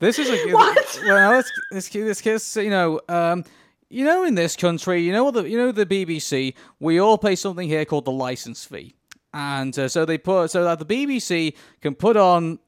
this 0.00 0.18
is 0.18 0.28
a 0.28 0.52
What? 0.52 1.00
well. 1.04 1.30
Let's 1.30 1.52
this 1.70 1.88
this 1.88 2.20
kiss. 2.20 2.56
You 2.56 2.70
know, 2.70 3.00
um, 3.08 3.44
you 3.88 4.04
know, 4.04 4.24
in 4.24 4.34
this 4.34 4.56
country, 4.56 5.02
you 5.02 5.12
know 5.12 5.22
what 5.22 5.34
the 5.34 5.48
you 5.48 5.56
know 5.56 5.70
the 5.70 5.86
BBC. 5.86 6.54
We 6.80 6.98
all 6.98 7.16
pay 7.16 7.36
something 7.36 7.68
here 7.68 7.84
called 7.84 8.06
the 8.06 8.10
license 8.10 8.64
fee, 8.64 8.96
and 9.32 9.78
uh, 9.78 9.86
so 9.86 10.04
they 10.04 10.18
put 10.18 10.50
so 10.50 10.64
that 10.64 10.80
the 10.80 10.84
BBC 10.84 11.54
can 11.80 11.94
put 11.94 12.16
on 12.16 12.58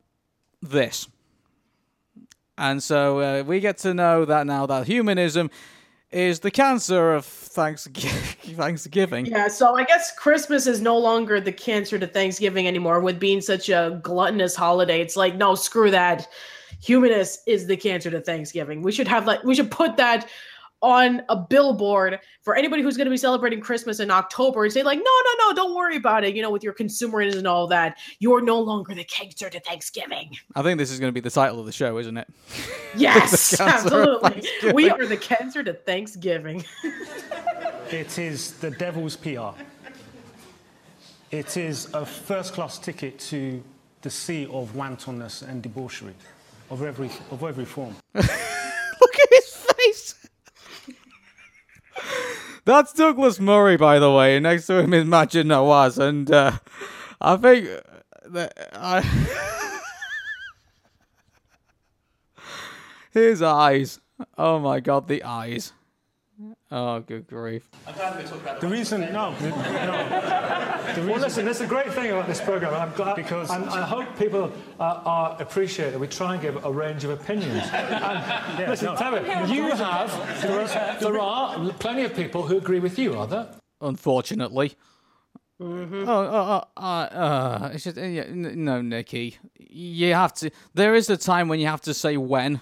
this, 0.62 1.08
and 2.58 2.80
so 2.80 3.18
uh, 3.18 3.42
we 3.44 3.58
get 3.58 3.78
to 3.78 3.92
know 3.92 4.24
that 4.24 4.46
now 4.46 4.66
that 4.66 4.86
humanism 4.86 5.50
is 6.12 6.40
the 6.40 6.50
cancer 6.50 7.14
of 7.14 7.24
Thanksgiving. 7.50 9.26
Yeah, 9.26 9.48
so 9.48 9.74
I 9.74 9.84
guess 9.84 10.12
Christmas 10.16 10.66
is 10.66 10.80
no 10.80 10.98
longer 10.98 11.40
the 11.40 11.52
cancer 11.52 11.98
to 11.98 12.06
Thanksgiving 12.06 12.66
anymore 12.66 13.00
with 13.00 13.20
being 13.20 13.40
such 13.40 13.68
a 13.68 14.00
gluttonous 14.02 14.56
holiday. 14.56 15.00
It's 15.00 15.16
like, 15.16 15.36
no, 15.36 15.54
screw 15.54 15.90
that. 15.90 16.28
Humanist 16.82 17.42
is 17.46 17.66
the 17.66 17.76
cancer 17.76 18.10
to 18.10 18.20
Thanksgiving. 18.20 18.82
We 18.82 18.92
should 18.92 19.08
have 19.08 19.26
like 19.26 19.44
we 19.44 19.54
should 19.54 19.70
put 19.70 19.98
that 19.98 20.26
on 20.82 21.22
a 21.28 21.36
billboard 21.36 22.20
for 22.42 22.54
anybody 22.56 22.82
who's 22.82 22.96
going 22.96 23.06
to 23.06 23.10
be 23.10 23.16
celebrating 23.16 23.60
Christmas 23.60 24.00
in 24.00 24.10
October 24.10 24.64
and 24.64 24.72
say 24.72 24.82
like, 24.82 24.98
no, 24.98 25.04
no, 25.04 25.48
no, 25.48 25.54
don't 25.54 25.74
worry 25.74 25.96
about 25.96 26.24
it. 26.24 26.34
You 26.34 26.42
know, 26.42 26.50
with 26.50 26.62
your 26.62 26.72
consumerism 26.72 27.38
and 27.38 27.46
all 27.46 27.66
that, 27.68 27.98
you're 28.18 28.40
no 28.40 28.60
longer 28.60 28.94
the 28.94 29.04
cancer 29.04 29.50
to 29.50 29.60
Thanksgiving. 29.60 30.36
I 30.54 30.62
think 30.62 30.78
this 30.78 30.90
is 30.90 30.98
going 30.98 31.08
to 31.08 31.12
be 31.12 31.20
the 31.20 31.30
title 31.30 31.60
of 31.60 31.66
the 31.66 31.72
show, 31.72 31.98
isn't 31.98 32.16
it? 32.16 32.28
Yes, 32.96 33.50
The 33.50 33.56
cancer 33.56 34.02
of 34.02 34.24
absolutely. 34.24 34.72
We 34.72 34.90
are 34.90 35.06
the 35.06 35.16
cancer 35.16 35.62
to 35.62 35.72
Thanksgiving. 35.74 36.64
It 37.90 38.20
is 38.20 38.52
the 38.52 38.70
devil's 38.70 39.16
PR. 39.16 39.50
It 41.32 41.56
is 41.56 41.92
a 41.92 42.06
first-class 42.06 42.78
ticket 42.78 43.18
to 43.30 43.60
the 44.02 44.10
sea 44.10 44.46
of 44.52 44.76
wantonness 44.76 45.42
and 45.42 45.60
debauchery 45.60 46.14
of 46.70 46.84
every 46.84 47.10
of 47.32 47.42
every 47.42 47.64
form. 47.64 47.96
Look 48.14 48.24
at 48.24 49.28
his 49.30 49.56
face. 49.76 50.19
That's 52.70 52.92
Douglas 52.92 53.40
Murray, 53.40 53.76
by 53.76 53.98
the 53.98 54.12
way. 54.12 54.38
Next 54.38 54.68
to 54.68 54.74
him 54.74 54.94
is 54.94 55.04
Maajid 55.04 55.42
Nawaz, 55.42 55.98
and 55.98 56.30
uh, 56.30 56.52
I 57.20 57.36
think 57.36 57.68
that 58.26 58.70
I 58.72 59.00
his 63.10 63.42
eyes. 63.42 63.98
Oh 64.38 64.60
my 64.60 64.78
God, 64.78 65.08
the 65.08 65.24
eyes. 65.24 65.72
Oh, 66.70 67.00
good 67.00 67.26
grief. 67.26 67.68
The 68.60 68.68
reason, 68.68 69.00
no, 69.12 69.32
no. 69.32 69.34
The 70.94 71.02
Well, 71.06 71.20
listen, 71.20 71.44
that's 71.44 71.60
a 71.60 71.66
great 71.66 71.92
thing 71.92 72.10
about 72.10 72.26
this 72.26 72.40
program. 72.40 72.72
I'm 72.74 72.92
glad 72.94 73.16
Because- 73.16 73.50
and 73.50 73.64
I 73.68 73.82
hope 73.82 74.16
people 74.18 74.52
uh, 74.78 75.00
are 75.04 75.36
appreciate 75.40 75.90
that 75.90 75.98
we 75.98 76.06
try 76.06 76.34
and 76.34 76.42
give 76.42 76.64
a 76.64 76.70
range 76.72 77.04
of 77.04 77.10
opinions. 77.10 77.64
And 77.72 78.68
listen, 78.70 78.86
no. 78.86 78.96
tell 78.96 79.12
me, 79.12 79.54
you 79.54 79.70
have 79.70 80.42
there 80.42 80.60
are, 80.60 80.98
there 81.00 81.18
are 81.20 81.72
plenty 81.78 82.04
of 82.04 82.14
people 82.14 82.42
who 82.46 82.56
agree 82.58 82.80
with 82.80 82.98
you, 82.98 83.18
are 83.18 83.26
there? 83.26 83.48
Unfortunately. 83.80 84.74
Oh, 85.62 85.66
oh, 85.66 86.06
oh, 86.06 86.62
uh, 86.76 86.80
uh, 86.80 87.72
just, 87.76 87.98
uh, 87.98 88.00
yeah, 88.02 88.22
n- 88.22 88.64
no, 88.64 88.80
Nicky. 88.80 89.36
You 89.58 90.14
have 90.14 90.32
to. 90.34 90.50
There 90.74 90.94
is 90.94 91.10
a 91.10 91.16
time 91.18 91.48
when 91.48 91.60
you 91.60 91.66
have 91.66 91.82
to 91.82 91.92
say 91.92 92.16
when. 92.16 92.60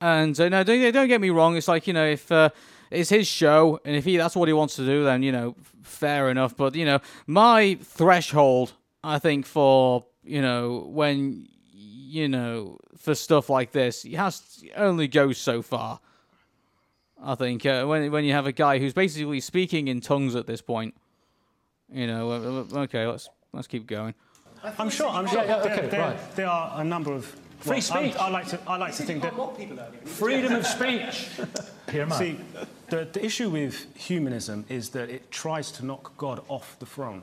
And 0.00 0.38
uh, 0.40 0.48
no, 0.48 0.64
don't, 0.64 0.92
don't 0.92 1.08
get 1.08 1.20
me 1.20 1.30
wrong. 1.30 1.56
It's 1.56 1.68
like 1.68 1.86
you 1.86 1.92
know, 1.92 2.06
if 2.06 2.30
uh, 2.32 2.50
it's 2.90 3.10
his 3.10 3.26
show, 3.26 3.80
and 3.84 3.94
if 3.94 4.04
he 4.04 4.16
that's 4.16 4.34
what 4.34 4.48
he 4.48 4.54
wants 4.54 4.76
to 4.76 4.86
do, 4.86 5.04
then 5.04 5.22
you 5.22 5.32
know, 5.32 5.56
fair 5.82 6.30
enough. 6.30 6.56
But 6.56 6.74
you 6.74 6.84
know, 6.84 7.00
my 7.26 7.78
threshold, 7.82 8.72
I 9.04 9.18
think, 9.18 9.46
for 9.46 10.06
you 10.24 10.40
know, 10.40 10.86
when 10.88 11.48
you 11.72 12.28
know, 12.28 12.78
for 12.96 13.14
stuff 13.14 13.50
like 13.50 13.72
this, 13.72 14.04
it 14.04 14.14
has 14.14 14.40
to 14.40 14.70
only 14.72 15.06
goes 15.06 15.38
so 15.38 15.62
far. 15.62 16.00
I 17.22 17.34
think 17.34 17.66
uh, 17.66 17.84
when 17.84 18.10
when 18.10 18.24
you 18.24 18.32
have 18.32 18.46
a 18.46 18.52
guy 18.52 18.78
who's 18.78 18.94
basically 18.94 19.40
speaking 19.40 19.88
in 19.88 20.00
tongues 20.00 20.34
at 20.34 20.46
this 20.46 20.62
point, 20.62 20.94
you 21.92 22.06
know, 22.06 22.30
uh, 22.30 22.76
uh, 22.76 22.80
okay, 22.82 23.06
let's 23.06 23.28
let's 23.52 23.66
keep 23.66 23.86
going. 23.86 24.14
I'm 24.78 24.90
sure. 24.90 25.08
I'm 25.08 25.26
sure. 25.26 25.44
Yeah, 25.44 25.64
yeah, 25.64 25.72
okay, 25.72 25.86
there, 25.88 26.00
right. 26.00 26.36
there 26.36 26.48
are 26.48 26.80
a 26.80 26.84
number 26.84 27.12
of 27.12 27.34
Free 27.60 27.80
well, 27.90 27.98
I'm- 27.98 28.10
speech. 28.10 28.16
I 28.16 28.28
like 28.30 28.48
to. 28.48 28.58
I 28.66 28.76
like 28.76 28.94
to 28.94 29.02
think 29.02 29.22
that. 29.22 30.08
Freedom 30.08 30.54
of 30.54 30.66
speech. 30.76 31.28
Here 31.90 32.02
am 32.02 32.12
I. 32.12 32.18
See, 32.18 32.36
the, 32.88 33.08
the 33.12 33.24
issue 33.24 33.50
with 33.50 33.86
humanism 33.96 34.64
is 34.68 34.90
that 34.90 35.10
it 35.10 35.30
tries 35.30 35.70
to 35.72 35.84
knock 35.84 36.16
God 36.16 36.42
off 36.48 36.76
the 36.78 36.86
throne. 36.86 37.22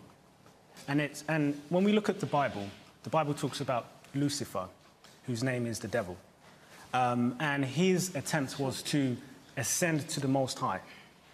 And, 0.88 1.02
it's, 1.02 1.24
and 1.28 1.60
when 1.70 1.84
we 1.84 1.92
look 1.92 2.08
at 2.08 2.20
the 2.20 2.26
Bible, 2.26 2.66
the 3.04 3.10
Bible 3.10 3.34
talks 3.34 3.62
about 3.62 3.88
Lucifer, 4.16 4.68
whose 5.26 5.44
name 5.44 5.66
is 5.66 5.80
the 5.80 5.88
devil. 5.88 6.16
Um, 6.94 7.36
and 7.40 7.66
his 7.66 8.16
attempt 8.16 8.60
was 8.60 8.82
to 8.84 9.18
ascend 9.58 10.08
to 10.10 10.20
the 10.20 10.28
Most 10.28 10.60
High 10.60 10.80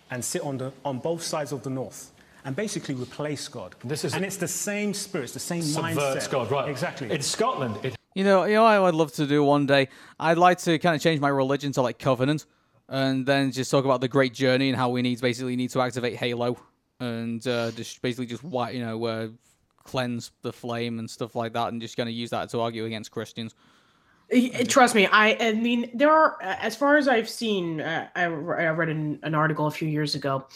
and 0.09 0.23
sit 0.23 0.41
on, 0.41 0.57
the, 0.57 0.71
on 0.83 0.97
both 0.99 1.21
sides 1.21 1.51
of 1.51 1.61
the 1.63 1.69
north 1.69 2.11
and 2.45 2.55
basically 2.55 2.95
replace 2.95 3.47
God. 3.47 3.75
This 3.83 4.03
is- 4.05 4.15
and 4.15 4.25
it's 4.25 4.37
the 4.37 4.47
same 4.47 4.93
spirit, 4.93 5.25
it's 5.25 5.33
the 5.33 5.39
same 5.39 5.61
Subverts 5.61 6.27
mindset. 6.27 6.31
God, 6.31 6.51
right? 6.51 6.69
Exactly. 6.69 7.11
In 7.11 7.21
Scotland, 7.21 7.77
it 7.83 7.95
You 8.15 8.23
know, 8.23 8.43
you 8.43 8.53
know, 8.53 8.65
I'd 8.65 8.93
love 8.93 9.11
to 9.13 9.25
do 9.25 9.43
one 9.43 9.65
day. 9.65 9.89
I'd 10.19 10.37
like 10.37 10.59
to 10.59 10.77
kind 10.77 10.95
of 10.95 11.01
change 11.01 11.19
my 11.19 11.29
religion 11.29 11.71
to 11.73 11.81
like 11.81 11.97
Covenant, 11.97 12.45
and 12.87 13.25
then 13.25 13.51
just 13.51 13.71
talk 13.71 13.85
about 13.85 14.01
the 14.01 14.07
Great 14.07 14.33
Journey 14.33 14.69
and 14.69 14.77
how 14.77 14.89
we 14.89 15.01
need 15.01 15.19
basically 15.19 15.55
need 15.55 15.71
to 15.71 15.81
activate 15.81 16.15
Halo, 16.15 16.57
and 16.99 17.45
uh, 17.47 17.71
just 17.71 18.01
basically 18.01 18.27
just 18.27 18.43
you 18.43 18.85
know, 18.85 19.03
uh, 19.05 19.27
cleanse 19.83 20.31
the 20.41 20.53
flame 20.53 20.99
and 20.99 21.09
stuff 21.09 21.35
like 21.35 21.53
that, 21.53 21.69
and 21.69 21.81
just 21.81 21.97
kind 21.97 22.07
of 22.07 22.13
use 22.13 22.29
that 22.29 22.49
to 22.49 22.59
argue 22.59 22.85
against 22.85 23.11
Christians. 23.11 23.55
Trust 24.67 24.95
me, 24.95 25.07
I, 25.07 25.37
I 25.39 25.53
mean, 25.53 25.89
there 25.93 26.11
are, 26.11 26.37
as 26.41 26.75
far 26.75 26.97
as 26.97 27.07
I've 27.07 27.29
seen, 27.29 27.81
uh, 27.81 28.07
I, 28.15 28.23
I 28.23 28.27
read 28.27 28.89
an, 28.89 29.19
an 29.23 29.35
article 29.35 29.67
a 29.67 29.71
few 29.71 29.87
years 29.87 30.15
ago. 30.15 30.47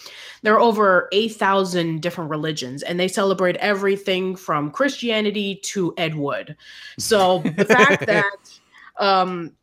There 0.41 0.53
are 0.53 0.59
over 0.59 1.09
8,000 1.11 2.01
different 2.01 2.29
religions, 2.29 2.83
and 2.83 2.99
they 2.99 3.07
celebrate 3.07 3.55
everything 3.57 4.35
from 4.35 4.71
Christianity 4.71 5.59
to 5.65 5.93
Ed 5.97 6.15
Wood. 6.15 6.55
So 6.97 7.39
the 7.39 7.65
fact 7.65 8.05
that, 8.07 8.59
um, 8.97 9.53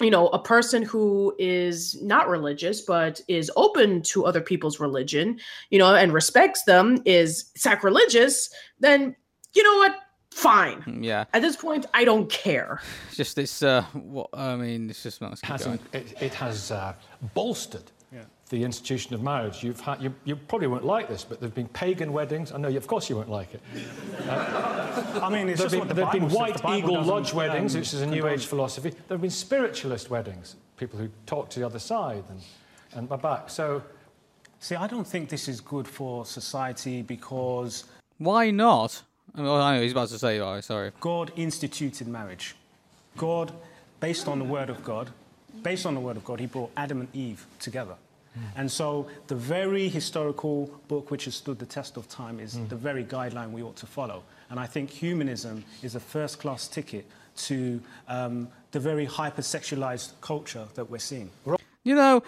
you 0.00 0.10
know, 0.10 0.28
a 0.28 0.38
person 0.38 0.82
who 0.82 1.34
is 1.38 2.00
not 2.02 2.28
religious 2.28 2.82
but 2.82 3.20
is 3.28 3.50
open 3.56 4.02
to 4.02 4.26
other 4.26 4.40
people's 4.40 4.78
religion, 4.78 5.38
you 5.70 5.78
know, 5.78 5.94
and 5.94 6.12
respects 6.12 6.64
them 6.64 7.00
is 7.06 7.50
sacrilegious, 7.56 8.50
then 8.78 9.16
you 9.54 9.62
know 9.62 9.76
what? 9.78 9.96
Fine. 10.36 11.02
Yeah, 11.02 11.24
At 11.32 11.40
this 11.40 11.56
point, 11.56 11.86
I 11.94 12.04
don't 12.04 12.28
care. 12.30 12.82
it's 13.08 13.16
just 13.16 13.36
this. 13.36 13.62
Uh, 13.62 13.82
what 13.94 14.28
I 14.34 14.54
mean, 14.54 14.90
it's 14.90 15.02
just 15.02 15.22
let's 15.22 15.40
keep 15.40 15.80
it, 15.94 16.14
it 16.20 16.34
has 16.34 16.70
uh, 16.70 16.92
bolstered 17.32 17.90
Yeah. 18.12 18.20
the 18.50 18.62
institution 18.62 19.14
of 19.14 19.22
marriage. 19.22 19.64
You've 19.64 19.80
had, 19.80 20.02
you, 20.02 20.12
you 20.24 20.36
probably 20.36 20.66
won't 20.66 20.84
like 20.84 21.08
this, 21.08 21.24
but 21.24 21.40
there 21.40 21.48
have 21.48 21.54
been 21.54 21.68
pagan 21.68 22.12
weddings. 22.12 22.52
I 22.52 22.58
know, 22.58 22.68
you- 22.68 22.76
of 22.76 22.86
course, 22.86 23.08
you 23.08 23.16
won't 23.16 23.30
like 23.30 23.54
it. 23.54 23.62
I 24.28 25.30
mean, 25.30 25.48
it's 25.48 25.58
There 25.58 25.68
have 25.68 25.70
just 25.70 25.70
been, 25.70 25.78
what 25.80 25.88
the 25.88 25.94
there 25.94 26.04
have 26.04 26.12
been 26.12 26.28
White 26.28 26.60
The 26.60 26.74
Eagle 26.76 27.02
Lodge 27.02 27.32
weddings, 27.32 27.74
um, 27.74 27.80
which 27.80 27.94
is 27.94 28.02
a 28.02 28.06
New 28.06 28.28
Age 28.28 28.44
philosophy. 28.44 28.90
There 28.90 29.16
have 29.16 29.22
been 29.22 29.30
spiritualist 29.30 30.10
weddings, 30.10 30.56
people 30.76 30.98
who 30.98 31.08
talk 31.24 31.48
to 31.50 31.60
the 31.60 31.64
other 31.66 31.78
side 31.78 32.24
and, 32.28 32.40
and 32.92 33.10
are 33.10 33.16
back. 33.18 33.48
So, 33.48 33.82
See, 34.58 34.74
I 34.74 34.86
don't 34.86 35.06
think 35.06 35.28
this 35.30 35.48
is 35.48 35.60
good 35.62 35.88
for 35.88 36.26
society 36.26 37.00
because 37.00 37.84
Why 38.18 38.50
not? 38.50 39.02
I 39.36 39.40
mean, 39.40 39.48
well, 39.48 39.60
I 39.60 39.76
know 39.76 39.82
he's 39.82 39.92
about 39.92 40.08
to 40.08 40.18
say. 40.18 40.40
Oh, 40.40 40.60
sorry. 40.62 40.92
God 40.98 41.30
instituted 41.36 42.08
marriage. 42.08 42.56
God, 43.16 43.52
based 44.00 44.28
on 44.28 44.38
the 44.38 44.44
word 44.44 44.70
of 44.70 44.82
God, 44.82 45.10
based 45.62 45.84
on 45.84 45.94
the 45.94 46.00
word 46.00 46.16
of 46.16 46.24
God, 46.24 46.40
he 46.40 46.46
brought 46.46 46.70
Adam 46.76 47.00
and 47.00 47.14
Eve 47.14 47.46
together. 47.58 47.94
And 48.54 48.70
so 48.70 49.06
the 49.28 49.34
very 49.34 49.88
historical 49.88 50.70
book 50.88 51.10
which 51.10 51.24
has 51.24 51.34
stood 51.34 51.58
the 51.58 51.64
test 51.64 51.96
of 51.96 52.06
time 52.06 52.38
is 52.38 52.58
the 52.68 52.76
very 52.76 53.02
guideline 53.02 53.50
we 53.50 53.62
ought 53.62 53.76
to 53.76 53.86
follow. 53.86 54.24
And 54.50 54.60
I 54.60 54.66
think 54.66 54.90
humanism 54.90 55.64
is 55.82 55.94
a 55.94 56.00
first 56.00 56.38
class 56.38 56.68
ticket 56.68 57.06
to 57.36 57.80
um, 58.08 58.48
the 58.72 58.80
very 58.80 59.06
hypersexualized 59.06 60.12
culture 60.20 60.66
that 60.74 60.90
we're 60.90 60.98
seeing. 60.98 61.30
You 61.86 61.94
know, 61.94 62.20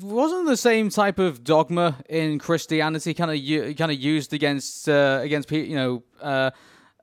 wasn't 0.00 0.46
the 0.46 0.56
same 0.56 0.88
type 0.88 1.18
of 1.18 1.42
dogma 1.42 1.96
in 2.08 2.38
Christianity 2.38 3.14
kind 3.14 3.32
of 3.32 3.76
kind 3.76 3.90
of 3.90 3.98
used 3.98 4.32
against 4.32 4.88
uh, 4.88 5.18
against 5.22 5.50
you 5.50 5.74
know. 5.74 6.02
Uh, 6.20 6.50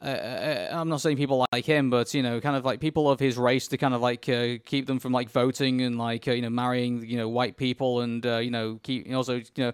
uh, 0.02 0.06
uh, 0.06 0.68
I'm 0.72 0.88
not 0.88 1.02
saying 1.02 1.18
people 1.18 1.46
like 1.52 1.66
him, 1.66 1.90
but 1.90 2.14
you 2.14 2.24
know, 2.24 2.40
kind 2.40 2.56
of 2.56 2.64
like 2.64 2.80
people 2.80 3.12
of 3.12 3.20
his 3.20 3.38
race 3.38 3.68
to 3.68 3.78
kind 3.78 3.94
of 3.94 4.00
like 4.00 4.30
uh, 4.30 4.60
keep 4.64 4.86
them 4.88 5.00
from 5.00 5.12
like 5.12 5.30
voting 5.30 5.82
and 5.82 5.98
like 5.98 6.26
uh, 6.26 6.32
you 6.32 6.42
know 6.42 6.50
marrying 6.50 7.04
you 7.06 7.18
know 7.18 7.28
white 7.28 7.58
people 7.58 8.00
and 8.00 8.26
uh, 8.26 8.38
you 8.38 8.50
know 8.50 8.80
keep 8.82 9.14
also 9.14 9.34
you 9.36 9.44
know 9.58 9.74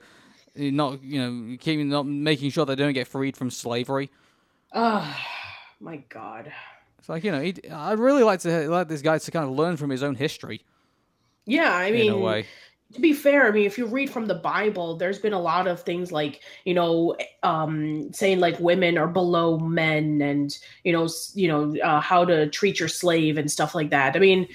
not 0.56 1.04
you 1.04 1.20
know 1.22 1.58
keeping 1.60 1.90
not 1.90 2.08
making 2.08 2.50
sure 2.50 2.66
they 2.66 2.74
don't 2.74 2.94
get 2.94 3.08
freed 3.08 3.38
from 3.38 3.52
slavery. 3.52 4.10
Oh 4.74 5.16
my 5.80 5.98
god. 6.10 6.52
It's 6.98 7.08
like 7.08 7.24
you 7.24 7.32
know, 7.32 7.42
he'd- 7.42 7.70
I'd 7.70 8.00
really 8.00 8.24
like 8.24 8.40
to 8.40 8.68
like 8.68 8.88
this 8.88 9.04
guy 9.04 9.20
to 9.20 9.30
kind 9.30 9.46
of 9.46 9.52
learn 9.52 9.78
from 9.78 9.92
his 9.92 10.02
own 10.02 10.16
history. 10.16 10.64
Yeah, 11.46 11.74
I 11.74 11.86
In 11.86 12.10
a 12.10 12.14
mean, 12.14 12.22
way. 12.22 12.46
to 12.94 13.00
be 13.00 13.14
fair, 13.14 13.48
I 13.48 13.52
mean, 13.52 13.66
if 13.66 13.78
you 13.78 13.86
read 13.86 14.10
from 14.10 14.26
the 14.26 14.36
Bible, 14.36 14.96
there's 14.98 15.20
been 15.20 15.34
a 15.34 15.40
lot 15.42 15.68
of 15.68 15.82
things 15.84 16.12
like, 16.12 16.42
you 16.66 16.74
know, 16.74 17.16
um, 17.44 18.12
saying 18.14 18.40
like 18.40 18.60
women 18.60 18.98
are 18.98 19.08
below 19.08 19.60
men, 19.60 20.22
and 20.22 20.58
you 20.84 20.92
know, 20.92 21.08
you 21.34 21.48
know, 21.48 21.76
uh, 21.84 22.00
how 22.02 22.26
to 22.26 22.50
treat 22.50 22.80
your 22.80 22.90
slave 22.90 23.38
and 23.38 23.52
stuff 23.52 23.76
like 23.76 23.92
that. 23.92 24.16
I 24.16 24.20
mean, 24.20 24.48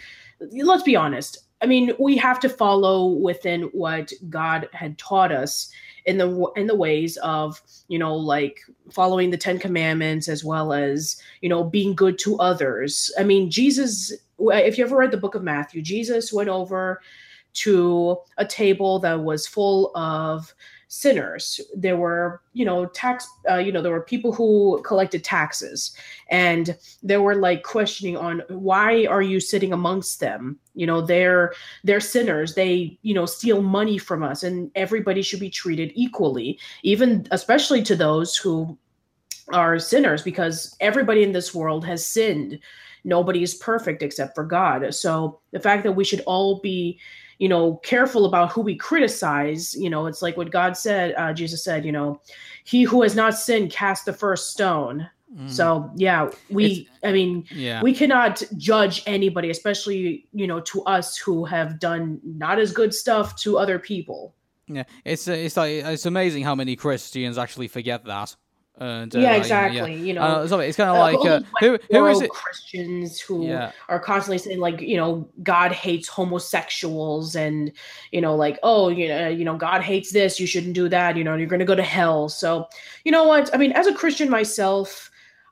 let's 0.53 0.83
be 0.83 0.97
honest. 0.97 1.39
I 1.63 1.67
mean, 1.67 1.93
we 1.99 2.17
have 2.17 2.41
to 2.41 2.49
follow 2.49 3.09
within 3.09 3.65
what 3.73 4.13
God 4.31 4.69
had 4.73 4.97
taught 4.97 5.31
us 5.31 5.71
in 6.07 6.17
the 6.17 6.51
in 6.57 6.67
the 6.67 6.75
ways 6.75 7.19
of 7.19 7.61
you 7.89 7.99
know 7.99 8.15
like 8.17 8.61
following 8.91 9.31
the 9.31 9.37
Ten 9.37 9.59
Commandments 9.59 10.29
as 10.29 10.43
well 10.43 10.73
as 10.73 11.21
you 11.43 11.49
know 11.49 11.63
being 11.63 11.95
good 11.95 12.19
to 12.21 12.39
others. 12.39 13.13
I 13.19 13.23
mean, 13.23 13.51
Jesus. 13.51 14.13
If 14.41 14.79
you 14.79 14.85
ever 14.85 14.97
read 14.97 15.11
the 15.11 15.17
Book 15.17 15.35
of 15.35 15.43
Matthew, 15.43 15.83
Jesus 15.83 16.33
went 16.33 16.49
over 16.49 17.01
to 17.53 18.17
a 18.39 18.45
table 18.45 18.99
that 19.01 19.21
was 19.21 19.47
full 19.47 19.91
of 19.97 20.55
sinners. 20.89 21.61
There 21.75 21.97
were 21.97 22.43
you 22.53 22.65
know 22.65 22.87
tax 22.87 23.29
uh, 23.49 23.57
you 23.57 23.71
know 23.71 23.81
there 23.81 23.93
were 23.93 24.03
people 24.03 24.33
who 24.33 24.83
collected 24.85 25.23
taxes. 25.23 25.95
And 26.31 26.77
they 27.03 27.17
were 27.17 27.37
like 27.37 27.63
questioning 27.63 28.17
on 28.17 28.43
why 28.49 29.07
are 29.07 29.23
you 29.23 29.39
sitting 29.41 29.73
amongst 29.73 30.21
them? 30.21 30.59
You 30.75 30.87
know 30.87 31.01
they're 31.01 31.53
they're 31.85 32.01
sinners. 32.01 32.55
They 32.55 32.99
you 33.03 33.15
know 33.15 33.27
steal 33.27 33.63
money 33.63 33.99
from 33.99 34.23
us 34.23 34.43
and 34.43 34.71
everybody 34.75 35.23
should 35.23 35.41
be 35.41 35.51
treated 35.51 35.93
equally 35.95 36.59
even 36.83 37.27
especially 37.31 37.83
to 37.85 37.95
those 37.95 38.37
who 38.37 38.77
are 39.53 39.79
sinners 39.79 40.23
because 40.23 40.77
everybody 40.81 41.23
in 41.23 41.33
this 41.33 41.55
world 41.55 41.85
has 41.85 42.07
sinned. 42.07 42.59
Nobody 43.05 43.43
is 43.43 43.55
perfect 43.55 44.03
except 44.03 44.35
for 44.35 44.45
God. 44.45 44.95
So 44.95 45.41
the 45.53 45.61
fact 45.61 45.83
that 45.85 45.93
we 45.93 46.05
should 46.05 46.21
all 46.27 46.61
be, 46.61 46.99
you 47.39 47.49
know, 47.49 47.77
careful 47.77 48.27
about 48.27 48.53
who 48.53 48.61
we 48.61 48.77
criticize, 48.77 49.75
you 49.75 49.91
know, 49.91 50.07
it's 50.07 50.23
like 50.23 50.37
what 50.37 50.51
God 50.51 50.77
said, 50.77 51.15
uh, 51.17 51.33
Jesus 51.33 51.65
said, 51.65 51.85
you 51.85 51.93
know, 51.93 52.21
he 52.65 52.83
who 52.83 53.03
has 53.03 53.15
not 53.15 53.35
sinned 53.35 53.71
cast 53.71 54.05
the 54.05 54.13
first 54.13 54.51
stone. 54.51 55.09
So 55.47 55.91
yeah, 55.97 56.29
we 56.49 56.89
I 57.05 57.13
mean 57.13 57.45
Yeah. 57.51 57.83
we 57.83 57.95
cannot 57.95 58.43
judge 58.57 59.03
anybody, 59.07 59.51
especially, 59.51 60.27
you 60.33 60.47
know, 60.47 60.61
to 60.61 60.83
us 60.85 61.17
who 61.17 61.45
have 61.45 61.79
done 61.79 62.21
not 62.25 62.59
as 62.59 62.73
good 62.73 62.93
stuff 62.93 63.37
to 63.43 63.57
other 63.57 63.79
people. 63.79 64.35
Yeah, 64.67 64.85
it's 65.05 65.29
it's 65.29 65.57
like 65.57 65.85
it's 65.85 66.07
amazing 66.07 66.43
how 66.43 66.55
many 66.55 66.77
Christians 66.77 67.39
actually 67.39 67.69
forget 67.69 68.05
that. 68.07 68.35
And, 68.81 69.15
uh, 69.15 69.19
yeah, 69.19 69.35
exactly. 69.35 69.95
You 69.95 70.15
know, 70.15 70.23
Uh, 70.23 70.49
so 70.49 70.59
it's 70.59 70.77
kind 70.77 70.89
of 70.89 70.97
uh, 70.97 71.01
like 71.01 71.19
uh, 71.21 71.41
who 71.61 71.79
who 71.91 72.07
is 72.07 72.23
it? 72.23 72.31
Christians 72.31 73.21
who 73.21 73.45
Yeah. 73.45 73.73
are 73.91 74.01
constantly 74.01 74.39
saying 74.39 74.59
like, 74.59 74.81
you 74.81 74.97
know, 74.97 75.29
God 75.43 75.71
hates 75.73 76.09
homosexuals, 76.09 77.37
and 77.37 77.73
you 78.11 78.23
know, 78.23 78.35
like, 78.35 78.59
oh, 78.63 78.89
you 78.89 79.09
know, 79.09 79.29
you 79.29 79.45
know, 79.45 79.57
God 79.57 79.83
hates 79.83 80.13
this. 80.13 80.41
You 80.41 80.47
shouldn't 80.47 80.75
do 80.75 80.89
that. 80.89 81.17
You 81.17 81.25
know, 81.25 81.37
you're 81.37 81.47
going 81.47 81.61
to 81.61 81.67
go 81.67 81.75
to 81.75 81.83
hell. 81.83 82.31
So, 82.31 82.69
you 83.05 83.13
know 83.13 83.25
what? 83.25 83.55
I 83.55 83.59
mean, 83.59 83.73
as 83.73 83.87
a 83.87 83.93
Christian 83.95 84.31
myself, 84.31 85.11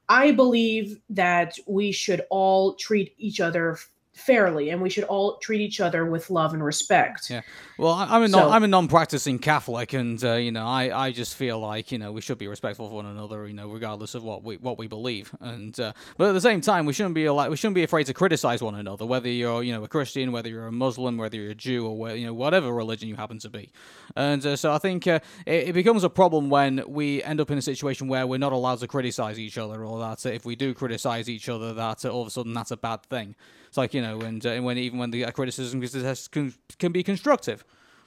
I 0.09 0.33
believe 0.33 0.99
that 1.11 1.59
we 1.66 1.93
should 1.93 2.22
all 2.31 2.74
treat 2.76 3.12
each 3.18 3.41
other 3.41 3.76
fairly, 4.19 4.71
and 4.71 4.83
we 4.83 4.91
should 4.91 5.05
all 5.05 5.37
treat 5.39 5.61
each 5.61 5.81
other 5.81 6.05
with 6.05 6.31
love 6.31 6.53
and 6.55 6.62
respect. 6.64 7.31
Yeah. 7.31 7.43
Well, 7.79 7.93
I'm 7.95 8.23
a 8.23 8.29
non, 8.29 8.43
So- 8.43 8.51
I'm 8.51 8.64
a 8.64 8.69
non-practicing 8.69 9.39
Catholic, 9.39 9.93
and 9.93 10.23
uh, 10.25 10.35
you 10.35 10.51
know, 10.51 10.66
I, 10.66 11.07
I 11.07 11.12
just 11.12 11.37
feel 11.37 11.59
like 11.61 11.93
you 11.93 11.99
know 11.99 12.11
we 12.12 12.21
should 12.21 12.39
be 12.39 12.49
respectful 12.49 12.87
of 12.87 12.93
one 12.93 13.07
another, 13.07 13.47
you 13.47 13.55
know, 13.55 13.69
regardless 13.69 14.14
of 14.14 14.25
what 14.25 14.43
we 14.43 14.57
what 14.57 14.79
we 14.79 14.89
believe. 14.89 15.33
And 15.41 15.79
uh, 15.79 15.93
but 16.16 16.29
at 16.31 16.33
the 16.33 16.41
same 16.41 16.61
time, 16.61 16.87
we 16.87 16.93
shouldn't 16.93 17.14
be 17.14 17.29
like 17.31 17.51
we 17.51 17.57
shouldn't 17.57 17.77
be 17.77 17.85
afraid 17.85 18.07
to 18.07 18.14
criticize 18.14 18.62
one 18.62 18.75
another, 18.75 19.07
whether 19.07 19.29
you're 19.29 19.62
you 19.62 19.73
know 19.73 19.85
a 19.85 19.89
Christian, 19.89 20.33
whether 20.33 20.49
you're 20.49 20.66
a 20.66 20.73
Muslim, 20.73 21.16
whether 21.16 21.37
you're 21.37 21.53
a 21.53 21.55
Jew, 21.55 21.87
or 21.87 22.11
you 22.11 22.27
know 22.27 22.35
whatever 22.35 22.73
religion 22.73 23.09
you 23.09 23.14
happen 23.16 23.39
to 23.39 23.49
be. 23.51 23.71
And 24.16 24.45
uh, 24.45 24.57
so 24.57 24.73
I 24.73 24.79
think 24.79 25.07
uh, 25.07 25.21
it, 25.47 25.69
it 25.69 25.73
becomes 25.73 26.03
a 26.05 26.11
problem 26.11 26.51
when 26.51 26.83
we 26.89 27.23
end 27.23 27.41
up 27.41 27.51
in 27.51 27.59
a 27.59 27.62
situation 27.62 28.09
where 28.09 28.27
we're 28.27 28.39
not 28.39 28.53
allowed 28.53 28.81
to 28.81 28.89
criticize 28.89 29.39
each 29.39 29.57
other, 29.59 29.85
or 29.85 30.01
that 30.01 30.27
if 30.27 30.45
we 30.45 30.57
do 30.57 30.75
criticize 30.75 31.29
each 31.29 31.49
other, 31.49 31.73
that 31.75 32.05
uh, 32.05 32.09
all 32.09 32.23
of 32.23 32.29
a 32.29 32.31
sudden 32.31 32.53
that's 32.55 32.73
a 32.73 32.77
bad 32.77 33.03
thing. 33.05 33.37
It's 33.69 33.77
like 33.77 33.95
you 33.95 34.03
know, 34.03 34.21
and, 34.21 34.45
uh, 34.45 34.51
and 34.51 34.64
when 34.64 34.77
even 34.79 34.99
when 34.99 35.11
the 35.11 35.25
uh, 35.27 35.31
criticism 35.31 35.83
is- 35.83 36.29
can, 36.29 36.53
can 36.79 36.91
be 36.93 37.03
constructive, 37.03 37.64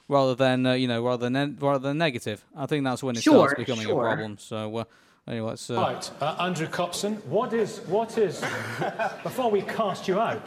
rather 0.08 0.34
than 0.34 0.66
uh, 0.66 0.72
you 0.74 0.86
know 0.88 1.02
rather 1.04 1.30
than 1.30 1.56
rather 1.60 1.78
than 1.88 1.98
negative. 1.98 2.44
I 2.56 2.66
think 2.66 2.84
that's 2.84 3.02
when 3.02 3.16
it 3.16 3.22
Sure, 3.22 3.48
starts 3.48 3.54
becoming 3.54 3.86
sure. 3.86 3.98
a 4.02 4.04
problem. 4.08 4.38
So 4.38 4.76
uh, 4.78 4.84
anyway, 5.28 5.50
let's. 5.50 5.70
Uh, 5.70 5.74
Right, 5.74 6.10
uh, 6.20 6.36
Andrew 6.40 6.66
Copson, 6.66 7.14
what 7.30 7.52
is, 7.52 7.78
what 7.86 8.18
is, 8.18 8.40
before 9.22 9.50
we 9.50 9.62
cast 9.62 10.08
you 10.08 10.18
out, 10.20 10.42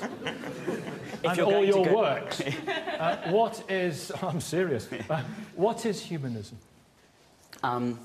and 1.24 1.39
all 1.39 1.63
your 1.63 1.86
go- 1.86 1.95
works, 1.97 2.41
uh, 2.99 3.18
what 3.32 3.63
is, 3.70 4.11
I'm 4.22 4.41
serious, 4.41 4.89
uh, 5.09 5.22
what 5.55 5.86
is 5.86 6.01
humanism? 6.01 6.57
Um, 7.63 7.99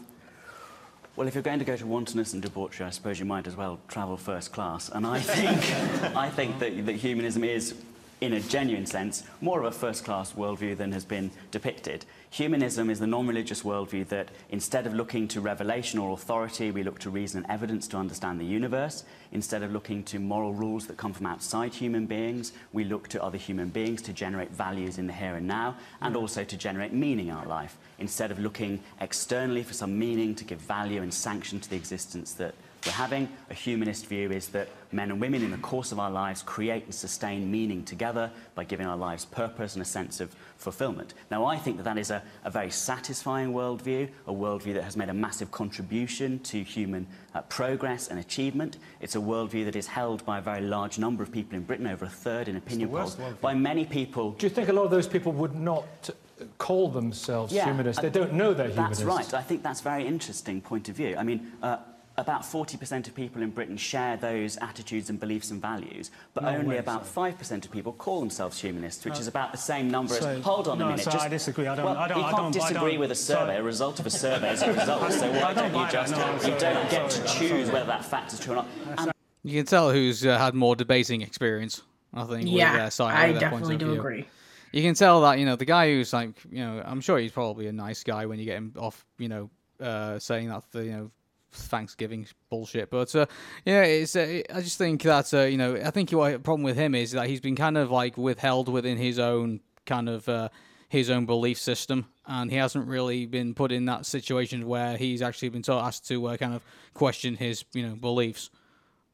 well, 1.20 1.28
if 1.28 1.34
you're 1.34 1.42
going 1.42 1.58
to 1.58 1.66
go 1.66 1.76
to 1.76 1.86
wantonness 1.86 2.32
and 2.32 2.40
debauchery, 2.40 2.86
I 2.86 2.88
suppose 2.88 3.18
you 3.18 3.26
might 3.26 3.46
as 3.46 3.54
well 3.54 3.78
travel 3.88 4.16
first 4.16 4.52
class. 4.52 4.88
And 4.88 5.06
I 5.06 5.20
think, 5.20 6.14
I 6.16 6.30
think 6.30 6.58
that, 6.60 6.86
that 6.86 6.96
humanism 6.96 7.44
is, 7.44 7.74
in 8.20 8.34
a 8.34 8.40
genuine 8.40 8.84
sense, 8.84 9.22
more 9.40 9.60
of 9.60 9.64
a 9.64 9.70
first-class 9.70 10.34
worldview 10.34 10.76
than 10.76 10.92
has 10.92 11.06
been 11.06 11.30
depicted. 11.50 12.04
Humanism 12.28 12.90
is 12.90 13.00
the 13.00 13.06
non-religious 13.06 13.62
worldview 13.62 14.06
that, 14.08 14.28
instead 14.50 14.86
of 14.86 14.92
looking 14.94 15.26
to 15.28 15.40
revelation 15.40 15.98
or 15.98 16.12
authority, 16.12 16.70
we 16.70 16.82
look 16.82 16.98
to 16.98 17.08
reason 17.08 17.42
and 17.42 17.50
evidence 17.50 17.88
to 17.88 17.96
understand 17.96 18.38
the 18.38 18.44
universe. 18.44 19.04
Instead 19.32 19.62
of 19.62 19.72
looking 19.72 20.02
to 20.04 20.18
moral 20.18 20.52
rules 20.52 20.86
that 20.86 20.98
come 20.98 21.14
from 21.14 21.26
outside 21.26 21.72
human 21.72 22.04
beings, 22.04 22.52
we 22.72 22.84
look 22.84 23.08
to 23.08 23.22
other 23.22 23.38
human 23.38 23.70
beings 23.70 24.02
to 24.02 24.12
generate 24.12 24.50
values 24.50 24.98
in 24.98 25.06
the 25.06 25.12
here 25.12 25.36
and 25.36 25.46
now, 25.46 25.74
and 26.02 26.14
also 26.14 26.44
to 26.44 26.56
generate 26.56 26.92
meaning 26.92 27.28
in 27.28 27.34
our 27.34 27.46
life. 27.46 27.78
Instead 27.98 28.30
of 28.30 28.38
looking 28.38 28.80
externally 29.00 29.62
for 29.62 29.72
some 29.72 29.98
meaning 29.98 30.34
to 30.34 30.44
give 30.44 30.58
value 30.58 31.00
and 31.00 31.12
sanction 31.12 31.58
to 31.58 31.70
the 31.70 31.76
existence 31.76 32.32
that 32.34 32.54
we're 32.84 32.92
having, 32.92 33.28
a 33.48 33.54
humanist 33.54 34.06
view 34.06 34.30
is 34.30 34.48
that 34.48 34.68
men 34.93 35.11
and 35.11 35.20
women 35.20 35.43
in 35.43 35.51
the 35.51 35.59
course 35.59 35.93
of 35.93 35.99
our 35.99 36.11
lives 36.11 36.43
create 36.43 36.84
and 36.84 36.95
sustain 36.95 37.51
meaning 37.51 37.84
together 37.84 38.30
by 38.55 38.64
giving 38.64 38.86
our 38.86 38.97
lives 38.97 39.24
purpose 39.24 39.74
and 39.74 39.82
a 39.82 39.86
sense 39.86 40.20
of 40.20 40.34
fulfillment. 40.57 41.14
Now, 41.30 41.45
I 41.45 41.57
think 41.57 41.76
that 41.78 41.84
that 41.84 41.99
is 41.99 42.11
a, 42.11 42.22
a 42.45 42.51
very 42.51 42.70
satisfying 42.70 43.53
worldview, 43.53 44.09
a 44.26 44.32
worldview 44.32 44.74
that 44.74 44.84
has 44.84 44.97
made 44.97 45.09
a 45.09 45.14
massive 45.14 45.51
contribution 45.51 46.38
to 46.41 46.62
human 46.62 47.07
uh, 47.34 47.43
progress 47.43 48.09
and 48.09 48.18
achievement. 48.18 48.78
It's 49.01 49.16
a 49.16 49.20
worldview 49.20 49.64
that 49.64 49.76
is 49.76 49.86
held 49.86 50.24
by 50.26 50.38
a 50.38 50.43
very 50.43 50.61
large 50.61 50.99
number 50.99 51.22
of 51.22 51.32
people 51.32 51.57
in 51.57 51.62
Britain, 51.62 51.86
over 51.86 52.05
a 52.05 52.09
third 52.09 52.49
in 52.49 52.57
opinion 52.57 52.91
polls, 52.91 53.16
worldview. 53.16 53.41
by 53.41 53.55
many 53.55 53.84
people 53.84 54.32
Do 54.32 54.47
you 54.47 54.51
think 54.51 54.68
a 54.68 54.72
lot 54.72 54.84
of 54.84 54.91
those 54.91 55.07
people 55.07 55.32
would 55.32 55.55
not 55.55 56.11
call 56.59 56.88
themselves 56.88 57.53
humanists? 57.53 58.03
They 58.03 58.09
uh, 58.09 58.12
don't 58.12 58.32
know 58.34 58.53
they're 58.55 58.68
humanists. 58.68 59.05
That's 59.05 59.32
right. 59.32 59.34
I 59.34 59.43
think 59.43 59.62
that's 59.62 59.80
a 59.80 59.84
very 59.84 60.07
interesting 60.07 60.61
point 60.61 60.88
of 60.88 60.97
view. 60.97 61.16
I 61.16 61.22
mean, 61.22 61.53
uh, 61.62 61.78
about 62.16 62.42
40% 62.42 63.06
of 63.08 63.14
people 63.14 63.40
in 63.42 63.50
Britain 63.50 63.76
share 63.76 64.16
those 64.16 64.56
attitudes 64.58 65.08
and 65.08 65.18
beliefs 65.18 65.50
and 65.50 65.61
values, 65.62 66.11
but 66.34 66.42
No 66.44 66.50
only 66.50 66.66
way, 66.68 66.78
about 66.78 67.04
5% 67.06 67.64
of 67.64 67.70
people 67.70 67.92
call 67.92 68.20
themselves 68.20 68.61
humanists, 68.61 69.04
which 69.04 69.14
No. 69.14 69.20
is 69.20 69.26
about 69.26 69.52
the 69.52 69.58
same 69.58 69.90
number 69.90 70.14
So- 70.14 70.28
as... 70.28 70.44
Hold 70.44 70.68
on 70.68 70.80
a 70.82 70.84
minute. 70.86 71.00
so 71.00 71.11
just, 71.12 71.24
I 71.24 71.28
disagree. 71.28 71.66
I 71.66 71.76
don't- 71.76 71.84
Well, 71.86 71.96
I 71.96 72.08
don't- 72.08 72.18
you 72.18 72.24
can't 72.24 72.36
don't- 72.36 72.46
I 72.46 72.50
disagree 72.68 72.90
don't- 72.92 73.00
with 73.00 73.11
a 73.12 73.14
survey. 73.14 73.54
so- 73.56 73.61
A 73.61 73.62
result 73.62 74.00
of 74.00 74.06
a 74.06 74.11
survey 74.24 74.52
is 74.52 74.62
a 74.62 74.72
result. 74.72 75.12
So 75.12 75.30
why 75.32 75.54
don't 75.54 75.72
don't 75.72 75.86
you 75.86 75.90
just... 75.90 76.12
No, 76.12 76.32
you 76.34 76.58
don't 76.58 76.90
get 76.90 77.11
to 77.11 77.28
sorry, 77.28 77.48
choose 77.48 77.70
whether 77.70 77.86
that 77.86 78.04
fact 78.04 78.32
is 78.34 78.40
true 78.40 78.52
or 78.52 78.56
not. 78.56 78.66
And 78.98 79.12
You 79.42 79.58
can 79.58 79.66
tell 79.66 79.90
who's 79.90 80.26
uh, 80.26 80.36
had 80.38 80.54
more 80.54 80.76
debating 80.76 81.22
experience. 81.22 81.82
I 82.12 82.24
think. 82.24 82.48
Yeah, 82.48 82.72
with 82.72 82.80
their 82.80 82.90
side, 82.90 83.14
I 83.14 83.30
with 83.30 83.40
their 83.40 83.50
points 83.50 83.68
definitely 83.68 83.74
of 83.76 83.80
do 83.80 83.90
view. 83.92 84.00
agree. 84.00 84.26
You 84.72 84.82
can 84.82 84.94
tell 84.94 85.20
that 85.22 85.38
you 85.38 85.46
know 85.46 85.54
the 85.56 85.64
guy 85.64 85.86
who's 85.92 86.12
like 86.12 86.30
you 86.50 86.58
know 86.58 86.82
I'm 86.84 87.00
sure 87.00 87.18
he's 87.18 87.30
probably 87.32 87.68
a 87.68 87.72
nice 87.72 88.02
guy 88.02 88.26
when 88.26 88.38
you 88.40 88.44
get 88.44 88.56
him 88.56 88.72
off 88.76 89.04
you 89.18 89.28
know 89.28 89.48
uh, 89.80 90.18
saying 90.18 90.48
that 90.48 90.64
the 90.72 90.84
you 90.84 90.90
know 90.90 91.11
Thanksgiving 91.53 92.26
bullshit. 92.48 92.90
But 92.90 93.14
uh, 93.14 93.26
yeah, 93.64 93.82
it's 93.82 94.14
uh, 94.16 94.42
I 94.55 94.61
just 94.61 94.78
think 94.78 95.03
that 95.03 95.32
uh, 95.34 95.42
you 95.42 95.57
know 95.57 95.76
I 95.76 95.90
think 95.90 96.11
what 96.11 96.42
problem 96.42 96.62
with 96.62 96.76
him 96.76 96.94
is 96.94 97.12
that 97.12 97.26
he's 97.28 97.40
been 97.40 97.57
kind 97.57 97.76
of 97.76 97.90
like 97.90 98.16
withheld 98.16 98.68
within 98.68 98.96
his 98.98 99.18
own 99.18 99.61
kind 99.86 100.09
of 100.09 100.28
uh, 100.28 100.48
his 100.88 101.11
own 101.11 101.26
belief 101.26 101.59
system, 101.59 102.07
and 102.26 102.51
he 102.51 102.57
hasn't 102.57 102.86
really 102.86 103.26
been 103.26 103.55
put 103.55 103.72
in 103.72 103.84
that 103.86 104.07
situation 104.07 104.66
where 104.66 104.96
he's 104.96 105.22
actually 105.22 105.48
been 105.48 105.62
told 105.62 105.82
asked 105.82 106.07
to 106.09 106.26
uh, 106.26 106.36
kind 106.36 106.55
of 106.55 106.62
question 106.94 107.36
his 107.36 107.64
you 107.72 107.86
know 107.86 107.94
beliefs. 107.94 108.51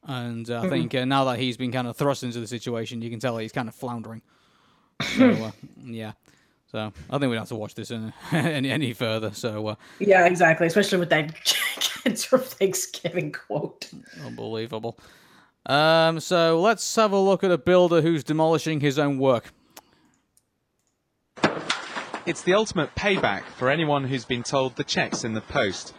And 0.08 0.48
uh, 0.48 0.60
I 0.60 0.64
Mhm. 0.66 0.70
think 0.70 0.94
uh, 0.94 1.04
now 1.04 1.24
that 1.24 1.38
he's 1.40 1.56
been 1.56 1.72
kind 1.72 1.88
of 1.88 1.96
thrust 1.96 2.22
into 2.22 2.38
the 2.38 2.46
situation, 2.46 3.02
you 3.02 3.10
can 3.10 3.18
tell 3.18 3.38
he's 3.38 3.52
kind 3.52 3.68
of 3.68 3.74
floundering. 3.74 4.22
So, 5.18 5.42
uh, 5.44 5.50
yeah. 5.84 6.12
So 6.70 6.92
I 7.10 7.18
think 7.18 7.22
we 7.22 7.28
don't 7.28 7.38
have 7.38 7.48
to 7.48 7.54
watch 7.56 7.74
this 7.74 7.90
in, 7.90 8.12
any 8.32 8.70
any 8.70 8.92
further. 8.92 9.32
So 9.32 9.68
uh, 9.68 9.74
Yeah, 9.98 10.26
exactly. 10.26 10.66
Especially 10.66 10.98
with 10.98 11.10
that 11.10 11.34
cancer 11.44 12.38
Thanksgiving 12.38 13.32
quote. 13.32 13.90
unbelievable. 14.24 14.98
Um, 15.66 16.20
so 16.20 16.60
let's 16.60 16.94
have 16.96 17.12
a 17.12 17.18
look 17.18 17.42
at 17.42 17.50
a 17.50 17.58
builder 17.58 18.00
who's 18.00 18.22
demolishing 18.22 18.80
his 18.80 18.98
own 18.98 19.18
work. 19.18 19.52
It's 22.24 22.42
the 22.42 22.54
ultimate 22.54 22.94
payback 22.96 23.42
for 23.56 23.70
anyone 23.70 24.04
who's 24.04 24.24
been 24.24 24.42
told 24.42 24.76
the 24.76 24.84
check's 24.84 25.22
in 25.24 25.34
the 25.34 25.40
post. 25.40 25.94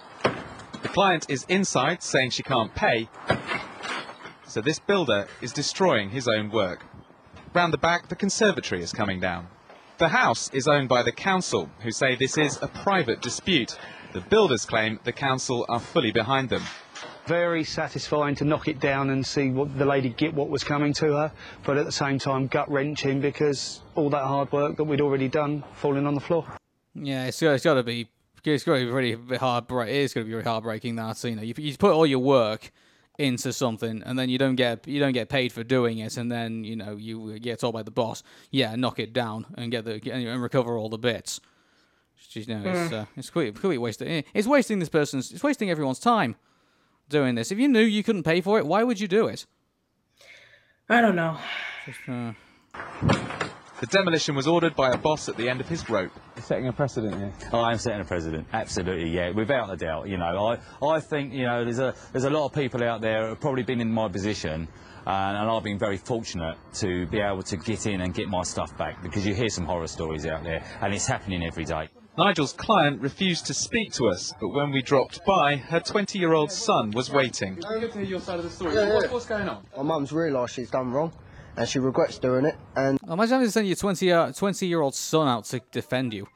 The 0.82 0.90
client 0.90 1.26
is 1.30 1.46
inside 1.48 2.04
saying 2.04 2.32
she 2.32 2.44
can't 2.44 2.74
pay, 2.76 3.10
so 4.46 4.62
this 4.62 4.80
builder 4.80 5.28
is 5.42 5.54
destroying 5.54 6.10
his 6.10 6.28
own 6.28 6.50
work. 6.50 6.86
Round 7.54 7.72
the 7.74 7.78
back, 7.78 8.10
the 8.10 8.16
conservatory 8.16 8.82
is 8.82 8.92
coming 8.92 9.20
down. 9.20 9.48
The 9.98 10.10
house 10.10 10.52
is 10.54 10.68
owned 10.68 10.90
by 10.90 11.02
the 11.02 11.12
council, 11.12 11.72
who 11.80 11.90
say 11.90 12.16
this 12.16 12.38
is 12.38 12.60
a 12.62 12.68
private 12.68 13.20
dispute. 13.20 13.80
The 14.14 14.22
builders 14.22 14.64
claim 14.64 15.00
the 15.04 15.12
council 15.12 15.66
are 15.70 15.80
fully 15.80 16.12
behind 16.12 16.50
them. 16.50 16.62
Very 17.26 17.64
satisfying 17.64 18.36
to 18.36 18.46
knock 18.46 18.68
it 18.68 18.80
down 18.80 19.10
and 19.10 19.26
see 19.26 19.50
what 19.50 19.76
the 19.76 19.86
lady 19.86 20.10
get 20.10 20.36
what 20.36 20.50
was 20.50 20.64
coming 20.64 20.94
to 20.94 21.14
her, 21.14 21.32
but 21.64 21.78
at 21.78 21.86
the 21.86 21.92
same 21.92 22.20
time 22.20 22.46
gut 22.46 22.70
wrenching 22.70 23.22
because 23.22 23.82
all 23.96 24.12
that 24.12 24.24
hard 24.24 24.52
work 24.52 24.78
that 24.78 24.84
we'd 24.84 25.02
already 25.02 25.28
done 25.28 25.64
falling 25.74 26.06
on 26.06 26.14
the 26.14 26.22
floor. 26.22 26.46
Yeah, 26.94 27.26
it's, 27.26 27.42
it's 27.42 27.64
got 27.64 27.74
to 27.74 27.84
be. 27.84 28.08
It's 28.46 28.64
got 28.64 28.78
to 28.78 28.86
be 28.86 28.92
really 28.92 29.38
hard. 29.38 29.66
It 29.68 29.90
is 29.90 30.14
going 30.14 30.26
to 30.26 30.30
be 30.30 30.34
really 30.36 30.46
heartbreaking 30.46 30.96
that 30.98 31.22
you 31.24 31.36
know 31.36 31.42
you, 31.42 31.56
you 31.58 31.76
put 31.76 31.92
all 31.92 32.06
your 32.06 32.20
work 32.20 32.72
into 33.18 33.52
something 33.52 34.04
and 34.06 34.18
then 34.20 34.30
you 34.30 34.38
don't 34.38 34.56
get 34.56 34.88
you 34.88 35.00
don't 35.00 35.14
get 35.14 35.28
paid 35.28 35.52
for 35.52 35.64
doing 35.64 35.98
it 35.98 36.18
and 36.18 36.32
then 36.32 36.64
you 36.64 36.76
know 36.76 36.96
you 36.96 37.40
get 37.40 37.60
told 37.60 37.74
by 37.74 37.82
the 37.82 37.90
boss 37.90 38.22
yeah 38.52 38.76
knock 38.76 39.00
it 39.00 39.12
down 39.12 39.44
and 39.56 39.72
get 39.72 39.86
the 39.86 40.00
and 40.12 40.40
recover 40.42 40.78
all 40.78 40.90
the 40.90 41.00
bits. 41.00 41.40
You 42.34 42.46
know, 42.48 42.62
it's 42.70 42.92
Mm. 42.92 43.02
uh, 43.02 43.06
it's 43.16 43.30
quite 43.30 43.54
completely 43.54 43.78
wasting. 43.80 44.24
It's 44.34 44.48
wasting 44.48 44.80
this 44.80 44.90
person's. 44.90 45.32
It's 45.32 45.44
wasting 45.44 45.70
everyone's 45.72 46.00
time 46.00 46.36
doing 47.10 47.36
this. 47.36 47.52
If 47.52 47.58
you 47.58 47.68
knew 47.68 47.82
you 47.82 48.04
couldn't 48.04 48.24
pay 48.24 48.42
for 48.42 48.60
it, 48.60 48.68
why 48.68 48.84
would 48.84 49.00
you 49.00 49.08
do 49.08 49.28
it? 49.28 49.46
I 50.90 51.02
don't 51.02 51.16
know. 51.16 51.38
Just, 51.86 52.00
uh, 52.08 52.34
The 53.80 53.86
demolition 53.88 54.34
was 54.34 54.48
ordered 54.48 54.76
by 54.76 54.90
a 54.90 54.98
boss 54.98 55.30
at 55.30 55.38
the 55.38 55.48
end 55.48 55.62
of 55.62 55.68
his 55.70 55.88
rope. 55.88 56.12
You're 56.36 56.44
setting 56.44 56.68
a 56.68 56.74
precedent 56.74 57.14
here. 57.14 57.32
Oh, 57.54 57.60
I 57.60 57.74
am 57.74 57.78
setting 57.78 58.02
a 58.02 58.06
precedent. 58.06 58.48
Absolutely, 58.52 59.10
yeah, 59.10 59.30
without 59.30 59.72
a 59.72 59.78
doubt. 59.78 60.08
You 60.08 60.18
know, 60.18 60.58
I, 60.82 60.86
I 60.88 61.00
think 61.00 61.32
you 61.32 61.46
know 61.46 61.64
there's 61.64 61.78
a 61.78 61.94
there's 62.12 62.24
a 62.24 62.30
lot 62.32 62.46
of 62.46 62.54
people 62.54 62.84
out 62.84 63.02
there 63.02 63.24
who 63.24 63.30
have 63.30 63.40
probably 63.40 63.62
been 63.62 63.80
in 63.80 63.92
my 63.92 64.08
position, 64.08 64.68
and, 65.06 65.38
and 65.38 65.50
I've 65.50 65.64
been 65.64 65.78
very 65.78 65.98
fortunate 65.98 66.58
to 66.76 67.06
be 67.06 67.20
able 67.20 67.44
to 67.44 67.58
get 67.58 67.86
in 67.86 68.02
and 68.02 68.16
get 68.16 68.28
my 68.30 68.42
stuff 68.42 68.76
back 68.80 69.04
because 69.04 69.28
you 69.28 69.36
hear 69.36 69.50
some 69.50 69.66
horror 69.66 69.88
stories 69.88 70.26
out 70.26 70.44
there, 70.44 70.64
and 70.82 70.92
it's 70.92 71.06
happening 71.06 71.44
every 71.44 71.66
day. 71.66 71.88
Nigel's 72.18 72.54
client 72.54 73.00
refused 73.00 73.46
to 73.46 73.54
speak 73.54 73.94
to 73.94 74.08
us, 74.08 74.34
but 74.42 74.48
when 74.50 74.72
we 74.72 74.82
dropped 74.82 75.24
by, 75.24 75.56
her 75.56 75.80
20-year-old 75.80 76.52
son 76.52 76.90
was 76.90 77.12
waiting. 77.12 77.64
I 77.64 77.78
get 77.78 77.92
to 77.92 78.00
hear 78.00 78.08
your 78.08 78.20
side 78.22 78.40
of 78.40 78.44
the 78.44 78.50
story. 78.50 78.74
Yeah, 78.74 78.92
What's, 78.92 79.06
yeah. 79.06 79.12
what's 79.12 79.26
going 79.28 79.48
on? 79.48 79.64
My 79.78 79.84
mum's 79.84 80.12
realised 80.12 80.56
she's 80.56 80.72
done 80.72 80.92
wrong, 80.92 81.14
and 81.58 81.68
she 81.68 81.80
regrets 81.80 82.20
doing 82.20 82.46
it. 82.46 82.56
And 82.76 83.00
imagine 83.04 83.34
having 83.34 83.48
to 83.48 83.52
send 83.52 83.68
your 83.68 83.76
20 83.76 84.12
uh, 84.12 84.32
20 84.32 84.68
year 84.68 84.82
old 84.82 84.96
son 84.96 85.28
out 85.28 85.46
to 85.46 85.62
defend 85.72 86.14
you. 86.14 86.28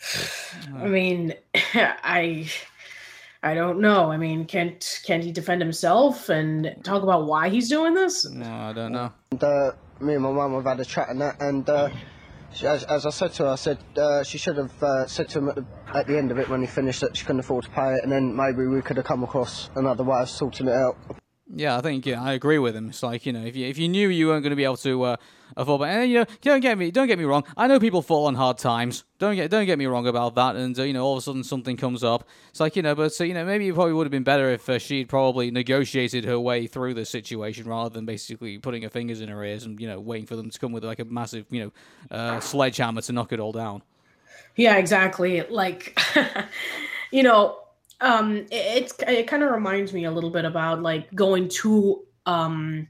I 0.74 0.86
mean, 0.86 1.34
I 1.74 2.48
I 3.42 3.54
don't 3.54 3.80
know. 3.80 4.10
I 4.10 4.16
mean, 4.16 4.46
can't 4.46 5.00
can't 5.04 5.22
he 5.22 5.32
defend 5.32 5.60
himself 5.60 6.28
and 6.28 6.74
talk 6.82 7.02
about 7.02 7.26
why 7.26 7.50
he's 7.50 7.68
doing 7.68 7.94
this? 7.94 8.24
No, 8.30 8.50
I 8.50 8.72
don't 8.72 8.92
know. 8.92 9.12
And, 9.32 9.44
uh, 9.44 9.72
me 10.00 10.14
and 10.14 10.22
my 10.22 10.32
mum 10.32 10.54
have 10.54 10.64
had 10.64 10.80
a 10.80 10.84
chat 10.84 11.08
and 11.08 11.20
that, 11.20 11.40
and 11.40 11.68
uh, 11.68 11.88
she, 12.52 12.66
as, 12.66 12.84
as 12.84 13.06
I 13.06 13.10
said 13.10 13.32
to 13.34 13.44
her, 13.44 13.50
I 13.50 13.54
said 13.56 13.78
uh, 13.96 14.22
she 14.22 14.38
should 14.38 14.56
have 14.56 14.82
uh, 14.82 15.06
said 15.06 15.28
to 15.30 15.38
him 15.38 15.48
at 15.50 15.54
the, 15.56 15.64
at 15.94 16.06
the 16.06 16.16
end 16.16 16.30
of 16.30 16.38
it 16.38 16.48
when 16.48 16.60
he 16.60 16.66
finished 16.66 17.00
that 17.00 17.16
she 17.16 17.24
couldn't 17.24 17.40
afford 17.40 17.64
to 17.64 17.70
pay 17.70 17.94
it, 17.94 18.02
and 18.02 18.10
then 18.10 18.34
maybe 18.34 18.66
we 18.66 18.80
could 18.82 18.96
have 18.96 19.06
come 19.06 19.22
across 19.22 19.70
another 19.76 20.04
way 20.04 20.20
of 20.20 20.28
sorting 20.28 20.68
it 20.68 20.74
out. 20.74 20.96
Yeah, 21.52 21.76
I 21.76 21.82
think 21.82 22.06
yeah, 22.06 22.22
I 22.22 22.32
agree 22.32 22.58
with 22.58 22.74
him. 22.74 22.88
It's 22.88 23.02
like 23.02 23.26
you 23.26 23.32
know, 23.32 23.44
if 23.44 23.54
you 23.54 23.66
if 23.66 23.76
you 23.76 23.88
knew 23.88 24.08
you 24.08 24.28
weren't 24.28 24.42
going 24.42 24.50
to 24.50 24.56
be 24.56 24.64
able 24.64 24.78
to 24.78 25.02
uh, 25.02 25.16
afford, 25.56 25.80
but 25.80 25.90
and, 25.90 26.10
you 26.10 26.20
know, 26.20 26.24
don't 26.40 26.60
get 26.60 26.78
me 26.78 26.90
don't 26.90 27.06
get 27.06 27.18
me 27.18 27.24
wrong. 27.24 27.44
I 27.54 27.66
know 27.66 27.78
people 27.78 28.00
fall 28.00 28.26
on 28.26 28.34
hard 28.34 28.56
times. 28.56 29.04
Don't 29.18 29.36
get 29.36 29.50
don't 29.50 29.66
get 29.66 29.78
me 29.78 29.84
wrong 29.84 30.06
about 30.06 30.34
that. 30.36 30.56
And 30.56 30.78
uh, 30.78 30.84
you 30.84 30.94
know, 30.94 31.04
all 31.04 31.12
of 31.12 31.18
a 31.18 31.20
sudden 31.20 31.44
something 31.44 31.76
comes 31.76 32.02
up. 32.02 32.26
It's 32.48 32.60
like 32.60 32.76
you 32.76 32.82
know, 32.82 32.94
but 32.94 33.12
so 33.12 33.24
you 33.24 33.34
know, 33.34 33.44
maybe 33.44 33.68
it 33.68 33.74
probably 33.74 33.92
would 33.92 34.06
have 34.06 34.10
been 34.10 34.24
better 34.24 34.50
if 34.50 34.68
uh, 34.70 34.78
she'd 34.78 35.08
probably 35.10 35.50
negotiated 35.50 36.24
her 36.24 36.40
way 36.40 36.66
through 36.66 36.94
the 36.94 37.04
situation 37.04 37.68
rather 37.68 37.90
than 37.90 38.06
basically 38.06 38.56
putting 38.56 38.82
her 38.82 38.90
fingers 38.90 39.20
in 39.20 39.28
her 39.28 39.44
ears 39.44 39.64
and 39.64 39.78
you 39.78 39.86
know 39.86 40.00
waiting 40.00 40.26
for 40.26 40.36
them 40.36 40.48
to 40.48 40.58
come 40.58 40.72
with 40.72 40.82
like 40.82 40.98
a 40.98 41.04
massive 41.04 41.44
you 41.50 41.64
know 41.64 42.16
uh, 42.16 42.40
sledgehammer 42.40 43.02
to 43.02 43.12
knock 43.12 43.32
it 43.32 43.38
all 43.38 43.52
down. 43.52 43.82
Yeah, 44.56 44.76
exactly. 44.76 45.42
Like, 45.42 45.98
you 47.10 47.22
know, 47.22 47.58
um, 48.04 48.36
it, 48.36 48.48
it's 48.52 48.94
it 49.08 49.26
kind 49.26 49.42
of 49.42 49.50
reminds 49.50 49.92
me 49.92 50.04
a 50.04 50.10
little 50.10 50.30
bit 50.30 50.44
about 50.44 50.82
like 50.82 51.12
going 51.14 51.48
too, 51.48 52.04
um, 52.26 52.86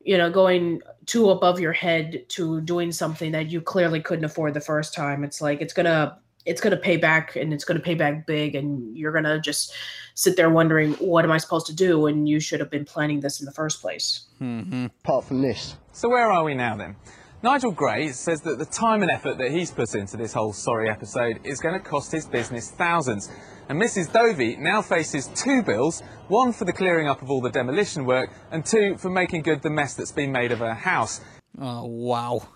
you 0.00 0.18
know, 0.18 0.30
going 0.30 0.82
too 1.06 1.30
above 1.30 1.58
your 1.58 1.72
head 1.72 2.26
to 2.28 2.60
doing 2.60 2.92
something 2.92 3.32
that 3.32 3.50
you 3.50 3.60
clearly 3.62 4.00
couldn't 4.00 4.24
afford 4.24 4.54
the 4.54 4.60
first 4.60 4.94
time. 4.94 5.24
It's 5.24 5.40
like 5.40 5.62
it's 5.62 5.72
gonna 5.72 6.18
it's 6.44 6.60
gonna 6.60 6.76
pay 6.76 6.98
back 6.98 7.34
and 7.34 7.54
it's 7.54 7.64
gonna 7.64 7.80
pay 7.80 7.94
back 7.94 8.26
big, 8.26 8.54
and 8.54 8.96
you're 8.96 9.12
gonna 9.12 9.40
just 9.40 9.72
sit 10.14 10.36
there 10.36 10.50
wondering 10.50 10.92
what 10.94 11.24
am 11.24 11.32
I 11.32 11.38
supposed 11.38 11.66
to 11.68 11.74
do? 11.74 12.06
And 12.06 12.28
you 12.28 12.40
should 12.40 12.60
have 12.60 12.70
been 12.70 12.84
planning 12.84 13.20
this 13.20 13.40
in 13.40 13.46
the 13.46 13.52
first 13.52 13.80
place. 13.80 14.26
Mm-hmm. 14.40 14.86
Apart 15.02 15.24
from 15.24 15.40
this. 15.40 15.76
So 15.92 16.10
where 16.10 16.30
are 16.30 16.44
we 16.44 16.54
now 16.54 16.76
then? 16.76 16.96
Nigel 17.42 17.70
Gray 17.70 18.08
says 18.08 18.42
that 18.42 18.58
the 18.58 18.66
time 18.66 19.00
and 19.00 19.10
effort 19.10 19.38
that 19.38 19.50
he's 19.50 19.70
put 19.70 19.94
into 19.94 20.18
this 20.18 20.34
whole 20.34 20.52
sorry 20.52 20.90
episode 20.90 21.40
is 21.42 21.58
going 21.58 21.72
to 21.72 21.80
cost 21.80 22.12
his 22.12 22.26
business 22.26 22.70
thousands. 22.70 23.30
And 23.70 23.80
Mrs. 23.80 24.12
Dovey 24.12 24.56
now 24.56 24.82
faces 24.82 25.28
two 25.28 25.62
bills, 25.62 26.02
one 26.28 26.52
for 26.52 26.66
the 26.66 26.72
clearing 26.72 27.08
up 27.08 27.22
of 27.22 27.30
all 27.30 27.40
the 27.40 27.48
demolition 27.48 28.04
work, 28.04 28.30
and 28.50 28.62
two 28.62 28.98
for 28.98 29.08
making 29.08 29.40
good 29.40 29.62
the 29.62 29.70
mess 29.70 29.94
that's 29.94 30.12
been 30.12 30.30
made 30.30 30.52
of 30.52 30.58
her 30.58 30.74
house. 30.74 31.22
Oh 31.58 31.86
wow! 31.86 32.46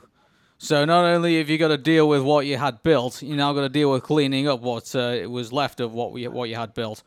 So 0.58 0.84
not 0.84 1.06
only 1.06 1.38
have 1.38 1.48
you 1.48 1.56
got 1.56 1.68
to 1.68 1.78
deal 1.78 2.06
with 2.06 2.20
what 2.20 2.44
you 2.44 2.58
had 2.58 2.82
built, 2.82 3.22
you 3.22 3.36
now 3.36 3.54
got 3.54 3.62
to 3.62 3.70
deal 3.70 3.90
with 3.90 4.02
cleaning 4.02 4.48
up 4.48 4.60
what 4.60 4.94
uh, 4.94 5.22
was 5.30 5.50
left 5.50 5.80
of 5.80 5.94
what 5.94 6.12
we 6.12 6.28
what 6.28 6.50
you 6.50 6.56
had 6.56 6.74
built. 6.74 7.02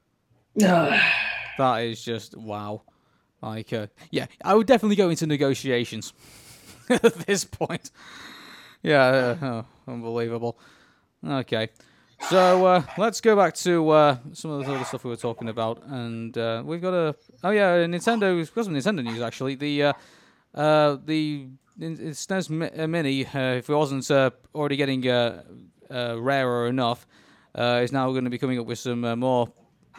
that 0.54 1.82
is 1.82 2.02
just 2.02 2.38
wow. 2.38 2.84
Like, 3.42 3.72
uh, 3.72 3.86
yeah, 4.10 4.26
I 4.42 4.54
would 4.54 4.66
definitely 4.66 4.96
go 4.96 5.10
into 5.10 5.26
negotiations 5.26 6.12
at 7.02 7.14
this 7.26 7.44
point. 7.44 7.90
Yeah, 8.82 9.04
uh, 9.06 9.36
oh, 9.42 9.92
unbelievable. 9.92 10.58
Okay, 11.26 11.68
so 12.28 12.66
uh, 12.66 12.82
let's 12.96 13.20
go 13.20 13.36
back 13.36 13.54
to 13.54 13.88
uh, 13.90 14.16
some 14.32 14.52
of 14.52 14.66
the 14.66 14.74
other 14.74 14.84
stuff 14.84 15.04
we 15.04 15.10
were 15.10 15.16
talking 15.16 15.48
about, 15.48 15.82
and 15.86 16.36
uh, 16.38 16.62
we've 16.64 16.80
got 16.80 16.94
a 16.94 17.14
oh 17.44 17.50
yeah, 17.50 17.76
Nintendo. 17.86 18.36
We've 18.36 18.54
got 18.54 18.64
some 18.66 18.74
Nintendo 18.74 19.04
news 19.04 19.20
actually. 19.20 19.56
The 19.56 19.82
uh, 19.82 19.92
uh, 20.54 20.96
the 21.04 21.48
SNES 21.80 22.78
uh, 22.78 22.86
Mini, 22.86 23.20
if 23.22 23.68
it 23.68 23.74
wasn't 23.74 24.10
already 24.54 24.76
getting 24.76 25.02
rarer 25.90 26.68
enough, 26.68 27.06
is 27.56 27.92
now 27.92 28.10
going 28.10 28.24
to 28.24 28.30
be 28.30 28.38
coming 28.38 28.58
up 28.58 28.66
with 28.66 28.78
some 28.78 29.00
more 29.18 29.50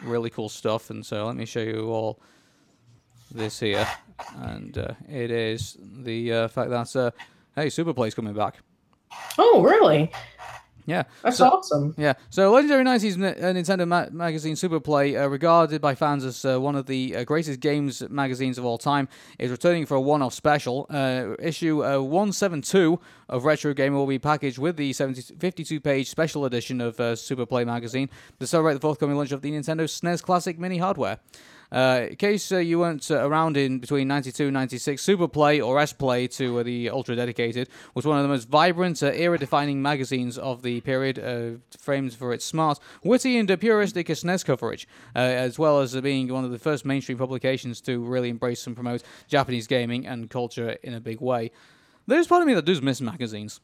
really 0.02 0.30
cool 0.30 0.48
stuff. 0.48 0.90
And 0.90 1.04
so 1.04 1.26
let 1.26 1.36
me 1.36 1.44
show 1.44 1.60
you 1.60 1.90
all 1.90 2.20
this 3.30 3.60
here, 3.60 3.86
and 4.36 4.76
uh, 4.76 4.94
it 5.08 5.30
is 5.30 5.76
the 5.80 6.32
uh, 6.32 6.48
fact 6.48 6.70
that 6.70 6.96
uh, 6.96 7.10
hey, 7.56 7.70
Super 7.70 7.92
Play's 7.94 8.14
coming 8.14 8.34
back. 8.34 8.56
Oh, 9.38 9.62
really? 9.62 10.10
Yeah, 10.86 11.04
That's 11.22 11.36
so- 11.36 11.46
awesome. 11.48 11.94
Yeah, 11.98 12.14
so 12.30 12.50
Legendary 12.50 12.82
90s 12.84 13.14
uh, 13.14 13.52
Nintendo 13.52 13.86
ma- 13.86 14.06
magazine 14.10 14.56
Super 14.56 14.80
Play, 14.80 15.14
uh, 15.16 15.28
regarded 15.28 15.80
by 15.80 15.94
fans 15.94 16.24
as 16.24 16.44
uh, 16.44 16.58
one 16.60 16.74
of 16.74 16.86
the 16.86 17.14
uh, 17.16 17.24
greatest 17.24 17.60
games 17.60 18.02
magazines 18.08 18.58
of 18.58 18.64
all 18.64 18.78
time, 18.78 19.08
is 19.38 19.50
returning 19.52 19.86
for 19.86 19.94
a 19.96 20.00
one-off 20.00 20.34
special. 20.34 20.86
Uh, 20.90 21.34
issue 21.38 21.84
uh, 21.84 22.00
172 22.00 22.98
of 23.28 23.44
Retro 23.44 23.72
Gamer 23.72 23.96
will 23.98 24.06
be 24.06 24.18
packaged 24.18 24.58
with 24.58 24.76
the 24.76 24.92
70 24.92 25.22
52-page 25.34 26.08
special 26.08 26.44
edition 26.44 26.80
of 26.80 26.98
uh, 26.98 27.14
Super 27.14 27.46
Play 27.46 27.64
magazine 27.64 28.08
to 28.40 28.46
celebrate 28.46 28.74
the 28.74 28.80
forthcoming 28.80 29.16
launch 29.16 29.30
of 29.32 29.42
the 29.42 29.52
Nintendo 29.52 29.82
SNES 29.84 30.22
Classic 30.22 30.58
Mini 30.58 30.78
hardware. 30.78 31.18
Uh, 31.72 32.06
in 32.10 32.16
case 32.16 32.50
uh, 32.50 32.58
you 32.58 32.80
weren't 32.80 33.10
uh, 33.10 33.26
around 33.26 33.56
in 33.56 33.78
between 33.78 34.08
92 34.08 34.44
and 34.44 34.54
96, 34.54 35.00
Super 35.00 35.28
Play, 35.28 35.60
or 35.60 35.78
S-Play 35.78 36.26
to 36.26 36.58
uh, 36.58 36.62
the 36.62 36.90
Ultra 36.90 37.14
Dedicated, 37.14 37.68
was 37.94 38.04
one 38.04 38.16
of 38.16 38.22
the 38.24 38.28
most 38.28 38.48
vibrant, 38.48 39.02
uh, 39.02 39.06
era-defining 39.06 39.80
magazines 39.80 40.36
of 40.36 40.62
the 40.62 40.80
period, 40.80 41.60
framed 41.78 42.14
for 42.14 42.32
its 42.32 42.44
smart, 42.44 42.78
witty, 43.04 43.38
and 43.38 43.48
puristic 43.48 44.06
SNES 44.06 44.44
coverage, 44.44 44.88
as 45.14 45.58
well 45.58 45.80
as 45.80 45.94
being 46.00 46.32
one 46.32 46.44
of 46.44 46.50
the 46.50 46.58
first 46.58 46.84
mainstream 46.84 47.18
publications 47.18 47.80
to 47.80 48.02
really 48.04 48.28
embrace 48.28 48.66
and 48.66 48.74
promote 48.74 49.02
Japanese 49.28 49.66
gaming 49.66 50.06
and 50.06 50.30
culture 50.30 50.76
in 50.82 50.94
a 50.94 51.00
big 51.00 51.20
way. 51.20 51.50
There's 52.06 52.26
part 52.26 52.42
of 52.42 52.48
me 52.48 52.54
that 52.54 52.64
does 52.64 52.82
miss 52.82 53.00
magazines. 53.00 53.60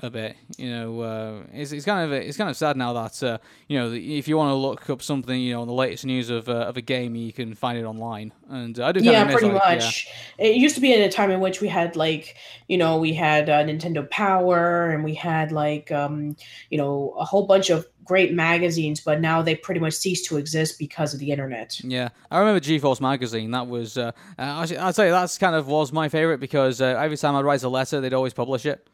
A 0.00 0.10
bit. 0.10 0.36
You 0.56 0.70
know, 0.70 1.00
uh, 1.00 1.42
it's, 1.52 1.72
it's 1.72 1.84
kind 1.84 2.04
of 2.04 2.12
it's 2.12 2.36
kind 2.36 2.50
of 2.50 2.56
sad 2.56 2.76
now 2.76 2.92
that 2.92 3.22
uh, 3.22 3.38
you 3.66 3.78
know 3.78 3.92
if 3.92 4.28
you 4.28 4.36
want 4.36 4.50
to 4.50 4.54
look 4.54 4.88
up 4.90 5.02
something, 5.02 5.40
you 5.40 5.54
know, 5.54 5.62
on 5.62 5.66
the 5.66 5.74
latest 5.74 6.04
news 6.04 6.30
of 6.30 6.48
uh, 6.48 6.52
of 6.52 6.76
a 6.76 6.80
game, 6.80 7.14
you 7.14 7.32
can 7.32 7.54
find 7.54 7.78
it 7.78 7.84
online. 7.84 8.32
And 8.48 8.78
uh, 8.78 8.86
I 8.86 8.92
do. 8.92 9.00
Yeah, 9.00 9.24
miss, 9.24 9.34
pretty 9.34 9.52
like, 9.52 9.80
much. 9.80 10.08
It 10.38 10.56
used 10.56 10.74
to 10.74 10.80
be 10.80 10.92
in 10.92 11.02
a 11.02 11.10
time 11.10 11.30
in 11.30 11.40
which 11.40 11.60
we 11.60 11.68
had 11.68 11.96
like, 11.96 12.36
you 12.68 12.78
know, 12.78 12.98
we 12.98 13.12
had 13.12 13.48
uh, 13.48 13.64
Nintendo 13.64 14.08
Power 14.10 14.90
and 14.90 15.04
we 15.04 15.14
had 15.14 15.52
like, 15.52 15.90
um, 15.92 16.36
you 16.70 16.78
know, 16.78 17.14
a 17.18 17.24
whole 17.24 17.46
bunch 17.46 17.70
of 17.70 17.86
great 18.08 18.32
magazines, 18.32 19.00
but 19.00 19.20
now 19.20 19.42
they 19.42 19.54
pretty 19.54 19.80
much 19.80 19.92
cease 19.92 20.26
to 20.26 20.38
exist 20.38 20.78
because 20.78 21.12
of 21.12 21.20
the 21.20 21.30
internet. 21.30 21.78
Yeah, 21.84 22.08
I 22.30 22.38
remember 22.38 22.58
GeForce 22.58 23.02
magazine. 23.02 23.50
That 23.50 23.68
was, 23.68 23.98
uh, 23.98 24.12
uh, 24.38 24.66
I'd 24.78 24.94
say 24.94 25.10
that's 25.10 25.36
kind 25.36 25.54
of 25.54 25.68
was 25.68 25.92
my 25.92 26.08
favorite 26.08 26.38
because 26.38 26.80
uh, 26.80 26.86
every 26.86 27.18
time 27.18 27.36
I'd 27.36 27.44
write 27.44 27.62
a 27.62 27.68
letter, 27.68 28.00
they'd 28.00 28.14
always 28.14 28.32
publish 28.32 28.64
it. 28.64 28.88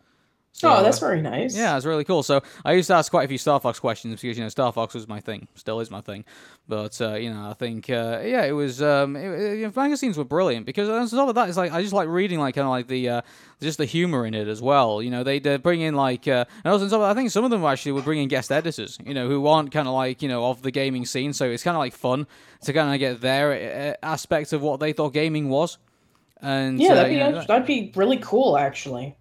So, 0.57 0.71
oh, 0.71 0.85
that's 0.85 1.03
uh, 1.03 1.07
very 1.07 1.21
nice. 1.21 1.57
Yeah, 1.57 1.77
it's 1.77 1.85
really 1.85 2.05
cool. 2.05 2.23
So 2.23 2.41
I 2.65 2.75
used 2.75 2.87
to 2.87 2.95
ask 2.95 3.11
quite 3.11 3.25
a 3.25 3.29
few 3.29 3.39
Star 3.39 3.59
Fox 3.59 3.81
questions 3.81 4.21
because 4.21 4.39
you 4.39 4.45
know 4.45 4.49
Star 4.49 4.73
Fox 4.73 4.95
was 4.95 5.09
my 5.09 5.19
thing, 5.19 5.49
still 5.57 5.81
is 5.81 5.91
my 5.91 6.01
thing. 6.01 6.25
But 6.69 7.01
uh, 7.01 7.15
you 7.15 7.35
know, 7.35 7.51
I 7.51 7.55
think 7.55 7.91
uh, 7.91 8.21
yeah, 8.23 8.45
it 8.45 8.53
was. 8.53 8.81
Um, 8.81 9.17
it, 9.17 9.27
it, 9.27 9.59
you 9.59 9.67
know, 9.67 9.73
magazines 9.75 10.17
were 10.17 10.25
brilliant 10.25 10.65
because 10.65 10.89
on 10.89 11.09
top 11.09 11.29
of 11.29 11.35
that, 11.35 11.49
it's 11.49 11.59
like 11.59 11.73
I 11.73 11.83
just 11.83 11.93
like 11.93 12.07
reading 12.07 12.39
like 12.39 12.55
kind 12.55 12.67
of 12.67 12.71
like 12.71 12.87
the 12.87 13.09
uh, 13.09 13.23
just 13.61 13.79
the 13.79 13.85
humor 13.85 14.27
in 14.27 14.35
it 14.35 14.47
as 14.47 14.63
well. 14.63 15.03
You 15.03 15.11
know, 15.11 15.25
they 15.25 15.41
they 15.41 15.57
bring 15.57 15.81
in 15.81 15.97
like 15.97 16.29
uh, 16.29 16.45
and 16.63 16.73
also 16.73 16.85
on 16.85 16.91
top 16.91 17.01
of 17.01 17.03
that, 17.03 17.11
I 17.11 17.15
think 17.15 17.33
some 17.33 17.45
of 17.45 17.51
them 17.51 17.65
actually 17.65 17.91
would 17.91 18.05
bring 18.05 18.21
in 18.21 18.29
guest 18.29 18.53
editors. 18.53 18.97
You 19.05 19.15
know, 19.15 19.29
who 19.29 19.49
aren't 19.49 19.73
kind 19.73 19.89
of 19.89 19.95
like 19.95 20.23
you 20.23 20.29
know 20.29 20.47
of 20.47 20.63
the 20.63 20.71
gaming 20.71 21.05
scene, 21.05 21.33
so 21.33 21.47
it's 21.47 21.65
kind 21.65 21.77
of 21.77 21.81
like 21.81 21.95
fun 21.95 22.29
to 22.63 22.73
kind 22.73 22.95
of 22.95 23.01
get 23.01 23.21
their 23.21 23.97
uh, 24.05 24.07
aspect 24.07 24.53
of 24.53 24.63
what 24.63 24.79
they 24.79 24.93
thought 24.93 25.13
gaming 25.13 25.49
was. 25.49 25.79
And 26.41 26.79
yeah, 26.81 26.93
uh, 26.93 26.95
that'd 26.95 27.11
be 27.11 27.15
you 27.17 27.21
know, 27.21 27.45
that'd 27.45 27.67
be 27.67 27.93
really 27.97 28.19
cool, 28.19 28.57
actually. 28.57 29.17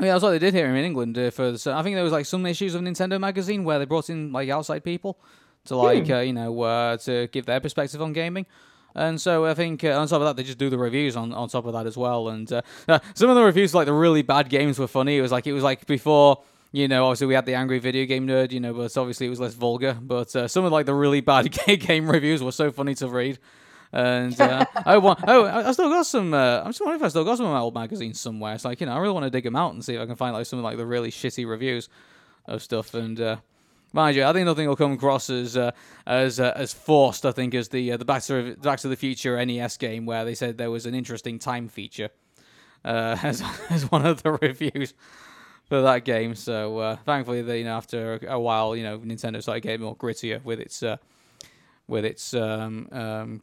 Yeah, 0.00 0.12
that's 0.12 0.22
what 0.22 0.30
they 0.30 0.38
did 0.38 0.54
here 0.54 0.66
in 0.66 0.84
England 0.84 1.16
uh, 1.18 1.30
for. 1.30 1.52
The, 1.52 1.72
I 1.72 1.82
think 1.82 1.94
there 1.96 2.04
was 2.04 2.12
like 2.12 2.26
some 2.26 2.46
issues 2.46 2.74
of 2.74 2.82
Nintendo 2.82 3.20
magazine 3.20 3.64
where 3.64 3.78
they 3.78 3.84
brought 3.84 4.10
in 4.10 4.32
like 4.32 4.48
outside 4.48 4.82
people 4.84 5.18
to 5.66 5.76
like 5.76 6.06
Hmm. 6.06 6.12
uh, 6.12 6.20
you 6.20 6.32
know 6.32 6.60
uh, 6.62 6.96
to 6.98 7.26
give 7.28 7.46
their 7.46 7.60
perspective 7.60 8.00
on 8.00 8.12
gaming. 8.12 8.46
And 8.94 9.20
so 9.20 9.46
I 9.46 9.54
think 9.54 9.84
uh, 9.84 9.90
on 9.90 10.08
top 10.08 10.20
of 10.20 10.26
that, 10.26 10.36
they 10.36 10.42
just 10.42 10.58
do 10.58 10.68
the 10.68 10.78
reviews 10.78 11.14
on, 11.16 11.32
on 11.32 11.48
top 11.48 11.64
of 11.64 11.74
that 11.74 11.86
as 11.86 11.96
well. 11.96 12.28
And 12.28 12.52
uh, 12.52 12.62
uh, 12.88 12.98
some 13.14 13.30
of 13.30 13.36
the 13.36 13.42
reviews, 13.44 13.72
like 13.72 13.86
the 13.86 13.92
really 13.92 14.22
bad 14.22 14.48
games, 14.48 14.80
were 14.80 14.88
funny. 14.88 15.16
It 15.16 15.22
was 15.22 15.30
like 15.30 15.46
it 15.46 15.52
was 15.52 15.62
like 15.62 15.86
before, 15.86 16.42
you 16.72 16.88
know, 16.88 17.04
obviously 17.06 17.28
we 17.28 17.34
had 17.34 17.46
the 17.46 17.54
angry 17.54 17.78
video 17.78 18.04
game 18.04 18.26
nerd, 18.26 18.50
you 18.50 18.58
know, 18.58 18.74
but 18.74 18.96
obviously 18.96 19.26
it 19.26 19.30
was 19.30 19.38
less 19.38 19.54
vulgar. 19.54 19.96
But 20.00 20.34
uh, 20.34 20.48
some 20.48 20.64
of 20.64 20.72
like 20.72 20.86
the 20.86 20.94
really 20.94 21.20
bad 21.20 21.52
game 21.78 22.10
reviews 22.10 22.42
were 22.42 22.50
so 22.50 22.72
funny 22.72 22.96
to 22.96 23.06
read. 23.08 23.38
And 23.92 24.40
uh, 24.40 24.66
oh, 24.86 25.00
one, 25.00 25.16
oh, 25.26 25.44
I 25.46 25.68
I 25.68 25.72
still 25.72 25.88
got 25.88 26.06
some. 26.06 26.32
Uh, 26.32 26.60
I'm 26.60 26.68
just 26.68 26.80
wondering 26.80 27.00
if 27.00 27.04
I 27.04 27.08
still 27.08 27.24
got 27.24 27.38
some 27.38 27.46
of 27.46 27.52
my 27.52 27.58
old 27.58 27.74
magazines 27.74 28.20
somewhere. 28.20 28.54
It's 28.54 28.64
like 28.64 28.80
you 28.80 28.86
know, 28.86 28.92
I 28.92 28.98
really 28.98 29.14
want 29.14 29.24
to 29.24 29.30
dig 29.30 29.44
them 29.44 29.56
out 29.56 29.74
and 29.74 29.84
see 29.84 29.94
if 29.94 30.00
I 30.00 30.06
can 30.06 30.16
find 30.16 30.32
like 30.32 30.46
some 30.46 30.60
of 30.60 30.64
like 30.64 30.76
the 30.76 30.86
really 30.86 31.10
shitty 31.10 31.48
reviews 31.48 31.88
of 32.46 32.62
stuff. 32.62 32.94
And 32.94 33.20
uh, 33.20 33.36
mind 33.92 34.16
you, 34.16 34.24
I 34.24 34.32
think 34.32 34.46
nothing 34.46 34.68
will 34.68 34.76
come 34.76 34.92
across 34.92 35.28
as 35.28 35.56
uh, 35.56 35.72
as 36.06 36.38
uh, 36.38 36.52
as 36.54 36.72
forced. 36.72 37.26
I 37.26 37.32
think 37.32 37.54
as 37.54 37.68
the 37.68 37.92
uh, 37.92 37.96
the 37.96 38.04
Back 38.04 38.22
to 38.24 38.54
Back 38.56 38.78
to 38.80 38.88
the 38.88 38.96
Future 38.96 39.44
NES 39.44 39.76
game 39.76 40.06
where 40.06 40.24
they 40.24 40.36
said 40.36 40.56
there 40.56 40.70
was 40.70 40.86
an 40.86 40.94
interesting 40.94 41.40
time 41.40 41.68
feature 41.68 42.10
uh, 42.84 43.16
as 43.22 43.42
as 43.70 43.90
one 43.90 44.06
of 44.06 44.22
the 44.22 44.32
reviews 44.40 44.94
for 45.70 45.82
that 45.82 46.04
game. 46.04 46.34
So 46.34 46.78
uh, 46.78 46.96
thankfully, 46.96 47.38
you 47.58 47.64
know, 47.64 47.76
after 47.76 48.20
a 48.28 48.38
while, 48.38 48.76
you 48.76 48.82
know, 48.82 48.98
Nintendo 48.98 49.40
started 49.42 49.62
getting 49.62 49.80
more 49.80 49.96
grittier 49.96 50.42
with 50.44 50.60
its 50.60 50.82
uh, 50.82 50.98
with 51.88 52.04
its 52.04 52.34
um, 52.34 52.88
um, 52.92 53.42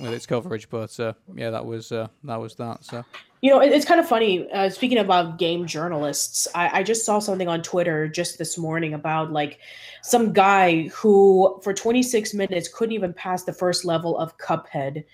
with 0.00 0.12
its 0.12 0.26
coverage. 0.26 0.68
But 0.70 0.98
uh, 1.00 1.12
yeah, 1.34 1.50
that 1.50 1.64
was 1.64 1.92
uh, 1.92 2.08
that 2.24 2.36
was 2.36 2.54
that. 2.56 2.84
So 2.84 3.04
You 3.42 3.50
know, 3.50 3.60
it- 3.60 3.72
it's 3.72 3.84
kind 3.84 4.00
of 4.00 4.08
funny. 4.08 4.50
Uh, 4.50 4.70
speaking 4.70 4.98
about 4.98 5.38
game 5.38 5.66
journalists, 5.66 6.48
I, 6.54 6.80
I 6.80 6.82
just 6.82 7.04
saw 7.04 7.18
something 7.18 7.48
on 7.48 7.62
Twitter 7.62 8.08
just 8.08 8.38
this 8.38 8.56
morning 8.58 8.94
about 8.94 9.30
like 9.32 9.58
some 10.02 10.32
guy 10.32 10.88
who, 10.88 11.60
for 11.62 11.72
26 11.74 12.34
minutes, 12.34 12.68
couldn't 12.68 12.94
even 12.94 13.12
pass 13.12 13.44
the 13.44 13.52
first 13.52 13.84
level 13.84 14.16
of 14.18 14.36
Cuphead, 14.38 15.04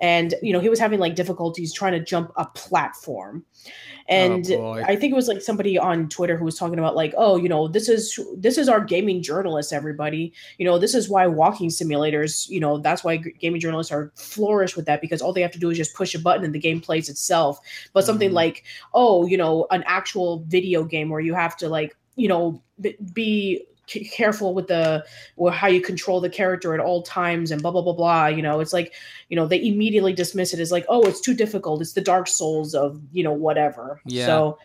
and 0.00 0.34
you 0.42 0.52
know 0.52 0.60
he 0.60 0.68
was 0.68 0.78
having 0.78 1.00
like 1.00 1.14
difficulties 1.14 1.72
trying 1.72 1.92
to 1.92 2.00
jump 2.00 2.32
a 2.36 2.46
platform. 2.46 3.44
And 4.08 4.46
Oh. 4.52 4.74
I 4.74 4.94
think 4.94 5.12
it 5.12 5.16
was 5.16 5.26
like 5.26 5.42
somebody 5.42 5.78
on 5.78 6.08
Twitter 6.08 6.36
who 6.36 6.44
was 6.44 6.56
talking 6.56 6.78
about 6.78 6.94
like, 6.94 7.12
oh, 7.16 7.36
you 7.36 7.48
know, 7.48 7.66
this 7.66 7.88
is 7.88 8.18
this 8.36 8.56
is 8.56 8.68
our 8.68 8.80
gaming 8.80 9.22
journalists, 9.22 9.72
everybody. 9.72 10.32
You 10.58 10.66
know, 10.66 10.78
this 10.78 10.94
is 10.94 11.08
why 11.08 11.26
walking 11.26 11.70
simulators, 11.70 12.48
you 12.48 12.60
know, 12.60 12.78
that's 12.78 13.02
why 13.02 13.16
gaming 13.16 13.60
journalists 13.60 13.92
are 13.92 14.12
flourish 14.14 14.76
with 14.76 14.86
that 14.86 15.00
because 15.00 15.20
all 15.20 15.32
they 15.32 15.42
have 15.42 15.50
to 15.52 15.58
do 15.58 15.70
is 15.70 15.78
just 15.78 15.94
push 15.94 16.14
a 16.14 16.20
button 16.20 16.44
and 16.44 16.54
the 16.54 16.58
game 16.60 16.80
plays 16.80 17.08
itself. 17.08 17.58
But 17.92 18.04
something 18.04 18.28
mm-hmm. 18.28 18.36
like, 18.36 18.64
oh, 18.94 19.26
you 19.26 19.36
know, 19.36 19.66
an 19.70 19.82
actual 19.86 20.44
video 20.46 20.84
game 20.84 21.08
where 21.08 21.20
you 21.20 21.34
have 21.34 21.56
to 21.56 21.68
like, 21.68 21.96
you 22.14 22.28
know, 22.28 22.62
be 23.12 23.66
careful 23.86 24.54
with 24.54 24.66
the 24.66 25.04
or 25.36 25.52
how 25.52 25.68
you 25.68 25.80
control 25.80 26.20
the 26.20 26.28
character 26.28 26.74
at 26.74 26.80
all 26.80 27.02
times 27.02 27.50
and 27.50 27.62
blah 27.62 27.70
blah 27.70 27.82
blah 27.82 27.92
blah 27.92 28.26
you 28.26 28.42
know 28.42 28.60
it's 28.60 28.72
like 28.72 28.92
you 29.28 29.36
know 29.36 29.46
they 29.46 29.64
immediately 29.64 30.12
dismiss 30.12 30.52
it 30.52 30.60
as 30.60 30.72
like 30.72 30.84
oh 30.88 31.02
it's 31.06 31.20
too 31.20 31.34
difficult 31.34 31.80
it's 31.80 31.92
the 31.92 32.00
dark 32.00 32.26
souls 32.26 32.74
of 32.74 33.00
you 33.12 33.22
know 33.22 33.32
whatever 33.32 34.00
Yeah. 34.04 34.26
so 34.26 34.58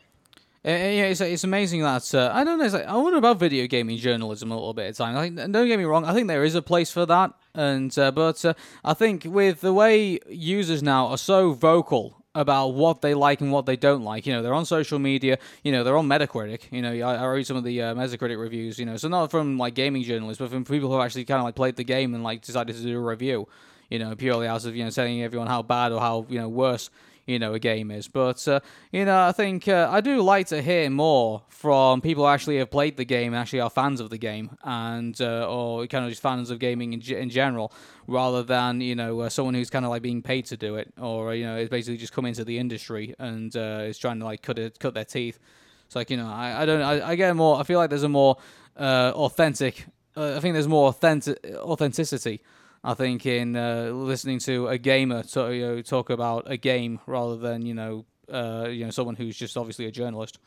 yeah, 0.63 1.05
it's, 1.05 1.21
it's 1.21 1.43
amazing 1.43 1.81
that 1.81 2.13
uh, 2.13 2.29
I 2.31 2.43
don't 2.43 2.59
know. 2.59 2.65
It's 2.65 2.75
like, 2.75 2.85
I 2.85 2.95
wonder 2.95 3.17
about 3.17 3.39
video 3.39 3.65
gaming 3.65 3.97
journalism 3.97 4.51
a 4.51 4.55
little 4.55 4.75
bit 4.75 4.91
of 4.91 4.95
time. 4.95 5.15
Like, 5.15 5.35
don't 5.35 5.67
get 5.67 5.79
me 5.79 5.85
wrong. 5.85 6.05
I 6.05 6.13
think 6.13 6.27
there 6.27 6.43
is 6.43 6.53
a 6.53 6.61
place 6.61 6.91
for 6.91 7.03
that, 7.07 7.33
and 7.55 7.97
uh, 7.97 8.11
but 8.11 8.45
uh, 8.45 8.53
I 8.83 8.93
think 8.93 9.23
with 9.25 9.61
the 9.61 9.73
way 9.73 10.19
users 10.29 10.83
now 10.83 11.07
are 11.07 11.17
so 11.17 11.53
vocal 11.53 12.20
about 12.33 12.69
what 12.69 13.01
they 13.01 13.13
like 13.13 13.41
and 13.41 13.51
what 13.51 13.65
they 13.65 13.75
don't 13.75 14.03
like. 14.03 14.25
You 14.25 14.33
know, 14.33 14.41
they're 14.41 14.53
on 14.53 14.65
social 14.65 14.99
media. 14.99 15.37
You 15.63 15.71
know, 15.71 15.83
they're 15.83 15.97
on 15.97 16.07
Metacritic. 16.07 16.61
You 16.71 16.81
know, 16.81 16.91
I, 16.91 17.15
I 17.15 17.25
read 17.25 17.45
some 17.45 17.57
of 17.57 17.63
the 17.63 17.81
uh, 17.81 17.95
Metacritic 17.95 18.39
reviews. 18.39 18.79
You 18.79 18.85
know, 18.85 18.97
so 18.97 19.07
not 19.07 19.31
from 19.31 19.57
like 19.57 19.73
gaming 19.73 20.03
journalists, 20.03 20.39
but 20.39 20.49
from 20.49 20.63
people 20.63 20.89
who 20.91 21.01
actually 21.01 21.25
kind 21.25 21.39
of 21.39 21.45
like 21.45 21.55
played 21.55 21.75
the 21.75 21.83
game 21.83 22.13
and 22.13 22.23
like 22.23 22.41
decided 22.41 22.75
to 22.75 22.81
do 22.81 22.97
a 22.97 23.01
review. 23.01 23.47
You 23.89 23.99
know, 23.99 24.15
purely 24.15 24.47
out 24.47 24.63
of 24.65 24.75
you 24.75 24.85
know 24.85 24.89
telling 24.89 25.21
everyone 25.21 25.47
how 25.47 25.61
bad 25.61 25.91
or 25.91 25.99
how 25.99 26.25
you 26.29 26.39
know 26.39 26.47
worse 26.47 26.89
you 27.25 27.39
know 27.39 27.53
a 27.53 27.59
game 27.59 27.91
is. 27.91 28.07
But 28.07 28.45
uh, 28.47 28.59
you 28.91 29.05
know, 29.05 29.25
I 29.27 29.31
think 29.31 29.67
uh, 29.67 29.87
I 29.91 30.01
do 30.01 30.21
like 30.21 30.47
to 30.47 30.61
hear 30.61 30.89
more 30.89 31.43
from 31.49 32.01
people 32.01 32.23
who 32.23 32.29
actually 32.29 32.57
have 32.57 32.71
played 32.71 32.97
the 32.97 33.05
game 33.05 33.33
and 33.33 33.41
actually 33.41 33.61
are 33.61 33.69
fans 33.69 33.99
of 33.99 34.09
the 34.09 34.17
game, 34.17 34.57
and 34.63 35.19
uh, 35.21 35.47
or 35.49 35.87
kind 35.87 36.05
of 36.05 36.11
just 36.11 36.21
fans 36.21 36.49
of 36.49 36.59
gaming 36.59 36.93
in, 36.93 37.01
ge- 37.01 37.11
in 37.11 37.29
general, 37.29 37.71
rather 38.07 38.43
than 38.43 38.81
you 38.81 38.95
know 38.95 39.21
uh, 39.21 39.29
someone 39.29 39.53
who's 39.53 39.69
kind 39.69 39.85
of 39.85 39.91
like 39.91 40.01
being 40.01 40.21
paid 40.21 40.45
to 40.45 40.57
do 40.57 40.75
it, 40.75 40.93
or 40.99 41.33
you 41.35 41.45
know 41.45 41.57
is 41.57 41.69
basically 41.69 41.97
just 41.97 42.13
come 42.13 42.25
into 42.25 42.43
the 42.43 42.57
industry 42.57 43.15
and 43.19 43.55
uh, 43.55 43.83
is 43.85 43.97
trying 43.97 44.19
to 44.19 44.25
like 44.25 44.41
cut 44.41 44.59
it, 44.59 44.79
cut 44.79 44.93
their 44.93 45.05
teeth. 45.05 45.39
It's 45.85 45.95
like 45.95 46.09
you 46.09 46.17
know, 46.17 46.27
I, 46.27 46.61
I 46.63 46.65
don't, 46.65 46.81
I, 46.81 47.09
I 47.09 47.15
get 47.15 47.35
more. 47.35 47.59
I 47.59 47.63
feel 47.63 47.79
like 47.79 47.89
there's 47.89 48.03
a 48.03 48.09
more 48.09 48.37
uh, 48.77 49.11
authentic. 49.15 49.85
I 50.15 50.39
think 50.39 50.53
there's 50.53 50.67
more 50.67 50.89
authentic 50.89 51.39
authenticity. 51.55 52.41
I 52.83 52.93
think 52.95 53.25
in 53.25 53.55
uh, 53.55 53.91
listening 53.93 54.39
to 54.39 54.67
a 54.67 54.77
gamer 54.77 55.23
you 55.49 55.61
know, 55.61 55.81
talk 55.81 56.09
about 56.09 56.49
a 56.49 56.57
game 56.57 56.99
rather 57.05 57.37
than 57.37 57.65
you 57.65 57.73
know 57.73 58.05
uh, 58.29 58.67
you 58.69 58.85
know 58.85 58.91
someone 58.91 59.15
who's 59.15 59.37
just 59.37 59.57
obviously 59.57 59.85
a 59.85 59.91
journalist 59.91 60.39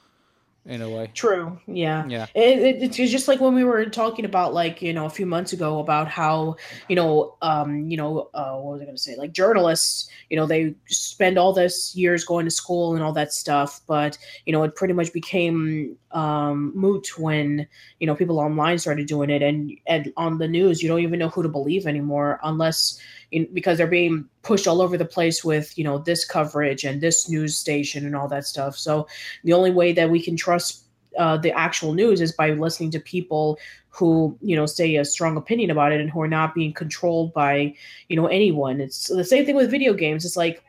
in 0.66 0.80
a 0.80 0.88
way. 0.88 1.10
True. 1.12 1.58
Yeah. 1.66 2.06
Yeah. 2.08 2.26
It, 2.34 2.58
it, 2.58 2.82
it's 2.82 2.96
just 2.96 3.28
like 3.28 3.40
when 3.40 3.54
we 3.54 3.64
were 3.64 3.84
talking 3.86 4.24
about 4.24 4.54
like 4.54 4.80
you 4.80 4.94
know 4.94 5.04
a 5.04 5.10
few 5.10 5.26
months 5.26 5.52
ago 5.52 5.78
about 5.78 6.08
how 6.08 6.56
you 6.88 6.96
know 6.96 7.36
um 7.42 7.90
you 7.90 7.98
know 7.98 8.30
uh, 8.32 8.54
what 8.54 8.72
was 8.72 8.80
I 8.80 8.84
going 8.84 8.96
to 8.96 9.02
say 9.02 9.14
like 9.16 9.32
journalists 9.32 10.08
you 10.30 10.38
know 10.38 10.46
they 10.46 10.74
spend 10.86 11.38
all 11.38 11.52
this 11.52 11.94
years 11.94 12.24
going 12.24 12.46
to 12.46 12.50
school 12.50 12.94
and 12.94 13.04
all 13.04 13.12
that 13.12 13.32
stuff 13.32 13.82
but 13.86 14.16
you 14.46 14.52
know 14.52 14.62
it 14.62 14.74
pretty 14.74 14.94
much 14.94 15.12
became 15.12 15.96
um 16.12 16.72
moot 16.74 17.18
when 17.18 17.66
you 18.00 18.06
know 18.06 18.14
people 18.14 18.38
online 18.38 18.78
started 18.78 19.06
doing 19.06 19.28
it 19.28 19.42
and 19.42 19.76
and 19.86 20.12
on 20.16 20.38
the 20.38 20.48
news 20.48 20.82
you 20.82 20.88
don't 20.88 21.00
even 21.00 21.18
know 21.18 21.28
who 21.28 21.42
to 21.42 21.48
believe 21.48 21.86
anymore 21.86 22.40
unless 22.42 22.98
in, 23.34 23.48
because 23.52 23.78
they're 23.78 23.86
being 23.86 24.28
pushed 24.42 24.66
all 24.66 24.80
over 24.80 24.96
the 24.96 25.04
place 25.04 25.44
with 25.44 25.76
you 25.76 25.84
know 25.84 25.98
this 25.98 26.24
coverage 26.24 26.84
and 26.84 27.00
this 27.00 27.28
news 27.28 27.56
station 27.56 28.06
and 28.06 28.16
all 28.16 28.28
that 28.28 28.46
stuff. 28.46 28.76
So 28.76 29.06
the 29.42 29.52
only 29.52 29.70
way 29.70 29.92
that 29.92 30.10
we 30.10 30.22
can 30.22 30.36
trust 30.36 30.84
uh, 31.18 31.36
the 31.36 31.52
actual 31.52 31.94
news 31.94 32.20
is 32.20 32.32
by 32.32 32.50
listening 32.50 32.90
to 32.92 33.00
people 33.00 33.58
who 33.88 34.36
you 34.40 34.56
know 34.56 34.66
say 34.66 34.96
a 34.96 35.04
strong 35.04 35.36
opinion 35.36 35.70
about 35.70 35.92
it 35.92 36.00
and 36.00 36.10
who 36.10 36.20
are 36.20 36.28
not 36.28 36.54
being 36.54 36.72
controlled 36.72 37.32
by 37.34 37.74
you 38.08 38.16
know 38.16 38.26
anyone. 38.26 38.80
It's 38.80 39.08
the 39.08 39.24
same 39.24 39.44
thing 39.44 39.56
with 39.56 39.70
video 39.70 39.94
games. 39.94 40.24
It's 40.24 40.36
like 40.36 40.62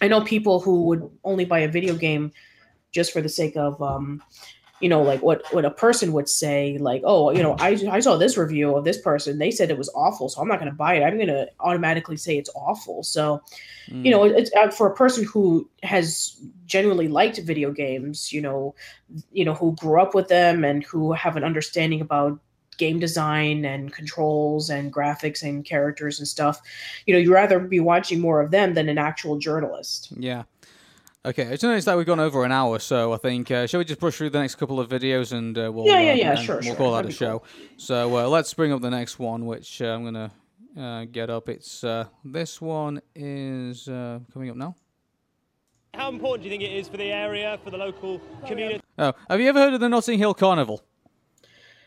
i 0.00 0.08
know 0.08 0.20
people 0.20 0.60
who 0.60 0.82
would 0.84 1.08
only 1.22 1.44
buy 1.44 1.60
a 1.60 1.68
video 1.68 1.94
game 1.94 2.32
just 2.92 3.12
for 3.12 3.20
the 3.22 3.28
sake 3.28 3.56
of 3.56 3.80
um 3.82 4.22
you 4.80 4.88
know 4.88 5.02
like 5.02 5.22
what 5.22 5.42
what 5.52 5.64
a 5.64 5.70
person 5.70 6.12
would 6.12 6.28
say 6.28 6.76
like 6.78 7.00
oh 7.04 7.30
you 7.30 7.42
know 7.42 7.56
i 7.58 7.78
i 7.90 8.00
saw 8.00 8.16
this 8.16 8.36
review 8.36 8.76
of 8.76 8.84
this 8.84 9.00
person. 9.00 9.38
They 9.38 9.50
said 9.50 9.70
it 9.70 9.78
was 9.78 9.90
awful 9.94 10.28
so 10.28 10.40
i'm 10.40 10.48
not 10.48 10.58
going 10.58 10.70
to 10.70 10.76
buy 10.76 10.94
it. 10.94 11.02
I'm 11.02 11.16
going 11.16 11.28
to 11.28 11.48
automatically 11.60 12.16
say 12.16 12.36
it's 12.36 12.50
awful. 12.54 13.02
So 13.02 13.42
you 13.88 14.10
know 14.10 14.24
it's 14.24 14.50
uh, 14.54 14.70
for 14.70 14.86
a 14.86 14.94
person 14.94 15.24
who 15.24 15.68
has 15.82 16.36
genuinely 16.64 17.08
liked 17.08 17.38
video 17.38 17.70
games 17.70 18.32
you 18.32 18.40
know 18.40 18.74
you 19.30 19.44
know 19.44 19.54
who 19.54 19.74
grew 19.76 20.00
up 20.00 20.14
with 20.14 20.28
them 20.28 20.64
and 20.64 20.84
who 20.84 21.12
have 21.12 21.36
an 21.36 21.44
understanding 21.44 22.00
about 22.00 22.38
game 22.78 22.98
design 22.98 23.64
and 23.64 23.92
controls 23.92 24.68
and 24.70 24.92
graphics 24.92 25.42
and 25.42 25.64
characters 25.64 26.18
and 26.18 26.26
stuff 26.26 26.60
you 27.06 27.14
know 27.14 27.20
you'd 27.20 27.30
rather 27.30 27.60
be 27.60 27.78
watching 27.78 28.20
more 28.20 28.40
of 28.40 28.50
them 28.50 28.74
than 28.74 28.88
an 28.88 28.98
actual 28.98 29.38
journalist. 29.38 30.12
Yeah. 30.16 30.44
Okay, 31.26 31.46
I 31.46 31.50
just 31.52 31.62
noticed 31.62 31.86
that 31.86 31.96
we've 31.96 32.04
gone 32.04 32.20
over 32.20 32.44
an 32.44 32.52
hour, 32.52 32.78
so 32.78 33.14
I 33.14 33.16
think 33.16 33.50
uh, 33.50 33.66
shall 33.66 33.78
we 33.78 33.86
just 33.86 33.98
brush 33.98 34.16
through 34.18 34.28
the 34.28 34.40
next 34.40 34.56
couple 34.56 34.78
of 34.78 34.90
videos 34.90 35.32
and 35.32 35.56
uh, 35.56 35.72
we'll 35.72 35.86
Yeah, 35.86 35.98
yeah, 35.98 36.12
uh, 36.12 36.14
yeah, 36.16 36.30
and 36.32 36.38
sure, 36.44 36.56
we'll 36.56 36.62
sure. 36.64 36.76
call 36.76 36.92
that 36.92 36.98
a 36.98 37.08
That'd 37.08 37.12
be 37.12 37.14
show. 37.14 37.42
So 37.78 38.18
uh, 38.18 38.28
let's 38.28 38.52
bring 38.52 38.72
up 38.72 38.82
the 38.82 38.90
next 38.90 39.18
one, 39.18 39.46
which 39.46 39.80
uh, 39.80 39.86
I'm 39.86 40.04
gonna 40.04 40.30
uh, 40.78 41.06
get 41.06 41.30
up. 41.30 41.48
It's 41.48 41.82
uh, 41.82 42.08
this 42.26 42.60
one 42.60 43.00
is 43.14 43.88
uh, 43.88 44.18
coming 44.34 44.50
up 44.50 44.56
now. 44.56 44.74
How 45.94 46.10
important 46.10 46.42
do 46.42 46.48
you 46.50 46.52
think 46.52 46.62
it 46.70 46.76
is 46.76 46.88
for 46.88 46.98
the 46.98 47.10
area, 47.10 47.58
for 47.64 47.70
the 47.70 47.78
local 47.78 48.20
community? 48.46 48.82
Oh, 48.98 49.14
have 49.30 49.40
you 49.40 49.48
ever 49.48 49.60
heard 49.60 49.72
of 49.72 49.80
the 49.80 49.88
Notting 49.88 50.18
Hill 50.18 50.34
Carnival? 50.34 50.82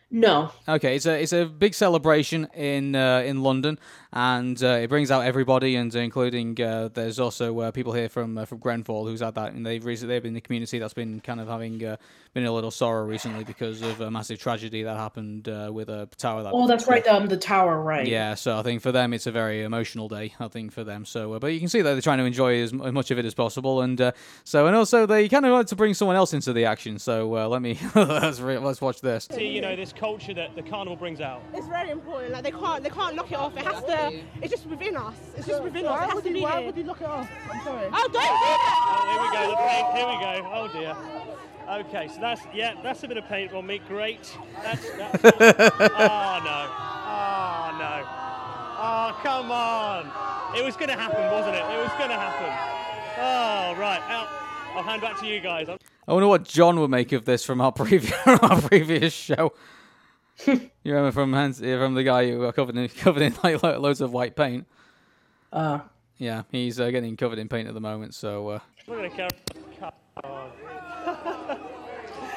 No. 0.10 0.52
Okay, 0.70 0.96
it's 0.96 1.06
a 1.06 1.22
it's 1.22 1.34
a 1.34 1.46
big 1.46 1.74
celebration 1.74 2.48
in 2.56 2.96
uh, 2.96 3.20
in 3.26 3.44
London, 3.44 3.78
and 4.14 4.62
uh, 4.64 4.80
it 4.82 4.88
brings 4.88 5.12
out 5.12 5.26
everybody, 5.26 5.76
and 5.76 5.94
including 5.94 6.60
uh, 6.62 6.88
there's 6.94 7.20
also 7.20 7.60
uh, 7.60 7.72
people 7.72 7.92
here 7.92 8.08
from 8.08 8.38
uh, 8.38 8.46
from 8.46 8.60
Grenfell 8.60 9.06
who's 9.06 9.20
had 9.20 9.36
that, 9.36 9.52
and 9.52 9.66
they've 9.66 9.84
recently 9.84 10.16
they've 10.16 10.24
been 10.24 10.34
the 10.34 10.40
community 10.40 10.80
that's 10.80 10.94
been 10.94 11.20
kind 11.20 11.42
of 11.42 11.50
having 11.50 11.84
uh, 11.84 11.98
been 12.38 12.44
in 12.44 12.50
a 12.50 12.54
little 12.54 12.70
sorrow 12.70 13.04
recently 13.04 13.44
because 13.44 13.82
of 13.82 14.00
a 14.00 14.12
massive 14.12 14.38
tragedy 14.38 14.84
that 14.84 14.96
happened 14.96 15.50
uh, 15.50 15.72
with 15.74 15.90
a 15.90 16.08
tower 16.18 16.44
that. 16.44 16.52
Oh, 16.54 16.68
that's 16.68 16.88
right. 16.88 17.06
Um, 17.08 17.26
the 17.26 17.36
tower, 17.38 17.82
right? 17.82 18.06
Yeah, 18.06 18.36
so 18.36 18.60
I 18.60 18.62
think 18.62 18.84
for 18.84 18.92
them 18.92 19.12
it's 19.12 19.26
a 19.26 19.32
very 19.32 19.64
emotional 19.64 20.08
day. 20.08 20.36
I 20.40 20.48
think 20.48 20.72
for 20.72 20.84
them. 20.84 21.04
So, 21.04 21.34
uh, 21.34 21.40
but 21.40 21.48
you 21.48 21.60
can 21.60 21.68
see 21.68 21.82
that 21.82 21.94
they're 21.94 22.02
trying 22.02 22.20
to 22.20 22.26
enjoy 22.26 22.62
as, 22.62 22.72
as 22.74 22.92
much 22.92 23.10
of 23.10 23.18
it 23.18 23.26
as 23.26 23.34
possible, 23.34 23.82
and 23.82 24.00
uh, 24.00 24.12
so 24.44 24.68
and 24.68 24.76
also 24.76 25.08
they 25.08 25.28
kind 25.28 25.48
of 25.48 25.52
like 25.52 25.66
to 25.68 25.76
bring 25.76 25.96
someone 25.96 26.16
else 26.16 26.32
into 26.34 26.54
the 26.54 26.66
action. 26.66 27.00
So 27.00 27.36
uh, 27.38 27.48
let 27.48 27.64
me 27.64 27.80
let's 27.96 28.40
re- 28.40 28.60
let's 28.60 28.82
watch 28.82 29.02
this. 29.02 29.28
See, 29.32 29.48
you 29.48 29.62
know, 29.62 29.76
this 29.76 29.92
culture 29.92 30.36
that 30.36 30.56
the 30.56 30.62
carnival 30.62 30.96
brings 30.96 31.20
out. 31.20 31.42
It's 31.56 31.68
very 31.68 31.90
important. 31.90 32.34
Like 32.34 32.44
they 32.44 32.52
can't, 32.52 32.84
they 32.84 32.92
can't 32.92 33.16
knock 33.16 33.32
it 33.32 33.38
off. 33.40 33.58
It 33.58 33.64
has 33.66 33.84
to. 33.86 34.22
It's 34.44 34.52
just 34.52 34.68
within 34.68 34.96
us. 34.96 35.16
It's 35.36 35.48
just 35.48 35.64
within 35.64 35.88
us. 35.88 35.92
Why 35.92 36.04
It 36.04 36.06
has 36.06 36.14
would 36.16 36.24
to 36.26 36.30
you- 36.30 36.36
be 36.36 36.42
why 36.42 36.64
would 36.64 36.78
you 36.78 36.84
knock 36.84 37.02
it 37.02 37.08
off? 37.08 37.28
I'm 37.52 37.64
sorry. 37.64 37.88
Oh, 37.92 38.10
don't 38.12 38.12
do 38.12 38.20
that! 38.20 38.94
Oh, 39.00 39.10
here 39.10 39.22
we 39.24 39.28
go, 39.34 39.50
the 39.50 39.58
paint. 39.58 39.98
Here 39.98 40.08
we 40.08 40.14
go. 40.22 40.52
Oh 40.54 40.68
dear. 40.72 41.47
Okay, 41.70 42.08
so 42.08 42.22
that's 42.22 42.42
yeah, 42.54 42.76
that's 42.82 43.04
a 43.04 43.08
bit 43.08 43.18
of 43.18 43.26
paint 43.28 43.52
on 43.54 43.66
me. 43.68 43.80
Great. 43.88 44.38
That's. 44.64 44.90
that's 44.92 45.24
oh 45.26 46.40
no. 46.44 46.68
Oh 47.10 47.76
no. 47.78 48.04
Oh 48.80 49.20
come 49.22 49.52
on. 49.52 50.06
It 50.58 50.64
was 50.64 50.76
going 50.78 50.88
to 50.90 50.96
happen, 50.96 51.30
wasn't 51.32 51.56
it? 51.56 51.60
It 51.64 51.78
was 51.84 51.92
going 51.98 52.10
to 52.10 52.16
happen. 52.16 52.54
Oh 53.18 53.80
right. 53.80 54.02
Out. 54.08 54.28
I'll 54.76 54.84
hand 54.84 55.02
back 55.02 55.20
to 55.20 55.26
you 55.28 55.40
guys. 55.40 55.68
I'm- 55.70 55.80
I 56.08 56.14
wonder 56.14 56.28
what 56.28 56.46
John 56.46 56.80
would 56.80 56.90
make 56.90 57.12
of 57.12 57.26
this 57.26 57.44
from 57.44 57.60
our 57.60 57.72
previous 57.74 58.14
our 58.26 58.62
previous 58.62 59.12
show. 59.14 59.52
you 60.48 60.70
remember 60.86 61.12
from 61.12 61.34
Hans, 61.34 61.60
yeah, 61.60 61.78
from 61.80 61.96
the 61.96 62.04
guy 62.04 62.30
who 62.32 62.40
got 62.40 62.56
covered 62.56 62.78
in 62.78 62.88
covered 62.88 63.24
in 63.24 63.36
like 63.44 63.62
lo- 63.62 63.78
loads 63.80 64.00
of 64.00 64.14
white 64.14 64.36
paint. 64.36 64.66
Uh. 65.52 65.80
Yeah, 66.18 66.44
he's 66.50 66.80
uh, 66.80 66.90
getting 66.92 67.16
covered 67.18 67.40
in 67.40 67.48
paint 67.50 67.68
at 67.68 67.74
the 67.74 67.82
moment. 67.82 68.16
So 68.16 68.48
uh, 68.48 68.60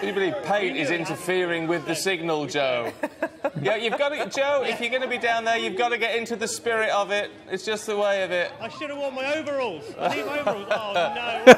I'm 0.02 0.14
going 0.14 0.32
to 0.32 0.32
carry. 0.32 0.40
Come 0.40 0.40
on. 0.40 0.40
You 0.40 0.40
believe 0.40 0.42
paint 0.44 0.76
is 0.76 0.90
interfering 0.90 1.66
with 1.66 1.86
the 1.86 1.94
signal, 1.94 2.46
Joe? 2.46 2.92
yeah, 3.62 3.76
you've 3.76 3.98
got 3.98 4.10
to, 4.10 4.28
Joe. 4.28 4.62
If 4.66 4.80
you're 4.80 4.90
going 4.90 5.02
to 5.02 5.08
be 5.08 5.18
down 5.18 5.44
there, 5.44 5.58
you've 5.58 5.76
got 5.76 5.90
to 5.90 5.98
get 5.98 6.16
into 6.16 6.36
the 6.36 6.48
spirit 6.48 6.90
of 6.90 7.10
it. 7.10 7.30
It's 7.50 7.64
just 7.64 7.86
the 7.86 7.96
way 7.96 8.22
of 8.22 8.30
it. 8.30 8.52
I 8.60 8.68
should 8.68 8.90
have 8.90 8.98
worn 8.98 9.14
my 9.14 9.34
overalls. 9.34 9.84
I 9.98 10.16
need 10.16 10.26
my 10.26 10.40
overalls. 10.40 10.66
Oh 10.70 11.12
no. 11.14 11.44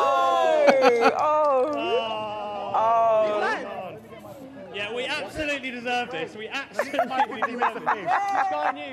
oh. 0.00 1.12
Oh! 1.16 1.72
oh. 2.74 3.96
Yeah, 4.74 4.92
we 4.92 5.04
absolutely 5.04 5.70
deserve 5.70 6.10
this. 6.10 6.34
We 6.34 6.48
absolutely 6.48 7.42
deserve 7.46 7.74
this. 7.74 8.10
Sky 8.10 8.72
News. 8.74 8.92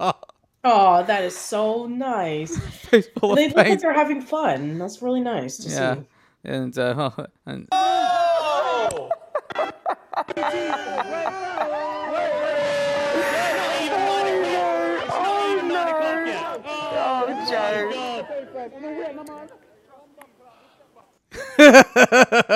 Oh. 0.00 0.14
Oh, 0.64 1.04
that 1.04 1.22
is 1.24 1.36
so 1.36 1.86
nice. 1.86 2.56
they 2.90 3.04
look 3.22 3.56
like 3.56 3.80
they're 3.80 3.92
having 3.92 4.20
fun. 4.20 4.78
That's 4.78 5.00
really 5.02 5.20
nice 5.20 5.56
to 5.58 5.68
yeah, 5.68 5.94
see. 5.94 6.00
and 6.44 6.78
uh, 6.78 7.10
and 7.46 7.68
Oh! 7.70 9.10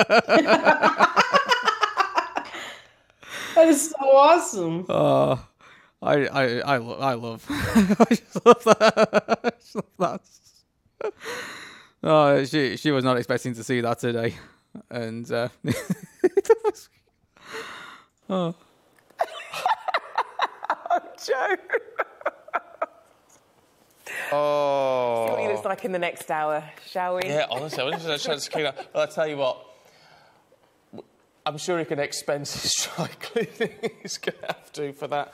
That 3.55 3.67
is 3.67 3.91
so 3.91 3.97
awesome. 3.99 4.85
Uh, 4.89 5.37
I 6.03 6.25
I 6.25 6.59
I, 6.59 6.77
lo- 6.77 6.99
I 6.99 7.13
love 7.13 7.45
I 7.49 8.05
just 8.09 8.45
love 8.45 8.63
that. 8.65 9.39
I 9.43 9.49
just 9.51 9.75
love 9.75 9.85
that. 9.99 11.11
Oh, 12.05 12.43
she 12.43 12.75
she 12.75 12.91
was 12.91 13.05
not 13.05 13.15
expecting 13.15 13.53
to 13.53 13.63
see 13.63 13.79
that 13.79 13.99
today, 13.99 14.35
and 14.89 15.31
uh, 15.31 15.47
oh. 18.29 18.53
Joe. 21.25 21.55
Oh. 24.33 25.25
See 25.25 25.31
what 25.31 25.41
he 25.41 25.47
looks 25.47 25.65
like 25.65 25.85
in 25.85 25.93
the 25.93 25.99
next 25.99 26.29
hour, 26.29 26.63
shall 26.89 27.15
we? 27.15 27.21
Yeah, 27.23 27.45
honestly, 27.49 27.81
I 27.81 27.85
wish 27.85 27.95
I 27.95 27.99
had 27.99 28.11
a 28.11 28.17
chance 28.17 28.43
to 28.45 28.51
clean 28.51 28.65
up. 28.65 28.77
Well, 28.93 29.03
I 29.03 29.05
tell 29.05 29.27
you 29.27 29.37
what, 29.37 29.65
I'm 31.45 31.57
sure 31.57 31.79
he 31.79 31.85
can 31.85 31.99
expense 31.99 32.63
his 32.63 32.73
dry 32.73 33.07
cleaning. 33.21 33.77
He's 34.01 34.17
going 34.17 34.37
to 34.39 34.47
have 34.47 34.71
to 34.73 34.91
for 34.91 35.07
that. 35.07 35.33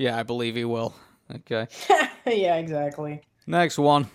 Yeah, 0.00 0.18
I 0.18 0.22
believe 0.22 0.56
he 0.56 0.64
will. 0.64 0.94
Okay, 1.34 1.68
yeah, 2.26 2.56
exactly. 2.56 3.20
next 3.46 3.78
one. 3.78 4.08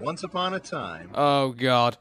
Once 0.00 0.22
upon 0.24 0.54
a 0.54 0.60
time. 0.60 1.10
Oh 1.14 1.50
God, 1.52 1.96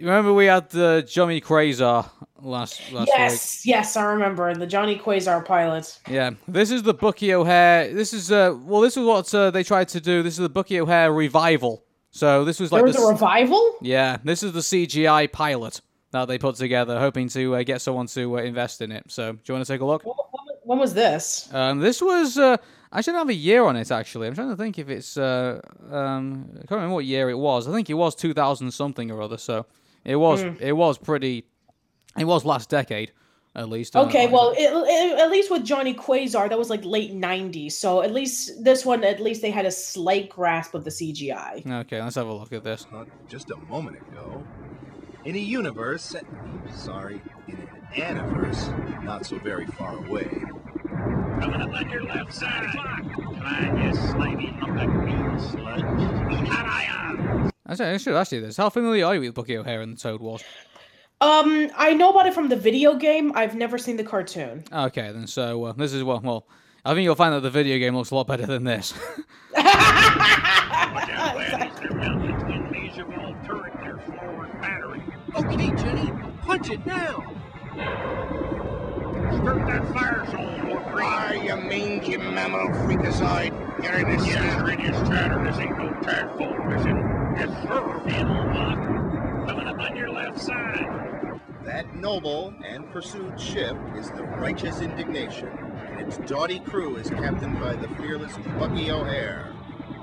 remember 0.00 0.32
we 0.32 0.46
had 0.46 0.70
the 0.70 1.04
Johnny 1.08 1.40
Quasar 1.40 2.08
last 2.40 2.92
last 2.92 3.08
week. 3.08 3.16
yes, 3.18 3.66
yes, 3.66 3.96
I 3.96 4.04
remember 4.04 4.54
the 4.54 4.66
Johnny 4.66 4.96
Quasar 4.98 5.44
pilot. 5.44 5.98
Yeah, 6.08 6.30
this 6.48 6.70
is 6.70 6.82
the 6.82 6.94
Bucky 6.94 7.32
O'Hare. 7.34 7.92
This 7.92 8.12
is 8.12 8.32
uh, 8.32 8.56
well, 8.64 8.80
this 8.80 8.96
is 8.96 9.04
what 9.04 9.32
uh, 9.34 9.50
they 9.50 9.62
tried 9.62 9.88
to 9.88 10.00
do. 10.00 10.22
This 10.22 10.34
is 10.34 10.40
the 10.40 10.48
Bucky 10.48 10.80
O'Hare 10.80 11.12
revival. 11.12 11.84
So 12.10 12.44
this 12.44 12.58
was 12.58 12.72
like 12.72 12.80
there 12.80 12.86
was 12.86 12.96
the 12.96 13.02
a 13.02 13.06
s- 13.06 13.12
revival. 13.12 13.76
Yeah, 13.80 14.16
this 14.24 14.42
is 14.42 14.52
the 14.52 14.60
CGI 14.60 15.30
pilot 15.30 15.80
that 16.12 16.26
they 16.26 16.38
put 16.38 16.56
together, 16.56 16.98
hoping 16.98 17.28
to 17.28 17.56
uh, 17.56 17.62
get 17.62 17.82
someone 17.82 18.06
to 18.08 18.38
uh, 18.38 18.42
invest 18.42 18.80
in 18.80 18.90
it. 18.90 19.04
So 19.08 19.32
do 19.32 19.38
you 19.44 19.54
want 19.54 19.66
to 19.66 19.72
take 19.72 19.80
a 19.82 19.84
look? 19.84 20.02
When 20.66 20.78
was 20.78 20.94
this? 20.94 21.48
Um, 21.54 21.78
this 21.80 22.02
was 22.02 22.36
uh, 22.38 22.56
I 22.92 23.00
should 23.00 23.14
have 23.14 23.28
a 23.28 23.34
year 23.34 23.64
on 23.64 23.76
it 23.76 23.90
actually. 23.90 24.26
I'm 24.26 24.34
trying 24.34 24.50
to 24.50 24.56
think 24.56 24.78
if 24.78 24.88
it's 24.88 25.16
uh, 25.16 25.60
um, 25.90 26.48
I 26.54 26.58
can't 26.66 26.70
remember 26.72 26.94
what 26.94 27.04
year 27.04 27.30
it 27.30 27.38
was. 27.38 27.68
I 27.68 27.72
think 27.72 27.88
it 27.88 27.94
was 27.94 28.14
2000 28.16 28.70
something 28.72 29.10
or 29.10 29.22
other. 29.22 29.38
So 29.38 29.66
it 30.04 30.16
was 30.16 30.42
Hmm. 30.42 30.54
it 30.60 30.72
was 30.72 30.98
pretty. 30.98 31.44
It 32.18 32.24
was 32.24 32.44
last 32.44 32.68
decade 32.70 33.12
at 33.54 33.68
least. 33.68 33.94
uh, 33.96 34.02
Okay, 34.02 34.24
like- 34.24 34.32
well, 34.32 34.50
it, 34.56 34.70
it- 34.70 35.18
at 35.18 35.30
least 35.30 35.50
with 35.50 35.64
Johnny 35.64 35.94
Quasar, 35.94 36.48
that 36.48 36.58
was 36.58 36.68
like 36.70 36.84
late 36.84 37.12
'90s. 37.14 37.72
So 37.72 38.02
at 38.02 38.12
least 38.12 38.64
this 38.64 38.84
one, 38.84 39.04
at 39.04 39.20
least 39.20 39.42
they 39.42 39.50
had 39.50 39.66
a 39.66 39.70
slight 39.70 40.28
grasp 40.30 40.74
of 40.74 40.82
the 40.84 40.90
CGI. 40.90 41.64
Okay, 41.82 42.02
let's 42.02 42.16
have 42.16 42.26
a 42.26 42.32
look 42.32 42.52
at 42.52 42.64
this. 42.64 42.86
Just 43.28 43.50
a 43.50 43.56
moment 43.70 43.96
ago, 43.98 44.42
in 45.24 45.36
a 45.36 45.38
universe, 45.38 46.14
sorry, 46.74 47.20
in 47.48 47.54
an 47.56 47.68
universe 48.16 48.68
not 49.02 49.24
so 49.26 49.38
very 49.38 49.66
far 49.66 49.96
away. 50.06 50.28
Coming 51.40 51.60
up 51.62 51.72
on 51.74 51.90
your 51.90 52.04
left 52.04 52.32
side. 52.32 52.66
Come 52.72 52.86
on, 53.44 53.82
you 53.82 53.94
slimy 53.94 54.56
lumber 54.60 54.86
green 54.86 55.40
sludge. 55.40 55.82
Hot 56.48 56.66
iron. 56.66 57.50
Actually, 57.68 57.88
I 57.88 57.96
should 57.98 58.14
ask 58.14 58.32
you 58.32 58.40
this. 58.40 58.56
How 58.56 58.70
familiar 58.70 59.04
are 59.06 59.14
you 59.14 59.20
with 59.22 59.34
Bucky 59.34 59.56
O'Hare 59.56 59.80
and 59.82 59.96
the 59.96 60.00
Toad 60.00 60.20
Wars? 60.20 60.42
Um, 61.20 61.70
I 61.76 61.94
know 61.94 62.10
about 62.10 62.26
it 62.26 62.34
from 62.34 62.48
the 62.48 62.56
video 62.56 62.94
game. 62.94 63.32
I've 63.34 63.54
never 63.54 63.78
seen 63.78 63.96
the 63.96 64.04
cartoon. 64.04 64.64
Okay, 64.72 65.10
then 65.12 65.26
so 65.26 65.64
uh, 65.64 65.72
this 65.72 65.92
is 65.92 66.04
well, 66.04 66.20
well, 66.22 66.46
I 66.84 66.94
think 66.94 67.04
you'll 67.04 67.14
find 67.14 67.34
that 67.34 67.40
the 67.40 67.50
video 67.50 67.78
game 67.78 67.96
looks 67.96 68.10
a 68.10 68.14
lot 68.14 68.26
better 68.26 68.46
than 68.46 68.64
this. 68.64 68.92
Immeasurable 72.46 73.34
turret 73.46 73.74
near 73.82 73.98
forward 73.98 74.52
battery. 74.60 75.02
Okay, 75.34 75.68
Jenny, 75.82 76.12
punch 76.42 76.70
it 76.70 76.84
now. 76.86 77.24
Start 79.36 79.66
that 79.66 79.92
fire 79.92 80.26
zone, 80.30 80.55
or 81.06 81.08
Ah, 81.08 81.32
you 81.32 81.56
mangy 81.56 82.16
mammal 82.16 82.68
freakicide. 82.84 83.52
You're 83.82 83.94
in 83.94 84.16
this 84.16 84.26
Yes, 84.26 84.54
sir, 84.56 84.70
in 84.70 84.78
his 84.80 85.08
chatter. 85.08 85.44
This 85.44 85.58
ain't 85.58 85.78
no 85.78 85.90
tadpole, 86.02 86.72
is 86.72 86.84
it? 86.84 86.96
Yes, 87.38 87.62
sir. 87.62 88.00
Animal 88.08 88.44
buck. 88.52 89.48
Coming 89.48 89.68
up 89.68 89.78
on 89.78 89.96
your 89.96 90.10
left 90.10 90.40
side. 90.40 91.40
That 91.64 91.94
noble 91.94 92.54
and 92.64 92.90
pursued 92.90 93.40
ship 93.40 93.76
is 93.96 94.10
the 94.10 94.22
Righteous 94.24 94.80
Indignation, 94.80 95.48
and 95.48 96.00
its 96.00 96.16
doughty 96.18 96.60
crew 96.60 96.96
is 96.96 97.10
captained 97.10 97.60
by 97.60 97.74
the 97.74 97.88
fearless 97.96 98.36
Bucky 98.58 98.90
O'Hare. 98.90 99.52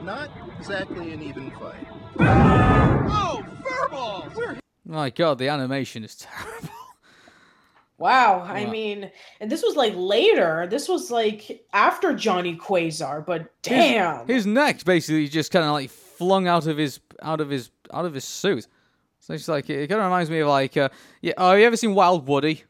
Not 0.04 0.30
exactly 0.58 1.12
an 1.12 1.22
even 1.22 1.52
fight. 1.52 1.88
Oh, 2.20 3.44
furballs! 3.64 4.36
We're 4.36 4.58
My 4.86 5.10
God, 5.10 5.38
the 5.38 5.48
animation 5.50 6.04
is 6.04 6.16
terrible. 6.16 6.70
Wow. 8.04 8.42
I 8.42 8.66
mean, 8.66 9.10
and 9.40 9.50
this 9.50 9.64
was 9.64 9.78
like 9.78 9.94
later. 9.96 10.68
This 10.70 10.90
was 10.90 11.10
like 11.10 11.66
after 11.72 12.14
Johnny 12.14 12.58
Quasar, 12.58 13.26
but 13.26 13.50
damn. 13.62 14.28
His, 14.28 14.46
neck 14.46 14.84
basically 14.84 15.30
just 15.30 15.52
kind 15.52 15.64
of 15.64 15.72
like 15.72 15.90
flung 15.90 16.46
out 16.48 16.68
of 16.68 16.78
his 16.78 17.00
out 17.22 17.40
of 17.40 17.50
his 17.50 17.70
out 17.94 18.04
of 18.04 18.14
his 18.14 18.26
suit. 18.26 18.68
So 19.22 19.34
it's 19.34 19.48
like 19.48 19.70
it 19.70 19.88
kind 19.88 20.02
of 20.02 20.06
reminds 20.06 20.30
me 20.30 20.40
of 20.40 20.50
like 20.50 20.76
uh, 20.76 20.90
yeah. 21.22 21.32
Oh, 21.38 21.54
you 21.54 21.66
ever 21.66 21.78
seen 21.78 21.96
Wild 21.96 22.28
Woody? 22.28 22.64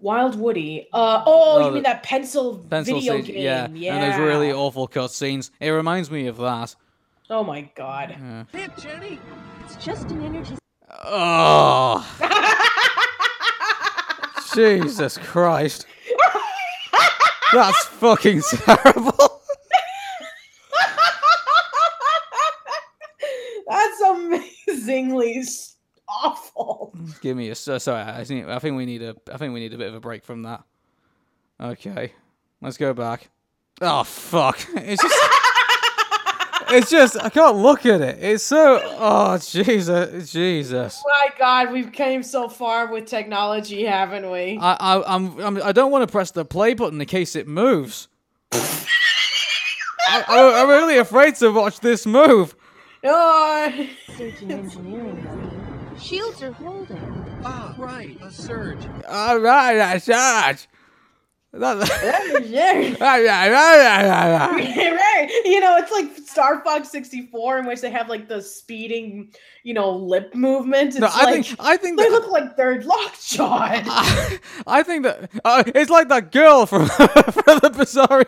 Wild 0.00 0.34
Woody. 0.36 0.88
Uh 0.92 1.22
oh, 1.24 1.54
Oh, 1.54 1.58
you 1.60 1.64
the 1.66 1.70
mean 1.74 1.82
that 1.84 2.02
pencil, 2.02 2.58
Pencil 2.70 2.98
video 2.98 3.14
Stage- 3.22 3.26
game? 3.34 3.42
yeah, 3.44 3.68
Yeah. 3.72 3.94
and 3.96 4.12
those 4.12 4.20
really 4.20 4.52
awful 4.52 4.88
cutscenes. 4.88 5.50
It 5.60 5.70
reminds 5.70 6.10
me 6.10 6.26
of 6.26 6.38
that. 6.38 6.74
Oh 7.30 7.44
my 7.44 7.62
god. 7.76 8.16
Yeah. 8.18 8.44
Hip, 8.52 8.76
Jenny. 8.78 9.20
It's 9.64 9.76
just 9.76 10.10
an 10.10 10.22
energy. 10.24 10.54
Oh, 11.04 12.04
Jesus 14.58 15.16
Christ! 15.18 15.86
That's 17.52 17.84
fucking 17.84 18.42
terrible. 18.42 19.40
That's 23.68 24.00
amazingly 24.00 25.44
awful. 26.08 26.92
Give 27.20 27.36
me 27.36 27.50
a 27.50 27.52
uh, 27.52 27.78
sorry. 27.78 28.02
I 28.02 28.24
think 28.24 28.48
I 28.48 28.58
think 28.58 28.76
we 28.76 28.84
need 28.84 29.00
a 29.00 29.14
I 29.32 29.36
think 29.36 29.54
we 29.54 29.60
need 29.60 29.74
a 29.74 29.78
bit 29.78 29.86
of 29.86 29.94
a 29.94 30.00
break 30.00 30.24
from 30.24 30.42
that. 30.42 30.64
Okay, 31.60 32.14
let's 32.60 32.78
go 32.78 32.92
back. 32.92 33.30
Oh 33.80 34.02
fuck! 34.02 34.58
It's 34.74 35.00
just 35.00 35.30
it's 36.70 36.90
just 36.90 37.16
I 37.22 37.28
can't 37.28 37.56
look 37.56 37.86
at 37.86 38.00
it. 38.00 38.18
It's 38.20 38.44
so 38.44 38.80
oh 38.82 39.38
Jesus 39.38 40.30
Jesus. 40.30 41.02
My 41.06 41.28
god, 41.38 41.72
we've 41.72 41.92
came 41.92 42.22
so 42.22 42.48
far 42.48 42.92
with 42.92 43.06
technology, 43.06 43.84
haven't 43.84 44.30
we? 44.30 44.58
I 44.60 44.74
I 44.74 45.14
I'm, 45.14 45.38
I'm 45.40 45.62
I 45.62 45.72
don't 45.72 45.90
want 45.90 46.08
to 46.08 46.12
press 46.12 46.30
the 46.30 46.44
play 46.44 46.74
button 46.74 47.00
in 47.00 47.06
case 47.06 47.36
it 47.36 47.46
moves. 47.48 48.08
I, 50.10 50.24
I, 50.26 50.62
I'm 50.62 50.68
really 50.68 50.98
afraid 50.98 51.34
to 51.36 51.50
watch 51.50 51.80
this 51.80 52.06
move. 52.06 52.56
Oh. 53.04 53.88
Surgeon 54.16 54.50
engineering 54.50 55.16
team. 55.16 55.98
Shields 56.00 56.42
are 56.42 56.52
holding. 56.52 57.40
Ah, 57.44 57.74
right, 57.76 58.16
a 58.22 58.30
surge. 58.30 58.78
All 59.08 59.38
right, 59.38 59.74
that's 59.76 60.06
that. 60.06 60.66
You 65.44 65.60
know, 65.60 65.76
it's 65.78 65.90
like 65.90 66.16
Star 66.28 66.62
Fox 66.62 66.90
64 66.90 67.58
in 67.58 67.66
which 67.66 67.80
they 67.80 67.90
have 67.90 68.08
like 68.08 68.28
the 68.28 68.42
speeding, 68.42 69.32
you 69.62 69.72
know, 69.74 69.90
lip 69.96 70.34
movement. 70.34 70.90
It's 70.90 70.98
No, 70.98 71.08
I 71.10 71.24
like, 71.24 71.44
think- 71.46 71.56
I 71.60 71.76
think 71.76 71.98
they 71.98 72.04
that- 72.04 72.12
look 72.12 72.30
like 72.30 72.56
they're 72.56 72.82
lockjaw. 72.82 73.60
I 74.66 74.82
think 74.84 75.04
that 75.04 75.30
uh, 75.44 75.62
it's 75.66 75.90
like 75.90 76.08
that 76.08 76.32
girl 76.32 76.66
from 76.66 76.86
from 76.88 77.58
the 77.62 77.70
Bizarre 77.76 78.24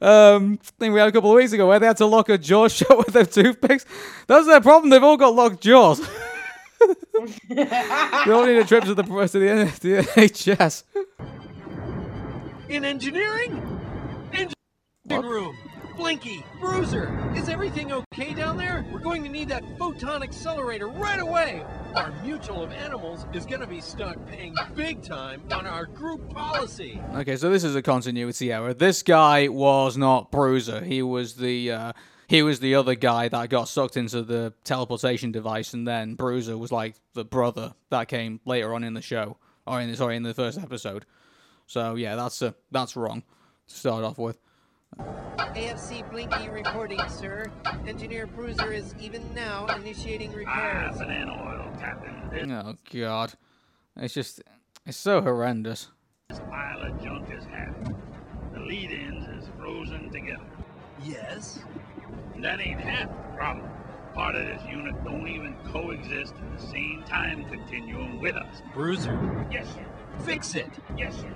um, 0.00 0.58
thing 0.78 0.92
we 0.92 1.00
had 1.00 1.08
a 1.08 1.12
couple 1.12 1.30
of 1.30 1.36
weeks 1.36 1.52
ago, 1.52 1.66
where 1.68 1.78
they 1.78 1.86
had 1.86 1.96
to 1.98 2.06
lock 2.06 2.28
her 2.28 2.38
jaw 2.38 2.68
shut 2.68 2.96
with 2.96 3.08
their 3.14 3.26
toothpicks. 3.26 3.84
That's 4.28 4.46
their 4.46 4.60
problem. 4.60 4.90
They've 4.90 5.02
all 5.02 5.16
got 5.16 5.34
locked 5.34 5.62
jaws. 5.62 6.00
they 7.48 8.32
all 8.32 8.46
need 8.46 8.56
a 8.56 8.64
trip 8.64 8.84
to 8.84 8.94
the 8.94 9.02
to 9.02 9.08
the, 9.10 9.28
to 9.28 9.38
the 9.38 10.02
NHS. 10.02 10.84
In 12.70 12.84
engineering? 12.84 13.80
Engineering 14.32 14.54
room. 15.08 15.58
Blinky, 15.96 16.44
Bruiser, 16.60 17.12
is 17.34 17.48
everything 17.48 17.90
okay 17.90 18.32
down 18.32 18.56
there? 18.56 18.86
We're 18.92 19.00
going 19.00 19.24
to 19.24 19.28
need 19.28 19.48
that 19.48 19.64
photon 19.76 20.22
accelerator 20.22 20.86
right 20.86 21.18
away. 21.18 21.64
Our 21.96 22.12
mutual 22.22 22.62
of 22.62 22.70
animals 22.70 23.26
is 23.32 23.44
going 23.44 23.60
to 23.60 23.66
be 23.66 23.80
stuck 23.80 24.24
paying 24.28 24.54
big 24.76 25.02
time 25.02 25.42
on 25.50 25.66
our 25.66 25.84
group 25.84 26.32
policy. 26.32 27.02
Okay, 27.16 27.36
so 27.36 27.50
this 27.50 27.64
is 27.64 27.74
a 27.74 27.82
continuity 27.82 28.52
error. 28.52 28.72
This 28.72 29.02
guy 29.02 29.48
was 29.48 29.96
not 29.96 30.30
Bruiser. 30.30 30.84
He 30.84 31.02
was 31.02 31.34
the 31.34 31.72
uh, 31.72 31.92
he 32.28 32.44
was 32.44 32.60
the 32.60 32.76
other 32.76 32.94
guy 32.94 33.26
that 33.26 33.48
got 33.50 33.68
sucked 33.68 33.96
into 33.96 34.22
the 34.22 34.54
teleportation 34.62 35.32
device, 35.32 35.74
and 35.74 35.88
then 35.88 36.14
Bruiser 36.14 36.56
was 36.56 36.70
like 36.70 36.94
the 37.14 37.24
brother 37.24 37.74
that 37.90 38.06
came 38.06 38.38
later 38.44 38.72
on 38.74 38.84
in 38.84 38.94
the 38.94 39.02
show, 39.02 39.38
or 39.66 39.80
in 39.80 39.90
the, 39.90 39.96
sorry, 39.96 40.14
in 40.14 40.22
the 40.22 40.34
first 40.34 40.56
episode. 40.56 41.04
So 41.70 41.94
yeah, 41.94 42.16
that's 42.16 42.42
uh, 42.42 42.50
that's 42.72 42.96
wrong 42.96 43.22
to 43.68 43.74
start 43.74 44.02
off 44.02 44.18
with. 44.18 44.40
AFC 44.98 46.02
Blinky 46.10 46.48
reporting, 46.48 46.98
sir. 47.08 47.46
Engineer 47.86 48.26
Bruiser 48.26 48.72
is 48.72 48.92
even 49.00 49.22
now 49.34 49.66
initiating 49.76 50.32
repairs. 50.32 50.96
Eyes 50.96 51.00
and 51.00 51.30
oil, 51.30 51.70
Captain. 51.78 52.50
Oh 52.50 52.74
god, 52.92 53.34
it's 53.96 54.12
just 54.12 54.42
it's 54.84 54.96
so 54.96 55.20
horrendous. 55.20 55.86
This 56.30 56.40
pile 56.40 56.82
of 56.82 57.00
junk 57.04 57.28
is 57.32 57.44
having. 57.44 57.94
The 58.52 58.58
lead 58.58 58.90
ends 58.90 59.44
is 59.44 59.48
frozen 59.56 60.10
together. 60.10 60.42
Yes? 61.04 61.60
And 62.34 62.44
that 62.44 62.58
ain't 62.60 62.80
half 62.80 63.10
the 63.10 63.36
problem. 63.36 63.70
Part 64.12 64.34
of 64.34 64.44
this 64.44 64.60
unit 64.68 65.04
don't 65.04 65.28
even 65.28 65.54
coexist 65.70 66.34
in 66.34 66.56
the 66.56 66.60
same 66.60 67.04
time 67.06 67.44
continuum 67.44 68.20
with 68.20 68.34
us. 68.34 68.60
Bruiser, 68.74 69.46
Yes, 69.52 69.72
sir. 69.72 69.86
fix 70.24 70.56
it. 70.56 70.68
Yes, 70.98 71.14
sir. 71.14 71.32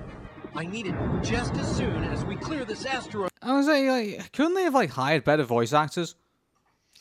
I 0.57 0.65
need 0.67 0.87
it 0.87 0.95
just 1.23 1.55
as 1.55 1.77
soon 1.77 2.05
as 2.05 2.25
we 2.25 2.37
clear 2.37 2.65
this 2.65 2.85
asteroid. 2.85 3.31
I 3.43 3.55
was 3.55 3.67
saying, 3.67 3.89
like, 3.89 4.33
couldn't 4.33 4.55
they 4.55 4.63
have 4.63 4.75
like 4.75 4.91
hired 4.91 5.25
better 5.25 5.43
voice 5.43 5.73
actors 5.73 6.15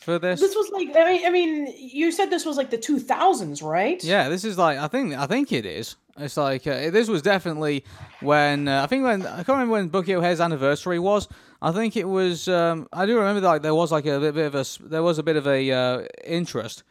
for 0.02 0.18
this? 0.20 0.40
This 0.40 0.56
was 0.56 0.70
like 0.72 0.90
I 0.96 1.06
mean 1.06 1.26
I 1.26 1.30
mean 1.30 1.74
you 1.78 2.12
said 2.12 2.30
this 2.30 2.46
was 2.46 2.58
like 2.58 2.70
the 2.72 2.78
2000s, 2.78 3.64
right? 3.64 4.04
Yeah, 4.04 4.30
this 4.30 4.44
is 4.44 4.58
like 4.58 4.78
I 4.78 4.88
think 4.88 5.14
I 5.14 5.28
think 5.28 5.52
it 5.52 5.66
is. 5.66 5.96
It's 6.18 6.38
like 6.38 6.68
uh, 6.68 6.90
this 6.92 7.08
was 7.08 7.22
definitely 7.22 7.84
when 8.22 8.68
uh, 8.68 8.84
I 8.84 8.88
think 8.88 9.04
when 9.04 9.26
I 9.26 9.38
can't 9.38 9.50
remember 9.50 9.74
when 9.74 9.88
Bucky 9.90 10.16
O'Hare's 10.16 10.42
anniversary 10.42 11.00
was. 11.00 11.28
I 11.62 11.72
think 11.72 11.96
it 11.96 12.08
was. 12.08 12.48
Um, 12.48 12.88
I 12.92 13.06
do 13.06 13.18
remember 13.18 13.40
that 13.42 13.48
like, 13.48 13.62
there 13.62 13.74
was 13.74 13.92
like 13.92 14.06
a 14.06 14.20
bit, 14.20 14.36
bit 14.36 14.48
of 14.48 14.56
a 14.56 14.66
there 14.84 15.02
was 15.02 15.18
a 15.18 15.24
bit 15.24 15.38
of 15.38 15.48
a 15.48 15.72
uh, 15.72 16.04
interest 16.26 16.84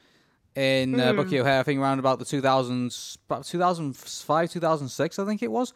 in 0.57 0.99
uh, 0.99 1.11
Hmm. 1.11 1.17
Bucky 1.19 1.39
O'Hare. 1.41 1.61
I 1.61 1.63
think 1.63 1.81
around 1.81 1.99
about 1.99 2.19
the 2.19 2.25
2000s, 2.25 3.19
about 3.27 3.45
2005, 3.45 4.51
2006. 4.51 5.19
I 5.19 5.25
think 5.27 5.43
it 5.43 5.51
was. 5.51 5.73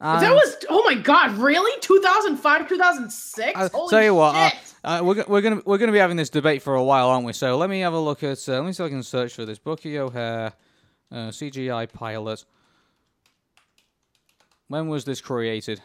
That 0.00 0.32
was 0.32 0.56
oh 0.68 0.82
my 0.84 0.94
god, 0.94 1.32
really? 1.38 1.78
2005 1.80 2.68
2006? 2.68 3.58
I 3.58 3.68
Holy 3.68 3.90
tell 3.90 4.02
you 4.02 4.14
what, 4.14 4.34
uh, 4.34 4.50
uh, 4.84 5.00
we're, 5.02 5.24
we're 5.26 5.40
gonna 5.40 5.62
we're 5.64 5.78
gonna 5.78 5.92
be 5.92 5.98
having 5.98 6.16
this 6.16 6.30
debate 6.30 6.62
for 6.62 6.74
a 6.74 6.84
while, 6.84 7.08
aren't 7.08 7.24
we? 7.26 7.32
So 7.32 7.56
let 7.56 7.70
me 7.70 7.80
have 7.80 7.92
a 7.94 7.98
look 7.98 8.22
at. 8.22 8.46
Uh, 8.48 8.52
let 8.56 8.64
me 8.64 8.72
see 8.72 8.82
if 8.82 8.86
I 8.88 8.90
can 8.90 9.02
search 9.02 9.34
for 9.34 9.44
this 9.44 9.58
Bucky 9.58 9.98
O'Hare 9.98 10.52
uh, 11.10 11.16
CGI 11.28 11.90
pilot. 11.92 12.44
When 14.68 14.88
was 14.88 15.04
this 15.04 15.20
created? 15.20 15.80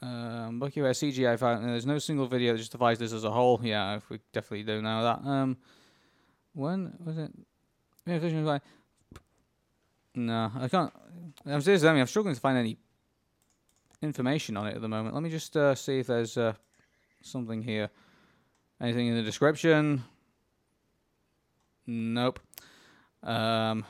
Um, 0.00 0.60
Bucky 0.60 0.80
O'Hare 0.80 0.92
CGI 0.92 1.38
pilot. 1.38 1.62
There's 1.66 1.86
no 1.86 1.98
single 1.98 2.26
video 2.28 2.52
that 2.52 2.58
justifies 2.58 2.98
this 2.98 3.12
as 3.12 3.24
a 3.24 3.30
whole. 3.30 3.60
Yeah, 3.62 3.98
we 4.08 4.20
definitely 4.32 4.62
do 4.62 4.80
know 4.80 5.02
that. 5.02 5.28
Um, 5.28 5.56
when 6.54 6.94
was 7.04 7.18
it? 7.18 7.32
Yeah, 8.06 8.18
vision 8.20 8.38
was 8.38 8.46
like- 8.46 8.62
No, 10.14 10.50
I 10.58 10.68
can't. 10.68 10.92
I'm 11.44 11.60
seriously. 11.60 11.88
I 11.88 11.92
mean, 11.92 12.00
I'm 12.00 12.06
struggling 12.06 12.34
to 12.34 12.40
find 12.40 12.56
any 12.56 12.78
information 14.02 14.56
on 14.56 14.66
it 14.66 14.74
at 14.74 14.80
the 14.80 14.88
moment. 14.88 15.14
Let 15.14 15.22
me 15.22 15.30
just 15.30 15.56
uh, 15.56 15.74
see 15.74 15.98
if 15.98 16.06
there's 16.06 16.36
uh, 16.36 16.54
something 17.22 17.62
here. 17.62 17.90
Anything 18.80 19.08
in 19.08 19.16
the 19.16 19.22
description? 19.22 20.04
Nope. 21.86 22.38
Um, 23.22 23.84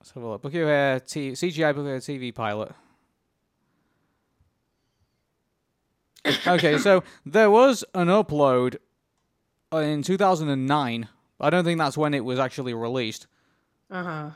let's 0.00 0.12
have 0.12 0.22
a 0.22 0.28
look. 0.28 0.42
Bucky 0.42 0.62
O'Hare 0.62 1.00
T- 1.00 1.32
CGI 1.32 1.74
Bucky 1.74 1.80
O'Hare 1.80 1.98
TV 1.98 2.34
pilot. 2.34 2.72
okay, 6.46 6.78
so 6.78 7.02
there 7.26 7.50
was 7.50 7.84
an 7.94 8.08
upload 8.08 8.76
in 9.72 10.02
2009. 10.02 11.08
I 11.40 11.50
don't 11.50 11.64
think 11.64 11.78
that's 11.78 11.96
when 11.96 12.14
it 12.14 12.24
was 12.24 12.38
actually 12.38 12.74
released. 12.74 13.26
Uh-huh. 13.90 14.30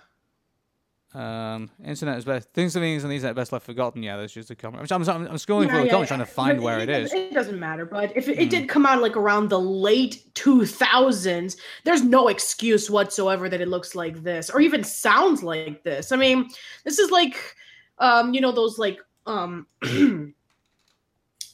Um, 1.14 1.70
internet 1.84 2.16
is 2.16 2.24
best. 2.24 2.50
Things 2.52 2.74
and 2.74 2.82
things 2.82 3.04
on 3.04 3.10
the 3.10 3.16
internet 3.16 3.36
best 3.36 3.52
left 3.52 3.66
forgotten. 3.66 4.02
Yeah, 4.02 4.16
there's 4.16 4.32
just 4.32 4.50
a 4.50 4.54
comment. 4.54 4.90
I'm, 4.90 5.02
I'm, 5.02 5.26
I'm 5.26 5.34
scrolling 5.36 5.66
Yeah, 5.66 5.72
through 5.72 5.80
the 5.80 5.86
yeah, 5.86 5.90
comments 5.90 6.10
yeah. 6.10 6.16
trying 6.16 6.20
to 6.20 6.26
find 6.26 6.56
But 6.58 6.64
where 6.64 6.80
it 6.80 6.88
is. 6.88 7.12
It 7.12 7.34
doesn't 7.34 7.60
matter, 7.60 7.84
but 7.84 8.16
if 8.16 8.28
it, 8.28 8.36
Hmm. 8.36 8.42
it 8.42 8.50
did 8.50 8.68
come 8.68 8.86
out 8.86 9.02
like 9.02 9.16
around 9.16 9.48
the 9.50 9.60
late 9.60 10.22
2000s, 10.34 11.56
there's 11.84 12.02
no 12.02 12.28
excuse 12.28 12.88
whatsoever 12.90 13.48
that 13.50 13.60
it 13.60 13.68
looks 13.68 13.94
like 13.94 14.22
this 14.22 14.48
or 14.48 14.60
even 14.60 14.82
sounds 14.82 15.42
like 15.42 15.82
this. 15.82 16.12
I 16.12 16.16
mean, 16.16 16.48
this 16.84 16.98
is 16.98 17.10
like, 17.10 17.56
um, 17.98 18.32
you 18.32 18.40
know, 18.40 18.52
those 18.52 18.78
like, 18.78 18.98
um, 19.26 19.66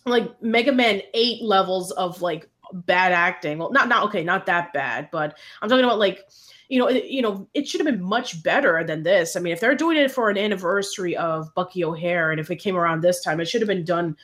like 0.06 0.42
Mega 0.42 0.72
Man 0.72 1.02
8 1.14 1.42
levels 1.42 1.90
of 1.92 2.22
like 2.22 2.48
bad 2.72 3.12
acting. 3.12 3.58
Well, 3.58 3.70
not 3.72 3.88
not 3.88 4.04
okay, 4.06 4.24
not 4.24 4.46
that 4.46 4.72
bad, 4.72 5.08
but 5.10 5.38
I'm 5.62 5.68
talking 5.68 5.84
about 5.84 5.98
like 5.98 6.24
you 6.68 6.78
know, 6.78 6.86
it, 6.86 7.06
you 7.06 7.22
know, 7.22 7.48
it 7.54 7.66
should 7.66 7.80
have 7.80 7.86
been 7.86 8.02
much 8.02 8.42
better 8.42 8.84
than 8.84 9.02
this. 9.02 9.36
I 9.36 9.40
mean, 9.40 9.54
if 9.54 9.60
they're 9.60 9.74
doing 9.74 9.96
it 9.96 10.10
for 10.10 10.28
an 10.28 10.36
anniversary 10.36 11.16
of 11.16 11.52
Bucky 11.54 11.82
O'Hare, 11.82 12.30
and 12.30 12.38
if 12.38 12.50
it 12.50 12.56
came 12.56 12.76
around 12.76 13.00
this 13.00 13.22
time, 13.22 13.40
it 13.40 13.48
should 13.48 13.62
have 13.62 13.68
been 13.68 13.84
done 13.84 14.16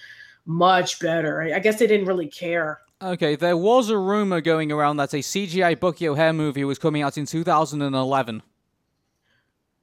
much 0.44 1.00
better. 1.00 1.42
I 1.42 1.54
I 1.54 1.58
guess 1.58 1.78
they 1.78 1.86
didn't 1.86 2.06
really 2.06 2.28
care. 2.28 2.80
Okay, 3.02 3.36
there 3.36 3.56
was 3.56 3.90
a 3.90 3.98
rumor 3.98 4.40
going 4.40 4.70
around 4.70 4.98
that 4.98 5.12
a 5.14 5.18
CGI 5.18 5.78
Bucky 5.78 6.08
O'Hare 6.08 6.32
movie 6.32 6.64
was 6.64 6.78
coming 6.78 7.02
out 7.02 7.18
in 7.18 7.26
2011. 7.26 8.42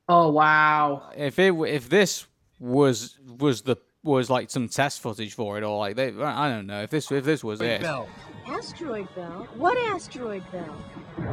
Oh 0.08 0.30
wow! 0.30 1.10
If 1.16 1.40
it 1.40 1.54
if 1.54 1.90
this 1.90 2.28
was 2.60 3.18
was 3.26 3.64
the 3.64 3.78
was 4.04 4.30
like 4.30 4.50
some 4.50 4.68
test 4.68 5.00
footage 5.00 5.34
for 5.34 5.58
it 5.58 5.64
or 5.64 5.78
like 5.78 5.96
they 5.96 6.08
I 6.20 6.50
don't 6.50 6.66
know 6.66 6.82
if 6.82 6.90
this 6.90 7.12
if 7.12 7.24
this 7.24 7.44
was 7.44 7.62
it. 7.62 7.82
Bell. 7.82 8.08
Asteroid 8.48 9.08
belt? 9.16 9.48
What 9.56 9.78
asteroid 9.78 10.44
belt? 10.52 10.76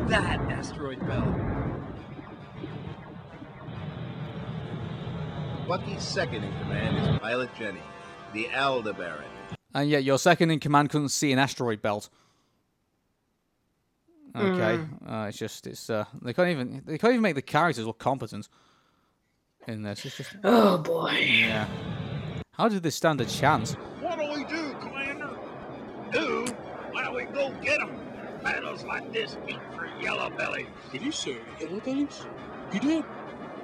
That 0.08 0.40
asteroid 0.50 1.00
belt. 1.06 1.34
Bucky's 5.66 6.02
second 6.02 6.44
in 6.44 6.52
command 6.60 6.96
is 7.14 7.18
Pilot 7.20 7.50
Jenny, 7.58 7.82
the 8.32 8.48
Aldebaran. 8.54 9.24
And 9.74 9.90
yet 9.90 10.02
your 10.02 10.18
second 10.18 10.50
in 10.50 10.60
command 10.60 10.88
couldn't 10.90 11.10
see 11.10 11.30
an 11.32 11.38
asteroid 11.38 11.82
belt. 11.82 12.08
Okay, 14.36 14.80
uh, 15.06 15.26
it's 15.28 15.38
just 15.38 15.66
it's 15.66 15.90
uh, 15.90 16.04
they 16.22 16.32
can't 16.32 16.48
even 16.50 16.82
they 16.86 16.96
can't 16.98 17.12
even 17.12 17.22
make 17.22 17.34
the 17.34 17.42
characters 17.42 17.84
look 17.86 17.98
competent 17.98 18.48
in 19.66 19.82
this. 19.82 20.04
It's 20.04 20.16
just 20.16 20.36
Oh 20.44 20.78
boy. 20.78 21.10
yeah. 21.18 21.66
How 22.58 22.68
did 22.68 22.82
this 22.82 22.96
stand 22.96 23.20
a 23.20 23.24
chance? 23.24 23.74
What 24.00 24.18
do 24.18 24.32
we 24.32 24.42
do, 24.42 24.74
Commander? 24.80 25.30
Do? 26.10 26.44
Why 26.90 27.04
don't 27.04 27.14
we 27.14 27.22
go 27.26 27.52
get 27.62 27.80
'em? 27.80 27.96
Battles 28.42 28.82
like 28.82 29.12
this 29.12 29.36
eat 29.46 29.60
for 29.76 29.86
yellow 30.02 30.28
belly. 30.30 30.66
Did 30.90 31.02
you 31.02 31.12
say 31.12 31.36
yellow 31.60 31.78
bellies? 31.78 32.26
You 32.72 32.80
did? 32.80 33.04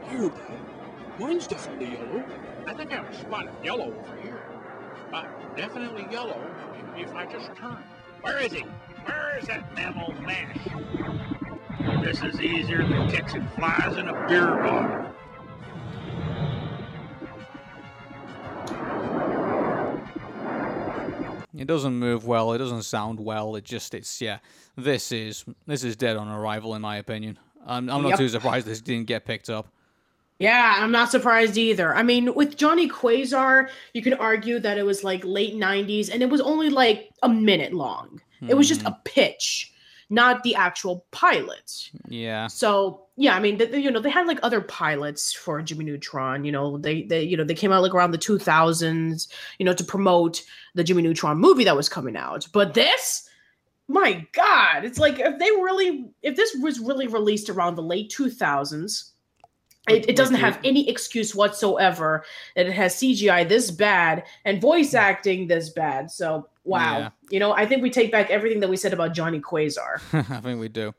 I 0.05 0.09
heard 0.11 0.33
that. 0.37 1.19
Mine's 1.19 1.49
definitely 1.49 1.91
yellow. 1.91 2.23
I 2.69 2.75
think 2.75 2.93
I've 2.93 3.13
spotted 3.17 3.51
yellow 3.65 3.87
over 3.87 4.17
here. 4.23 4.41
Uh, 5.13 5.25
definitely 5.57 6.07
yellow 6.09 6.41
if 6.97 7.13
I 7.17 7.27
just 7.27 7.53
turn. 7.57 7.79
Where 8.21 8.39
is 8.39 8.53
he? 8.53 8.61
Where 8.61 9.39
is 9.39 9.49
that 9.49 9.75
mammal 9.75 10.15
mash? 10.23 10.69
This 12.05 12.23
is 12.23 12.41
easier 12.41 12.87
than 12.87 13.11
catching 13.11 13.49
flies 13.57 13.97
in 13.97 14.07
a 14.07 14.29
beer 14.29 14.47
bar. 14.47 15.13
It 21.57 21.67
doesn't 21.67 21.95
move 21.95 22.27
well. 22.27 22.53
It 22.53 22.59
doesn't 22.59 22.83
sound 22.83 23.21
well. 23.21 23.57
It 23.57 23.65
just 23.65 23.95
it's 23.95 24.21
yeah. 24.21 24.39
This 24.77 25.13
is 25.13 25.45
this 25.67 25.85
is 25.85 25.97
dead 25.97 26.17
on 26.17 26.29
arrival 26.29 26.75
in 26.75 26.83
my 26.83 26.97
opinion. 26.97 27.39
I'm 27.67 27.89
I'm 27.89 28.03
not 28.03 28.11
Yep. 28.11 28.19
too 28.19 28.29
surprised 28.29 28.67
this 28.67 28.81
didn't 28.81 29.07
get 29.07 29.25
picked 29.25 29.49
up. 29.49 29.69
Yeah, 30.39 30.77
I'm 30.79 30.91
not 30.91 31.11
surprised 31.11 31.57
either. 31.57 31.95
I 31.95 32.03
mean, 32.03 32.35
with 32.35 32.57
Johnny 32.57 32.89
Quasar, 32.89 33.69
you 33.93 34.03
can 34.03 34.15
argue 34.15 34.59
that 34.59 34.79
it 34.79 34.83
was 34.83 35.05
like 35.05 35.25
late 35.25 35.55
90s 35.55 36.13
and 36.13 36.23
it 36.23 36.29
was 36.29 36.41
only 36.41 36.71
like 36.71 37.11
a 37.23 37.29
minute 37.29 37.73
long. 37.73 38.21
It 38.47 38.55
was 38.55 38.69
just 38.69 38.83
hmm. 38.83 38.89
a 38.89 39.01
pitch, 39.05 39.73
not 40.11 40.43
the 40.43 40.55
actual 40.55 41.07
pilot. 41.11 41.91
Yeah. 42.09 42.47
So, 42.47 43.07
yeah, 43.17 43.37
I 43.37 43.41
mean, 43.41 43.59
you 43.73 43.91
know, 43.91 44.01
they 44.01 44.11
had 44.11 44.27
like 44.27 44.39
other 44.43 44.61
pilots 44.61 45.33
for 45.33 45.63
Jimmy 45.63 45.85
Neutron, 45.85 46.45
you 46.45 46.53
know, 46.53 46.79
they 46.79 47.03
they 47.03 47.23
you 47.23 47.37
know, 47.37 47.45
they 47.45 47.55
came 47.55 47.73
out 47.73 47.83
like 47.83 47.95
around 47.95 48.11
the 48.11 48.19
2000s, 48.19 49.29
you 49.59 49.65
know, 49.65 49.75
to 49.75 49.85
promote 49.85 50.43
the 50.75 50.85
Jimmy 50.85 51.03
Neutron 51.03 51.39
movie 51.39 51.65
that 51.65 51.77
was 51.77 51.89
coming 51.89 52.17
out. 52.17 52.47
But 52.53 52.75
this 52.75 53.29
my 53.89 54.27
god, 54.33 54.85
it's 54.85 54.99
like 54.99 55.19
if 55.19 55.39
they 55.39 55.51
really 55.51 56.07
if 56.23 56.37
this 56.37 56.57
was 56.61 56.81
really 56.81 57.07
released 57.07 57.51
around 57.51 57.75
the 57.75 57.83
late 57.83 58.11
2000s, 58.11 59.11
it, 59.89 60.09
it 60.09 60.17
doesn't 60.17 60.37
have 60.37 60.59
any 60.65 60.89
excuse 60.89 61.35
whatsoever 61.35 62.25
that 62.57 62.67
it 62.67 62.73
has 62.73 62.95
CGI 62.97 63.47
this 63.49 63.71
bad 63.71 64.25
and 64.45 64.61
voice 64.61 64.95
acting 64.95 65.47
this 65.47 65.71
bad. 65.71 66.11
So 66.11 66.49
wow, 66.65 66.99
Yeah. 66.99 67.11
you 67.31 67.39
know, 67.41 67.53
I 67.53 67.67
think 67.67 67.83
we 67.83 67.91
take 67.91 68.11
back 68.11 68.31
everything 68.31 68.61
that 68.61 68.71
we 68.71 68.77
said 68.77 68.93
about 68.93 69.13
Johnny 69.13 69.41
Quasar. 69.41 70.01
I 70.31 70.41
think 70.41 70.59
we 70.61 70.69
do. 70.69 70.95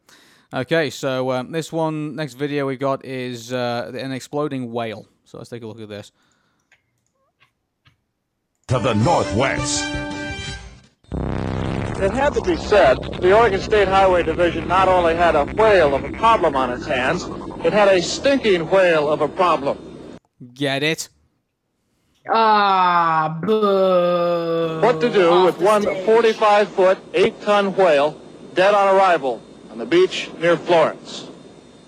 Okay, 0.54 0.90
so 0.90 1.32
um, 1.32 1.52
this 1.52 1.72
one 1.72 2.16
next 2.16 2.36
video 2.36 2.68
we 2.68 2.78
got 2.78 3.04
is 3.04 3.52
uh, 3.52 3.92
an 3.98 4.12
exploding 4.12 4.72
whale. 4.72 5.08
So 5.26 5.38
let's 5.40 5.50
take 5.50 5.64
a 5.64 5.68
look 5.68 5.82
at 5.82 5.90
this. 5.90 6.12
To 8.68 8.80
the 8.80 8.94
northwest. 8.94 9.84
It 11.98 12.12
had 12.12 12.34
to 12.34 12.42
be 12.42 12.58
said, 12.58 12.98
the 13.22 13.36
Oregon 13.36 13.62
State 13.62 13.88
Highway 13.88 14.22
Division 14.24 14.68
not 14.68 14.88
only 14.88 15.16
had 15.16 15.36
a 15.36 15.46
whale 15.46 15.96
of 15.96 16.04
a 16.04 16.12
problem 16.14 16.56
on 16.56 16.70
its 16.72 16.86
hands, 16.86 17.24
it 17.66 17.74
had 17.74 17.88
a 17.88 18.00
stinking 18.00 18.70
whale 18.70 19.12
of 19.12 19.22
a 19.22 19.28
problem. 19.28 19.78
Get 20.54 20.84
it? 20.84 21.10
Ah, 22.30 23.40
boo. 23.42 24.80
What 24.82 25.02
to 25.02 25.10
do 25.10 25.44
with 25.44 25.60
one 25.60 25.84
45 26.06 26.70
foot, 26.70 26.98
8 27.14 27.42
ton 27.42 27.76
whale 27.76 28.22
dead 28.54 28.76
on 28.76 28.96
arrival 28.96 29.42
on 29.72 29.80
the 29.80 29.86
beach 29.86 30.30
near 30.40 30.58
Florence? 30.58 31.28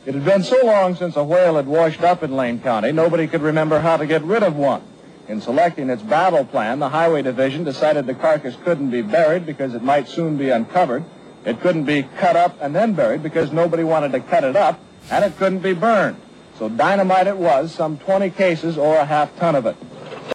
It 0.07 0.15
had 0.15 0.25
been 0.25 0.41
so 0.41 0.65
long 0.65 0.95
since 0.95 1.15
a 1.15 1.23
whale 1.23 1.57
had 1.57 1.67
washed 1.67 2.01
up 2.01 2.23
in 2.23 2.35
Lane 2.35 2.59
County, 2.59 2.91
nobody 2.91 3.27
could 3.27 3.41
remember 3.41 3.79
how 3.79 3.97
to 3.97 4.07
get 4.07 4.23
rid 4.23 4.41
of 4.41 4.55
one. 4.55 4.81
In 5.27 5.41
selecting 5.41 5.89
its 5.89 6.01
battle 6.01 6.45
plan, 6.45 6.79
the 6.79 6.89
Highway 6.89 7.21
Division 7.21 7.63
decided 7.63 8.07
the 8.07 8.15
carcass 8.15 8.55
couldn't 8.63 8.89
be 8.89 9.01
buried 9.01 9.45
because 9.45 9.75
it 9.75 9.83
might 9.83 10.07
soon 10.07 10.37
be 10.37 10.49
uncovered. 10.49 11.03
It 11.45 11.59
couldn't 11.61 11.83
be 11.83 12.03
cut 12.17 12.35
up 12.35 12.57
and 12.61 12.73
then 12.73 12.93
buried 12.93 13.21
because 13.21 13.51
nobody 13.51 13.83
wanted 13.83 14.11
to 14.13 14.21
cut 14.21 14.43
it 14.43 14.55
up, 14.55 14.79
and 15.09 15.25
it 15.25 15.37
couldn't 15.37 15.59
be 15.59 15.73
burned. 15.73 16.17
So 16.57 16.69
dynamite 16.69 17.27
it 17.27 17.37
was, 17.37 17.73
some 17.73 17.97
20 17.99 18.29
cases 18.31 18.77
or 18.77 18.97
a 18.97 19.05
half 19.05 19.35
ton 19.37 19.55
of 19.55 19.65
it. 19.65 19.75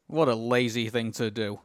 What 0.06 0.28
a 0.28 0.34
lazy 0.34 0.88
thing 0.88 1.12
to 1.12 1.30
do. 1.30 1.60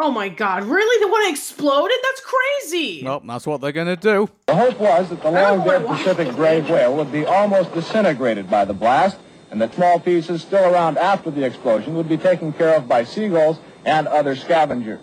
Oh 0.00 0.10
my 0.10 0.28
god, 0.28 0.64
really? 0.64 1.04
They 1.04 1.10
want 1.10 1.26
to 1.26 1.30
explode 1.30 1.86
it? 1.86 2.00
That's 2.02 2.20
crazy. 2.20 3.02
Well, 3.04 3.22
that's 3.24 3.46
what 3.46 3.60
they're 3.60 3.70
gonna 3.72 3.96
do. 3.96 4.28
The 4.46 4.56
hope 4.56 4.80
was 4.80 5.08
that 5.10 5.22
the 5.22 5.30
long 5.30 5.64
dead 5.64 5.86
Pacific 5.86 6.34
gray 6.34 6.60
whale 6.60 6.96
would 6.96 7.12
be 7.12 7.24
almost 7.24 7.72
disintegrated 7.72 8.50
by 8.50 8.64
the 8.64 8.74
blast, 8.74 9.18
and 9.50 9.60
that 9.62 9.74
small 9.74 10.00
pieces 10.00 10.42
still 10.42 10.64
around 10.74 10.98
after 10.98 11.30
the 11.30 11.44
explosion 11.44 11.94
would 11.94 12.08
be 12.08 12.16
taken 12.16 12.52
care 12.52 12.74
of 12.74 12.88
by 12.88 13.04
seagulls 13.04 13.58
and 13.84 14.08
other 14.08 14.34
scavengers. 14.34 15.00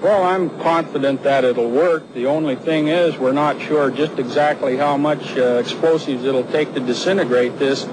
Well, 0.00 0.22
I'm 0.22 0.48
confident 0.60 1.24
that 1.24 1.44
it'll 1.44 1.70
work. 1.70 2.14
The 2.14 2.26
only 2.26 2.54
thing 2.54 2.86
is, 2.88 3.18
we're 3.18 3.32
not 3.32 3.60
sure 3.60 3.90
just 3.90 4.18
exactly 4.18 4.76
how 4.76 4.96
much 4.96 5.36
uh, 5.36 5.54
explosives 5.56 6.24
it'll 6.24 6.44
take 6.44 6.72
to 6.74 6.80
disintegrate 6.80 7.58
this. 7.58 7.86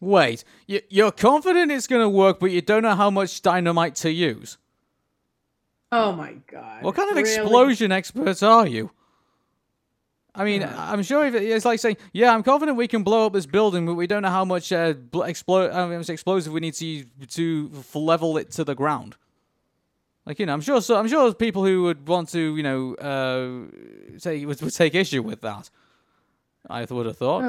Wait, 0.00 0.44
you're 0.66 1.10
confident 1.10 1.72
it's 1.72 1.86
gonna 1.86 2.08
work, 2.08 2.38
but 2.38 2.50
you 2.50 2.60
don't 2.60 2.82
know 2.82 2.94
how 2.94 3.10
much 3.10 3.40
dynamite 3.42 3.94
to 3.96 4.10
use. 4.10 4.58
Oh 5.90 6.12
my 6.12 6.34
god. 6.50 6.82
What 6.82 6.94
kind 6.94 7.10
of 7.10 7.16
Really? 7.16 7.34
explosion 7.34 7.92
experts 7.92 8.42
are 8.42 8.66
you? 8.66 8.90
I 10.34 10.44
mean, 10.44 10.62
I'm 10.62 11.02
sure 11.02 11.26
if 11.26 11.34
it, 11.34 11.42
it's 11.42 11.64
like 11.64 11.80
saying, 11.80 11.96
"Yeah, 12.12 12.32
I'm 12.32 12.42
confident 12.42 12.76
we 12.76 12.86
can 12.86 13.02
blow 13.02 13.26
up 13.26 13.32
this 13.32 13.46
building, 13.46 13.86
but 13.86 13.94
we 13.94 14.06
don't 14.06 14.22
know 14.22 14.30
how 14.30 14.44
much 14.44 14.70
uh, 14.70 14.92
explo- 15.12 15.72
how 15.72 15.88
much 15.88 16.10
explosive 16.10 16.52
we 16.52 16.60
need 16.60 16.74
to 16.74 16.86
use 16.86 17.06
to 17.30 17.70
level 17.94 18.36
it 18.36 18.50
to 18.52 18.64
the 18.64 18.74
ground." 18.74 19.16
Like 20.28 20.38
you 20.38 20.44
know, 20.44 20.52
I'm 20.52 20.60
sure. 20.60 20.82
So 20.82 20.96
I'm 20.96 21.08
sure 21.08 21.22
there's 21.22 21.34
people 21.36 21.64
who 21.64 21.84
would 21.84 22.06
want 22.06 22.28
to, 22.32 22.54
you 22.54 22.62
know, 22.62 22.94
uh, 22.96 24.18
say 24.18 24.44
would, 24.44 24.60
would 24.60 24.74
take 24.74 24.94
issue 24.94 25.22
with 25.22 25.40
that. 25.40 25.70
I 26.68 26.84
would 26.84 27.06
have 27.06 27.16
thought. 27.16 27.42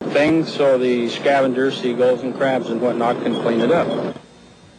but- 0.00 0.10
Things 0.12 0.52
so 0.52 0.78
the 0.78 1.08
scavengers, 1.10 1.80
seagulls, 1.80 2.22
and 2.22 2.34
crabs 2.34 2.70
and 2.70 2.80
whatnot 2.80 3.22
can 3.22 3.34
clean 3.42 3.60
it 3.60 3.70
up. 3.70 4.16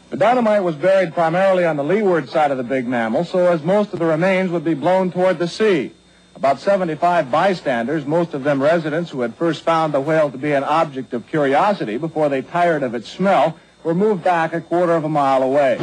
The 0.10 0.18
dynamite 0.18 0.64
was 0.64 0.76
buried 0.76 1.14
primarily 1.14 1.64
on 1.64 1.78
the 1.78 1.84
leeward 1.84 2.28
side 2.28 2.52
of 2.52 2.58
the 2.58 2.64
big 2.64 2.86
mammal, 2.88 3.24
so 3.24 3.50
as 3.50 3.64
most 3.64 3.94
of 3.94 4.00
the 4.00 4.06
remains 4.06 4.52
would 4.52 4.66
be 4.66 4.74
blown 4.74 5.12
toward 5.12 5.40
the 5.40 5.48
sea. 5.48 5.94
About 6.36 6.60
75 6.60 7.32
bystanders, 7.32 8.06
most 8.06 8.34
of 8.34 8.44
them 8.44 8.62
residents 8.62 9.12
who 9.12 9.22
had 9.22 9.36
first 9.36 9.62
found 9.62 9.94
the 9.94 10.02
whale 10.02 10.30
to 10.30 10.38
be 10.38 10.52
an 10.52 10.64
object 10.66 11.14
of 11.14 11.28
curiosity 11.28 11.98
before 11.98 12.28
they 12.28 12.42
tired 12.42 12.84
of 12.84 12.96
its 12.96 13.08
smell, 13.08 13.58
were 13.84 13.96
moved 13.96 14.24
back 14.24 14.54
a 14.54 14.60
quarter 14.60 14.94
of 14.94 15.06
a 15.06 15.10
mile 15.10 15.44
away. 15.44 15.78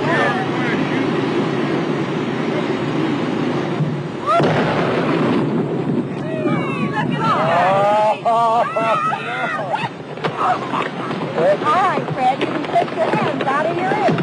All 8.59 8.65
right, 11.75 12.03
Fred, 12.13 12.41
you 12.41 12.47
can 12.47 12.65
take 12.65 12.91
your 12.97 13.07
hands 13.07 13.43
out 13.45 13.67
of 13.67 13.77
your 13.77 13.87
ears. 13.87 14.19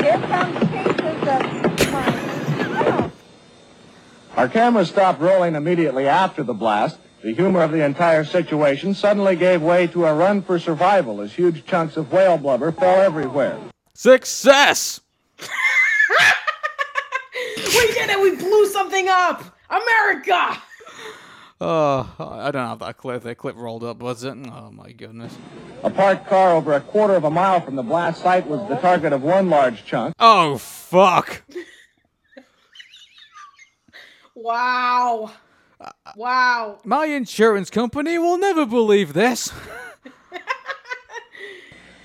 Here 0.00 0.18
comes 0.28 0.58
cases 0.70 1.00
of 1.28 3.12
Our 4.36 4.48
cameras 4.48 4.90
stopped 4.90 5.20
rolling 5.20 5.56
immediately 5.56 6.06
after 6.06 6.44
the 6.44 6.54
blast. 6.54 6.98
The 7.24 7.34
humor 7.34 7.62
of 7.62 7.72
the 7.72 7.84
entire 7.84 8.24
situation 8.24 8.94
suddenly 8.94 9.34
gave 9.34 9.60
way 9.60 9.88
to 9.88 10.06
a 10.06 10.14
run 10.14 10.42
for 10.42 10.60
survival 10.60 11.20
as 11.20 11.32
huge 11.32 11.66
chunks 11.66 11.96
of 11.96 12.12
whale 12.12 12.38
blubber 12.38 12.70
fell 12.70 13.00
everywhere. 13.00 13.58
Success! 13.94 15.00
we 15.40 15.46
did 17.92 18.08
it! 18.08 18.20
We 18.20 18.36
blew 18.36 18.66
something 18.68 19.08
up! 19.08 19.42
America! 19.68 20.62
Oh, 21.64 22.12
I 22.18 22.50
don't 22.50 22.66
have 22.66 22.80
that 22.80 22.96
clip. 22.96 23.22
That 23.22 23.36
clip 23.36 23.54
rolled 23.54 23.84
up, 23.84 23.98
was 23.98 24.24
it? 24.24 24.36
Oh 24.52 24.72
my 24.72 24.90
goodness. 24.90 25.36
A 25.84 25.90
parked 25.90 26.26
car 26.26 26.56
over 26.56 26.72
a 26.72 26.80
quarter 26.80 27.14
of 27.14 27.22
a 27.22 27.30
mile 27.30 27.60
from 27.60 27.76
the 27.76 27.84
blast 27.84 28.20
site 28.20 28.48
was 28.48 28.68
the 28.68 28.74
target 28.76 29.12
of 29.12 29.22
one 29.22 29.48
large 29.48 29.84
chunk. 29.84 30.14
Oh 30.18 30.58
fuck! 30.58 31.42
Wow. 34.34 35.30
Wow. 36.16 36.80
My 36.84 37.06
insurance 37.06 37.70
company 37.70 38.18
will 38.18 38.38
never 38.38 38.66
believe 38.66 39.12
this. 39.12 39.52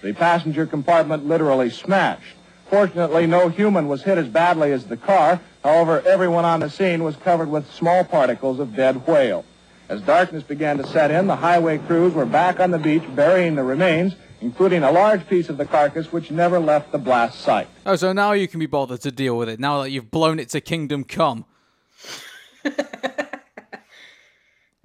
The 0.04 0.14
passenger 0.14 0.68
compartment 0.68 1.26
literally 1.26 1.72
smashed. 1.72 2.36
Fortunately, 2.70 3.26
no 3.26 3.50
human 3.50 3.88
was 3.88 4.04
hit 4.04 4.20
as 4.20 4.28
badly 4.28 4.72
as 4.72 4.86
the 4.86 4.96
car. 4.96 5.40
However, 5.64 6.04
everyone 6.06 6.46
on 6.46 6.60
the 6.60 6.70
scene 6.70 7.04
was 7.04 7.16
covered 7.16 7.50
with 7.50 7.70
small 7.74 8.04
particles 8.04 8.60
of 8.60 8.76
dead 8.76 9.08
whale. 9.08 9.44
As 9.90 10.02
darkness 10.02 10.44
began 10.44 10.78
to 10.78 10.88
set 10.88 11.12
in, 11.12 11.28
the 11.28 11.36
highway 11.36 11.78
crews 11.78 12.14
were 12.14 12.26
back 12.26 12.60
on 12.60 12.72
the 12.72 12.78
beach 12.78 13.04
burying 13.16 13.56
the 13.56 13.64
remains, 13.64 14.16
including 14.42 14.84
a 14.84 14.92
large 14.92 15.28
piece 15.28 15.48
of 15.50 15.58
the 15.58 15.66
carcass 15.66 16.12
which 16.12 16.30
never 16.30 16.60
left 16.60 16.92
the 16.92 16.98
blast 16.98 17.40
site. 17.40 17.68
Oh, 17.86 17.96
so 17.96 18.12
now 18.12 18.34
you 18.34 18.48
can 18.48 18.60
be 18.60 18.66
bothered 18.66 19.02
to 19.02 19.12
deal 19.12 19.38
with 19.38 19.48
it, 19.48 19.60
now 19.60 19.82
that 19.82 19.92
you've 19.92 20.12
blown 20.12 20.40
it 20.40 20.50
to 20.50 20.62
kingdom 20.62 21.04
come. 21.04 21.46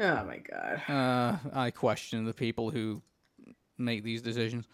Oh 0.02 0.24
my 0.24 0.38
god. 0.38 0.82
Uh, 0.88 1.36
I 1.52 1.70
question 1.70 2.24
the 2.24 2.32
people 2.32 2.70
who 2.70 3.02
make 3.78 4.02
these 4.02 4.20
decisions. 4.20 4.66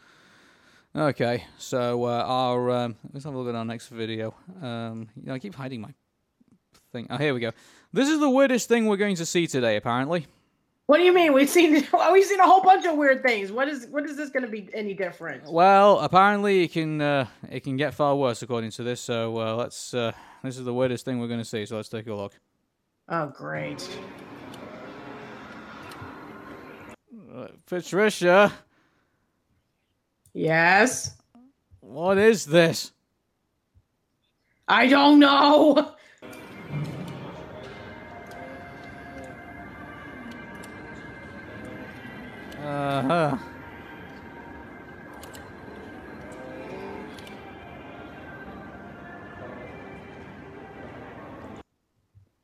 Okay, 0.96 1.44
so 1.58 2.04
uh, 2.04 2.24
our 2.26 2.70
um, 2.70 2.96
let's 3.12 3.24
have 3.26 3.34
a 3.34 3.36
look 3.36 3.46
at 3.48 3.54
our 3.54 3.64
next 3.64 3.88
video. 3.88 4.34
Um, 4.62 5.10
you 5.16 5.26
know, 5.26 5.34
I 5.34 5.38
keep 5.38 5.54
hiding 5.54 5.82
my 5.82 5.92
thing. 6.92 7.08
Oh, 7.10 7.18
here 7.18 7.34
we 7.34 7.40
go. 7.40 7.50
This 7.92 8.08
is 8.08 8.20
the 8.20 8.28
weirdest 8.30 8.68
thing 8.68 8.86
we're 8.86 8.96
going 8.98 9.16
to 9.16 9.26
see 9.26 9.46
today, 9.46 9.76
apparently. 9.76 10.26
What 10.86 10.98
do 10.98 11.04
you 11.04 11.12
mean? 11.12 11.32
We've 11.32 11.48
seen 11.48 11.72
we've 12.12 12.24
seen 12.24 12.40
a 12.40 12.46
whole 12.46 12.62
bunch 12.62 12.86
of 12.86 12.96
weird 12.96 13.22
things. 13.22 13.52
What 13.52 13.68
is 13.68 13.86
what 13.90 14.04
is 14.04 14.16
this 14.16 14.30
going 14.30 14.44
to 14.44 14.50
be 14.50 14.68
any 14.72 14.94
different? 14.94 15.44
Well, 15.50 15.98
apparently 16.00 16.64
it 16.64 16.72
can 16.72 17.00
uh, 17.00 17.26
it 17.50 17.60
can 17.60 17.76
get 17.76 17.94
far 17.94 18.14
worse 18.16 18.42
according 18.42 18.70
to 18.72 18.82
this. 18.82 19.00
So 19.00 19.38
uh, 19.38 19.54
let's. 19.56 19.92
Uh, 19.94 20.12
this 20.42 20.56
is 20.56 20.64
the 20.64 20.72
weirdest 20.72 21.04
thing 21.04 21.18
we're 21.18 21.26
going 21.28 21.40
to 21.40 21.44
see. 21.44 21.66
So 21.66 21.76
let's 21.76 21.88
take 21.88 22.06
a 22.06 22.14
look. 22.14 22.32
Oh 23.08 23.26
great. 23.26 23.86
Uh, 27.34 27.48
Patricia, 27.66 28.52
Yes. 30.32 31.16
what 31.80 32.18
is 32.18 32.46
this? 32.46 32.92
I 34.66 34.86
don't 34.86 35.18
know. 35.20 35.94
Uh 42.68 43.02
huh. 43.02 43.38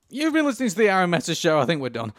You've 0.09 0.33
been 0.33 0.47
listening 0.47 0.71
to 0.71 0.77
the 0.77 0.89
Arun 0.89 1.11
Meta 1.11 1.35
show. 1.35 1.59
I 1.59 1.67
think 1.67 1.83
we're 1.83 1.91
done. 1.91 2.15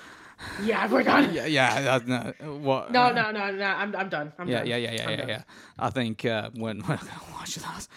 Yeah, 0.61 0.87
we're 0.91 1.01
done. 1.01 1.33
Yeah, 1.33 1.47
yeah. 1.47 1.95
uh, 1.95 1.99
no, 2.05 2.53
what? 2.57 2.91
No, 2.91 3.11
no, 3.11 3.31
no, 3.31 3.49
no. 3.49 3.65
I'm 3.65 3.95
I'm 3.95 4.09
done. 4.09 4.33
I'm 4.37 4.47
yeah, 4.47 4.59
done. 4.59 4.67
yeah, 4.67 4.77
yeah, 4.77 4.91
yeah, 4.91 5.03
I'm 5.03 5.09
yeah, 5.09 5.15
done. 5.15 5.29
yeah. 5.29 5.43
I 5.79 5.89
think 5.89 6.25
uh, 6.25 6.49
when 6.53 6.77
we're 6.87 6.97
gonna 6.97 7.11
watch 7.33 7.55
that. 7.55 7.87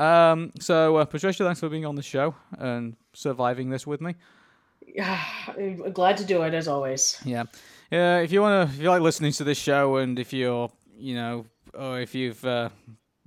Um, 0.00 0.52
so 0.60 0.98
uh, 0.98 1.04
Patricia, 1.06 1.42
thanks 1.42 1.58
for 1.58 1.68
being 1.68 1.86
on 1.86 1.96
the 1.96 2.02
show 2.02 2.36
and 2.56 2.96
surviving 3.14 3.70
this 3.70 3.84
with 3.84 4.00
me. 4.00 4.14
Yeah, 4.86 5.20
glad 5.92 6.18
to 6.18 6.24
do 6.24 6.42
it 6.42 6.54
as 6.54 6.68
always. 6.68 7.20
Yeah, 7.24 7.44
yeah. 7.90 8.18
If 8.18 8.32
you 8.32 8.42
wanna, 8.42 8.62
if 8.72 8.80
you 8.80 8.88
like 8.88 9.02
listening 9.02 9.32
to 9.32 9.44
this 9.44 9.58
show, 9.58 9.96
and 9.96 10.18
if 10.18 10.32
you're, 10.32 10.70
you 10.96 11.14
know, 11.14 11.46
or 11.74 12.00
if 12.00 12.14
you've 12.14 12.44
uh, 12.44 12.70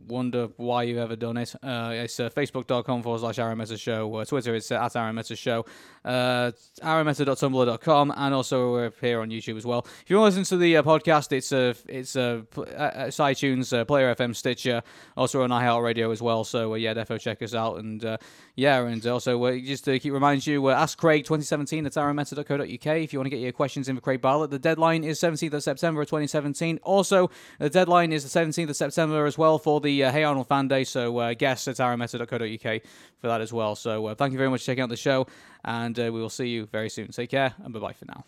wonder 0.08 0.50
why 0.58 0.84
you've 0.84 0.98
ever 0.98 1.16
done 1.16 1.38
it, 1.38 1.56
uh, 1.64 1.92
it's 1.94 2.20
uh, 2.20 2.30
facebook.com 2.30 3.04
forward 3.04 3.20
slash 3.20 3.58
Meta 3.58 3.78
Show. 3.78 4.16
Uh, 4.16 4.26
Twitter 4.26 4.56
it's 4.56 4.72
at 4.72 4.96
Meta 5.14 5.36
Show. 5.36 5.66
Uh, 6.06 6.52
ArunMeta.tumblr.com, 6.82 8.14
and 8.16 8.34
also 8.34 8.74
we're 8.74 8.92
here 9.02 9.22
on 9.22 9.30
YouTube 9.30 9.58
as 9.58 9.66
well. 9.66 9.86
If 10.02 10.10
you 10.10 10.18
want 10.18 10.34
to 10.34 10.40
listen 10.40 10.58
to 10.58 10.62
the 10.62 10.78
uh, 10.78 10.84
podcast, 10.84 11.32
it's 11.32 11.52
uh, 11.52 11.74
it's 11.88 12.16
uh, 12.16 12.42
uh, 12.58 13.08
iTunes, 13.08 13.78
uh, 13.78 13.86
Player 13.86 14.14
FM, 14.14 14.36
Stitcher, 14.36 14.84
also 15.16 15.44
on 15.44 15.50
iHeartRadio 15.50 16.12
as 16.12 16.22
well. 16.22 16.44
So 16.44 16.74
uh, 16.74 16.76
yeah, 16.76 16.94
defo 16.94 17.20
check 17.20 17.42
us 17.42 17.54
out, 17.54 17.78
and 17.78 18.04
uh, 18.04 18.18
yeah, 18.56 18.84
and 18.86 19.06
also 19.08 19.44
uh, 19.44 19.58
just 19.58 19.86
to 19.86 19.98
keep 20.00 20.14
reminding 20.14 20.52
you, 20.52 20.68
uh, 20.68 20.74
ask 20.74 20.98
Craig 20.98 21.24
2017 21.24 21.86
at 21.86 21.94
arunmeta.co.uk 21.94 22.98
if 22.98 23.14
you 23.14 23.20
want 23.20 23.26
to 23.26 23.30
get 23.30 23.40
your 23.40 23.52
questions 23.52 23.90
in 23.90 23.96
for 23.96 24.02
Craig 24.02 24.22
Bartlett. 24.22 24.52
The 24.52 24.60
deadline 24.60 25.04
is 25.04 25.20
17th 25.20 25.54
of 25.54 25.64
September 25.64 26.04
2017. 26.04 26.80
Also, 26.84 27.32
the 27.60 27.70
deadline 27.70 28.12
is 28.12 28.30
the 28.30 28.40
17th 28.40 28.70
of 28.70 28.76
September 28.76 29.26
as 29.26 29.38
well 29.38 29.58
for 29.58 29.82
the 29.82 30.04
uh, 30.04 30.12
Hey 30.12 30.24
Arnold 30.24 30.48
fan 30.48 30.68
day. 30.68 30.84
So 30.84 31.18
uh, 31.18 31.34
guess 31.34 31.68
at 31.68 31.78
arunmeta.co.uk 31.78 32.82
for 33.20 33.28
that 33.28 33.42
as 33.42 33.54
well. 33.54 33.76
So 33.76 34.08
uh, 34.08 34.16
thank 34.16 34.34
you 34.34 34.38
very 34.38 34.50
much 34.50 34.62
for 34.62 34.66
checking 34.68 34.84
out 34.84 34.90
the 34.90 34.98
show, 34.98 35.28
and 35.64 35.98
uh, 36.00 36.04
we 36.04 36.20
will 36.22 36.30
see 36.30 36.48
you 36.48 36.66
very 36.66 36.90
soon. 36.90 37.08
Take 37.10 37.30
care, 37.30 37.54
and 37.64 37.74
bye 37.74 37.80
bye 37.80 37.94
for 37.94 38.06
now. 38.06 38.26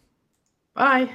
Bye. 0.74 1.10